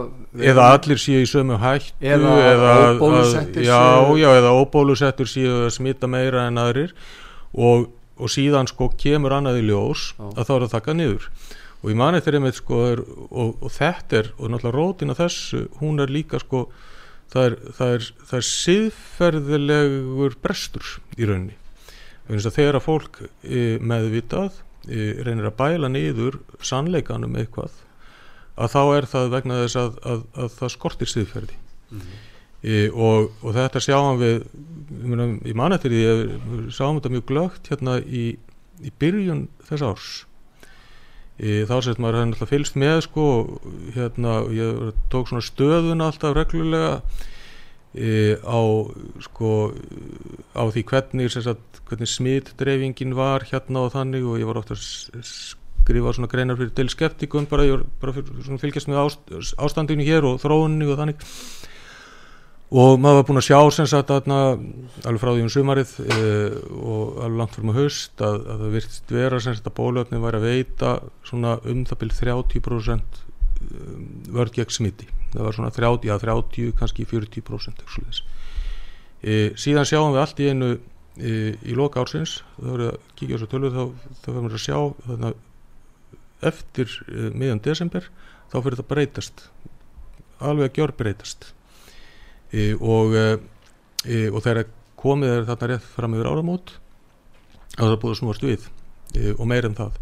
eða 0.50 0.64
allir 0.74 0.98
séu 0.98 1.20
í 1.22 1.28
sömu 1.30 1.58
hættu 1.62 1.94
Eða 2.02 2.32
að- 2.72 2.96
óbólusettir 2.98 3.62
að- 3.62 3.68
já, 3.68 3.78
séu- 3.78 4.18
já, 4.18 4.28
eða 4.40 4.54
óbólusettur 4.62 5.26
séu 5.30 5.52
að 5.66 5.70
smita 5.76 6.06
meira 6.10 6.46
en 6.48 6.58
aðrir. 6.58 6.92
Og, 7.54 7.86
og 8.18 8.28
síðan 8.28 8.66
sko 8.68 8.88
kemur 8.98 9.30
annað 9.32 9.60
í 9.62 9.66
ljós 9.70 10.12
Já. 10.18 10.24
að 10.36 10.44
þá 10.48 10.52
er 10.56 10.60
það 10.66 10.74
þakkað 10.74 10.96
niður. 10.96 11.28
Og 11.84 11.90
ég 11.92 11.96
mani 11.96 12.20
þegar 12.20 12.34
einmitt 12.40 12.54
sko 12.58 12.78
er, 12.92 13.00
og, 13.30 13.56
og 13.62 13.70
þetta 13.70 14.18
er, 14.18 14.30
og 14.38 14.50
náttúrulega 14.50 14.76
rótin 14.76 15.10
af 15.12 15.18
þessu 15.20 15.68
hún 15.80 16.00
er 16.02 16.08
líka 16.12 16.40
sko 16.42 16.66
það 17.32 17.44
er, 17.46 17.56
það 17.78 17.94
er, 17.94 18.06
það 18.26 18.36
er 18.40 18.46
siðferðilegur 19.26 20.36
brestur 20.42 20.86
í 21.16 21.26
rauninni. 21.28 21.56
Þegar 22.28 22.78
að 22.80 22.84
fólk 22.86 23.20
e, 23.46 23.78
meðvitað 23.78 24.56
e, 24.88 25.22
reynir 25.22 25.46
að 25.50 25.56
bæla 25.60 25.88
niður 25.92 26.40
sannleikanum 26.64 27.36
eitthvað 27.38 27.70
að 28.56 28.72
þá 28.72 28.80
er 28.96 29.06
það 29.12 29.26
vegna 29.36 29.58
þess 29.64 29.76
að, 29.82 29.98
að, 30.12 30.22
að 30.44 30.54
það 30.60 30.72
skortir 30.76 31.10
siðferði. 31.12 31.58
E, 32.66 32.78
og, 32.90 33.28
og 33.44 33.52
þetta 33.54 33.82
sjáum 33.84 34.16
við 34.22 34.38
ég, 35.46 35.54
man 35.58 35.74
eftir 35.76 35.92
því 35.92 36.00
að 36.10 36.22
við 36.24 36.64
sáum 36.74 36.96
þetta 36.98 37.12
mjög 37.14 37.26
glögt 37.28 37.68
hérna 37.70 37.98
í, 38.02 38.24
í 38.82 38.92
byrjun 39.02 39.44
þess 39.68 39.84
árs. 39.86 40.08
E, 41.36 41.66
þá 41.68 41.74
sett 41.84 42.00
maður 42.00 42.16
hefði 42.22 42.30
náttúrulega 42.32 42.52
fylgst 42.54 42.78
með 42.80 42.98
sko 43.04 43.26
hérna 43.94 44.38
ég 44.56 45.00
tók 45.12 45.28
svona 45.28 45.44
stöðuna 45.44 46.08
alltaf 46.08 46.32
reglulega 46.38 46.94
e, 47.92 48.40
á 48.40 48.60
sko 49.28 49.50
á 50.56 50.64
því 50.72 50.84
hvernig, 50.88 51.28
sagt, 51.36 51.82
hvernig 51.90 52.08
smitdreifingin 52.10 53.12
var 53.20 53.44
hérna 53.52 53.84
og 53.84 53.92
þannig 53.94 54.24
og 54.26 54.40
ég 54.40 54.48
var 54.48 54.62
ofta 54.64 54.74
að 54.78 54.82
s- 55.20 55.54
skrifa 55.86 56.16
svona 56.16 56.30
greinar 56.32 56.58
fyrir 56.58 56.74
til 56.74 56.90
skeptikum 56.90 57.46
bara, 57.50 57.66
var 57.70 57.86
bara 58.02 58.16
fyrir, 58.16 58.42
svona 58.42 58.62
fylgjast 58.62 58.90
með 58.90 59.02
ást, 59.04 59.54
ástandinu 59.62 60.06
hér 60.06 60.26
og 60.26 60.40
þróunni 60.42 60.90
og 60.90 60.98
þannig 60.98 61.26
og 62.74 62.96
maður 62.98 63.20
var 63.20 63.26
búinn 63.28 63.38
að 63.38 63.46
sjá 63.46 63.58
sem 63.76 63.86
sagt 63.86 64.10
þarna 64.10 64.38
alveg 65.06 65.20
frá 65.22 65.30
því 65.30 65.44
um 65.44 65.52
sumarið 65.54 65.92
e, 66.02 66.16
og 66.74 67.20
alveg 67.22 67.38
langt 67.38 67.54
fyrir 67.54 67.68
maður 67.68 67.84
haust 67.84 68.24
að, 68.26 68.40
að 68.42 68.64
það 68.64 68.74
virtist 68.74 69.14
vera 69.14 69.38
sem 69.42 69.54
sagt 69.54 69.70
að 69.70 69.76
bólöfni 69.76 70.22
væri 70.24 70.40
að 70.40 70.48
veita 70.48 70.96
svona 71.28 71.54
um 71.62 71.84
það 71.86 72.00
byrð 72.02 72.18
30% 72.24 73.22
vörð 74.34 74.58
gegn 74.58 74.74
smiti 74.74 75.08
það 75.30 75.46
var 75.46 75.56
svona 75.60 75.72
30, 75.78 76.10
já 76.10 76.18
30 76.26 76.74
kannski 76.80 77.06
40% 77.06 77.78
eitthvað 77.78 77.94
svoleiðis. 77.94 78.22
e, 79.22 79.38
síðan 79.54 79.86
sjáum 79.86 80.14
við 80.16 80.22
allt 80.24 80.42
í 80.42 80.50
einu 80.50 80.70
e, 80.74 81.54
í 81.62 81.76
loka 81.78 82.02
ársins 82.02 82.40
þá 82.56 82.66
voru 82.66 82.88
að 82.90 82.98
kíkja 83.14 83.30
á 83.30 83.38
þessu 83.38 83.50
tölvu 83.54 83.72
þá, 83.76 83.82
þá 84.24 84.26
fyrir 84.26 84.42
maður 84.42 84.58
að 84.58 84.66
sjá 84.66 84.78
þarna, 85.06 85.32
eftir 86.44 86.90
e, 87.08 87.30
miðjan 87.32 87.62
desember 87.64 88.08
þá 88.52 88.58
fyrir 88.60 88.78
þetta 88.78 88.90
breytast. 88.94 89.44
Alveg 90.40 90.70
að 90.70 90.80
gjör 90.80 90.96
breytast 90.96 91.52
e, 92.52 92.74
og, 92.76 93.14
e, 93.16 93.28
e, 94.04 94.26
og 94.30 94.42
þegar 94.44 94.68
komið 95.00 95.32
er 95.32 95.46
þarna 95.48 95.70
rétt 95.72 95.88
fram 95.96 96.16
yfir 96.16 96.28
áramót 96.32 96.76
það 97.76 97.92
er 97.92 98.00
búið 98.02 98.14
að 98.14 98.20
snúast 98.20 98.46
við 98.46 98.68
e, 99.16 99.34
og 99.34 99.44
meir 99.50 99.68
en 99.68 99.76
það. 99.76 99.98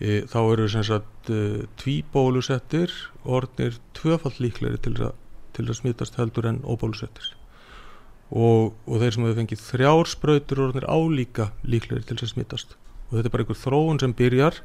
E, 0.00 0.20
þá 0.30 0.38
eru 0.40 0.68
sem 0.72 0.86
sagt 0.86 1.32
e, 1.32 1.40
tvíbólusettir 1.80 2.94
orðnir 3.28 3.78
tvöfall 3.96 4.36
líkleri 4.40 4.80
til 4.84 4.94
að, 4.98 5.18
til 5.56 5.66
að 5.66 5.78
smitast 5.80 6.18
heldur 6.20 6.48
en 6.50 6.62
óbólusettir. 6.64 7.34
Og, 8.30 8.76
og 8.86 9.02
þeir 9.02 9.16
sem 9.16 9.26
hefur 9.26 9.40
fengið 9.40 9.64
þrjárspröytur 9.66 10.62
orðnir 10.68 10.86
álíka 10.86 11.50
líkleri 11.66 12.06
til 12.06 12.20
að 12.20 12.32
smitast. 12.32 12.76
Og 13.10 13.18
þetta 13.18 13.26
er 13.26 13.34
bara 13.34 13.46
einhver 13.46 13.58
þróun 13.64 14.00
sem 14.02 14.14
byrjar 14.16 14.60
e, 14.60 14.64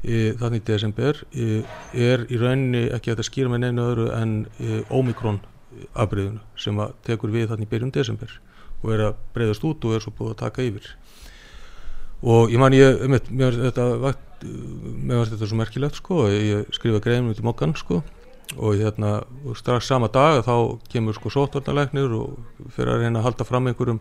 þannig 0.00 0.64
desember 0.64 1.18
er 1.30 2.22
í 2.32 2.38
rauninni 2.40 2.86
ekki 2.94 3.12
að 3.12 3.20
það 3.20 3.26
skýra 3.28 3.52
með 3.52 3.64
neina 3.66 3.88
öðru 3.90 4.06
en 4.16 4.36
Omikron 4.88 5.42
afbreyðinu 5.94 6.40
sem 6.58 6.78
að 6.80 6.94
tekur 7.06 7.32
við 7.34 7.50
þannig 7.50 7.68
í 7.68 7.70
byrjun 7.74 7.92
desember 7.94 8.32
og 8.80 8.94
er 8.94 9.04
að 9.10 9.18
breyðast 9.34 9.66
út 9.68 9.84
og 9.84 9.96
er 9.96 10.04
svo 10.04 10.12
búið 10.16 10.32
að 10.32 10.40
taka 10.40 10.64
yfir. 10.64 10.86
Og 12.20 12.52
ég 12.52 12.60
man 12.60 12.76
ég 12.76 13.04
mér 13.08 13.56
þetta 13.56 13.86
vakt, 14.00 14.44
mér 14.44 15.20
var 15.20 15.30
þetta 15.30 15.48
svo 15.48 15.60
merkilegt 15.60 16.00
sko 16.00 16.24
ég 16.32 16.72
skrifa 16.76 17.02
greinum 17.04 17.32
út 17.32 17.40
í 17.40 17.44
mokkan 17.44 17.76
sko 17.76 18.00
og 18.56 18.80
hérna 18.80 19.20
og 19.46 19.56
strax 19.56 19.86
sama 19.86 20.08
dag 20.10 20.40
þá 20.42 20.80
kemur 20.90 21.14
sko 21.14 21.30
sótvarnalegnir 21.30 22.12
og 22.16 22.40
fyrir 22.74 22.96
að 22.96 23.04
reyna 23.04 23.20
að 23.20 23.28
halda 23.28 23.46
fram 23.46 23.68
einhverjum 23.70 24.00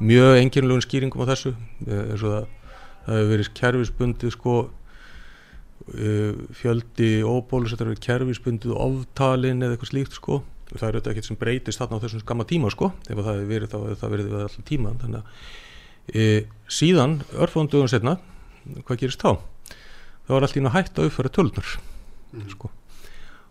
mjög 0.00 0.40
enginlegum 0.40 0.82
skýringum 0.82 1.22
á 1.22 1.30
þessu 1.30 1.52
eins 1.86 2.24
og 2.24 2.32
það, 2.32 2.48
það 3.04 3.20
hefur 3.20 3.30
verið 3.30 3.52
kerfisbundið 3.60 4.34
sko 4.34 4.56
fjöldi 6.58 7.10
óbólus 7.22 7.74
þetta 7.74 7.84
hefur 7.84 7.92
verið 7.92 8.04
kerfisbundið 8.06 8.76
oftalin 8.86 9.64
eða 9.64 9.76
eitthvað 9.76 9.90
slíkt 9.92 10.16
sko. 10.16 10.42
Það 10.74 10.86
er 10.88 10.96
auðvitað 10.96 11.10
ekkert 11.12 11.28
sem 11.28 11.40
breytist 11.40 11.80
þarna 11.80 11.98
á 12.00 12.02
þessum 12.04 12.22
skamma 12.24 12.46
tíma 12.48 12.70
sko. 12.72 12.92
Ef 13.04 13.18
það 13.18 13.32
hefur 13.34 13.50
verið 13.50 13.72
þá 13.74 13.76
hefur 13.82 13.98
það 14.00 14.14
verið 14.14 14.30
við 14.30 14.46
alltaf 14.46 14.68
tíma 14.70 14.94
þannig 15.02 15.20
að 15.20 16.14
e, 16.14 16.28
síðan 16.72 17.18
örfóðum 17.36 17.72
dögum 17.74 17.92
setna 17.92 18.16
hvað 18.86 19.02
gerist 19.02 19.20
þá? 19.20 19.36
það 20.24 20.34
var 20.34 20.46
alltaf 20.46 20.60
ína 20.60 20.72
hægt 20.72 20.98
að 20.98 21.10
uppfæra 21.10 21.32
tölnur 21.36 21.70
mm. 22.32 22.48
sko. 22.54 22.70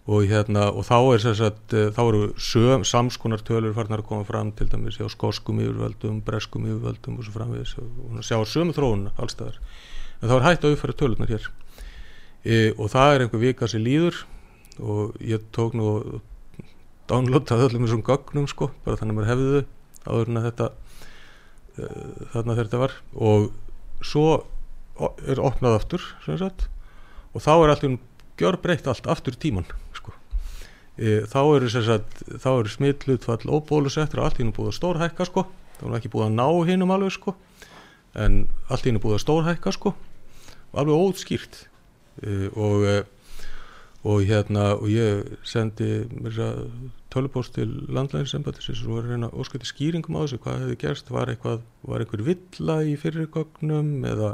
Og 0.03 0.25
hérna 0.27 0.65
og 0.73 0.83
þá 0.83 0.97
er 0.99 1.21
þess 1.23 1.43
að 1.45 1.75
þá 1.95 2.01
eru 2.03 2.23
söm, 2.35 2.83
samskonar 2.87 3.43
tölur 3.47 3.75
farnar 3.77 4.01
að 4.03 4.09
koma 4.09 4.27
fram 4.27 4.51
til 4.57 4.67
dæmis 4.71 4.99
á 4.99 5.07
skoskum 5.11 5.61
yfirvöldum, 5.63 6.19
breskum 6.25 6.65
yfirvöldum 6.67 7.21
og 7.21 7.27
svo 7.27 7.35
framvegis. 7.37 7.77
Og 7.79 8.17
sjá 8.25 8.35
sömu 8.43 8.75
þróun 8.75 9.11
allstaðar 9.15 9.61
en 10.19 10.31
þá 10.31 10.35
er 10.35 10.47
hægt 10.47 10.65
að 10.65 10.75
uppfæra 10.75 10.97
tölurnar 10.99 11.31
hér 11.31 11.47
e, 12.43 12.71
og 12.77 12.91
það 12.93 13.15
er 13.15 13.25
einhver 13.25 13.43
vika 13.43 13.69
sem 13.71 13.83
líður 13.83 14.23
og 14.79 15.17
ég 15.21 15.43
tók 15.55 15.75
nú 15.77 16.21
downloadaði 17.09 17.67
öllum 17.69 17.85
þessum 17.87 18.05
gögnum 18.07 18.47
sko, 18.49 18.71
bara 18.85 18.99
þannig 18.99 19.13
að 19.13 19.19
maður 19.19 19.31
hefði 19.33 19.63
þau 20.03 20.13
áður 20.13 20.31
en 20.31 20.39
að 20.39 20.47
þetta 20.49 20.69
uh, 20.69 22.23
þarna 22.33 22.55
þegar 22.55 22.67
þetta 22.67 22.81
var 22.83 22.95
og 23.29 23.49
svo 24.03 24.25
er 25.25 25.41
opnað 25.41 25.77
aftur 25.79 26.03
sagt, 26.25 26.67
og 27.33 27.43
þá 27.43 27.53
er 27.55 27.73
alltaf 27.73 27.97
gjör 28.37 28.57
breytt 28.61 28.87
allt 28.89 29.07
aftur 29.09 29.35
tíman 29.37 29.65
sko. 29.95 30.13
e, 30.97 31.23
þá 31.29 31.39
eru, 31.55 31.69
eru 31.69 32.69
smittlutfall 32.69 33.49
og 33.49 33.67
bólusettur 33.69 34.23
allt 34.23 34.39
hinn 34.41 34.51
er 34.51 34.57
búið 34.57 34.73
að 34.73 34.79
stórhækka 34.79 35.27
sko. 35.29 35.45
þá 35.79 35.83
er 35.87 35.97
ekki 35.99 36.13
búið 36.13 36.27
að 36.29 36.37
ná 36.37 36.47
hinnum 36.69 36.93
alveg 36.93 37.13
sko. 37.17 37.35
en 38.13 38.47
allt 38.69 38.85
hinn 38.85 38.97
er 38.97 39.03
búið 39.03 39.19
að 39.19 39.25
stórhækka 39.25 39.75
sko. 39.75 39.93
og 40.73 40.81
alveg 40.81 41.05
ótskýrt 41.07 41.61
e, 41.61 41.72
og 42.55 42.85
e, 42.87 42.95
og 44.03 44.25
hérna 44.27 44.73
og 44.75 44.89
ég 44.91 45.37
sendi 45.47 46.03
tölupóst 47.13 47.55
til 47.55 47.69
landlæðinsembætisins 47.87 48.83
og 48.87 49.05
reyna 49.05 49.29
óskætti 49.31 49.69
skýringum 49.69 50.17
á 50.19 50.25
þessu. 50.25 50.41
Hvað 50.43 50.59
hefði 50.63 50.79
gerst, 50.81 51.11
var 51.13 51.31
eitthvað 51.31 51.63
var 51.87 52.03
einhver 52.03 52.25
villa 52.27 52.81
í 52.83 52.97
fyrirgögnum 52.99 54.03
eða, 54.09 54.33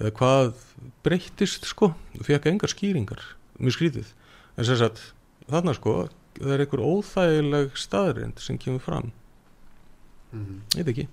eða 0.00 0.14
hvað 0.16 0.64
breyttist 1.04 1.68
sko? 1.68 1.92
Fekk 2.24 2.48
engar 2.54 2.72
skýringar 2.72 3.20
mjög 3.60 3.76
skrítið. 3.76 4.14
En 4.56 4.64
sem 4.64 4.80
sagt 4.80 5.12
þarna 5.50 5.76
sko 5.76 5.96
það 6.38 6.54
er 6.54 6.64
einhver 6.64 6.84
óþægileg 6.86 7.76
staðrind 7.76 8.40
sem 8.40 8.58
kemur 8.58 8.80
fram. 8.80 9.12
Mm 10.32 10.46
-hmm. 10.46 10.76
veit 10.76 10.88
ekki. 10.88 11.08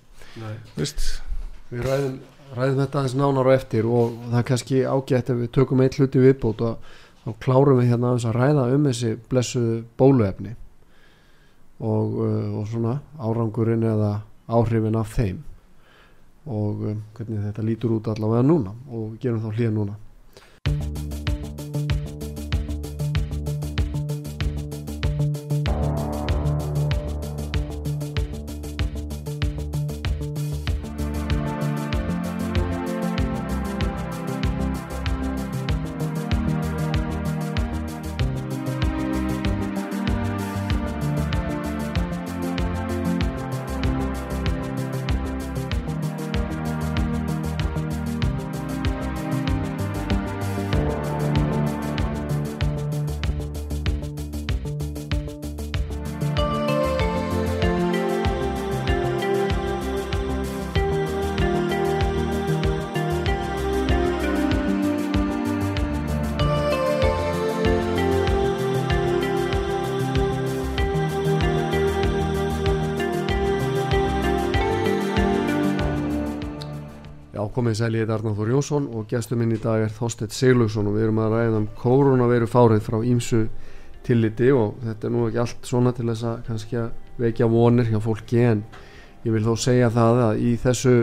Við 1.68 1.84
ræðum, 1.84 2.20
ræðum 2.56 2.80
þetta 2.84 3.02
aðeins 3.02 3.18
nánar 3.18 3.49
og 3.49 3.57
eftir 3.57 3.90
og 3.90 4.15
það 4.30 4.40
er 4.40 4.48
kannski 4.48 4.80
ágætt 4.88 5.34
ef 5.34 5.41
við 5.41 5.52
tökum 5.57 5.84
eitt 5.84 5.98
hluti 5.99 6.24
viðbót 6.24 6.64
og 6.64 6.94
þá 7.26 7.30
klárum 7.44 7.82
við 7.82 7.91
hérna 7.91 8.14
að 8.15 8.38
ræða 8.38 8.65
um 8.76 8.88
þessi 8.88 9.14
blessuðu 9.30 9.76
bóluefni 9.99 10.53
og, 11.84 12.18
uh, 12.24 12.57
og 12.61 12.68
svona 12.72 12.98
árangurinn 13.19 13.86
eða 13.86 14.14
áhrifin 14.48 14.98
af 14.98 15.14
þeim 15.18 15.44
og 16.48 16.84
um, 16.88 17.02
hvernig 17.18 17.44
þetta 17.49 17.65
lítur 17.68 17.98
út 17.98 18.07
allavega 18.14 18.45
núna 18.48 18.74
og 18.88 19.18
gerum 19.22 19.44
þá 19.44 19.52
hlýja 19.52 19.74
núna 19.76 19.98
komið 77.58 77.80
sæli, 77.80 78.02
er 78.04 78.12
Arnáður 78.14 78.52
Jónsson 78.54 78.84
og 78.94 79.08
gestur 79.10 79.40
minn 79.40 79.56
í 79.56 79.58
dag 79.62 79.82
er 79.82 79.94
Þorstedt 79.94 80.36
Siglugsson 80.36 80.90
og 80.92 80.94
við 80.94 81.08
erum 81.08 81.22
að 81.24 81.32
ræða 81.34 81.62
um 81.64 81.70
koronaviru 81.80 82.50
fárið 82.50 82.84
frá 82.86 82.98
ímsu 83.02 83.48
tilliti 84.06 84.52
og 84.54 84.76
þetta 84.84 85.08
er 85.08 85.14
nú 85.16 85.24
ekki 85.26 85.40
allt 85.42 85.66
svona 85.66 85.94
til 85.98 86.06
þess 86.12 86.28
að 86.30 86.44
kannski 86.46 86.78
að 86.84 87.24
vekja 87.24 87.48
vonir 87.50 87.90
hjá 87.90 87.98
fólki 88.04 88.44
en 88.46 88.62
ég 89.26 89.34
vil 89.34 89.42
þó 89.48 89.56
segja 89.64 89.90
það 89.96 90.22
að 90.28 90.44
í 90.46 90.52
þessu, 90.62 90.94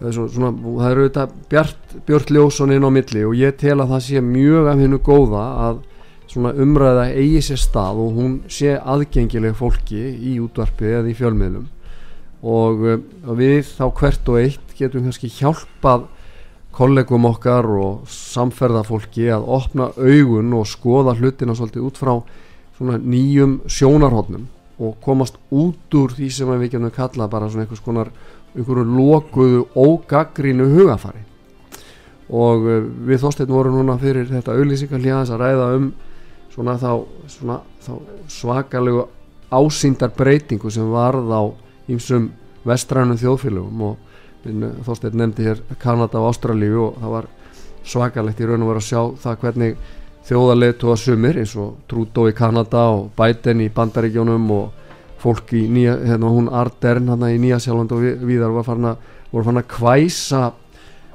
þessu 0.00 0.26
svona, 0.32 0.54
það 0.64 0.94
eru 0.94 1.06
þetta 1.10 1.26
Bjart 1.52 1.94
Björn 2.08 2.34
Ljósson 2.38 2.74
inn 2.78 2.88
á 2.88 2.90
milli 2.96 3.28
og 3.28 3.36
ég 3.36 3.60
tel 3.60 3.76
að 3.76 3.92
það 3.92 4.04
sé 4.08 4.24
mjög 4.24 4.72
af 4.72 4.80
hennu 4.80 5.02
góða 5.04 5.44
að 5.68 5.84
umræða 6.64 7.10
eigi 7.12 7.44
sér 7.50 7.60
stað 7.60 8.00
og 8.00 8.16
hún 8.16 8.40
sé 8.48 8.78
aðgengileg 8.80 9.52
fólki 9.60 10.00
í 10.00 10.38
útvarpi 10.42 10.88
eða 10.88 11.12
í 11.12 11.18
fjölmiðlum 11.20 11.68
og 12.44 12.82
við 13.38 13.62
þá 13.70 13.86
hvert 13.98 14.28
og 14.28 14.40
eitt 14.42 14.74
getum 14.76 15.06
kannski 15.06 15.30
hjálpað 15.32 16.08
kollegum 16.74 17.28
okkar 17.28 17.68
og 17.78 18.08
samferðafólki 18.10 19.28
að 19.32 19.46
opna 19.56 19.90
augun 19.96 20.56
og 20.58 20.66
skoða 20.68 21.14
hlutina 21.18 21.54
svolítið 21.54 21.86
út 21.88 22.00
frá 22.00 22.14
nýjum 22.80 23.60
sjónarhóttnum 23.70 24.48
og 24.82 24.96
komast 25.02 25.38
út 25.54 25.94
úr 25.94 26.16
því 26.16 26.30
sem 26.34 26.50
við 26.50 26.72
getum 26.72 26.90
kallað 26.94 27.30
bara 27.30 27.48
svona 27.48 27.64
einhvers 27.64 27.84
konar 27.84 28.10
einhverju 28.54 28.84
lokuðu 28.90 29.62
ógaggrínu 29.74 30.66
hugafari. 30.74 31.22
Og 32.34 32.66
eh, 32.70 32.86
við 33.06 33.22
þósteinn 33.22 33.52
vorum 33.52 33.78
núna 33.78 33.98
fyrir 34.00 34.26
þetta 34.30 34.56
auðlýsingarlíðans 34.56 35.30
að 35.34 35.42
ræða 35.44 35.68
um 35.78 35.90
svona 36.54 36.76
þá, 36.80 36.90
svona 37.30 37.60
þá 37.84 37.92
svakalegu 38.30 39.06
ásýndar 39.54 40.14
breytingu 40.16 40.70
sem 40.72 40.90
varð 40.90 41.30
á 41.30 41.42
ímsum 41.88 42.30
vestrænum 42.64 43.20
þjóðfélögum 43.20 43.86
og 43.88 44.10
Þorstein 44.84 45.16
nefndi 45.16 45.46
hér 45.46 45.60
Kanada 45.80 46.20
og 46.20 46.34
Ástralíu 46.34 46.80
og 46.90 46.96
það 47.00 47.12
var 47.14 47.28
svakalegt 47.84 48.40
í 48.40 48.48
raun 48.48 48.64
og 48.64 48.72
verið 48.72 48.82
að 48.82 48.88
sjá 48.88 49.00
það 49.22 49.38
hvernig 49.40 49.76
þjóðarleitu 50.28 50.90
að 50.92 51.00
sumir 51.00 51.38
eins 51.40 51.54
og 51.60 51.78
Trudeau 51.88 52.28
í 52.28 52.36
Kanada 52.36 52.82
og 52.92 53.06
Biden 53.16 53.62
í 53.64 53.70
Bandaríkjónum 53.72 54.50
og 54.52 54.82
fólk 55.20 55.54
í 55.56 55.64
nýja, 55.72 55.96
hérna 56.04 56.32
hún 56.32 56.50
Ardern 56.52 57.08
hérna 57.08 57.30
í 57.32 57.38
Nýjasjáland 57.40 57.92
og 57.96 58.04
við, 58.04 58.26
viðar 58.28 58.52
voru 58.52 58.66
fann 58.66 58.90
að, 58.90 59.06
voru 59.32 59.48
fann 59.48 59.60
að 59.60 59.70
kvæsa 59.72 60.42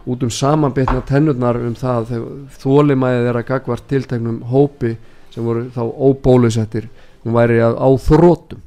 út 0.09 0.25
um 0.25 0.33
samanbyrna 0.33 1.03
tennurnar 1.05 1.59
um 1.61 1.75
það 1.77 2.15
þólimæðið 2.61 3.29
er 3.29 3.41
að 3.41 3.47
gagvart 3.51 3.85
tilteknum 3.89 4.41
hópi 4.49 4.95
sem 5.33 5.45
voru 5.45 5.67
þá 5.75 5.83
óbólusettir 5.85 6.89
hún 7.23 7.37
væri 7.37 7.61
á 7.61 7.89
þrótum 8.01 8.63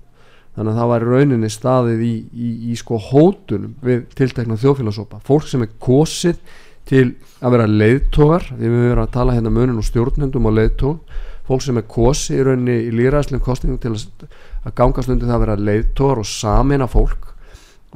þannig 0.57 0.73
að 0.73 0.79
það 0.81 0.91
var 0.93 1.07
rauninni 1.09 1.51
staðið 1.53 2.05
í, 2.05 2.13
í, 2.33 2.51
í 2.73 2.77
sko 2.77 2.99
hótunum 3.01 3.75
við 3.85 4.05
tiltekna 4.19 4.59
þjóðfélagsópa 4.61 5.23
fólk 5.27 5.49
sem 5.49 5.65
er 5.65 5.73
kosið 5.81 6.41
til 6.89 7.05
að 7.41 7.55
vera 7.57 7.69
leiðtógar 7.71 8.49
við 8.51 8.69
höfum 8.69 8.89
verið 8.91 9.05
að 9.05 9.13
tala 9.17 9.37
hérna 9.37 9.53
munin 9.55 9.81
og 9.81 9.87
stjórnendum 9.87 10.49
og 10.51 10.57
leiðtóg 10.59 11.21
fólk 11.49 11.65
sem 11.65 11.79
er 11.81 11.87
kosið 11.91 12.39
í 12.39 12.47
rauninni 12.47 12.79
í 12.87 12.95
líraðslegum 12.99 13.45
kostningum 13.47 13.81
til 13.83 13.95
að, 13.95 14.27
að 14.67 14.75
gangast 14.79 15.13
undir 15.13 15.31
það 15.31 15.37
að 15.39 15.45
vera 15.47 15.61
leiðtógar 15.71 16.23
og 16.23 16.29
samina 16.29 16.89
fólk 16.91 17.31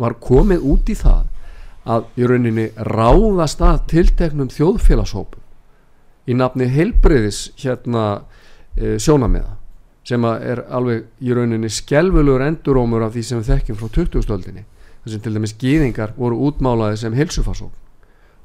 var 0.00 0.16
komið 0.22 0.64
út 0.72 0.92
í 0.92 0.96
það 0.98 1.26
að 1.86 2.08
í 2.18 2.30
rauninni 2.30 2.70
ráðast 2.88 3.62
að 3.62 3.84
tilteknum 3.92 4.50
þjóðfélagshópum 4.54 5.44
í 6.26 6.34
nafni 6.34 6.66
heilbreyðis 6.72 7.50
hérna 7.60 8.06
e, 8.74 8.96
sjónamiða 9.02 9.54
sem 10.06 10.24
er 10.24 10.62
alveg 10.70 11.06
í 11.20 11.34
rauninni 11.34 11.70
skelvulugur 11.72 12.44
endurómur 12.46 13.06
af 13.06 13.14
því 13.16 13.24
sem 13.26 13.42
við 13.42 13.52
þekkjum 13.54 13.80
frá 13.80 13.88
2000-öldinni 13.98 14.66
þessum 15.04 15.22
til 15.24 15.34
dæmis 15.34 15.56
gýðingar 15.58 16.14
voru 16.18 16.38
útmálaði 16.48 17.02
sem 17.02 17.16
heilsufarsók 17.16 17.74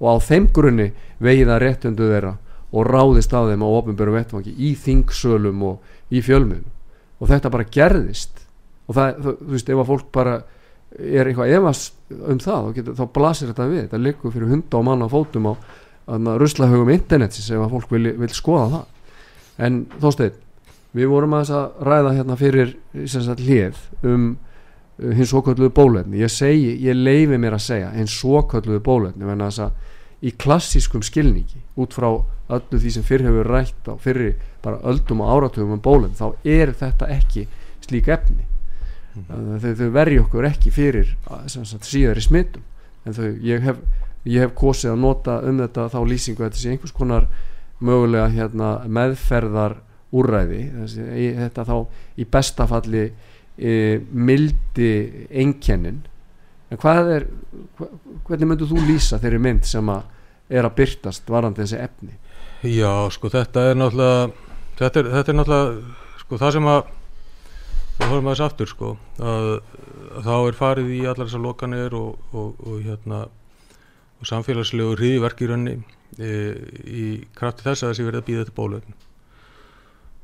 og 0.01 0.07
á 0.09 0.15
þeim 0.25 0.47
grunni 0.53 0.91
veiða 1.21 1.59
réttundu 1.61 2.09
þeirra 2.09 2.35
og 2.71 2.87
ráðist 2.87 3.33
af 3.35 3.49
þeim 3.49 3.65
á 3.65 3.69
ofinbjörnum 3.69 4.17
vettvangi 4.17 4.53
í 4.57 4.71
þingsölum 4.79 5.65
og 5.67 6.13
í 6.13 6.21
fjölmjölum 6.23 6.69
og 7.21 7.29
þetta 7.29 7.51
bara 7.53 7.67
gerðist. 7.69 8.41
Og 8.89 8.97
það, 8.97 9.19
þú 9.21 9.51
veist, 9.53 9.69
ef 9.69 9.81
að 9.81 9.89
fólk 9.91 10.07
bara 10.15 10.37
er 10.97 11.29
eitthvað 11.29 11.53
efast 11.55 12.15
um 12.17 12.39
það 12.41 12.71
getur, 12.75 12.95
þá 12.97 13.03
blasir 13.15 13.51
þetta 13.51 13.67
við, 13.69 13.83
þetta 13.85 14.01
likur 14.01 14.33
fyrir 14.33 14.51
hunda 14.51 14.79
og 14.79 14.87
manna 14.87 15.09
fótum 15.11 15.51
á 15.51 15.53
ruslahögum 16.41 16.89
internetsis 16.91 17.51
ef 17.53 17.61
að 17.61 17.75
fólk 17.75 17.93
vil, 17.93 18.15
vil 18.19 18.31
skoða 18.35 18.65
það. 18.73 19.13
En 19.61 19.77
þósteinn 20.01 20.39
við 20.97 21.11
vorum 21.11 21.35
að 21.37 21.43
að 21.57 21.85
ræða 21.87 22.15
hérna 22.17 22.37
fyrir 22.39 22.73
hlið 23.45 23.79
um 24.07 24.25
uh, 24.31 25.13
hins 25.15 25.31
svokölluðu 25.31 25.71
bólefni 25.75 26.21
ég 26.21 26.33
ég 26.87 26.97
leifi 26.97 27.39
mér 27.39 27.57
að 27.57 27.65
segja 27.67 27.93
hins 27.95 28.17
svokölluðu 28.19 28.83
bólefni 28.85 29.27
en 29.27 29.45
þess 29.45 29.65
að 29.67 29.89
í 30.21 30.33
klassískum 30.37 31.01
skilningi 31.01 31.63
út 31.81 31.95
frá 31.97 32.09
öllu 32.51 32.77
því 32.77 32.93
sem 32.93 33.05
fyrir 33.05 33.31
hefur 33.31 33.49
rætt 33.49 33.87
á 33.89 33.95
fyrir 34.01 34.35
bara 34.61 34.81
öldum 34.91 35.23
og 35.23 35.31
áratugum 35.33 35.77
um 35.77 35.81
bólefni 35.81 36.19
þá 36.19 36.27
er 36.45 36.73
þetta 36.77 37.09
ekki 37.15 37.47
slík 37.81 38.11
efni. 38.13 38.45
Mm. 39.11 39.57
þau, 39.59 39.71
þau 39.75 39.89
verji 39.91 40.19
okkur 40.21 40.47
ekki 40.47 40.71
fyrir 40.71 41.15
sagt, 41.49 41.87
síðari 41.87 42.21
smittum 42.23 42.63
en 43.03 43.15
þau, 43.17 43.31
ég 43.43 43.65
hef, 43.65 43.79
ég 44.23 44.45
hef 44.45 44.53
kosið 44.55 44.93
að 44.93 45.01
nota 45.01 45.39
um 45.47 45.57
þetta 45.59 45.87
þá 45.91 45.97
lýsingu 46.07 46.43
að 46.43 46.51
þetta 46.51 46.61
sé 46.61 46.75
einhvers 46.75 46.95
konar 46.95 47.27
mögulega 47.81 48.29
hérna, 48.31 48.69
meðferðar 48.87 49.79
úrræði. 50.11 50.61
Þessi, 50.77 51.09
þetta 51.39 51.67
þá 51.67 51.75
í 52.17 52.27
bestafalli 52.35 53.03
e, 53.57 53.75
mildi 54.11 54.91
einkennin. 55.29 56.01
En 56.71 56.79
hvað 56.79 57.13
er 57.17 57.27
hvernig 58.27 58.47
myndur 58.47 58.69
þú 58.71 58.85
lýsa 58.87 59.19
þeirri 59.21 59.41
mynd 59.43 59.67
sem 59.67 59.89
að 59.91 60.07
er 60.51 60.67
að 60.67 60.77
byrtast 60.79 61.29
varandi 61.31 61.63
þessi 61.63 61.79
efni? 61.81 62.15
Já 62.67 63.09
sko 63.13 63.31
þetta 63.31 63.69
er 63.71 63.77
náttúrulega 63.79 64.49
þetta 64.79 65.01
er, 65.01 65.11
þetta 65.15 65.33
er 65.33 65.37
náttúrulega 65.39 66.23
sko 66.23 66.39
það 66.41 66.55
sem 66.57 66.71
að 66.71 66.81
þá 67.97 68.03
höfum 68.05 68.27
við 68.27 68.31
þess 68.31 68.45
aftur 68.47 68.71
sko 68.71 68.91
að, 69.21 69.47
að 70.17 70.27
þá 70.27 70.33
er 70.35 70.59
farið 70.59 70.91
í 70.95 70.99
allar 71.05 71.29
þessar 71.29 71.45
lokanir 71.45 71.95
og, 71.97 72.27
og, 72.33 72.65
og 72.67 72.83
hérna 72.85 73.23
og 74.21 74.29
samfélagslegu 74.29 74.97
hriðiverk 74.97 75.41
í 75.41 75.49
raunni 75.49 75.77
e, 76.17 76.33
í 76.85 77.05
krafti 77.37 77.65
þess 77.65 77.85
að 77.85 77.93
þessi 77.93 78.07
verið 78.09 78.21
að 78.21 78.27
býða 78.29 78.43
þetta 78.43 78.57
bólöfn 78.59 78.99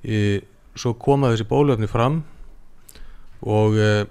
e, 0.08 0.42
svo 0.78 0.94
koma 0.98 1.34
þessi 1.34 1.48
bólöfni 1.50 1.90
fram 1.92 2.22
og, 3.44 3.76
e, 3.78 4.06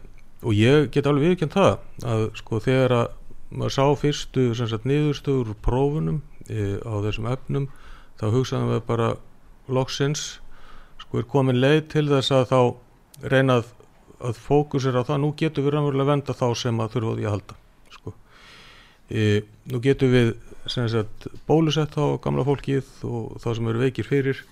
og 0.44 0.52
ég 0.54 0.90
get 0.94 1.08
alveg 1.08 1.32
viðkjönd 1.32 1.56
það 1.56 2.06
að 2.06 2.26
sko 2.40 2.60
þegar 2.62 2.96
að 3.00 3.06
maður 3.56 3.74
sá 3.76 3.84
fyrstu 4.00 4.48
sagt, 4.58 4.86
niðurstöður 4.88 5.54
úr 5.54 5.60
prófunum 5.64 6.20
e, 6.50 6.76
á 6.82 6.94
þessum 7.04 7.30
efnum 7.30 7.68
þá 8.18 8.26
hugsaðum 8.34 8.74
við 8.74 8.82
bara 8.88 9.12
loksins 9.70 10.26
sko 11.00 11.20
er 11.20 11.28
komin 11.30 11.60
leið 11.62 11.82
til 11.94 12.06
þess 12.10 12.34
að 12.34 12.48
þá 12.50 12.60
reynað 13.32 13.70
að 14.26 14.40
fókusir 14.40 14.96
á 14.96 15.04
það, 15.04 15.22
nú 15.22 15.32
getur 15.36 15.66
við 15.66 15.76
raunverulega 15.76 16.10
venda 16.10 16.36
þá 16.36 16.46
sem 16.56 16.80
að 16.80 16.96
þurfa 16.96 17.16
því 17.16 17.26
að 17.26 17.34
halda 17.34 17.56
sko. 17.94 18.12
e, 19.10 19.24
nú 19.70 19.80
getur 19.84 20.12
við 20.12 20.32
sagt, 20.66 21.28
bólusett 21.46 21.94
á 22.00 22.18
gamla 22.22 22.46
fólkið 22.46 22.88
og 23.06 23.36
þá 23.42 23.48
sem 23.54 23.68
eru 23.70 23.84
veikir 23.84 24.08
fyrir 24.08 24.42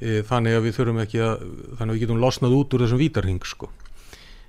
e, 0.00 0.20
þannig 0.26 0.56
að 0.56 0.66
við 0.66 0.76
þurfum 0.78 1.02
ekki 1.04 1.20
að 1.24 1.44
þannig 1.78 1.86
að 1.86 1.94
við 1.94 2.02
getum 2.04 2.22
losnað 2.22 2.56
út 2.56 2.74
úr 2.74 2.84
þessum 2.84 3.00
vítarhing 3.00 3.44
sko. 3.46 3.70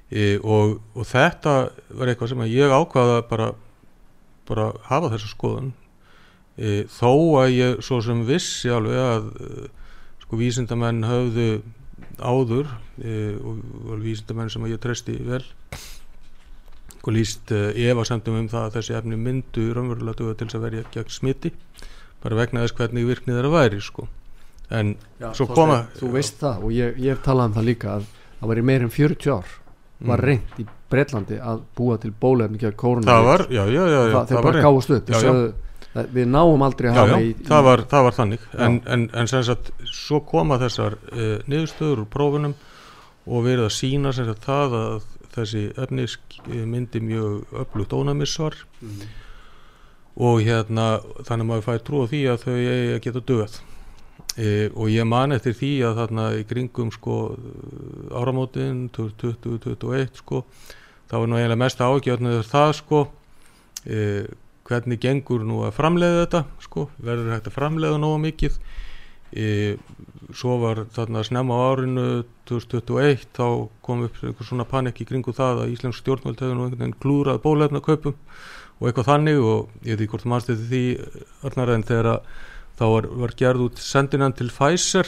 e, 0.09 0.39
og, 0.39 0.79
og 0.95 1.07
þetta 1.07 1.55
var 1.97 2.11
eitthvað 2.11 2.33
sem 2.33 2.45
ég 2.51 2.73
ákvaða 2.73 3.21
bara, 3.29 3.51
bara 4.47 4.71
hafa 4.87 5.13
þessu 5.13 5.31
skoðun 5.35 5.71
e, 6.57 6.83
þó 6.91 7.11
að 7.43 7.53
ég 7.55 7.85
svo 7.85 8.01
sem 8.03 8.25
vissi 8.27 8.71
alveg 8.71 8.99
að 8.99 9.29
e, 9.31 9.69
sko 10.25 10.39
vísindamenn 10.39 11.05
höfðu 11.07 11.49
áður 12.21 12.69
e, 12.99 13.35
og 13.39 14.03
vísindamenn 14.03 14.51
sem 14.51 14.67
ég 14.71 14.81
treysti 14.81 15.17
vel 15.27 15.43
og 17.01 17.15
líst 17.15 17.49
ef 17.49 17.97
að 17.97 18.05
sendum 18.05 18.35
um 18.37 18.49
það 18.49 18.65
að 18.67 18.75
þessi 18.75 18.93
efni 18.99 19.17
myndu 19.17 19.71
raunverulega 19.73 20.35
til 20.37 20.45
þess 20.45 20.57
að 20.59 20.65
verja 20.67 20.89
gegn 20.93 21.13
smiti 21.15 21.49
bara 22.21 22.37
vegna 22.37 22.61
þess 22.61 22.77
hvernig 22.77 23.07
virknið 23.09 23.39
er 23.41 23.47
að 23.49 23.55
væri 23.55 23.79
sko 23.81 24.05
en 24.71 24.93
já, 25.19 25.31
svo 25.37 25.49
koma 25.51 25.81
þú 25.99 26.11
veist 26.17 26.37
það 26.41 26.67
og 26.67 26.75
ég, 26.75 27.01
ég 27.01 27.15
hef 27.15 27.25
talað 27.25 27.51
um 27.51 27.57
það 27.57 27.67
líka 27.71 27.95
að 27.95 28.05
það 28.37 28.53
var 28.53 28.61
í 28.61 28.67
meirin 28.69 28.93
40 28.93 29.33
ár 29.35 29.57
var 30.01 30.21
mm. 30.21 30.27
reynd 30.29 30.61
í 30.63 30.67
Breitlandi 30.91 31.37
að 31.39 31.65
búa 31.77 31.97
til 32.01 32.11
bólefni 32.11 32.57
ekki 32.57 32.71
að 32.71 32.79
kóruna 32.81 33.11
það 33.11 33.27
var, 33.29 33.43
já, 33.47 33.61
já, 33.71 33.83
já, 33.87 33.99
það, 34.15 34.41
bara 34.47 34.63
gáðast 34.65 34.95
upp 34.97 35.67
við 35.91 36.27
náum 36.31 36.61
aldrei 36.63 36.89
að 36.91 36.99
hafa 37.01 37.19
í, 37.19 37.31
það, 37.47 37.63
var, 37.67 37.81
það 37.91 38.05
var 38.05 38.15
þannig. 38.15 38.43
En, 38.55 38.77
en, 38.87 39.07
en 39.17 39.27
sem 39.27 39.41
sagt 39.43 39.71
svo 39.91 40.21
koma 40.27 40.59
þessar 40.61 40.95
uh, 41.11 41.33
niðurstöður 41.51 42.05
úr 42.05 42.11
prófunum 42.11 42.53
og 43.27 43.43
verið 43.45 43.67
að 43.67 43.73
sína 43.75 44.13
sem 44.15 44.29
sagt 44.29 44.47
það 44.47 44.77
að 44.79 45.09
þessi 45.31 45.65
efnisk 45.79 46.37
myndi 46.47 47.01
mjög 47.03 47.57
öflugt 47.63 47.93
ónæmissvar. 47.95 48.55
Mm. 48.81 49.03
og 50.21 50.41
hérna 50.43 50.85
þannig 51.23 51.45
að 51.45 51.49
maður 51.49 51.67
fæði 51.67 51.83
trú 51.87 51.99
á 52.03 52.05
því 52.11 52.21
að 52.27 52.41
þau 52.41 52.55
að 52.55 52.97
geta 53.05 53.21
döð 53.29 53.53
E, 54.39 54.69
og 54.71 54.87
ég 54.87 55.07
man 55.07 55.35
eftir 55.35 55.55
því 55.57 55.71
að 55.89 55.97
þarna 55.99 56.25
í 56.39 56.43
kringum 56.47 56.91
sko 56.95 57.15
áramótin 58.15 58.85
2021 58.95 60.21
sko 60.21 60.45
þá 61.11 61.17
er 61.19 61.27
nú 61.27 61.39
eiginlega 61.39 61.59
mest 61.59 61.81
ágjörnum 61.83 62.45
það 62.47 62.71
sko 62.77 63.01
e, 63.83 63.97
hvernig 64.69 65.01
gengur 65.03 65.43
nú 65.43 65.65
að 65.67 65.75
framleiða 65.75 66.21
þetta 66.21 66.43
sko 66.63 66.85
verður 67.03 67.33
hægt 67.35 67.49
að 67.51 67.57
framleiða 67.57 67.99
nógu 67.99 68.21
mikið? 68.23 68.55
E, 69.31 69.75
svo 70.35 70.57
var 70.61 70.85
þarna 70.95 71.25
snemma 71.27 71.57
á 71.59 71.61
árinu 71.73 72.05
2021 72.47 73.27
þá 73.35 73.45
kom 73.83 74.05
upp 74.07 74.23
einhver 74.23 74.47
svona 74.47 74.67
panik 74.67 75.03
í 75.03 75.07
kringu 75.07 75.35
það 75.35 75.65
að 75.65 75.75
Íslands 75.75 75.99
stjórnvöld 75.99 76.39
hefur 76.39 76.55
nú 76.55 76.69
einhvern 76.69 76.85
veginn 76.85 77.01
klúrað 77.03 77.43
bólefna 77.43 77.83
kaupum 77.83 78.15
og 78.79 78.87
eitthvað 78.87 79.11
þannig 79.11 79.43
og 79.43 79.75
ég 79.83 79.99
veit 79.99 80.05
ekki 80.05 80.13
hvort 80.15 80.29
maður 80.31 80.47
styrði 80.47 80.69
því 80.71 80.83
öllnar 81.49 81.73
en 81.75 81.85
þegar 81.91 82.11
að 82.13 82.31
þá 82.81 82.87
var, 82.89 83.07
var 83.25 83.35
gerð 83.37 83.67
út 83.67 83.81
sendinan 83.81 84.33
til 84.33 84.49
Pfizer 84.49 85.05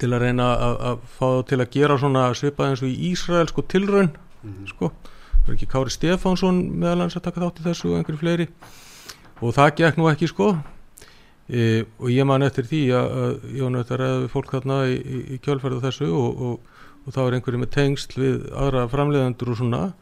til 0.00 0.10
að 0.10 0.24
reyna 0.24 0.48
að 0.58 1.06
fá 1.18 1.26
þá 1.26 1.40
til 1.50 1.58
að 1.60 1.72
gera 1.74 1.98
svona 1.98 2.26
svipað 2.38 2.72
eins 2.72 2.82
og 2.82 2.90
í 2.90 3.10
Ísrael 3.10 3.48
sko 3.50 3.62
tilraun 3.70 4.10
mm 4.10 4.50
-hmm. 4.50 4.68
sko, 4.72 4.90
það 5.44 5.48
er 5.48 5.54
ekki 5.54 5.70
Kári 5.70 5.94
Stefánsson 5.94 6.60
meðal 6.82 7.00
hans 7.04 7.16
að 7.16 7.26
taka 7.28 7.40
þátt 7.40 7.60
í 7.60 7.66
þessu 7.68 7.90
og 7.90 7.96
einhverju 7.98 8.22
fleiri? 8.22 8.48
Og 9.40 9.54
það 9.54 9.74
gekk 9.76 9.96
nú 9.96 10.10
ekki 10.10 10.28
sko. 10.28 10.56
E, 11.48 11.84
og 11.98 12.10
ég 12.10 12.26
man 12.26 12.42
eftir 12.42 12.64
því 12.64 12.82
að, 12.94 13.06
að 13.22 13.32
ég 13.56 13.62
var 13.62 13.70
nögt 13.70 13.90
að 13.90 13.98
ræða 14.00 14.20
við 14.20 14.30
fólk 14.30 14.50
þarna 14.50 14.76
í, 14.86 14.96
í, 14.98 15.18
í 15.34 15.38
kjölferðu 15.38 15.80
þessu 15.80 16.08
og, 16.12 16.42
og, 16.42 16.60
og 17.06 17.12
það 17.14 17.24
var 17.24 17.34
einhverju 17.34 17.58
með 17.58 17.70
tengsl 17.70 18.20
við 18.20 18.52
aðra 18.54 18.88
framleiðandur 18.88 19.50
og 19.50 19.56
svona. 19.56 19.92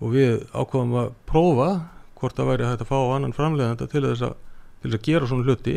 Og 0.00 0.12
við 0.14 0.46
ákvaðum 0.50 0.96
að 0.96 1.12
prófa 1.26 1.70
hvort 2.14 2.36
það 2.36 2.50
væri 2.50 2.64
að 2.64 2.70
þetta 2.70 2.90
fá 2.90 2.98
annan 3.14 3.36
framleiðanda 3.36 3.86
til 3.86 4.02
þess 4.08 4.22
að 4.22 4.34
til 4.82 4.92
að 4.94 5.02
gera 5.06 5.28
svona 5.28 5.46
hluti 5.46 5.76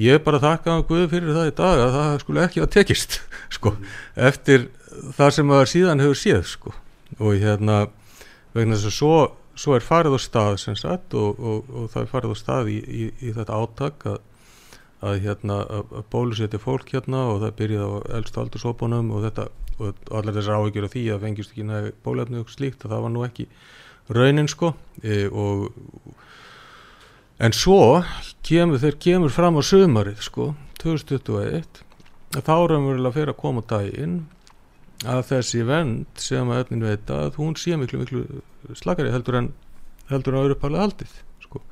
ég 0.00 0.16
er 0.16 0.24
bara 0.24 0.40
að 0.40 0.46
þakka 0.48 0.72
hann 0.72 0.86
Guði 0.88 1.10
fyrir 1.12 1.36
það 1.36 1.50
í 1.50 1.54
dag 1.60 1.82
að 1.82 1.96
það 1.98 2.14
skulle 2.22 2.46
ekki 2.46 2.62
að 2.64 2.72
tekist 2.76 3.18
sko, 3.56 3.74
eftir 4.16 4.68
það 5.16 5.36
sem 5.38 5.54
að 5.56 5.68
síðan 5.74 6.04
hefur 6.04 6.20
séð 6.22 6.42
sko. 6.48 6.74
og 7.18 7.38
hérna 7.40 7.78
vegna 8.56 8.76
þess 8.76 8.88
að 8.88 8.96
svo, 8.96 9.14
svo 9.56 9.76
er 9.76 9.86
farið 9.86 10.16
á 10.16 10.20
stað 10.20 10.58
sagt, 10.60 11.14
og, 11.14 11.40
og, 11.40 11.72
og 11.72 11.88
það 11.92 12.02
er 12.02 12.12
farið 12.12 12.36
á 12.36 12.36
stað 12.40 12.70
í, 12.72 12.78
í, 12.82 13.08
í 13.20 13.32
þetta 13.36 13.58
áttak 13.58 14.06
að, 14.08 14.20
að, 15.00 15.18
hérna, 15.26 15.58
að, 15.68 15.98
bólusetja 16.12 16.60
fólk 16.60 16.92
hérna 16.92 17.26
og 17.32 17.42
það 17.44 17.58
byrjið 17.60 17.84
á 17.84 17.90
eldstu 18.18 18.42
aldursópunum 18.44 19.12
og 19.12 19.26
þetta 19.28 19.48
og 19.82 20.12
allar 20.12 20.36
þessar 20.36 20.60
áhyggjur 20.60 20.86
af 20.86 20.92
því 20.94 21.04
að 21.12 21.24
fengist 21.26 21.52
ekki 21.54 21.64
næði 21.66 21.94
bólefni 22.04 22.42
og 22.42 22.52
slíkt 22.52 22.84
að 22.84 22.94
það 22.94 23.04
var 23.06 23.12
nú 23.14 23.24
ekki 23.26 23.46
raunin 24.12 24.50
sko 24.50 24.72
e, 25.02 25.24
og 25.28 25.72
en 27.38 27.56
svo 27.56 28.02
kemur, 28.44 28.80
þeir 28.82 28.98
kemur 29.00 29.32
fram 29.32 29.56
á 29.56 29.62
sömarið 29.64 30.22
sko 30.26 30.52
2021 30.82 31.82
þá 32.40 32.54
erum 32.56 32.88
við 32.88 33.06
að 33.06 33.16
fyrir 33.16 33.32
að 33.32 33.42
koma 33.42 33.64
daginn 33.68 34.22
að 35.08 35.24
þessi 35.32 35.64
vend 35.66 36.22
sem 36.22 36.50
að 36.52 36.64
efnin 36.64 36.86
veita 36.86 37.18
að 37.26 37.38
hún 37.40 37.56
sé 37.58 37.76
miklu 37.78 38.02
miklu 38.02 38.24
slakari 38.78 39.12
heldur 39.12 39.40
en 39.40 39.52
heldur 40.10 40.34
en 40.34 40.40
að 40.40 40.48
auðvitað 40.48 40.80
haldið 40.82 41.14
sko. 41.42 41.62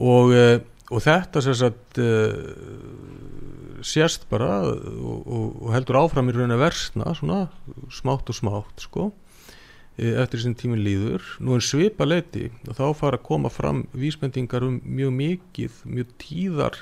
og, 0.00 0.32
e, 0.34 0.46
og 0.90 1.04
þetta 1.04 1.42
sem 1.44 1.56
sagt 1.58 2.00
e, 2.02 2.10
sérst 3.84 4.26
bara 4.30 4.62
og, 4.64 5.20
og, 5.24 5.68
heldur 5.74 6.00
áfram 6.02 6.30
í 6.32 6.36
raun 6.36 6.54
að 6.54 6.64
versna 6.64 7.14
svona 7.18 7.40
smátt 7.92 8.32
og 8.32 8.38
smátt 8.38 8.86
sko 8.88 9.10
eftir 9.96 10.40
þessum 10.40 10.56
tímin 10.58 10.82
líður. 10.82 11.22
Nú 11.38 11.54
en 11.56 11.62
svipa 11.64 12.06
leiti 12.06 12.48
og 12.68 12.76
þá 12.78 12.84
fara 12.98 13.20
að 13.20 13.26
koma 13.28 13.50
fram 13.52 13.84
vísbendingar 13.94 14.66
um 14.66 14.80
mjög 14.82 15.14
mikið 15.20 15.80
mjög 15.86 16.14
tíðar 16.22 16.80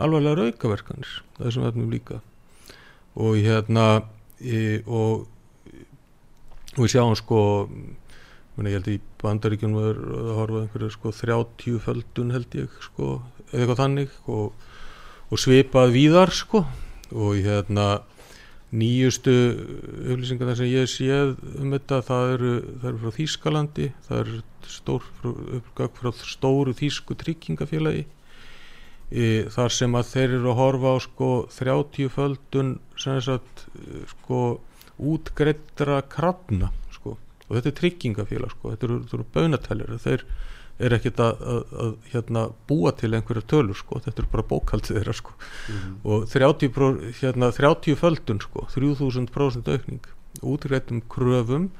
alvarlega 0.00 0.44
raukaverkanir 0.44 1.14
þessum 1.38 1.68
efnum 1.68 1.92
líka. 1.92 2.20
Og 3.16 3.40
hérna 3.40 4.04
e, 4.40 4.80
og 4.86 5.26
við 6.76 6.92
sjáum 6.94 7.16
sko 7.18 7.40
meni, 8.56 8.70
ég 8.70 8.78
held 8.78 8.92
í 8.92 9.00
bandaríkjum 9.22 9.76
að 9.80 10.04
horfa 10.36 10.64
einhverju 10.64 10.92
sko 10.94 11.14
30 11.16 11.80
földun 11.84 12.34
held 12.36 12.60
ég 12.60 12.76
sko 12.84 13.18
eða 13.50 13.64
eitthvað 13.64 13.80
þannig 13.82 14.14
og, 14.30 14.52
og 15.30 15.40
svipað 15.40 15.96
víðar 15.96 16.32
sko. 16.34 16.64
Og 17.10 17.40
hérna 17.42 18.02
nýjustu 18.70 19.34
upplýsingar 20.12 20.52
þar 20.52 20.58
sem 20.60 20.70
ég 20.70 20.88
séð 20.90 21.34
um 21.58 21.74
þetta 21.74 22.00
það 22.06 22.32
eru, 22.36 22.52
það 22.78 22.88
eru 22.90 23.00
frá 23.02 23.16
Þýskalandi 23.16 23.86
það 24.06 24.20
eru 24.22 24.40
stór, 24.70 25.06
uppgag 25.58 25.96
frá 25.98 26.10
stóru 26.20 26.74
Þýsku 26.78 27.16
tryggingafélagi 27.18 28.04
e, 29.10 29.24
þar 29.50 29.74
sem 29.74 29.96
að 29.98 30.12
þeir 30.12 30.36
eru 30.38 30.52
að 30.52 30.60
horfa 30.60 30.94
á 30.94 30.96
sko 31.06 31.30
30 31.56 32.12
földun 32.14 32.72
sem 32.94 33.18
þess 33.18 33.32
að 33.34 34.06
sko 34.14 34.44
útgreittra 35.00 36.02
krafna 36.12 36.70
sko. 36.94 37.16
og 37.48 37.56
þetta 37.56 37.72
er 37.72 37.78
tryggingafélag 37.80 38.54
sko. 38.54 38.74
þetta 38.74 38.86
eru, 38.86 39.00
eru 39.10 39.28
bönatælir 39.34 39.98
þeir 40.04 40.26
er 40.80 40.94
ekkert 40.96 41.20
að, 41.20 41.42
að, 41.52 41.74
að 41.84 41.92
hérna, 42.12 42.44
búa 42.68 42.92
til 42.96 43.12
einhverja 43.14 43.44
tölur 43.52 43.78
sko. 43.78 44.00
þetta 44.04 44.22
eru 44.22 44.32
bara 44.32 44.46
bókaldið 44.52 44.96
þeirra 44.98 45.16
sko. 45.16 45.32
mm 45.36 45.76
-hmm. 45.76 45.96
og 46.04 46.28
30, 46.28 46.72
pro, 46.76 46.88
hérna, 47.20 47.50
30 47.52 47.96
földun 47.96 48.40
3000% 48.40 49.68
aukning 49.68 50.06
útgreittum 50.42 51.02
kröfum 51.08 51.70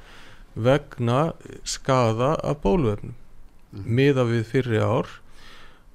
vegna 0.55 1.33
skada 1.63 2.35
af 2.43 2.61
bólvefnum 2.61 3.13
mm 3.13 3.79
-hmm. 3.79 3.87
miða 3.87 4.23
við 4.23 4.43
fyrri 4.43 4.79
ár 4.79 5.07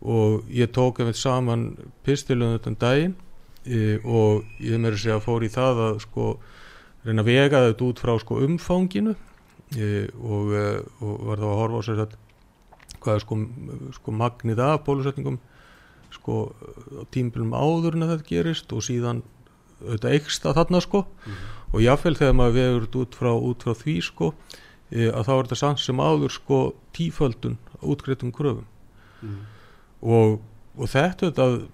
og 0.00 0.44
ég 0.50 0.70
tók 0.72 1.00
einmitt 1.00 1.16
saman 1.16 1.76
pistilunum 2.04 2.58
þetta 2.58 2.74
daginn 2.78 3.14
e, 3.64 3.98
og 4.04 4.44
ég 4.60 4.78
meiri 4.80 4.98
segja 4.98 5.16
að 5.16 5.26
fór 5.26 5.44
í 5.44 5.48
það 5.48 5.80
að 5.88 5.98
sko 6.04 6.38
reyna 7.04 7.22
að 7.22 7.30
vega 7.30 7.62
þetta 7.68 7.84
út 7.84 8.02
frá 8.02 8.18
sko, 8.18 8.40
umfanginu 8.46 9.14
e, 9.76 10.08
og, 10.20 10.52
e, 10.52 10.66
og 11.00 11.26
var 11.26 11.38
þá 11.42 11.48
að 11.48 11.58
horfa 11.60 11.78
á 11.78 11.86
sér 11.86 12.02
að 12.04 12.16
hvað 13.06 13.18
er 13.18 13.24
sko, 13.24 13.38
sko 14.00 14.14
magnið 14.14 14.62
af 14.66 14.82
bólusetningum 14.86 15.38
sko 16.14 16.36
tímbilum 17.14 17.54
áður 17.56 17.96
en 17.96 18.06
að 18.06 18.12
þetta 18.14 18.30
gerist 18.30 18.72
og 18.74 18.84
síðan 18.86 19.22
auðvitað 19.82 20.16
eikst 20.16 20.46
að 20.46 20.56
þarna 20.60 20.80
sko 20.84 21.02
mm 21.04 21.32
-hmm. 21.32 21.56
og 21.72 21.84
jáfnveil 21.84 22.16
þegar 22.16 22.36
maður 22.38 22.56
vegur 22.58 22.86
út 23.02 23.14
frá, 23.14 23.32
út 23.32 23.62
frá 23.62 23.74
því 23.76 23.96
sko 24.02 24.34
e, 24.90 25.10
að 25.10 25.26
þá 25.26 25.32
er 25.32 25.42
þetta 25.44 25.60
sann 25.62 25.78
sem 25.78 26.00
áður 26.00 26.32
sko 26.32 26.60
tíföldun 26.96 27.58
útgreitum 27.82 28.32
kröfum 28.32 28.64
mm 29.22 29.28
-hmm. 29.28 29.44
og, 30.00 30.40
og 30.76 30.88
þetta 30.88 31.26
auðvitað 31.26 31.68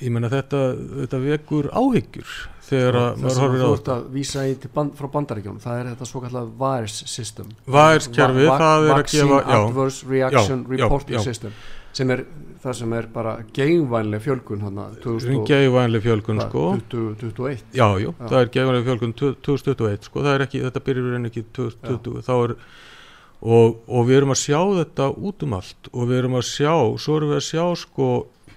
ég 0.00 0.12
menna 0.12 0.30
þetta, 0.32 0.60
þetta 1.02 1.22
vekur 1.22 1.70
áhyggjur 1.72 2.34
þegar 2.66 2.98
að 3.00 3.22
maður 3.22 3.42
horfir 3.44 3.62
á 3.62 3.70
þetta. 3.70 3.96
að 3.96 4.06
vísa 4.16 4.44
í 4.48 4.54
band, 4.74 4.94
frá 4.98 5.08
bandaríkjónum 5.14 5.62
það 5.62 5.80
er 5.80 5.90
þetta 5.92 6.08
svo 6.10 6.22
kallar 6.24 6.48
VARS 6.60 6.96
system. 7.06 7.52
VARS 7.64 8.10
kerfi, 8.10 8.48
Va 8.50 8.58
það 8.60 8.88
er 8.88 8.96
að 8.96 9.02
gefa 9.12 9.28
Vaccine 9.30 9.58
Adverse 9.60 10.10
Reaction 10.10 10.64
já, 10.64 10.70
Reporting 10.74 11.16
já, 11.16 11.20
já. 11.20 11.26
System 11.30 11.58
sem 11.96 12.10
er 12.12 12.24
það 12.60 12.74
sem 12.80 12.94
er 12.98 13.06
bara 13.12 13.34
gegnvænlega 13.56 14.24
fjölgun 14.24 14.64
gegnvænlega 15.46 16.04
fjölgun 16.04 16.42
sko. 16.42 16.64
2021 16.92 17.62
já, 17.76 17.86
já, 18.02 18.10
það 18.20 18.38
er 18.40 18.50
gegnvænlega 18.56 18.88
fjölgun 18.90 19.14
2021 19.20 20.10
sko, 20.10 20.24
það 20.26 20.34
er 20.34 20.44
ekki, 20.46 20.62
þetta 20.66 20.84
byrjur 20.88 21.16
en 21.16 21.30
ekki 21.30 21.44
2020, 21.56 22.22
þá 22.26 22.34
er 22.36 22.56
og, 23.46 23.76
og 23.86 24.08
við 24.08 24.20
erum 24.20 24.34
að 24.34 24.40
sjá 24.42 24.60
þetta 24.80 25.10
út 25.30 25.44
um 25.46 25.58
allt 25.60 25.90
og 25.92 26.08
við 26.10 26.22
erum 26.22 26.38
að 26.40 26.48
sjá, 26.50 26.74
svo 27.04 27.18
erum 27.20 27.32
við 27.34 27.40
að 27.40 27.46
sjá 27.50 27.64
sko 27.84 28.10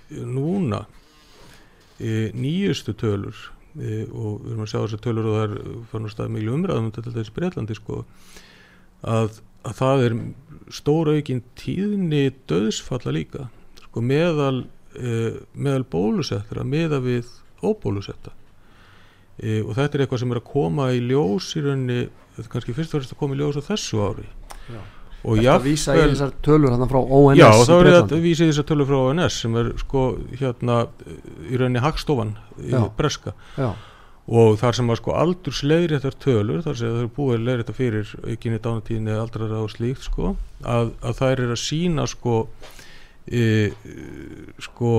núna 0.10 0.86
e, 2.00 2.32
nýjustu 2.36 2.96
tölur 3.00 3.38
e, 3.76 4.06
og 4.08 4.42
við 4.44 4.54
erum 4.54 4.66
að 4.66 4.72
sjá 4.72 4.80
þessu 4.80 5.02
tölur 5.04 5.30
og 5.30 5.38
það 5.38 5.46
er 5.46 5.78
fann 5.92 6.10
að 6.10 6.34
miklu 6.36 6.56
umræðum 6.56 6.90
um 6.90 6.96
þetta 6.96 7.16
þessi 7.18 7.36
Breitlandi 7.36 7.78
sko 7.78 8.02
að, 9.04 9.40
að 9.68 9.78
það 9.82 10.04
er 10.08 10.18
stóra 10.74 11.16
aukinn 11.18 11.46
tíðni 11.60 12.26
döðsfalla 12.50 13.16
líka 13.16 13.48
sko 13.86 14.04
meðal 14.06 14.66
e, 14.96 15.16
meðal 15.54 15.88
bólusettra 15.92 16.66
meða 16.68 17.02
við 17.04 17.32
óbólusetta. 17.60 18.32
Og 19.40 19.72
þetta 19.76 19.96
er 19.96 20.02
eitthvað 20.04 20.20
sem 20.20 20.32
er 20.34 20.40
að 20.42 20.48
koma 20.48 20.86
í 20.92 20.98
ljós 21.00 21.46
í 21.56 21.62
rauninni, 21.64 22.08
þetta 22.36 22.52
kannski 22.52 22.74
fyrst 22.76 22.96
og 22.96 23.02
fyrst 23.02 23.14
að 23.16 23.20
koma 23.22 23.36
í 23.36 23.40
ljós 23.40 23.60
á 23.60 23.64
þessu 23.70 24.00
ári. 24.04 24.26
Já 24.68 24.80
og 25.24 25.36
Þetta 25.36 25.60
vísa 25.64 25.96
í 25.98 26.02
þessar 26.14 26.32
tölur 26.46 26.74
hérna 26.74 26.88
frá 26.90 27.00
ONS 27.02 27.40
Já, 27.40 27.50
þá 27.68 27.74
er 27.76 27.90
þetta 27.92 28.20
vísa 28.24 28.46
í 28.46 28.52
þessar 28.54 28.68
tölur 28.70 28.90
frá 28.90 28.98
ONS 29.02 29.38
sem 29.44 29.60
er 29.60 29.70
sko 29.82 30.04
hérna 30.40 30.80
í 31.50 31.60
rauninni 31.60 31.84
Hagstofan 31.84 32.36
í 32.64 32.72
Já. 32.72 32.82
Breska 32.98 33.34
Já. 33.58 33.70
og 34.40 34.60
þar 34.62 34.80
sem 34.80 34.92
að 34.94 35.00
sko 35.02 35.16
aldurs 35.20 35.62
leiðréttar 35.68 36.20
tölur, 36.24 36.62
þar 36.64 36.80
sem 36.80 36.94
það 36.96 37.06
er 37.06 37.14
búið 37.18 37.46
leiðréttar 37.48 37.78
fyrir 37.78 38.14
aukinni 38.24 38.62
dánatíðinni 38.64 39.18
aldrar 39.20 39.56
á 39.60 39.64
slíkt 39.72 40.06
sko, 40.08 40.36
að, 40.64 40.94
að 41.04 41.18
þær 41.20 41.44
er 41.46 41.56
að 41.56 41.64
sína 41.66 42.06
sko 42.08 42.36
e, 43.28 43.48
sko 44.64 44.94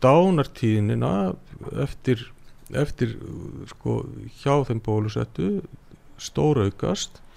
dánartíðinina 0.00 1.14
eftir 1.82 2.28
eftir 2.70 3.16
sko 3.72 4.04
hjá 4.44 4.62
þeim 4.68 4.78
bólusettu 4.86 5.48
stóraukast 6.20 7.18
Í, 7.18 7.29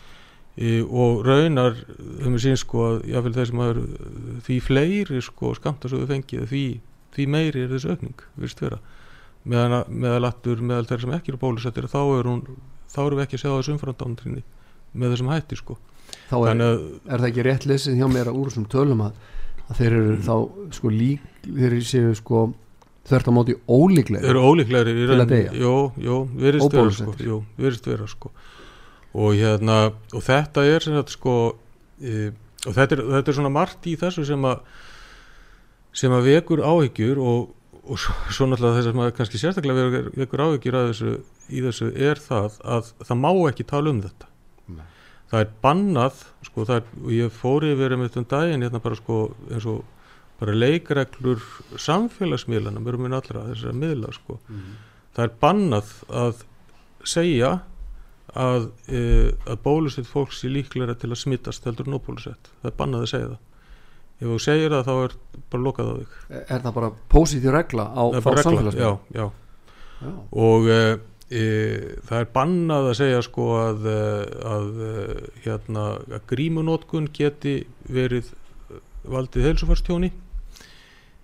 og 0.54 1.24
raunar 1.26 1.78
höfum 2.22 2.36
við 2.36 2.44
sín 2.44 2.60
sko 2.62 2.84
að 2.86 2.98
jáfnveil 3.10 3.38
þessum 3.40 3.62
að 3.64 3.80
því 4.46 4.58
fleiri 4.62 5.22
sko 5.26 5.54
skamtasöðu 5.58 6.10
fengið 6.12 6.44
því, 6.52 6.66
því 7.16 7.26
meiri 7.34 7.64
er 7.64 7.72
þessu 7.74 7.96
aukning 7.96 8.26
virðist 8.38 8.62
vera. 8.62 8.78
Meðan 9.50 9.90
meðal 9.90 10.30
aftur 10.30 10.62
meðal 10.62 10.86
þeirra 10.92 11.06
sem 11.08 11.16
ekki 11.18 11.34
eru 11.34 11.42
bólusettir 11.42 11.90
þá 11.90 12.02
er 12.20 12.30
hún, 12.30 12.44
þá 12.94 13.00
eru 13.08 13.18
við 13.18 13.26
ekki 13.26 13.40
að 13.40 13.44
segja 13.44 13.58
á 13.58 13.60
þessu 13.60 13.76
umframdánutrinni 13.76 14.44
með 14.94 15.16
þessum 15.16 15.34
hætti 15.34 15.60
sko. 15.60 15.78
Þá 16.30 16.38
er, 16.38 16.62
að, 16.62 16.84
er 17.10 17.18
það 17.18 17.30
ekki 17.32 17.48
rétt 17.50 17.70
lesið 17.70 17.98
hjá 17.98 18.08
mér 18.14 18.30
að 18.30 18.38
úr 18.40 18.52
þessum 18.52 18.70
tölum 18.70 19.02
að, 19.08 19.18
að 19.66 19.80
þeir 19.82 19.96
eru 19.98 20.18
þá 20.28 20.36
sko 20.78 20.94
lík 20.94 21.48
þeir 21.50 21.80
séu 21.90 22.14
sko 22.22 22.44
þörft 23.10 23.30
á 23.30 23.34
móti 23.36 23.56
ólíklegri 23.68 24.24
þeir 24.24 24.36
eru 24.38 24.44
ólíklegri 24.54 24.94
jú, 25.60 25.76
jú, 26.00 26.18
virðist 26.40 26.76
vera 26.78 26.94
sko, 26.96 27.16
jú, 27.20 27.40
virðist 27.58 27.90
vera 27.90 28.08
sko 28.08 28.32
og 29.14 29.36
hérna 29.38 29.78
og 30.14 30.24
þetta 30.26 30.66
er 30.66 30.86
sem 30.86 30.96
sagt 30.98 31.14
sko 31.14 31.36
e, 32.02 32.32
og 32.66 32.74
þetta 32.76 32.98
er, 32.98 33.04
þetta 33.18 33.32
er 33.32 33.38
svona 33.38 33.54
margt 33.54 33.88
í 33.90 33.96
þessu 34.00 34.26
sem 34.28 34.48
að 34.50 34.64
sem 35.94 36.14
að 36.16 36.30
vekur 36.32 36.64
áhyggjur 36.66 37.20
og, 37.22 37.52
og 37.84 38.00
svo, 38.02 38.16
svo 38.34 38.48
náttúrulega 38.50 38.80
þess 38.80 38.90
að 38.90 38.98
maður 38.98 39.16
kannski 39.20 39.42
sérstaklega 39.42 39.86
vekur, 39.86 40.12
vekur 40.24 40.46
áhyggjur 40.48 40.78
að 40.80 40.92
þessu 40.92 41.16
í 41.54 41.64
þessu 41.66 41.90
er 41.94 42.22
það 42.22 42.60
að 42.64 42.94
það 43.04 43.20
má 43.22 43.32
ekki 43.50 43.68
tala 43.70 43.94
um 43.94 44.00
þetta 44.04 44.30
Nei. 44.74 44.86
það 45.32 45.44
er 45.44 45.52
bannað 45.66 46.24
sko 46.48 46.68
það 46.70 46.80
er, 46.80 46.88
og 47.04 47.12
ég 47.18 47.36
fóri 47.42 47.74
verið 47.78 48.00
með 48.00 48.10
þetta 48.10 48.24
um 48.24 48.30
daginn 48.34 48.66
hérna 48.66 48.82
bara 48.84 49.00
sko 49.00 49.20
eins 49.52 49.68
og 49.70 49.84
bara 50.40 50.56
leikreglur 50.58 51.44
samfélagsmiðlana 51.80 52.82
mjög 52.82 53.04
mjög 53.04 53.20
allra 53.20 53.46
þessar 53.52 53.78
miðla 53.78 54.16
sko 54.16 54.40
mm. 54.42 54.74
það 55.14 55.28
er 55.28 55.38
bannað 55.44 55.94
að 56.24 56.44
segja 57.14 57.52
að, 58.40 58.68
e, 58.90 59.02
að 59.46 59.62
bólusett 59.66 60.10
fólks 60.10 60.44
er 60.46 60.54
líklega 60.56 60.96
til 61.00 61.12
að 61.12 61.22
smittast 61.22 61.66
heldur 61.68 61.90
en 61.90 61.98
óbólusett, 62.00 62.52
það 62.62 62.72
er 62.72 62.78
bannað 62.80 63.06
að 63.06 63.12
segja 63.14 63.32
það. 63.32 63.42
Ef 64.24 64.30
þú 64.30 64.38
segir 64.42 64.74
það 64.74 64.86
þá 64.88 64.94
er 64.96 65.16
bara 65.52 65.64
lokað 65.64 65.90
á 65.90 65.94
þig. 66.00 66.20
Er 66.44 66.62
það 66.64 66.76
bara 66.78 66.92
pósitív 67.12 67.56
regla 67.56 67.88
á 67.92 68.04
samfélagsmiðlum? 68.14 68.78
Já, 68.78 68.92
já, 69.18 69.26
já. 70.04 70.12
Og 70.46 70.70
e, 70.72 70.80
e, 71.30 71.44
það 72.08 72.20
er 72.20 72.30
bannað 72.38 72.90
að 72.92 73.00
segja 73.02 73.24
sko 73.26 73.48
að, 73.60 73.88
e, 73.90 73.98
að 74.54 74.84
e, 74.88 74.94
hérna 75.46 75.88
að 76.00 76.28
grímunótkun 76.32 77.10
geti 77.14 77.58
verið 77.90 78.32
valdið 79.04 79.50
heilsufarstjóni 79.50 80.14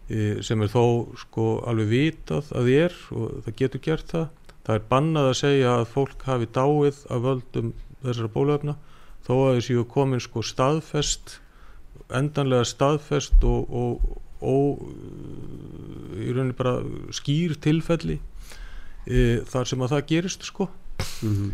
e, 0.10 0.41
sem 0.45 0.61
er 0.65 0.73
þó 0.73 0.84
sko 1.23 1.48
alveg 1.69 1.94
vitað 1.94 2.52
að 2.57 2.69
þið 2.69 2.84
er 2.84 2.99
og 3.15 3.40
það 3.45 3.57
getur 3.64 3.86
gert 3.86 4.14
það 4.14 4.27
það 4.70 4.76
er 4.78 4.84
bannað 4.94 5.28
að 5.32 5.38
segja 5.41 5.76
að 5.80 5.86
fólk 5.96 6.24
hafi 6.30 6.48
dáið 6.54 7.00
af 7.10 7.24
völdum 7.26 7.72
þessara 8.06 8.30
bólöfna 8.38 8.76
þó 9.26 9.32
að 9.50 9.56
þessi 9.58 9.74
hefur 9.76 9.88
komin 9.96 10.22
sko 10.24 10.44
staðfest 10.46 11.40
endanlega 12.14 12.66
staðfest 12.70 13.44
og, 13.46 13.66
og, 13.70 14.20
og 14.41 14.84
í 16.20 16.30
rauninni 16.34 16.56
bara 16.58 16.78
skýr 17.16 17.58
tilfelli 17.62 18.20
e, 19.10 19.41
þar 19.50 19.68
sem 19.70 19.82
að 19.86 19.96
það 19.98 20.06
gerist 20.14 20.48
sko 20.50 20.70
Mhm. 21.24 21.52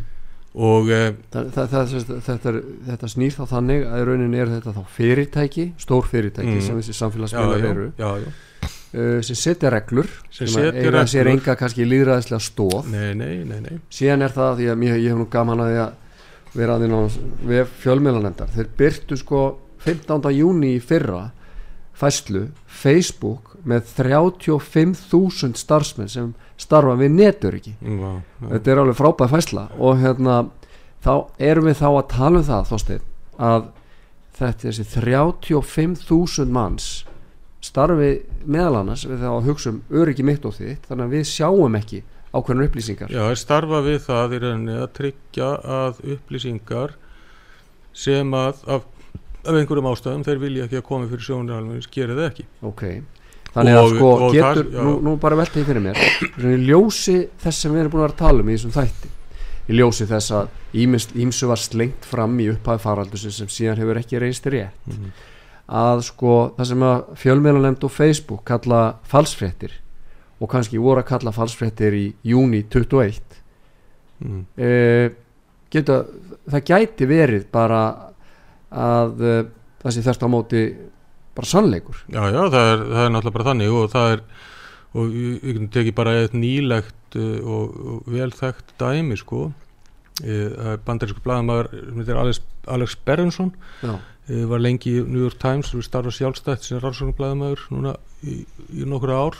og 0.57 0.87
e, 0.89 0.99
það, 1.33 1.47
það, 1.53 1.67
það, 1.71 2.21
þetta, 2.25 2.49
er, 2.51 2.57
þetta 2.87 3.07
snýr 3.11 3.33
þá 3.35 3.43
þannig 3.51 3.83
að 3.89 3.99
í 4.01 4.05
rauninni 4.09 4.39
er 4.41 4.51
þetta 4.55 4.73
þá 4.77 4.81
fyrirtæki 4.95 5.65
stór 5.81 6.07
fyrirtæki 6.09 6.55
Mm. 6.55 6.61
sem 6.65 6.79
þessi 6.79 6.93
já, 6.95 6.99
samfélagsmiðlar 7.01 7.61
já, 7.65 7.69
eru 7.71 7.85
já, 7.99 8.09
já. 8.23 8.29
Uh, 8.95 9.19
sem 9.25 9.37
setja 9.37 9.71
reglur 9.73 10.09
Sem 10.33 10.49
sem, 10.51 10.71
eiga 10.71 11.05
sér 11.09 11.29
enga 11.33 11.57
kannski 11.59 11.85
líðræðislega 11.87 12.41
stóð 12.43 12.89
Nei, 12.93 13.11
nei, 13.17 13.43
nei, 13.47 13.59
nei 13.65 13.77
síðan 13.93 14.25
er 14.25 14.35
það 14.35 14.59
því 14.61 14.71
að 14.71 14.81
mér, 14.81 14.97
ég 15.03 15.13
hef 15.13 15.21
nú 15.21 15.29
gaman 15.31 15.63
að 15.65 15.71
því 15.71 15.79
að 15.83 16.01
vera 16.55 16.75
að 16.75 16.85
því 16.85 16.91
ná 16.91 16.99
við 17.51 17.73
fjölmiðlanendar 17.83 18.53
þeir 18.55 18.69
byrtu 18.79 19.19
sko 19.19 19.41
15. 19.85 20.31
júni 20.33 20.75
í 20.77 20.83
fyrra 20.83 21.29
fæslu 21.95 22.47
Facebook 22.67 23.55
með 23.65 23.87
35.000 23.95 25.57
starfsmenn 25.57 26.11
sem 26.11 26.33
starfa 26.59 26.95
við 26.99 27.15
netöryggi 27.17 27.73
já, 27.79 28.11
já. 28.11 28.47
þetta 28.51 28.71
er 28.71 28.81
alveg 28.83 28.99
frábæð 28.99 29.33
fæsla 29.35 29.65
og 29.75 29.99
hérna 30.03 30.37
þá 31.05 31.13
erum 31.49 31.67
við 31.69 31.81
þá 31.81 31.89
að 31.89 32.07
tala 32.13 32.41
um 32.41 32.47
það 32.47 32.69
þósteinn 32.71 33.09
að 33.49 33.67
þetta 34.35 34.67
þessi 34.69 34.87
35.000 34.93 36.55
manns 36.55 36.89
starfi 37.65 38.09
meðal 38.45 38.81
annars 38.81 39.05
við 39.09 39.23
þá 39.23 39.29
að 39.31 39.47
hugsa 39.49 39.71
um 39.73 39.81
öryggi 40.01 40.25
mitt 40.27 40.45
og 40.45 40.53
þitt 40.57 40.85
þannig 40.89 41.05
að 41.07 41.15
við 41.15 41.25
sjáum 41.31 41.77
ekki 41.79 42.01
ákveðnar 42.35 42.67
upplýsingar 42.69 43.13
Já, 43.15 43.23
starfa 43.39 43.79
við 43.85 43.99
það 44.05 44.35
í 44.35 44.39
rauninni 44.43 44.77
að 44.83 44.89
tryggja 44.97 45.49
að 45.79 46.01
upplýsingar 46.15 46.95
sem 47.95 48.33
að 48.35 48.63
af, 48.75 48.85
af 49.45 49.53
einhverjum 49.59 49.87
ástæðum 49.93 50.25
þeir 50.27 50.41
vilja 50.43 50.65
ekki 50.67 50.79
að 50.81 50.87
koma 50.89 51.07
fyrir 51.11 51.25
sjónir 51.29 51.55
alveg 51.59 51.89
gera 51.95 52.17
það 52.17 52.27
ekki 52.31 52.47
ok 52.71 52.83
þannig 53.55 53.77
að 53.79 53.85
Og- 53.85 53.93
sko 53.95 54.09
og 54.27 54.33
getur, 54.35 54.65
já. 54.73 54.81
nú, 54.83 54.95
nú 55.05 55.13
bara 55.23 55.37
velta 55.39 55.55
því 55.59 55.65
fyrir 55.69 55.85
mér 55.85 56.01
í 56.51 56.57
ljósi 56.67 57.17
þess 57.39 57.61
sem 57.63 57.71
við 57.75 57.85
erum 57.85 57.93
búin 57.95 58.07
að 58.09 58.17
tala 58.19 58.43
um 58.43 58.49
í 58.51 58.57
þessum 58.57 58.73
þætti 58.75 59.13
í 59.71 59.77
ljósi 59.79 60.05
þess 60.11 60.33
að 60.35 60.49
ímsu 61.23 61.47
var 61.49 61.57
slengt 61.63 62.03
fram 62.05 62.35
í 62.43 62.49
upphæði 62.51 62.83
faraldusins 62.83 63.39
sem 63.39 63.47
síðan 63.49 63.79
hefur 63.79 64.01
ekki 64.03 64.19
reynst 64.21 64.45
rétt 64.51 64.91
Mhm. 64.91 65.15
Að 65.65 66.03
sko 66.05 66.35
það 66.57 66.69
sem 66.71 66.85
að 66.85 67.03
fjölmiðlanemnd 67.21 67.85
og 67.87 67.93
Facebook 67.93 68.45
kalla 68.45 68.81
falsfréttir 69.09 69.73
og 70.39 70.51
kannski 70.51 70.81
voru 70.81 71.01
að 71.01 71.09
kalla 71.13 71.33
falsfréttir 71.33 71.95
í 71.97 72.05
júni 72.27 72.63
21 72.69 73.39
mm. 74.19 74.41
e, 74.57 74.69
geta, 75.73 76.03
það 76.51 76.67
gæti 76.69 77.07
verið 77.09 77.47
bara 77.53 77.81
að 78.69 79.23
e, 79.23 79.37
það 79.81 79.95
sé 79.95 80.05
þess 80.05 80.21
á 80.21 80.29
móti 80.29 80.65
bara 81.35 81.49
sannleikur. 81.49 81.97
Já, 82.07 82.21
já, 82.31 82.41
það 82.51 82.69
er, 82.71 82.83
það 82.91 83.01
er 83.01 83.11
náttúrulega 83.11 83.37
bara 83.37 83.49
þannig 83.49 83.73
og 83.75 83.89
það 83.91 84.13
er 84.13 84.21
og 84.95 85.15
getum 85.43 85.69
tekið 85.75 85.95
bara 85.97 86.15
eitt 86.21 86.35
nýlegt 86.37 87.17
uh, 87.19 87.37
og, 87.43 87.79
og 87.91 88.09
velþekkt 88.15 88.75
dæmi 88.79 89.17
sko. 89.19 89.49
Uh, 90.23 90.77
bandarísku 90.87 91.19
heitir 91.19 92.15
Alex, 92.15 92.37
Alex 92.71 92.93
Berensson 93.03 93.49
já, 93.83 93.97
var 94.25 94.61
lengi 94.63 94.95
í 94.97 95.01
New 95.05 95.21
York 95.21 95.37
Times 95.41 95.73
og 95.75 95.83
starfa 95.85 96.13
sjálfstætt 96.13 96.65
sem 96.65 96.79
rannsóknum 96.81 97.17
blaðamaður 97.17 97.65
núna 97.73 97.95
í, 98.25 98.39
í 98.73 98.87
nokkru 98.89 99.13
ár 99.13 99.37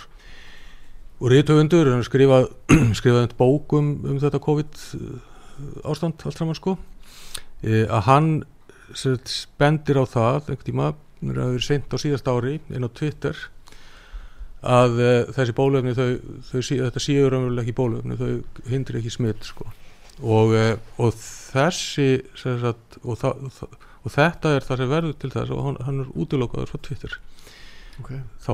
og 1.20 1.32
rithöfundur 1.32 1.90
hann 1.94 2.04
skrifað 2.06 2.52
skrifað 3.00 3.34
bók 3.40 3.74
um, 3.78 3.96
um 4.06 4.20
þetta 4.22 4.42
COVID 4.44 4.84
uh, 5.00 5.16
ástand 5.90 6.26
allt 6.26 6.38
saman 6.38 6.58
sko 6.58 6.76
uh, 6.76 7.86
að 7.88 8.06
hann 8.10 8.30
bendir 9.58 9.98
á 9.98 10.06
það 10.06 10.52
einhvern 10.52 10.68
tíma, 10.68 10.92
það 11.22 11.40
að 11.42 11.54
vera 11.56 11.68
seint 11.68 11.96
á 11.96 11.98
síðast 11.98 12.30
ári 12.30 12.60
inn 12.70 12.86
á 12.86 12.90
Twitter 12.94 13.40
að 14.66 15.00
uh, 15.00 15.16
þessi 15.36 15.56
bólöfni 15.56 15.96
þau, 15.96 16.12
þau, 16.50 16.60
þetta 16.60 17.04
séu 17.04 17.30
raunverulega 17.30 17.66
ekki 17.66 17.78
bólöfni 17.78 18.20
þau 18.20 18.70
hindri 18.70 19.02
ekki 19.02 19.14
smitt 19.14 19.48
sko. 19.48 19.68
og, 20.22 20.54
uh, 20.54 20.76
og 21.02 21.16
þessi 21.16 22.10
sagt, 22.38 23.00
og, 23.04 23.20
þa, 23.22 23.34
þa, 23.56 23.70
og 24.06 24.14
þetta 24.14 24.56
er 24.56 24.66
það 24.66 24.82
sem 24.82 24.90
verður 24.92 25.20
til 25.22 25.32
þess 25.34 25.54
og 25.56 25.62
hann, 25.66 25.78
hann 25.88 26.02
er 26.04 26.10
útilokaður 26.14 26.72
frá 26.72 26.82
Twitter. 26.86 27.16
Ok. 28.02 28.12
Þá 28.46 28.52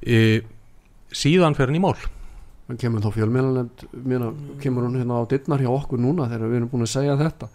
e, 0.00 0.20
síðan 1.12 1.56
fer 1.58 1.70
hann 1.70 1.78
í 1.78 1.82
mál. 1.84 1.96
Þannig 2.66 2.82
kemur 2.82 3.04
þá 3.04 3.10
fjölmiðlanemnd 3.14 3.82
kemur 4.62 4.86
hún 4.88 4.96
hérna 4.98 5.20
á 5.22 5.30
dittnar 5.30 5.60
hjá 5.62 5.68
okkur 5.70 6.00
núna 6.02 6.26
þegar 6.32 6.50
við 6.50 6.58
erum 6.58 6.70
búin 6.72 6.86
að 6.86 6.94
segja 6.96 7.18
þetta? 7.20 7.48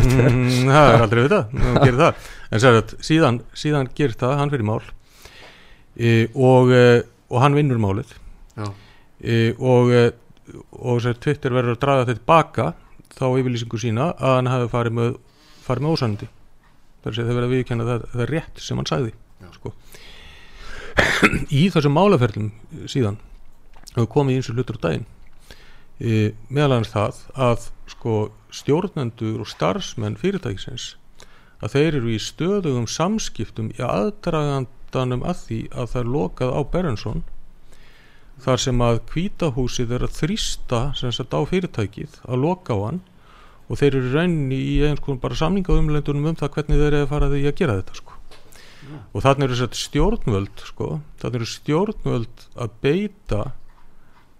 Það 0.70 0.92
er 0.92 1.04
aldrei 1.04 1.22
hann 1.26 1.98
það. 1.98 2.22
En 2.48 2.62
sér 2.62 2.78
að 2.78 2.94
síðan, 3.04 3.40
síðan 3.52 3.90
gerir 3.98 4.16
það 4.16 4.38
hann 4.40 4.54
fer 4.54 4.64
í 4.64 4.68
mál. 4.70 4.78
E, 5.96 6.14
og, 6.32 6.72
e, 6.72 6.86
og 7.28 7.42
hann 7.42 7.58
vinnur 7.58 7.82
málið. 7.82 8.14
E, 8.56 9.36
og, 9.58 9.92
e, 9.92 10.06
og 10.78 11.04
sér 11.04 11.20
Twitter 11.20 11.52
verður 11.52 11.76
að 11.76 11.82
draga 11.82 12.06
þetta 12.06 12.22
tilbaka 12.22 12.70
þá 13.16 13.26
yfirlýsingu 13.34 13.80
sína 13.80 14.10
að 14.14 14.38
hann 14.38 14.52
hafi 14.54 14.72
farið 14.72 14.98
með, 15.02 15.14
farið 15.66 15.84
með 15.84 15.96
ósannindi 15.96 16.32
þar 17.06 17.14
segja 17.14 17.28
það 17.28 17.38
verður 17.38 17.48
að 17.48 17.54
viðkenna 17.54 17.86
það, 17.86 18.04
það 18.12 18.24
er 18.24 18.32
rétt 18.34 18.62
sem 18.62 18.80
hann 18.80 18.90
sagði 18.90 19.12
sko. 19.54 19.72
í 21.60 21.62
þessum 21.70 21.94
málaferlum 21.94 22.48
síðan 22.90 23.20
hefur 23.92 24.10
komið 24.16 24.40
eins 24.40 24.50
og 24.50 24.58
hlutur 24.58 24.80
á 24.82 24.84
daginn 24.88 25.06
e, 26.02 26.32
meðal 26.50 26.78
annars 26.80 26.92
það 26.94 27.20
að 27.46 27.68
sko, 27.92 28.16
stjórnendur 28.50 29.44
og 29.44 29.50
starfsmenn 29.50 30.18
fyrirtækisins 30.18 30.94
að 31.62 31.76
þeir 31.76 32.00
eru 32.00 32.12
í 32.12 32.18
stöðugum 32.20 32.88
samskiptum 32.90 33.70
í 33.76 33.80
aðdragandanum 33.86 35.24
að 35.24 35.42
því 35.46 35.60
að 35.72 35.90
það 35.92 36.02
er 36.02 36.12
lokað 36.16 36.52
á 36.58 36.60
Berensson 36.74 37.24
þar 38.44 38.62
sem 38.66 38.82
að 38.84 39.02
kvítahúsið 39.12 39.94
er 39.96 40.04
að 40.04 40.16
þrýsta 40.18 40.80
sem 40.98 41.14
sagt 41.14 41.32
á 41.32 41.40
fyrirtækið 41.48 42.18
að 42.26 42.42
loka 42.42 42.76
á 42.76 42.78
hann 42.82 43.04
og 43.66 43.80
þeir 43.80 43.98
eru 43.98 44.12
rauninni 44.14 44.58
í 44.58 44.74
einhvers 44.86 45.04
konar 45.04 45.22
bara 45.24 45.38
samningaumlendunum 45.40 46.30
um 46.30 46.38
það 46.38 46.52
hvernig 46.56 46.80
þeir 46.80 46.88
eru 46.92 47.02
að 47.04 47.12
fara 47.12 47.30
því 47.32 47.42
að 47.42 47.58
gera 47.60 47.76
þetta 47.80 47.98
sko. 48.00 48.18
og 49.12 49.22
þannig 49.24 49.46
eru 49.48 49.58
sett 49.58 49.78
stjórnvöld 49.80 50.64
sko, 50.68 50.90
þannig 51.20 51.40
eru 51.40 51.48
stjórnvöld 51.50 52.44
að 52.54 52.76
beita 52.86 53.40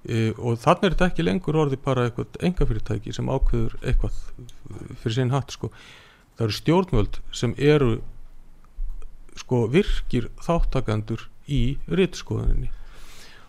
e, 0.06 0.30
og 0.38 0.60
þannig 0.62 0.86
er 0.86 0.94
þetta 0.94 1.08
ekki 1.10 1.26
lengur 1.26 1.58
orði 1.64 1.78
bara 1.82 2.06
eitthvað 2.06 2.38
engafyrirtæki 2.46 3.14
sem 3.16 3.30
ákveður 3.32 3.78
eitthvað 3.82 4.20
fyrir 5.02 5.16
sinn 5.18 5.34
hatt 5.34 5.56
sko. 5.56 5.72
það 6.36 6.46
eru 6.46 6.58
stjórnvöld 6.60 7.20
sem 7.34 7.56
eru 7.58 7.96
sko 9.36 9.66
virkir 9.72 10.30
þáttakandur 10.46 11.26
í 11.50 11.78
ritskoðuninni 11.90 12.70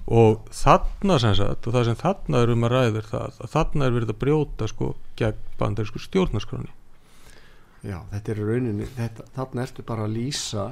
og 0.08 0.48
þarna 0.56 1.18
sem 1.20 1.36
sagt 1.36 1.68
og 1.68 1.76
það 1.76 1.90
sem 1.90 2.00
þarna 2.00 2.42
er 2.44 2.54
um 2.54 2.64
að 2.64 2.74
ræða 2.74 3.02
er 3.02 3.10
það 3.12 3.40
að 3.44 3.54
þarna 3.54 3.86
er 3.88 3.96
verið 3.98 4.14
að 4.14 4.20
brjóta 4.22 4.70
sko 4.72 4.90
gegn 5.20 5.42
bandarísku 5.60 6.00
stjórnarskráni 6.00 6.72
já, 7.84 8.00
þetta 8.14 8.34
er 8.34 8.42
rauninni 8.48 8.88
þetta, 8.96 9.28
þarna 9.36 9.66
ertu 9.68 9.86
bara 9.88 10.08
að 10.08 10.16
lýsa 10.16 10.68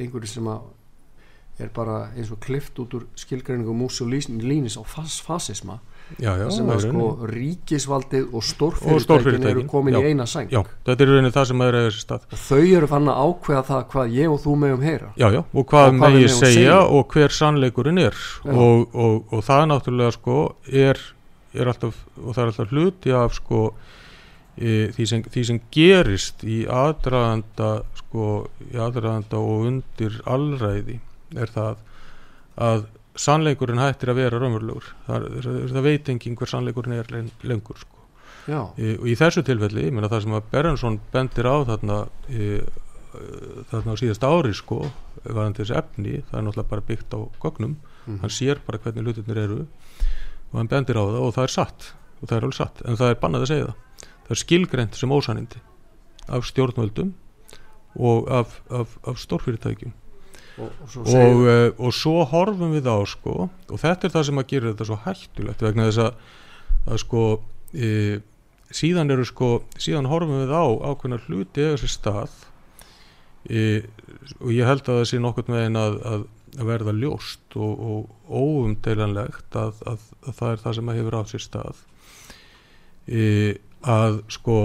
einhverju 0.00 0.32
sem 0.32 0.50
að 0.50 0.68
er 1.60 1.70
bara 1.76 1.96
eins 2.16 2.32
og 2.32 2.40
klift 2.42 2.78
út 2.82 2.94
úr 2.96 3.06
skilgreiningu 3.20 3.74
Mussolínis 3.76 4.78
á 4.80 4.82
fas 4.82 5.20
fasisma 5.22 5.78
já, 6.18 6.30
já, 6.40 6.46
sem 6.54 6.70
að 6.72 6.80
sko 6.84 7.06
ríkisvaldið 7.30 8.34
og 8.34 8.46
stórfyrirtækin 8.46 9.46
eru 9.50 9.64
komin 9.70 9.94
já. 9.94 10.00
í 10.00 10.10
eina 10.10 10.26
sæng. 10.30 10.50
já, 10.52 10.62
þetta 10.86 11.04
er 11.04 11.12
rauninni 11.12 11.32
það 11.36 11.46
sem 11.50 11.64
er 11.66 11.78
eða 11.78 11.90
þessi 11.90 12.04
stað. 12.04 12.26
Þau 12.46 12.64
eru 12.64 12.90
fann 12.90 13.12
að 13.12 13.22
ákveða 13.26 13.62
það 13.70 13.86
hvað 13.94 14.16
ég 14.16 14.34
og 14.34 14.42
þú 14.44 14.56
megum 14.64 14.84
heyra. 14.86 15.12
Já, 15.20 15.28
já, 15.36 15.40
og 15.40 15.68
hvað, 15.70 15.86
hvað 15.86 16.00
megi 16.00 16.18
megum 16.24 16.36
segja, 16.36 16.56
segja. 16.56 16.80
og 16.98 17.14
hver 17.14 17.36
sannleikurinn 17.38 18.02
er. 18.02 18.20
Og, 18.50 18.98
og, 19.06 19.16
og 19.30 19.46
það 19.46 19.64
náttúrulega 19.70 20.16
sko 20.18 20.38
er, 20.66 21.02
er 21.54 21.72
alltaf 21.72 22.02
og 22.20 22.34
það 22.34 22.42
er 22.42 22.52
alltaf 22.52 22.74
hluti 22.74 23.16
af 23.16 23.36
sko 23.38 23.64
e, 24.56 24.88
því, 24.94 25.06
sem, 25.12 25.26
því 25.26 25.44
sem 25.50 25.60
gerist 25.74 26.44
í 26.44 26.62
aðdraðanda 26.68 27.72
sko 28.02 28.30
í 28.70 28.80
aðdraðanda 28.80 29.40
og 29.40 29.68
undir 29.70 30.20
allræði 30.28 31.00
er 31.38 31.52
það 31.54 31.86
að 32.60 32.88
sannleikurinn 33.20 33.80
hættir 33.82 34.10
að 34.12 34.20
vera 34.22 34.38
raunverulegur. 34.40 34.86
Það, 35.06 35.26
það, 35.44 35.80
veit 35.86 36.08
engin 36.12 36.36
hver 36.40 36.50
sannleikurinn 36.52 36.96
er 36.98 37.10
len- 37.12 37.32
lengur 37.42 37.78
sko. 37.82 37.96
e, 38.78 38.94
og 38.96 39.06
í 39.06 39.14
þessu 39.20 39.42
tilfelli, 39.44 39.84
ég 39.88 39.92
meina 39.92 40.08
það 40.08 40.22
sem 40.24 40.32
að 40.38 40.46
Berensson 40.50 41.00
bendir 41.12 41.44
á 41.46 41.56
þarna 41.68 41.98
e, 42.32 42.60
þarna 43.70 43.92
á 43.94 44.00
síðast 44.00 44.24
ári 44.24 44.52
sko 44.56 44.78
varðandi 45.26 45.60
þessi 45.64 45.76
efni, 45.76 46.14
það 46.30 46.38
er 46.38 46.44
náttúrulega 46.46 46.70
bara 46.70 46.86
byggt 46.88 47.14
á 47.14 47.20
gögnum, 47.42 47.76
Mhm. 48.06 48.18
hann 48.22 48.30
sér 48.32 48.58
bara 48.66 48.78
hvernig 48.78 49.04
hlutinir 49.04 49.36
eru 49.44 49.58
og 50.52 50.56
hann 50.56 50.68
bendir 50.68 50.96
á 50.96 51.04
það 51.04 51.20
og 51.20 51.34
það 51.34 51.42
er 51.44 51.54
satt. 51.54 51.92
Og 52.22 52.28
það 52.28 52.36
er 52.36 52.42
alveg 52.46 52.54
satt, 52.56 52.82
en 52.88 52.96
það 52.96 53.10
er 53.10 53.14
bannað 53.20 53.42
að 53.44 53.50
segja 53.50 53.66
það. 53.66 54.08
Það 54.24 54.30
er 54.30 54.40
skilgreint 54.44 54.94
sem 54.94 55.10
ósanindi 55.10 55.60
af 56.28 56.44
stjórnvöldum 56.44 57.12
og 57.96 58.28
af, 58.30 58.60
af, 58.70 58.98
af 59.04 59.16
stórfyrirtækjum 59.18 59.92
og, 60.60 60.72
og 60.84 60.90
svo 60.92 61.20
og, 61.20 61.44
uh, 61.44 61.68
og 61.78 61.94
svo 61.96 62.24
horfum 62.30 62.74
við 62.76 62.90
á 62.90 62.98
sko, 63.08 63.36
og 63.48 63.80
þetta 63.80 64.08
er 64.08 64.14
það 64.16 64.26
sem 64.28 64.42
að 64.42 64.50
gera 64.52 64.72
þetta 64.72 64.88
svo 64.88 64.98
hættulegt 65.06 65.64
vegna 65.66 65.88
þess 65.88 66.02
að, 66.04 66.34
að 66.90 67.00
sko 67.04 67.24
e, 67.72 67.88
síðan 68.74 69.14
eru 69.14 69.26
sko 69.28 69.50
síðan 69.80 70.08
horfum 70.10 70.42
við 70.42 70.52
á 70.54 70.64
ákveðna 70.90 71.20
hluti 71.26 71.64
eða 71.64 71.80
sér 71.82 71.94
stað 71.94 72.36
e, 73.50 73.64
og 74.40 74.52
ég 74.54 74.68
held 74.68 74.84
að 74.84 75.00
það 75.00 75.08
sé 75.10 75.22
nokkurn 75.22 75.56
veginn 75.56 75.80
að, 75.80 75.98
að, 76.12 76.26
að 76.58 76.70
verða 76.70 76.96
ljóst 76.98 77.56
og, 77.58 77.86
og 77.90 78.36
óumdeilanlegt 78.42 79.58
að, 79.58 79.80
að, 79.86 80.06
að 80.26 80.38
það 80.42 80.54
er 80.54 80.62
það 80.64 80.78
sem 80.78 80.92
að 80.92 81.00
hefur 81.00 81.18
á 81.18 81.22
sér 81.30 81.44
stað. 81.46 81.82
E, 83.10 83.24
að 83.80 84.20
sko 84.30 84.56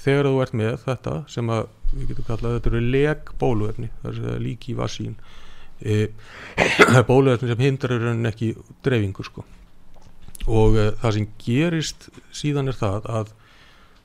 þegar 0.00 0.28
þú 0.30 0.42
ert 0.42 0.58
með 0.58 0.74
þetta 0.86 1.16
sem 1.30 1.52
að 1.52 1.68
við 1.92 2.12
getum 2.12 2.28
kallað 2.28 2.56
þetta 2.56 2.70
eru 2.70 2.82
leg 2.94 3.32
bóluefni 3.40 3.90
það 4.00 4.20
er 4.32 4.42
líki 4.42 4.76
vassín 4.78 5.16
það 6.78 6.98
er 7.00 7.06
bóluefni 7.08 7.50
sem 7.50 7.64
hindrar 7.66 8.08
en 8.12 8.28
ekki 8.30 8.52
dreifingu 8.84 9.26
sko. 9.26 9.44
Og 10.50 10.76
e, 10.78 10.90
það 11.02 11.16
sem 11.16 11.28
gerist 11.42 12.08
síðan 12.34 12.72
er 12.72 12.78
það 12.78 13.08
að 13.20 13.32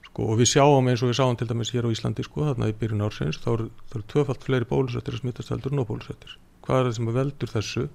sko 0.07 0.31
og 0.33 0.41
við 0.41 0.51
sjáum 0.53 0.89
eins 0.89 1.03
og 1.03 1.11
við 1.11 1.19
sáum 1.19 1.37
til 1.37 1.49
dæmis 1.49 1.73
hér 1.75 1.89
á 1.89 1.93
Íslandi 1.93 2.25
sko 2.25 2.47
þarna 2.47 2.71
í 2.71 2.75
byrjun 2.77 3.05
ársins 3.05 3.39
þá 3.43 3.49
eru 3.53 3.69
er 3.93 4.07
tvöfalt 4.13 4.47
fleiri 4.47 4.69
bólusettir 4.69 5.17
að 5.17 5.23
smittast 5.23 5.53
heldur 5.53 5.75
en 5.75 5.83
óbólusettir. 5.83 6.37
Hvað 6.65 6.79
er 6.79 6.89
það 6.89 6.97
sem 6.97 7.13
veldur 7.19 7.53
þessu? 7.53 7.87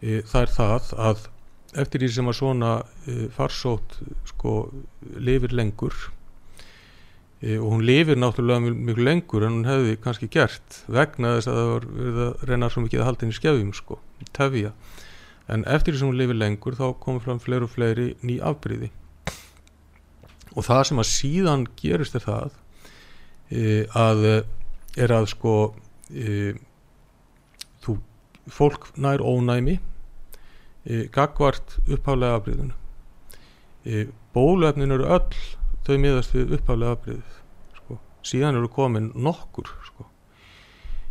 E, 0.00 0.22
það 0.30 0.46
er 0.46 0.54
það 0.56 0.94
að 1.10 1.28
eftir 1.80 2.02
því 2.02 2.14
sem 2.14 2.30
að 2.30 2.38
svona 2.40 2.72
e, 3.06 3.18
farsótt 3.34 3.98
sko 4.32 4.54
lifir 5.18 5.54
lengur 5.54 5.96
og 7.40 7.68
hún 7.72 7.84
lifir 7.88 8.18
náttúrulega 8.20 8.60
mjög, 8.68 8.98
lengur 9.00 9.46
en 9.46 9.54
hún 9.54 9.68
hefði 9.68 9.96
kannski 10.04 10.26
gert 10.28 10.82
vegna 10.92 11.38
þess 11.38 11.48
að 11.48 11.58
það 11.58 11.70
var 11.70 11.86
verið 11.96 12.18
að 12.26 12.42
reyna 12.50 12.68
svo 12.68 12.82
mikið 12.84 13.00
að 13.00 13.08
halda 13.08 13.24
henni 13.24 13.36
skefjum 13.38 13.70
sko, 13.78 13.96
tefja. 14.36 14.72
En 15.48 15.64
eftir 15.64 15.94
því 15.94 16.02
sem 16.02 16.10
hún 16.10 16.18
lifir 16.20 16.36
lengur 16.36 16.76
þá 16.76 16.86
komur 17.00 17.24
fram 17.24 17.40
fleiri 17.40 17.64
og 17.64 17.72
fleiri 17.72 18.08
ný 18.20 18.36
afbríði 18.44 18.90
og 20.56 20.66
það 20.66 20.82
sem 20.88 21.00
að 21.02 21.08
síðan 21.10 21.66
gerist 21.78 22.16
er 22.18 22.24
það 22.24 22.56
e, 23.50 23.62
að 23.96 24.26
er 24.98 25.14
að 25.14 25.28
sko 25.32 25.54
e, 26.10 26.54
þú, 27.84 27.96
fólk 28.50 28.90
nær 28.98 29.22
ónæmi 29.22 29.78
e, 29.78 31.06
gagvart 31.14 31.78
upphálega 31.86 32.40
afbríðinu 32.40 32.76
bóluefnin 34.34 34.92
eru 34.92 35.06
öll 35.08 35.38
þau 35.90 36.00
miðast 36.04 36.36
við 36.36 36.54
upphálega 36.58 36.96
afbríðið 36.96 37.36
sko. 37.80 37.98
síðan 38.32 38.60
eru 38.60 38.70
komin 38.72 39.10
nokkur 39.14 39.70
sko. 39.88 40.08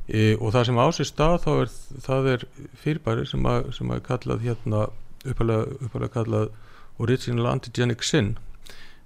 e, 0.08 0.36
og 0.38 0.54
það 0.56 0.70
sem 0.70 0.82
ásist 0.86 1.16
stað 1.16 1.38
þá 1.46 1.52
er 1.54 1.74
það 2.08 2.32
er 2.34 2.48
fyrirbæri 2.84 3.28
sem 3.30 3.46
að, 3.46 3.72
sem 3.78 3.92
að 3.94 4.06
kallað 4.08 4.46
hérna 4.48 4.88
upphálega 5.30 6.14
kallað 6.16 6.52
original 7.00 7.52
antigenic 7.52 8.04
sin 8.04 8.38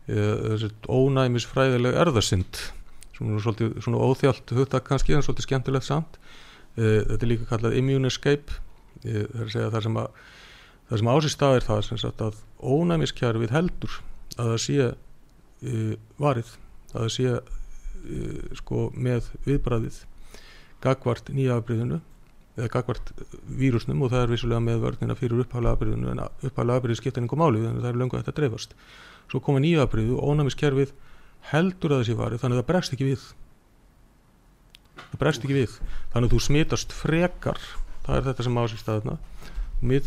þessi 0.08 0.70
ónæmis 0.92 1.46
fræðileg 1.48 1.96
erðasind 1.96 2.60
svona, 3.16 3.40
svolítið, 3.40 3.78
svona 3.84 4.02
óþjált 4.04 4.54
hugtak 4.58 4.88
kannski 4.88 5.16
en 5.16 5.24
svolítið 5.24 5.48
skemmtilegt 5.48 5.88
samt 5.88 6.18
uh, 6.20 7.02
þetta 7.08 7.20
er 7.22 7.32
líka 7.32 7.50
kallað 7.52 7.78
immune 7.80 8.10
escape 8.12 8.58
uh, 9.06 9.24
það 9.32 9.40
er 9.40 9.46
að 9.46 9.54
segja 9.56 9.72
það 9.74 9.88
sem 9.88 10.00
að 10.02 10.20
það 10.90 11.02
sem 11.02 11.12
ásist 11.14 11.38
stað 11.38 11.58
er 11.58 11.68
það 11.68 11.82
sem 11.88 12.02
sagt 12.02 12.24
að 12.26 12.42
ónæmiskjarfið 12.60 13.56
heldur 13.56 14.00
að 14.36 14.52
það 14.52 14.60
sé 14.66 14.90
uh, 15.64 15.94
varið 16.22 16.56
að 16.94 17.12
sé 17.16 17.36
sko 18.60 18.90
með 19.00 19.30
viðbræðið 19.46 20.02
gagvart 20.84 21.30
nýjaafbríðinu 21.32 22.02
eða 22.58 22.70
gagvart 22.74 23.14
vírusnum 23.48 24.02
og 24.04 24.12
það 24.12 24.26
er 24.26 24.34
vissulega 24.34 24.62
með 24.62 24.82
vörnina 24.84 25.16
fyrir 25.18 25.46
upphála 25.46 25.72
afbríðinu 25.74 26.12
en 26.12 26.22
upphála 26.50 26.76
afbríði 26.78 27.14
einhver 27.14 27.40
máli 27.40 27.64
þannig 27.64 27.80
að 27.80 27.86
það 27.86 27.94
er 27.94 28.02
löngu 28.02 28.18
að 28.18 28.26
þetta 28.26 28.36
dreifast. 28.42 28.76
Svo 29.32 29.40
koma 29.40 29.64
nýjaafbríðu 29.64 30.18
og 30.20 30.34
ónæmiskerfið 30.34 30.92
heldur 31.54 31.96
að 31.96 32.04
þessi 32.04 32.18
varið 32.20 32.44
þannig 32.44 32.60
að 32.60 32.62
það 32.62 32.70
bregst 32.74 32.98
ekki 32.98 33.08
við. 33.08 33.24
Það 35.00 35.24
bregst 35.24 35.48
ekki 35.48 35.58
við. 35.58 35.80
Þannig 36.14 36.28
að 36.28 36.36
þú 36.36 36.44
smitast 36.50 36.98
frekar 36.98 37.64
það 38.04 38.18
er 38.18 38.28
þetta 38.28 38.48
sem 38.48 38.60
ásist 38.60 38.92
aðeina 38.92 39.18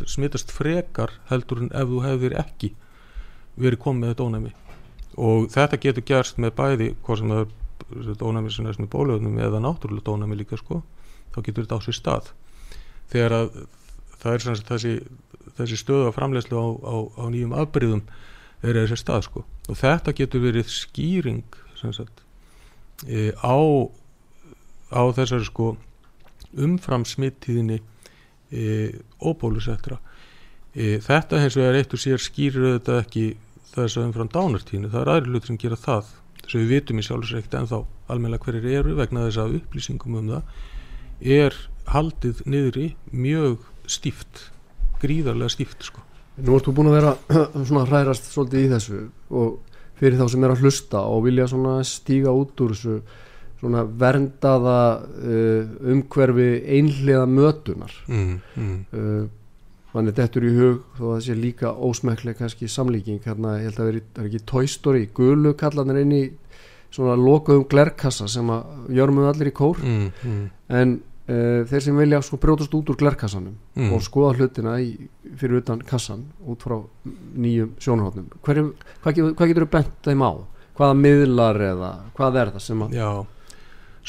smitast 0.09 0.53
frekar 0.55 1.13
heldur 1.31 1.65
en 1.65 1.73
ef 1.77 1.91
þú 1.91 2.05
hefur 2.05 2.37
ekki 2.41 2.73
verið 3.57 3.83
komið 3.83 4.03
með 4.03 4.15
þetta 4.15 4.29
ónæmi 4.31 4.55
og 5.17 5.49
þetta 5.53 5.81
getur 5.81 6.07
gerst 6.07 6.41
með 6.43 6.55
bæði 6.59 6.91
hvað 7.07 7.21
sem 7.21 7.33
það 7.33 8.13
er 8.13 8.25
ónæmi 8.27 8.53
sem 8.53 8.67
er 8.69 8.81
með 8.81 8.93
bólöfnum 8.93 9.41
eða 9.41 9.63
náttúrulega 9.65 10.15
ónæmi 10.15 10.39
líka 10.41 10.59
sko 10.61 10.83
þá 11.35 11.41
getur 11.43 11.67
þetta 11.67 11.79
á 11.79 11.85
sér 11.85 11.97
stað. 11.97 12.31
Þegar 13.13 13.37
að 13.37 13.59
það 14.21 14.33
er 14.33 14.63
þessi, 14.71 14.95
þessi 15.59 15.79
stöðu 15.81 16.09
af 16.09 16.17
framlegslu 16.17 16.59
á, 16.59 16.67
á, 16.67 16.97
á 17.21 17.25
nýjum 17.33 17.55
afbyrðum 17.57 18.03
er 18.65 18.81
þessi 18.81 19.01
stað 19.01 19.27
sko. 19.29 19.45
Og 19.71 19.79
þetta 19.79 20.17
getur 20.17 20.45
verið 20.47 20.73
skýring 20.73 21.45
sagt, 21.77 22.25
e, 23.07 23.31
á 23.37 23.57
á 24.91 25.03
þessari 25.15 25.47
sko 25.47 25.75
umfram 26.57 27.05
smittíðinni 27.07 27.81
e, 28.51 28.95
óbólusettra 29.21 29.99
e, 30.73 30.99
þetta 31.05 31.43
hins 31.43 31.59
vegar 31.59 31.79
eitt 31.81 31.95
og 31.95 32.03
sér 32.03 32.23
skýrir 32.23 32.77
þetta 32.77 33.01
ekki 33.03 33.27
þess 33.85 33.99
að 33.99 34.09
umfram 34.09 34.33
dánartíðinu 34.33 34.93
það 34.93 35.03
er 35.03 35.13
aðri 35.13 35.33
hlutur 35.33 35.51
sem 35.51 35.61
gera 35.63 35.79
það. 35.81 36.11
Þess 36.43 36.55
að 36.55 36.63
við 36.63 36.73
vitum 36.75 36.99
í 37.01 37.07
sjálfsreikt 37.07 37.57
en 37.59 37.71
þá 37.71 37.79
almenna 38.13 38.41
hverjir 38.43 38.67
eru 38.81 38.97
vegna 38.99 39.27
þess 39.27 39.43
að 39.43 39.57
upplýsingum 39.61 40.19
um 40.21 40.35
það 40.35 41.31
er 41.37 41.57
haldið 41.91 42.43
niður 42.47 42.79
í 42.83 42.89
mjög 43.13 43.65
stíft 43.91 44.49
gríðarlega 45.01 45.53
stíft 45.53 45.87
sko. 45.87 46.03
Nú 46.37 46.57
ertu 46.59 46.75
búin 46.77 46.91
að 46.91 46.99
vera 46.99 47.15
svona 47.69 47.87
hrærast 47.89 48.29
svolítið 48.31 48.67
í 48.67 48.73
þessu 48.75 49.05
og 49.33 49.77
fyrir 49.97 50.19
þá 50.21 50.27
sem 50.33 50.45
er 50.45 50.53
að 50.53 50.65
hlusta 50.65 51.05
og 51.09 51.25
vilja 51.25 51.49
svona 51.51 51.79
stíga 51.89 52.35
út 52.37 52.61
úr 52.65 52.75
þessu 52.75 52.99
svona 53.57 53.87
verndaða 53.89 54.81
uh, 55.01 55.71
umhverfi 55.95 56.51
einhliða 56.77 57.25
mötunar. 57.31 57.95
Mm, 58.05 58.35
mm. 58.53 58.75
uh, 58.93 59.23
manni 59.97 60.15
dettur 60.17 60.45
í 60.47 60.53
hug 60.55 60.83
þó 60.99 61.03
að 61.03 61.13
það 61.15 61.25
sé 61.27 61.37
líka 61.41 61.73
ósmeklega 61.73 62.41
kannski 62.43 62.69
samlíking 62.71 63.25
hérna 63.25 63.57
ég 63.61 63.71
held 63.71 63.81
að 63.81 63.91
veri, 63.91 64.03
það 64.13 64.23
er 64.23 64.31
ekki 64.31 64.47
Toy 64.53 64.71
Story 64.71 65.05
gulu 65.17 65.55
kallanir 65.59 66.03
inn 66.03 66.15
í 66.17 66.25
svona 66.95 67.17
lokuðum 67.19 67.67
glerkassa 67.71 68.29
sem 68.31 68.51
að 68.53 68.89
við 68.93 69.29
allir 69.31 69.51
í 69.51 69.55
kór 69.57 69.81
mm, 69.83 70.09
mm. 70.23 70.43
en 70.81 70.97
uh, 70.97 71.63
þeir 71.69 71.85
sem 71.87 72.01
vilja 72.01 72.21
sko 72.25 72.39
brjótast 72.43 72.75
út 72.79 72.93
úr 72.93 72.99
glerkassanum 73.01 73.57
mm. 73.77 73.95
og 73.95 74.05
skoða 74.05 74.35
hlutina 74.39 74.77
í, 74.83 74.93
fyrir 75.37 75.63
utan 75.63 75.83
kassan 75.87 76.27
út 76.47 76.67
frá 76.67 76.79
nýjum 77.37 77.75
sjónahotnum 77.83 78.29
hvað, 78.41 78.71
hvað 79.03 79.49
getur 79.51 79.67
þú 79.67 79.73
bent 79.79 79.97
þeim 80.07 80.27
á? 80.27 80.33
hvaða 80.77 81.01
miðlar 81.01 81.63
eða 81.71 81.91
hvað 82.17 82.39
er 82.43 82.53
það 82.55 82.65
sem 82.67 82.85
að 82.85 82.97
Já, 82.97 83.11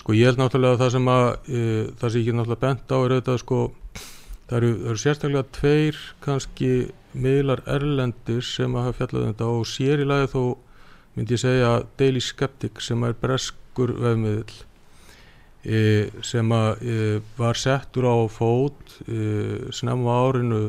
sko 0.02 0.16
ég 0.18 0.30
held 0.30 0.42
náttúrulega 0.42 0.76
að 0.76 0.84
það 0.84 0.94
sem 0.98 1.12
að 1.14 1.26
uh, 1.28 1.84
það 1.98 2.10
sem 2.10 2.20
ég 2.20 2.30
get 2.30 2.40
náttúrulega 2.40 2.66
bent 2.68 2.92
á 2.92 2.98
er 2.98 3.16
auðvitað 3.16 3.44
sko 3.44 3.62
það 4.48 4.58
eru, 4.58 4.72
það 4.78 4.92
eru 4.94 5.04
sérstaklega 5.04 5.52
tveir 5.58 6.00
kannski 6.24 6.72
miðlar 7.18 7.64
erlendir 7.70 8.46
sem 8.46 8.76
að 8.78 8.88
hafa 8.88 8.98
fjallað 9.02 9.26
um 9.26 9.34
þetta 9.34 9.52
og 9.58 9.70
sér 9.70 10.04
í 10.04 10.08
lagi 10.08 10.32
þó 10.34 10.42
myndi 11.18 11.34
ég 11.34 11.42
segja 11.42 11.70
Daily 11.98 12.22
Skeptic 12.22 12.82
sem 12.86 13.06
er 13.08 13.16
breskur 13.18 13.94
vefmiðl 13.98 14.58
e, 15.66 15.80
sem 16.26 16.52
að 16.54 16.84
e, 16.84 16.98
var 17.40 17.58
settur 17.58 18.06
á 18.06 18.18
fót 18.30 19.00
e, 19.08 19.72
snemma 19.74 20.20
árinu 20.28 20.62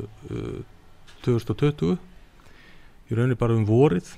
2020 1.26 1.98
í 3.08 3.18
rauninni 3.18 3.38
bara 3.38 3.56
um 3.56 3.68
vorið 3.68 4.14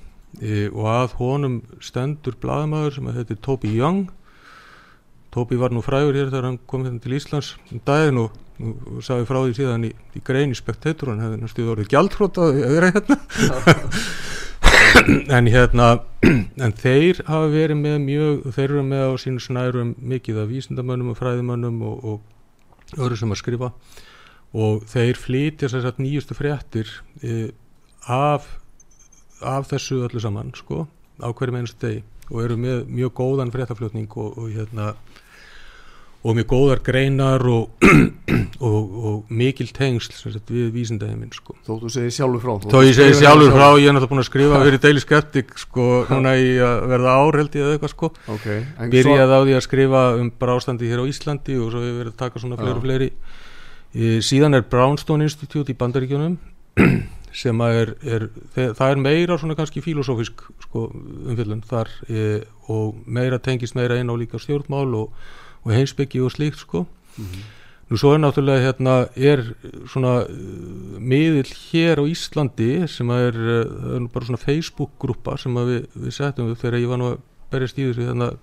og 0.71 0.85
að 0.87 1.13
honum 1.19 1.57
stendur 1.83 2.37
bladamæður 2.39 2.93
sem 2.95 3.07
að 3.11 3.17
er 3.19 3.39
Toby 3.43 3.71
Young. 3.75 4.05
Toby 5.35 5.57
var 5.59 5.73
nú 5.75 5.81
frægur 5.83 6.15
hér 6.15 6.29
þegar 6.29 6.47
hann 6.47 6.59
kom 6.71 6.85
hérna 6.85 7.03
til 7.03 7.17
Íslands 7.17 7.49
um 7.67 7.81
daginn 7.83 8.21
og, 8.21 8.37
og 8.61 9.01
sagði 9.05 9.27
frá 9.29 9.39
því 9.39 9.55
síðan 9.57 9.87
í, 9.87 9.91
í 10.15 10.21
grein 10.27 10.53
í 10.53 10.57
spektator 10.57 11.11
hann 11.11 11.23
hefði 11.23 11.41
náttúrulega 11.41 11.73
orðið 11.75 11.91
gjaldfrótað 11.95 12.51
að 12.51 12.75
vera 12.75 12.93
hérna. 12.95 13.19
En 15.31 15.47
hérna 15.47 15.85
en 16.65 16.73
þeir 16.77 17.21
hafa 17.25 17.47
verið 17.49 17.77
með 17.79 17.95
mjög 18.03 18.41
þeir 18.53 18.65
eru 18.67 18.83
með 18.85 19.03
á 19.07 19.13
sínu 19.23 19.41
snærum 19.41 19.93
mikið 19.97 20.41
af 20.43 20.49
vísindamönnum 20.51 21.13
og 21.13 21.17
fræðimönnum 21.17 21.79
og, 21.87 22.03
og 22.05 22.99
öðru 22.99 23.17
sem 23.17 23.33
að 23.33 23.39
skrifa. 23.39 23.71
Og 24.51 24.83
þeir 24.91 25.17
flytja 25.17 25.71
sér 25.71 25.85
satt 25.85 26.01
nýjustu 26.03 26.35
fréttir 26.37 26.91
e, 27.23 27.53
af 28.03 28.49
af 29.41 29.69
þessu 29.71 30.03
öllu 30.05 30.21
saman 30.21 30.53
sko 30.55 30.85
á 31.21 31.29
hverjum 31.33 31.61
einstu 31.61 31.81
degi 31.81 32.03
og 32.31 32.43
eru 32.45 32.57
með 32.57 32.85
mjög 32.87 33.13
góðan 33.17 33.51
fréttaflutning 33.53 34.11
og, 34.15 34.37
og 34.37 34.51
hérna 34.53 34.93
og 36.21 36.35
mjög 36.37 36.47
góðar 36.51 36.81
greinar 36.85 37.41
og, 37.49 37.71
og, 38.67 38.97
og 39.09 39.31
mikil 39.33 39.71
tengsl 39.73 40.13
sagt, 40.13 40.51
við 40.53 40.69
vísindaheimin 40.75 41.31
sko. 41.33 41.55
Þó 41.65 41.79
þú 41.81 41.91
segir 41.95 42.13
sjálfur 42.13 42.43
frá. 42.43 42.67
Þó 42.69 42.77
ég 42.85 42.93
segir 42.97 43.17
sjálfur 43.17 43.55
frá, 43.55 43.65
ég 43.81 43.89
er 43.89 43.95
náttúrulega 43.95 44.11
búin 44.11 44.21
að 44.21 44.27
skrifa 44.29 44.59
fyrir 44.61 44.83
Daily 44.83 45.01
Skeptic 45.01 45.55
sko, 45.63 45.87
núna 46.11 46.35
í 46.37 46.51
að 46.61 46.83
verða 46.93 47.15
ár 47.17 47.39
held 47.41 47.57
ég 47.57 47.65
eða 47.65 47.77
eitthvað 47.77 47.93
sko. 47.95 48.11
Okay. 48.35 48.61
Byrjaði 48.93 49.25
svo... 49.25 49.39
á 49.41 49.45
því 49.47 49.57
að 49.57 49.65
skrifa 49.65 50.03
um 50.19 50.29
brástandi 50.45 50.91
hér 50.91 51.01
á 51.01 51.09
Íslandi 51.09 51.57
og 51.57 51.73
svo 51.73 51.81
hefur 51.87 51.97
verið 52.03 52.13
að 52.13 52.21
taka 52.21 52.43
svona 52.45 52.61
fleiri 52.61 52.77
og 52.77 52.85
fleiri. 52.85 53.09
Í, 53.91 54.13
Síðan 54.23 54.59
er 54.59 54.69
Brownstone 54.69 55.25
Institute 55.25 55.73
í 55.73 55.79
Bandaríkjónum 55.81 56.37
sem 57.41 57.65
er, 57.65 57.95
er 58.05 58.29
það 58.53 58.87
er 58.93 59.01
meira 59.01 59.41
svona 59.41 59.57
kannski 59.57 59.81
filosófisk 59.81 60.45
sko, 60.67 60.89
umfjöldun 61.31 61.65
þar 61.65 61.89
e, 62.11 62.25
og 62.71 63.01
meira 63.07 63.39
tengist 63.41 63.75
meira 63.75 63.97
inn 63.99 64.11
á 64.11 64.15
líka 64.19 64.39
stjórnmál 64.39 64.91
og 64.99 65.15
og 65.63 65.73
heimsbyggi 65.73 66.21
og 66.21 66.31
slíkt 66.31 66.63
sko 66.63 66.85
mm 67.17 67.25
-hmm. 67.25 67.49
Nú 67.91 67.97
svo 67.97 68.13
er 68.13 68.21
náttúrulega 68.23 68.63
hérna 68.63 69.09
er 69.15 69.41
svona 69.85 70.23
uh, 70.23 70.99
miðil 70.99 71.43
hér 71.43 71.99
á 71.99 72.07
Íslandi 72.07 72.87
sem 72.87 73.09
að 73.11 73.19
er, 73.27 73.35
uh, 73.35 73.95
er 73.95 74.07
bara 74.07 74.25
svona 74.25 74.39
Facebook-grúpa 74.39 75.35
sem 75.37 75.57
að 75.59 75.65
við, 75.67 75.81
við 75.95 76.13
settum 76.15 76.55
þegar 76.55 76.79
ég 76.79 76.87
var 76.87 76.97
nú 76.97 77.09
að 77.09 77.17
berjast 77.51 77.77
í 77.77 77.89
þessu 77.89 78.07
þannig 78.07 78.29
að 78.29 78.37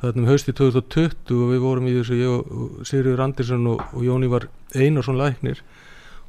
það 0.00 0.08
er 0.08 0.18
um 0.22 0.30
hausti 0.30 0.52
2020 0.52 1.36
og 1.36 1.50
við 1.52 1.60
vorum 1.60 1.90
í 1.90 1.92
þessu, 1.98 2.16
ég 2.16 2.32
og 2.32 2.86
Sigriður 2.88 3.20
Andersson 3.26 3.66
og, 3.74 3.84
og 3.92 4.06
Jóni 4.08 4.30
var 4.32 4.48
Einarsson 4.74 5.20
læknir 5.20 5.60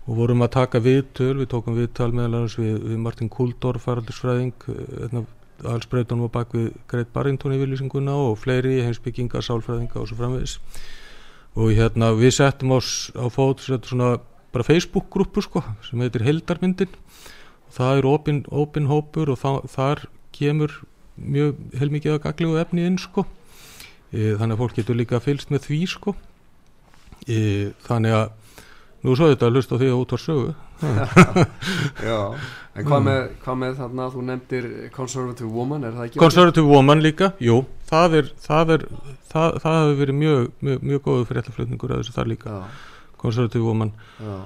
og 0.03 0.19
vorum 0.19 0.43
að 0.43 0.51
taka 0.57 0.83
viðtöl, 0.83 1.37
við 1.39 1.47
tókum 1.55 1.79
viðtal 1.79 2.11
meðal 2.11 2.41
annars 2.41 2.59
við, 2.59 2.75
við 2.83 2.99
Martin 3.05 3.31
Kuldorf, 3.31 3.87
faraldursfræðing, 3.87 4.67
hérna 4.67 5.23
allsbreytunum 5.69 6.27
á 6.27 6.35
bak 6.35 6.53
við 6.55 6.71
Greit 6.91 7.11
Barrington 7.13 7.55
í 7.55 7.59
viljusinguna 7.61 8.15
og 8.29 8.37
fleiri 8.41 8.81
heimsbygginga, 8.85 9.41
sálfræðinga 9.43 10.01
og 10.01 10.09
svo 10.09 10.19
framvegis. 10.19 10.57
Og 11.53 11.73
hérna 11.77 12.11
við 12.17 12.35
settum 12.39 12.73
ás 12.75 13.11
á 13.13 13.25
fót 13.29 13.61
svona 13.63 14.17
bara 14.53 14.65
Facebook 14.65 15.09
grúpu 15.13 15.41
sko 15.41 15.63
sem 15.85 16.01
heitir 16.01 16.25
Hildarmyndin 16.25 16.91
og 16.93 17.73
það 17.77 17.97
er 17.97 18.09
opin, 18.09 18.89
hópur 18.89 19.33
og 19.33 19.39
það, 19.41 19.61
þar 19.73 20.03
kemur 20.33 20.75
mjög 21.17 21.57
heilmikið 21.77 22.15
að 22.15 22.23
gaglegu 22.27 22.59
efni 22.61 22.85
inn 22.89 22.99
sko. 23.01 23.25
E, 24.13 24.35
þannig 24.37 24.55
að 24.55 24.61
fólk 24.61 24.77
getur 24.77 24.97
líka 24.97 25.21
fylst 25.23 25.53
með 25.53 25.67
því 25.69 25.79
sko. 25.89 26.15
E, 27.25 27.37
þannig 27.85 28.17
að 28.17 28.31
nú 29.03 29.15
svo 29.19 29.29
þetta 29.31 29.49
að 29.49 29.57
hlusta 29.57 29.79
því 29.81 29.89
að 29.91 29.99
út 29.99 30.15
var 30.15 30.21
sögu. 30.23 30.53
Já, 32.09 32.19
en 32.73 32.87
hvað 32.87 33.05
með, 33.07 33.21
hvað 33.43 33.59
með 33.61 33.77
þarna 33.81 34.07
þú 34.13 34.25
nefndir 34.29 34.67
Conservative 34.95 35.51
Woman, 35.51 35.85
er 35.87 35.95
það 35.97 36.07
ekki? 36.07 36.21
Conservative 36.23 36.67
Woman 36.69 37.03
líka, 37.03 37.31
jú. 37.43 37.61
Það 37.89 38.17
er, 38.19 38.33
það 38.47 38.75
er, 38.77 38.85
það, 39.31 39.59
það 39.63 39.79
hefur 39.79 39.99
verið 40.01 40.19
mjög, 40.21 40.51
mjög, 40.63 40.85
mjög 40.91 41.07
góðu 41.07 41.29
fréttaflutningur 41.31 41.95
að 41.95 42.03
þessu 42.03 42.17
þar 42.17 42.31
líka, 42.31 42.59
Já, 42.59 42.85
Conservative 43.23 43.65
Woman. 43.67 43.91
Já, 44.19 44.37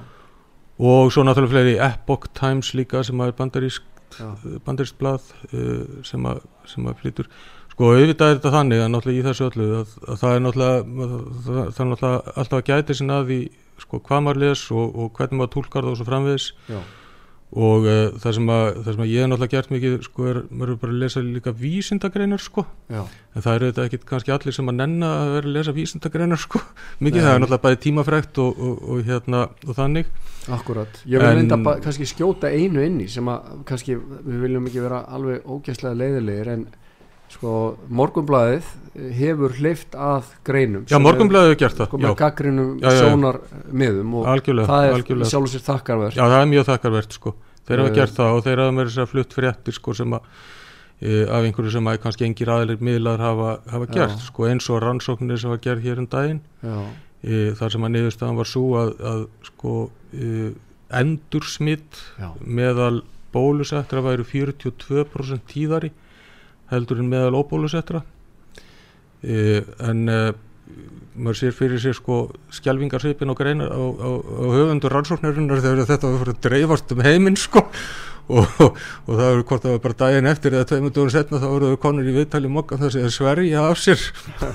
og 0.78 1.12
svo 1.14 1.26
náttúrulega 1.26 1.54
fleiri 1.54 1.78
Epoch 1.82 2.28
Times 2.38 2.74
líka 2.78 3.02
sem 3.06 3.22
að 3.22 3.32
er 3.32 3.38
bandarísk 3.38 3.86
já, 4.18 4.28
bandarískt 4.66 4.98
blað 5.02 5.32
uh, 5.50 6.02
sem, 6.06 6.26
að, 6.30 6.44
sem 6.70 6.90
að 6.90 7.00
flytur. 7.02 7.30
Sko 7.74 7.94
auðvitað 7.94 8.32
er 8.32 8.38
þetta 8.40 8.52
þannig 8.54 8.84
að 8.84 8.92
náttúrulega 8.94 9.22
í 9.22 9.26
þessu 9.26 9.48
öllu 9.48 9.70
að, 9.80 9.96
að 10.06 10.20
það 10.22 10.36
er 10.36 10.44
náttúrulega 10.46 11.08
það, 11.48 11.58
það 11.62 11.82
er 11.84 11.90
náttúrulega 11.92 12.36
alltaf 12.42 12.60
að 12.60 12.70
gæti 12.70 12.98
sinna 12.98 13.18
að 13.22 13.32
því 13.32 13.40
sko 13.84 14.02
hvað 14.04 14.24
maður 14.26 14.44
les 14.46 14.64
og, 14.72 14.86
og 14.96 15.12
hvernig 15.18 15.42
maður 15.42 15.54
tólkar 15.58 15.86
það 15.86 15.94
og 15.94 16.00
svo 16.00 16.08
framvegis. 16.08 16.48
Já, 16.72 16.80
og 17.56 17.86
uh, 17.88 18.10
það, 18.20 18.34
sem 18.36 18.50
að, 18.52 18.66
það 18.84 18.90
sem 18.92 19.04
að 19.06 19.12
ég 19.12 19.22
hef 19.22 19.30
náttúrulega 19.32 19.54
gert 19.54 19.70
mikið 19.72 19.94
sko 20.04 20.26
er, 20.28 20.40
maður 20.52 20.72
er 20.74 20.80
bara 20.82 20.94
að 20.94 21.04
lesa 21.04 21.22
líka 21.24 21.54
vísindagreinar 21.56 22.44
sko, 22.44 22.64
já, 22.92 23.00
en 23.08 23.46
það 23.46 23.60
eru 23.60 23.70
þetta 23.70 23.86
ekki 23.88 24.00
kannski 24.10 24.34
allir 24.36 24.58
sem 24.58 24.72
að 24.72 24.80
nenna 24.82 25.12
að 25.22 25.32
vera 25.38 25.48
að 25.48 25.56
lesa 25.56 25.76
vísindagreinar 25.78 26.42
sko, 26.44 26.62
mikið 27.06 27.22
Nei. 27.22 27.28
það 27.28 27.32
er 27.32 27.44
náttúrulega 27.44 27.64
bæði 27.68 27.80
tímafrekt 27.86 28.42
og, 28.44 28.60
og, 28.68 28.82
og 28.84 29.08
hérna 29.08 29.46
og 29.48 29.80
þannig. 29.80 30.12
Akkurat. 30.58 31.00
Ég 31.08 31.24
vil 31.24 31.32
reynda 31.40 31.78
kannski 31.84 32.08
skjóta 32.08 32.52
einu 32.52 32.84
inn 32.84 33.00
í 33.04 33.08
sem 33.12 33.32
að 33.32 33.64
kannski 33.68 33.96
við 33.96 34.44
viljum 34.44 34.68
ekki 34.68 34.84
vera 34.84 35.02
alveg 35.16 35.48
ógæslega 35.48 35.96
leiðilegir 36.04 36.52
en 36.52 36.68
sko 37.34 37.54
morgunblæðið 37.90 38.68
hefur 39.18 39.54
hleyft 39.60 39.94
að 40.00 40.30
greinum 40.48 40.86
Já, 40.90 40.98
Morgunblæðið 41.04 41.50
hefur 41.52 41.60
gert 41.62 41.78
það, 41.78 41.88
sko 41.92 41.98
já, 42.00 42.04
með 42.08 42.16
gaggrinum 42.22 42.70
Já, 42.82 42.88
já, 42.88 42.94
já. 42.96 43.02
sjónar 43.04 43.40
miðum 43.82 44.14
og 44.18 44.30
algjörlega, 44.32 44.68
það 44.72 44.86
er 44.88 44.96
algjörlega. 44.98 45.30
sjálfur 45.34 45.52
sér 45.54 45.66
þakkarverð 45.68 46.16
Já, 46.18 46.24
það 46.32 46.38
er 46.42 46.50
mjög 46.54 46.66
þakkarvert 46.72 47.18
sko. 47.20 47.34
Þeir 47.68 47.82
hafa 47.84 47.90
Eh. 47.92 47.96
gert 48.00 48.16
það 48.16 48.38
og 48.38 48.44
þeir 48.48 48.62
hafa 48.64 48.86
þess 48.88 48.98
að 49.04 49.12
flutt 49.12 49.36
fréttir 49.38 49.74
sko 49.76 49.94
sem 49.94 50.14
að 50.18 50.22
e, 51.02 51.26
af 51.28 51.44
einhverju 51.46 51.72
sem 51.76 51.86
að 51.92 51.98
kannski 52.02 52.26
engir 52.26 52.50
aðlir 52.50 52.80
miðlar 52.82 53.20
hafa, 53.22 53.50
hafa 53.70 53.86
Já. 53.86 53.94
gert 54.00 54.24
sko 54.24 54.48
eins 54.50 54.70
og 54.74 54.82
rannsóknir 54.82 55.38
sem 55.38 55.50
var 55.52 55.60
gerð 55.62 55.84
hér 55.84 56.00
um 56.02 56.08
daginn 56.08 56.40
Já, 56.64 56.80
e, 57.22 57.52
þar 57.60 57.70
sem 57.76 57.84
að 57.86 57.94
niðurstaðan 57.98 58.40
var 58.40 58.50
svo 58.50 58.64
að, 58.82 58.94
að 59.12 59.28
sko 59.52 59.76
e, 60.16 60.54
endursmitt 60.90 62.00
já, 62.18 62.32
meðal 62.42 63.04
bólusettra 63.36 64.02
væru 64.02 64.24
42% 64.26 65.46
tíðari 65.52 65.92
heldur 66.72 67.02
en 67.02 67.12
meðal 67.12 67.38
óbólusettra 67.40 68.04
e, 69.24 69.64
en 69.88 70.04
e, 70.12 70.20
maður 71.18 71.40
sér 71.40 71.56
fyrir 71.56 71.82
sér 71.82 71.96
sko 71.98 72.28
skjálfingarsvipin 72.54 73.32
og 73.34 73.40
greinar 73.40 73.72
á, 73.74 73.80
á, 73.82 74.10
á 74.22 74.44
höfundur 74.54 74.94
rannsóknarinnar 74.94 75.64
þegar 75.64 75.90
þetta 75.90 76.12
var 76.12 76.22
fyrir 76.24 76.36
að 76.36 76.44
dreifast 76.46 76.94
um 76.94 77.04
heiminn 77.06 77.40
sko. 77.40 77.66
Og, 78.28 78.44
og 78.60 79.14
það 79.16 79.22
var 79.24 79.42
hvort 79.48 79.64
það 79.64 79.72
var 79.72 79.78
bara 79.86 79.96
daginn 80.02 80.26
eftir 80.28 80.56
eða 80.58 80.66
tveimur 80.68 80.92
dögum 80.92 81.12
setna 81.14 81.40
þá 81.40 81.46
voru 81.48 81.70
þau 81.72 81.78
konur 81.86 82.10
í 82.12 82.16
viðtali 82.18 82.50
mokka 82.52 82.76
þess 82.82 82.98
að 83.00 83.14
sverja 83.16 83.62
af 83.70 83.80
sér 83.80 84.02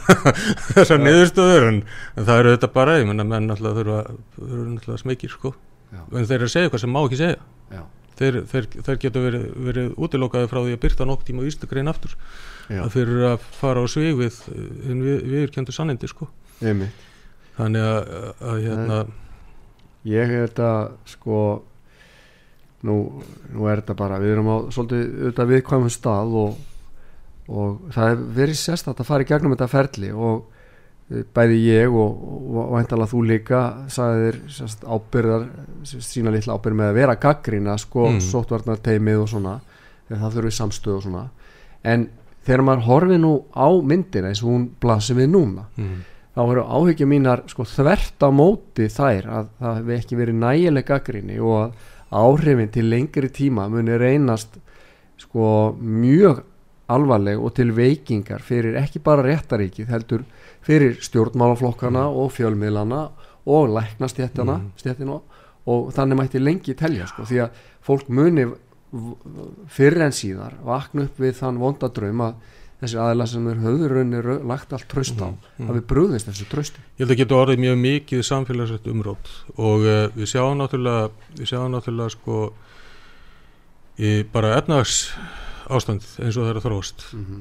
þessar 0.74 1.00
niðurstöður. 1.00 1.68
En, 1.70 1.78
en 2.12 2.26
það 2.28 2.42
eru 2.42 2.52
þetta 2.52 2.68
bara, 2.74 2.98
ég 3.00 3.08
menna 3.08 3.24
menn 3.24 3.48
alltaf 3.54 3.78
þurfa, 3.78 4.02
þurfa 4.36 4.66
alltaf 4.74 5.00
smekir 5.00 5.32
sko. 5.32 5.54
Já. 5.92 6.02
en 6.04 6.28
þeir 6.28 6.36
eru 6.38 6.50
að 6.50 6.52
segja 6.52 6.68
eitthvað 6.68 6.84
sem 6.84 6.92
má 6.92 7.00
ekki 7.00 7.20
segja. 7.22 7.40
Já, 7.72 7.82
þeir, 8.18 8.42
þeir, 8.50 8.68
þeir 8.88 9.00
getur 9.06 9.26
verið, 9.28 9.48
verið 9.68 9.94
útilokaði 9.96 10.50
frá 10.50 10.60
því 10.60 10.76
að 10.76 10.82
byrta 10.84 11.08
nokk 11.08 11.24
tíma 11.28 11.46
vísindagrein 11.46 11.92
aftur. 11.92 12.14
Já, 12.68 12.82
að 12.84 12.92
fyrir 12.96 13.26
að 13.32 13.48
fara 13.58 13.82
á 13.82 13.86
svig 13.90 14.14
við 14.18 14.38
við, 14.52 15.16
viðurkendu 15.32 15.74
sannindi 15.74 16.10
sko. 16.10 16.28
Einmitt. 16.62 17.10
Þannig 17.56 17.84
að, 17.84 18.14
að 18.48 18.62
hérna 18.66 19.02
Ég 20.08 20.32
er 20.34 20.48
þetta 20.48 20.70
sko 21.06 21.38
nú, 22.82 22.96
nú 23.54 23.68
er 23.70 23.82
þetta 23.82 23.94
bara 23.98 24.18
við 24.22 24.34
erum 24.34 24.50
á 24.50 24.56
svolítið 24.74 25.42
viðkvæmum 25.52 25.92
stað 25.94 26.34
og, 26.40 26.56
og 27.46 27.84
það 27.94 28.08
er 28.08 28.24
verið 28.40 28.58
sérstætt 28.58 29.02
að 29.02 29.10
fara 29.12 29.22
í 29.22 29.28
gegnum 29.30 29.54
þetta 29.54 29.70
ferli 29.70 30.10
og 30.10 30.42
eh, 30.42 30.51
bæði 31.34 31.58
ég 31.66 31.92
og, 31.92 32.22
endala 32.80 33.06
þú 33.10 33.22
líka 33.28 33.60
sagði 33.92 34.24
þér 34.30 34.38
sérst, 34.56 34.84
ábyrðar 34.86 35.46
sína 35.84 36.32
litla 36.34 36.56
ábyrð 36.56 36.78
með 36.78 36.90
að 36.92 36.98
vera 37.00 37.16
gaggrina 37.20 37.76
sko 37.78 38.08
Mm. 38.12 38.20
sóttvarnar 38.20 38.80
teimið 38.84 39.20
og 39.24 39.28
svona 39.32 39.54
þegar 40.08 40.22
það 40.22 40.36
þurfi 40.38 40.54
samstöð 40.58 40.96
og 40.96 41.02
svona 41.06 41.24
en 41.84 42.08
þegar 42.46 42.64
maður 42.66 42.86
horfi 42.88 43.18
nú 43.22 43.32
á 43.54 43.68
myndina 43.82 44.28
eins 44.32 44.42
og 44.42 44.50
hún 44.50 44.68
blasir 44.80 45.16
við 45.16 45.30
núna 45.34 45.66
mm, 45.76 45.98
þá 46.34 46.40
eru 46.50 46.62
áhyggja 46.64 47.06
mínar 47.06 47.42
sko, 47.46 47.64
þvert 47.64 48.22
á 48.24 48.28
móti 48.32 48.88
þær 48.88 49.26
að 49.28 49.48
það 49.60 49.76
hefði 49.80 49.96
ekki 49.98 50.16
verið 50.22 50.38
nægileg 50.42 50.86
gaggrinni 50.88 51.40
og 51.40 51.58
að 51.62 51.72
áhrifin 52.22 52.70
til 52.72 52.88
lengri 52.90 53.28
tíma 53.32 53.68
muni 53.72 53.94
reynast 53.98 54.58
sko, 55.22 55.76
mjög 55.80 56.42
alvarleg 56.92 57.38
og 57.40 57.54
til 57.56 57.70
veikingar 57.72 58.42
fyrir 58.44 58.74
ekki 58.80 59.00
bara 59.00 59.22
réttaríkið 59.24 59.88
heldur 59.92 60.24
fyrir 60.62 60.98
stjórnmálaflokkana 61.02 62.06
og 62.08 62.32
fjölmiðlana 62.32 63.02
og 63.46 63.68
læknastjættina 63.74 64.60
stjættina 64.76 65.20
og 65.66 65.92
þannig 65.94 66.16
mætti 66.18 66.38
lengi 66.42 66.74
telja 66.74 67.06
sko, 67.06 67.22
því 67.26 67.40
að 67.44 67.50
fólk 67.86 68.08
muni 68.08 68.46
fyrr 69.72 70.02
en 70.04 70.12
síðar 70.12 70.54
vakna 70.66 71.06
upp 71.08 71.20
við 71.22 71.38
þann 71.38 71.58
vonda 71.62 71.88
draum 71.88 72.20
að 72.26 72.34
þessi 72.82 72.98
aðila 72.98 73.26
sem 73.30 73.44
er 73.48 73.60
höfðurunni 73.62 74.20
lagt 74.50 74.72
allt 74.74 74.88
tröst 74.90 75.20
á 75.22 75.30
Mhm. 75.30 75.68
að 75.70 75.74
við 75.78 75.84
brúðist 75.86 76.26
þessu 76.28 76.46
trösti 76.50 76.78
ég 76.98 77.04
held 77.06 77.10
að 77.14 77.20
geta 77.22 77.34
orðið 77.38 77.62
mjög 77.62 77.76
mikið 77.78 78.22
samfélagsrætt 78.26 78.86
umrót 78.90 79.30
og 79.56 79.80
uh, 79.86 80.08
við 80.16 80.26
sjáum 80.32 80.58
náttúrulega 80.58 81.10
við 81.38 81.46
sjáum 81.46 81.70
náttúrulega 81.72 82.10
sko 82.10 82.52
í 83.98 84.24
bara 84.32 84.56
efnags 84.58 85.12
ástand 85.70 86.02
eins 86.18 86.36
og 86.36 86.42
það 86.44 86.50
er 86.50 86.58
að 86.60 86.66
þróst 86.66 87.04
mm 87.14 87.24
-hmm. 87.24 87.40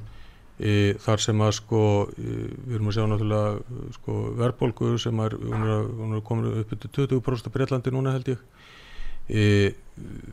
Í, 0.61 0.73
þar 1.01 1.23
sem 1.25 1.41
að 1.41 1.53
sko 1.57 1.81
í, 2.21 2.33
við 2.69 2.75
erum 2.77 2.89
að 2.91 2.97
sjá 2.97 3.05
náttúrulega 3.09 3.85
sko 3.97 4.17
verðbólgu 4.39 4.91
sem 5.01 5.21
er, 5.25 5.35
er, 5.41 6.19
komin 6.27 6.61
upp 6.61 6.75
til 6.85 6.91
20% 7.09 7.49
á 7.49 7.53
Breitlandi 7.55 7.93
núna 7.95 8.13
held 8.15 8.29
ég. 8.35 8.43
Í, 9.31 9.45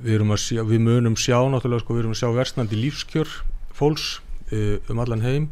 við 0.04 0.14
erum 0.18 0.34
að 0.34 0.42
sjá, 0.44 0.62
við 0.68 0.84
munum 0.84 1.16
sjá 1.20 1.38
náttúrulega 1.52 1.84
sko 1.84 1.96
við 1.96 2.04
erum 2.04 2.16
að 2.16 2.20
sjá 2.22 2.28
versnandi 2.36 2.80
lífskjör 2.82 3.32
fólks 3.78 4.10
um 4.52 5.00
allan 5.04 5.24
heim. 5.24 5.48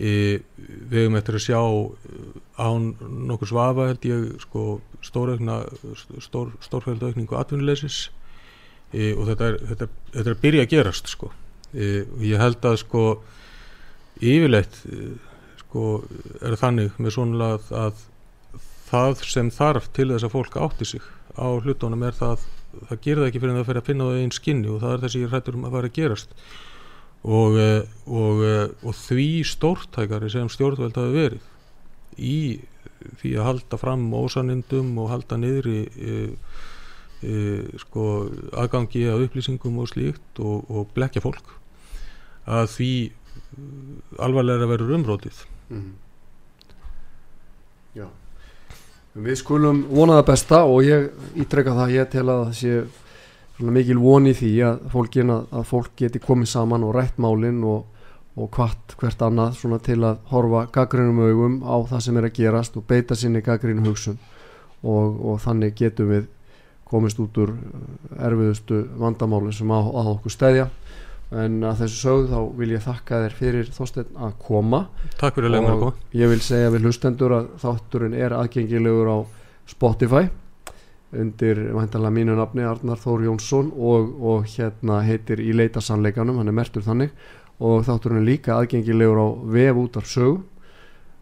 Við 0.00 0.96
erum 1.02 1.18
eftir 1.18 1.36
að 1.36 1.44
sjá 1.44 1.58
eh, 1.60 2.38
án 2.56 2.86
nokkuð 3.28 3.50
svafa 3.52 3.88
held 3.90 4.06
ég 4.08 4.22
sko 4.46 4.62
stóraukna 5.04 5.58
stór, 6.24 6.54
aukningu 6.70 7.36
atvinnuleysis. 7.36 8.06
Í, 8.90 9.12
og 9.14 9.28
þetta 9.28 9.50
er, 9.52 9.58
þetta, 9.70 9.86
er- 9.86 10.14
þetta 10.16 10.24
er 10.30 10.34
að 10.34 10.40
byrja 10.46 10.64
að 10.64 10.72
gerast 10.72 11.12
sko. 11.12 11.30
Ég 11.76 12.40
held 12.42 12.64
að 12.66 12.80
sko 12.82 13.02
yfirleitt 14.20 14.80
eh, 14.92 15.12
sko 15.64 16.00
er 16.44 16.56
þannig 16.60 16.96
með 17.00 17.16
svona 17.16 17.52
að, 17.56 17.68
að 17.84 18.06
það 18.90 19.26
sem 19.30 19.52
þarf 19.54 19.90
til 19.96 20.08
þess 20.12 20.26
að 20.26 20.34
fólk 20.34 20.56
átti 20.60 20.88
sig 20.94 21.04
á 21.38 21.46
hlutunum 21.60 22.02
er 22.04 22.16
það 22.16 22.48
það 22.88 23.00
gerir 23.04 23.22
það 23.22 23.28
ekki 23.30 23.42
fyrir 23.42 23.52
en 23.52 23.60
það 23.60 23.68
fyrir 23.68 23.82
að 23.82 23.88
finna 23.88 24.08
það 24.08 24.18
einn 24.22 24.34
skinni 24.34 24.70
og 24.70 24.82
það 24.82 24.92
er 24.94 25.04
þessi 25.04 25.22
hrættur 25.30 25.56
um 25.58 25.64
að 25.66 25.76
fara 25.76 25.90
að 25.90 25.96
gerast. 25.98 26.34
Og, 27.20 27.56
eh, 27.60 27.80
og, 28.08 28.42
eh, 28.46 28.66
og 28.80 28.96
því 28.96 29.28
stórtækari 29.44 30.30
sem 30.32 30.48
stjórnveld 30.48 30.96
hafi 30.96 31.16
verið 31.16 31.48
í 32.16 32.36
því 33.20 33.32
að 33.36 33.48
halda 33.48 33.78
fram 33.80 34.06
ósanindum 34.12 34.92
og 35.00 35.10
halda 35.12 35.36
niðri 35.40 35.78
e, 35.88 36.16
e, 37.24 37.34
sko 37.80 38.04
aðgangi 38.60 39.06
að 39.08 39.24
upplýsingum 39.26 39.78
og 39.80 39.88
slíkt 39.88 40.40
og, 40.44 40.68
og 40.68 40.90
blekja 40.96 41.22
fólk 41.24 41.54
að 42.50 42.66
því 42.74 42.92
alvarlega 44.18 44.68
verður 44.70 44.96
umrótið 44.98 45.44
Mhm. 45.70 45.92
Já. 47.94 48.06
Við 49.14 49.36
skulum 49.38 49.84
vona 49.90 50.16
það 50.18 50.26
besta 50.26 50.64
og 50.66 50.82
ég 50.86 51.10
ítreka 51.38 51.74
það 51.74 51.94
ég 51.94 52.10
tel 52.10 52.26
að 52.26 52.44
það 52.44 52.56
sé 52.58 52.74
mikil 53.60 53.98
von 54.00 54.26
í 54.26 54.32
því 54.34 54.50
að, 54.66 54.80
að, 54.90 55.46
að 55.52 55.64
fólk 55.68 55.90
geti 55.96 56.18
komið 56.18 56.48
saman 56.48 56.84
og 56.86 56.94
rætt 56.96 57.18
málinn 57.18 57.62
og, 57.62 57.84
og 58.36 58.50
hvart 58.56 58.94
hvert 58.98 59.22
annað 59.22 59.82
til 59.84 60.00
að 60.02 60.18
horfa 60.30 60.66
gaggrinum 60.72 61.20
augum 61.20 61.62
á 61.62 61.76
það 61.90 62.00
sem 62.06 62.16
er 62.16 62.28
að 62.30 62.36
gerast 62.38 62.76
og 62.76 62.86
beita 62.86 63.14
sinni 63.14 63.42
gaggrinu 63.42 63.86
hugsun. 63.86 64.18
Og, 64.82 65.18
og 65.20 65.40
þannig 65.44 65.74
getum 65.76 66.08
við 66.08 66.26
komist 66.88 67.18
út 67.20 67.36
úr 67.38 67.52
erfiðustu 68.18 68.86
vandamáli 68.98 69.52
sem 69.52 69.70
á, 69.70 69.78
á 69.78 70.02
okkur 70.16 70.32
stæðja 70.32 70.70
en 71.30 71.60
að 71.62 71.84
þessu 71.84 71.98
sögð 72.00 72.30
þá 72.32 72.38
vil 72.58 72.70
ég 72.74 72.84
þakka 72.84 73.18
þér 73.24 73.34
fyrir 73.38 73.72
þósteinn 73.74 74.20
að 74.26 74.36
koma. 74.42 74.80
Takk 75.20 75.36
fyrir 75.36 75.50
að 75.50 75.54
leiða 75.54 75.64
mér 75.66 75.74
að 75.74 75.82
koma. 75.84 76.06
ég 76.18 76.32
vil 76.32 76.40
segja 76.42 76.70
við 76.74 76.86
hlustendur 76.88 77.34
að 77.36 77.50
þátturinn 77.62 78.16
er 78.18 78.34
aðgengilegur 78.34 79.10
á 79.14 79.18
Spotify 79.70 80.24
undir 81.10 81.58
væntalega 81.74 82.14
mínu 82.14 82.36
nafni 82.38 82.66
Arnar 82.66 82.98
Þór 83.02 83.26
Jónsson 83.26 83.70
og, 83.74 84.10
og 84.22 84.46
hérna 84.50 85.00
heitir 85.06 85.42
í 85.42 85.52
leita 85.54 85.82
sannleikanum 85.82 86.38
hann 86.38 86.50
er 86.50 86.56
mertur 86.56 86.86
þannig. 86.86 87.14
Og 87.60 87.84
þátturinn 87.86 88.22
er 88.22 88.28
líka 88.28 88.56
aðgengilegur 88.56 89.18
á 89.22 89.28
vef 89.54 89.80
út 89.84 89.98
af 90.00 90.10
sögu. 90.10 90.40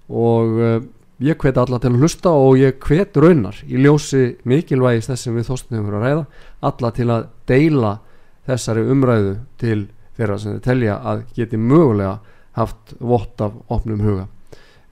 Og 0.08 0.56
uh, 0.56 0.80
ég 1.20 1.36
hvet 1.40 1.60
alla 1.60 1.80
til 1.82 1.92
að 1.92 2.00
hlusta 2.00 2.32
og 2.32 2.56
ég 2.60 2.78
hvet 2.84 3.16
raunar 3.16 3.56
í 3.66 3.80
ljósi 3.80 4.38
mikilvægis 4.48 5.10
þess 5.10 5.26
sem 5.26 5.36
við 5.36 5.48
þóstum 5.50 5.80
hefur 5.80 5.98
að 5.98 6.04
ræða 6.06 6.26
alla 6.68 6.92
til 6.96 7.08
að 7.12 7.26
deila 7.48 7.94
þessari 8.48 8.84
umræðu 8.88 9.34
til 9.60 9.80
þeirra 10.18 10.38
sem 10.38 10.56
þeir 10.56 10.64
telja 10.66 10.98
að 11.12 11.24
geti 11.36 11.60
mögulega 11.60 12.18
haft 12.58 12.94
vott 12.98 13.40
af 13.44 13.54
opnum 13.70 14.02
huga. 14.02 14.26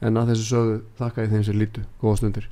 En 0.01 0.19
að 0.21 0.33
þessu 0.33 0.47
sögðu 0.51 0.77
þakka 1.01 1.25
ég 1.25 1.33
þeim 1.35 1.45
sem 1.47 1.59
lítu 1.59 1.87
góða 2.01 2.21
stundir 2.21 2.49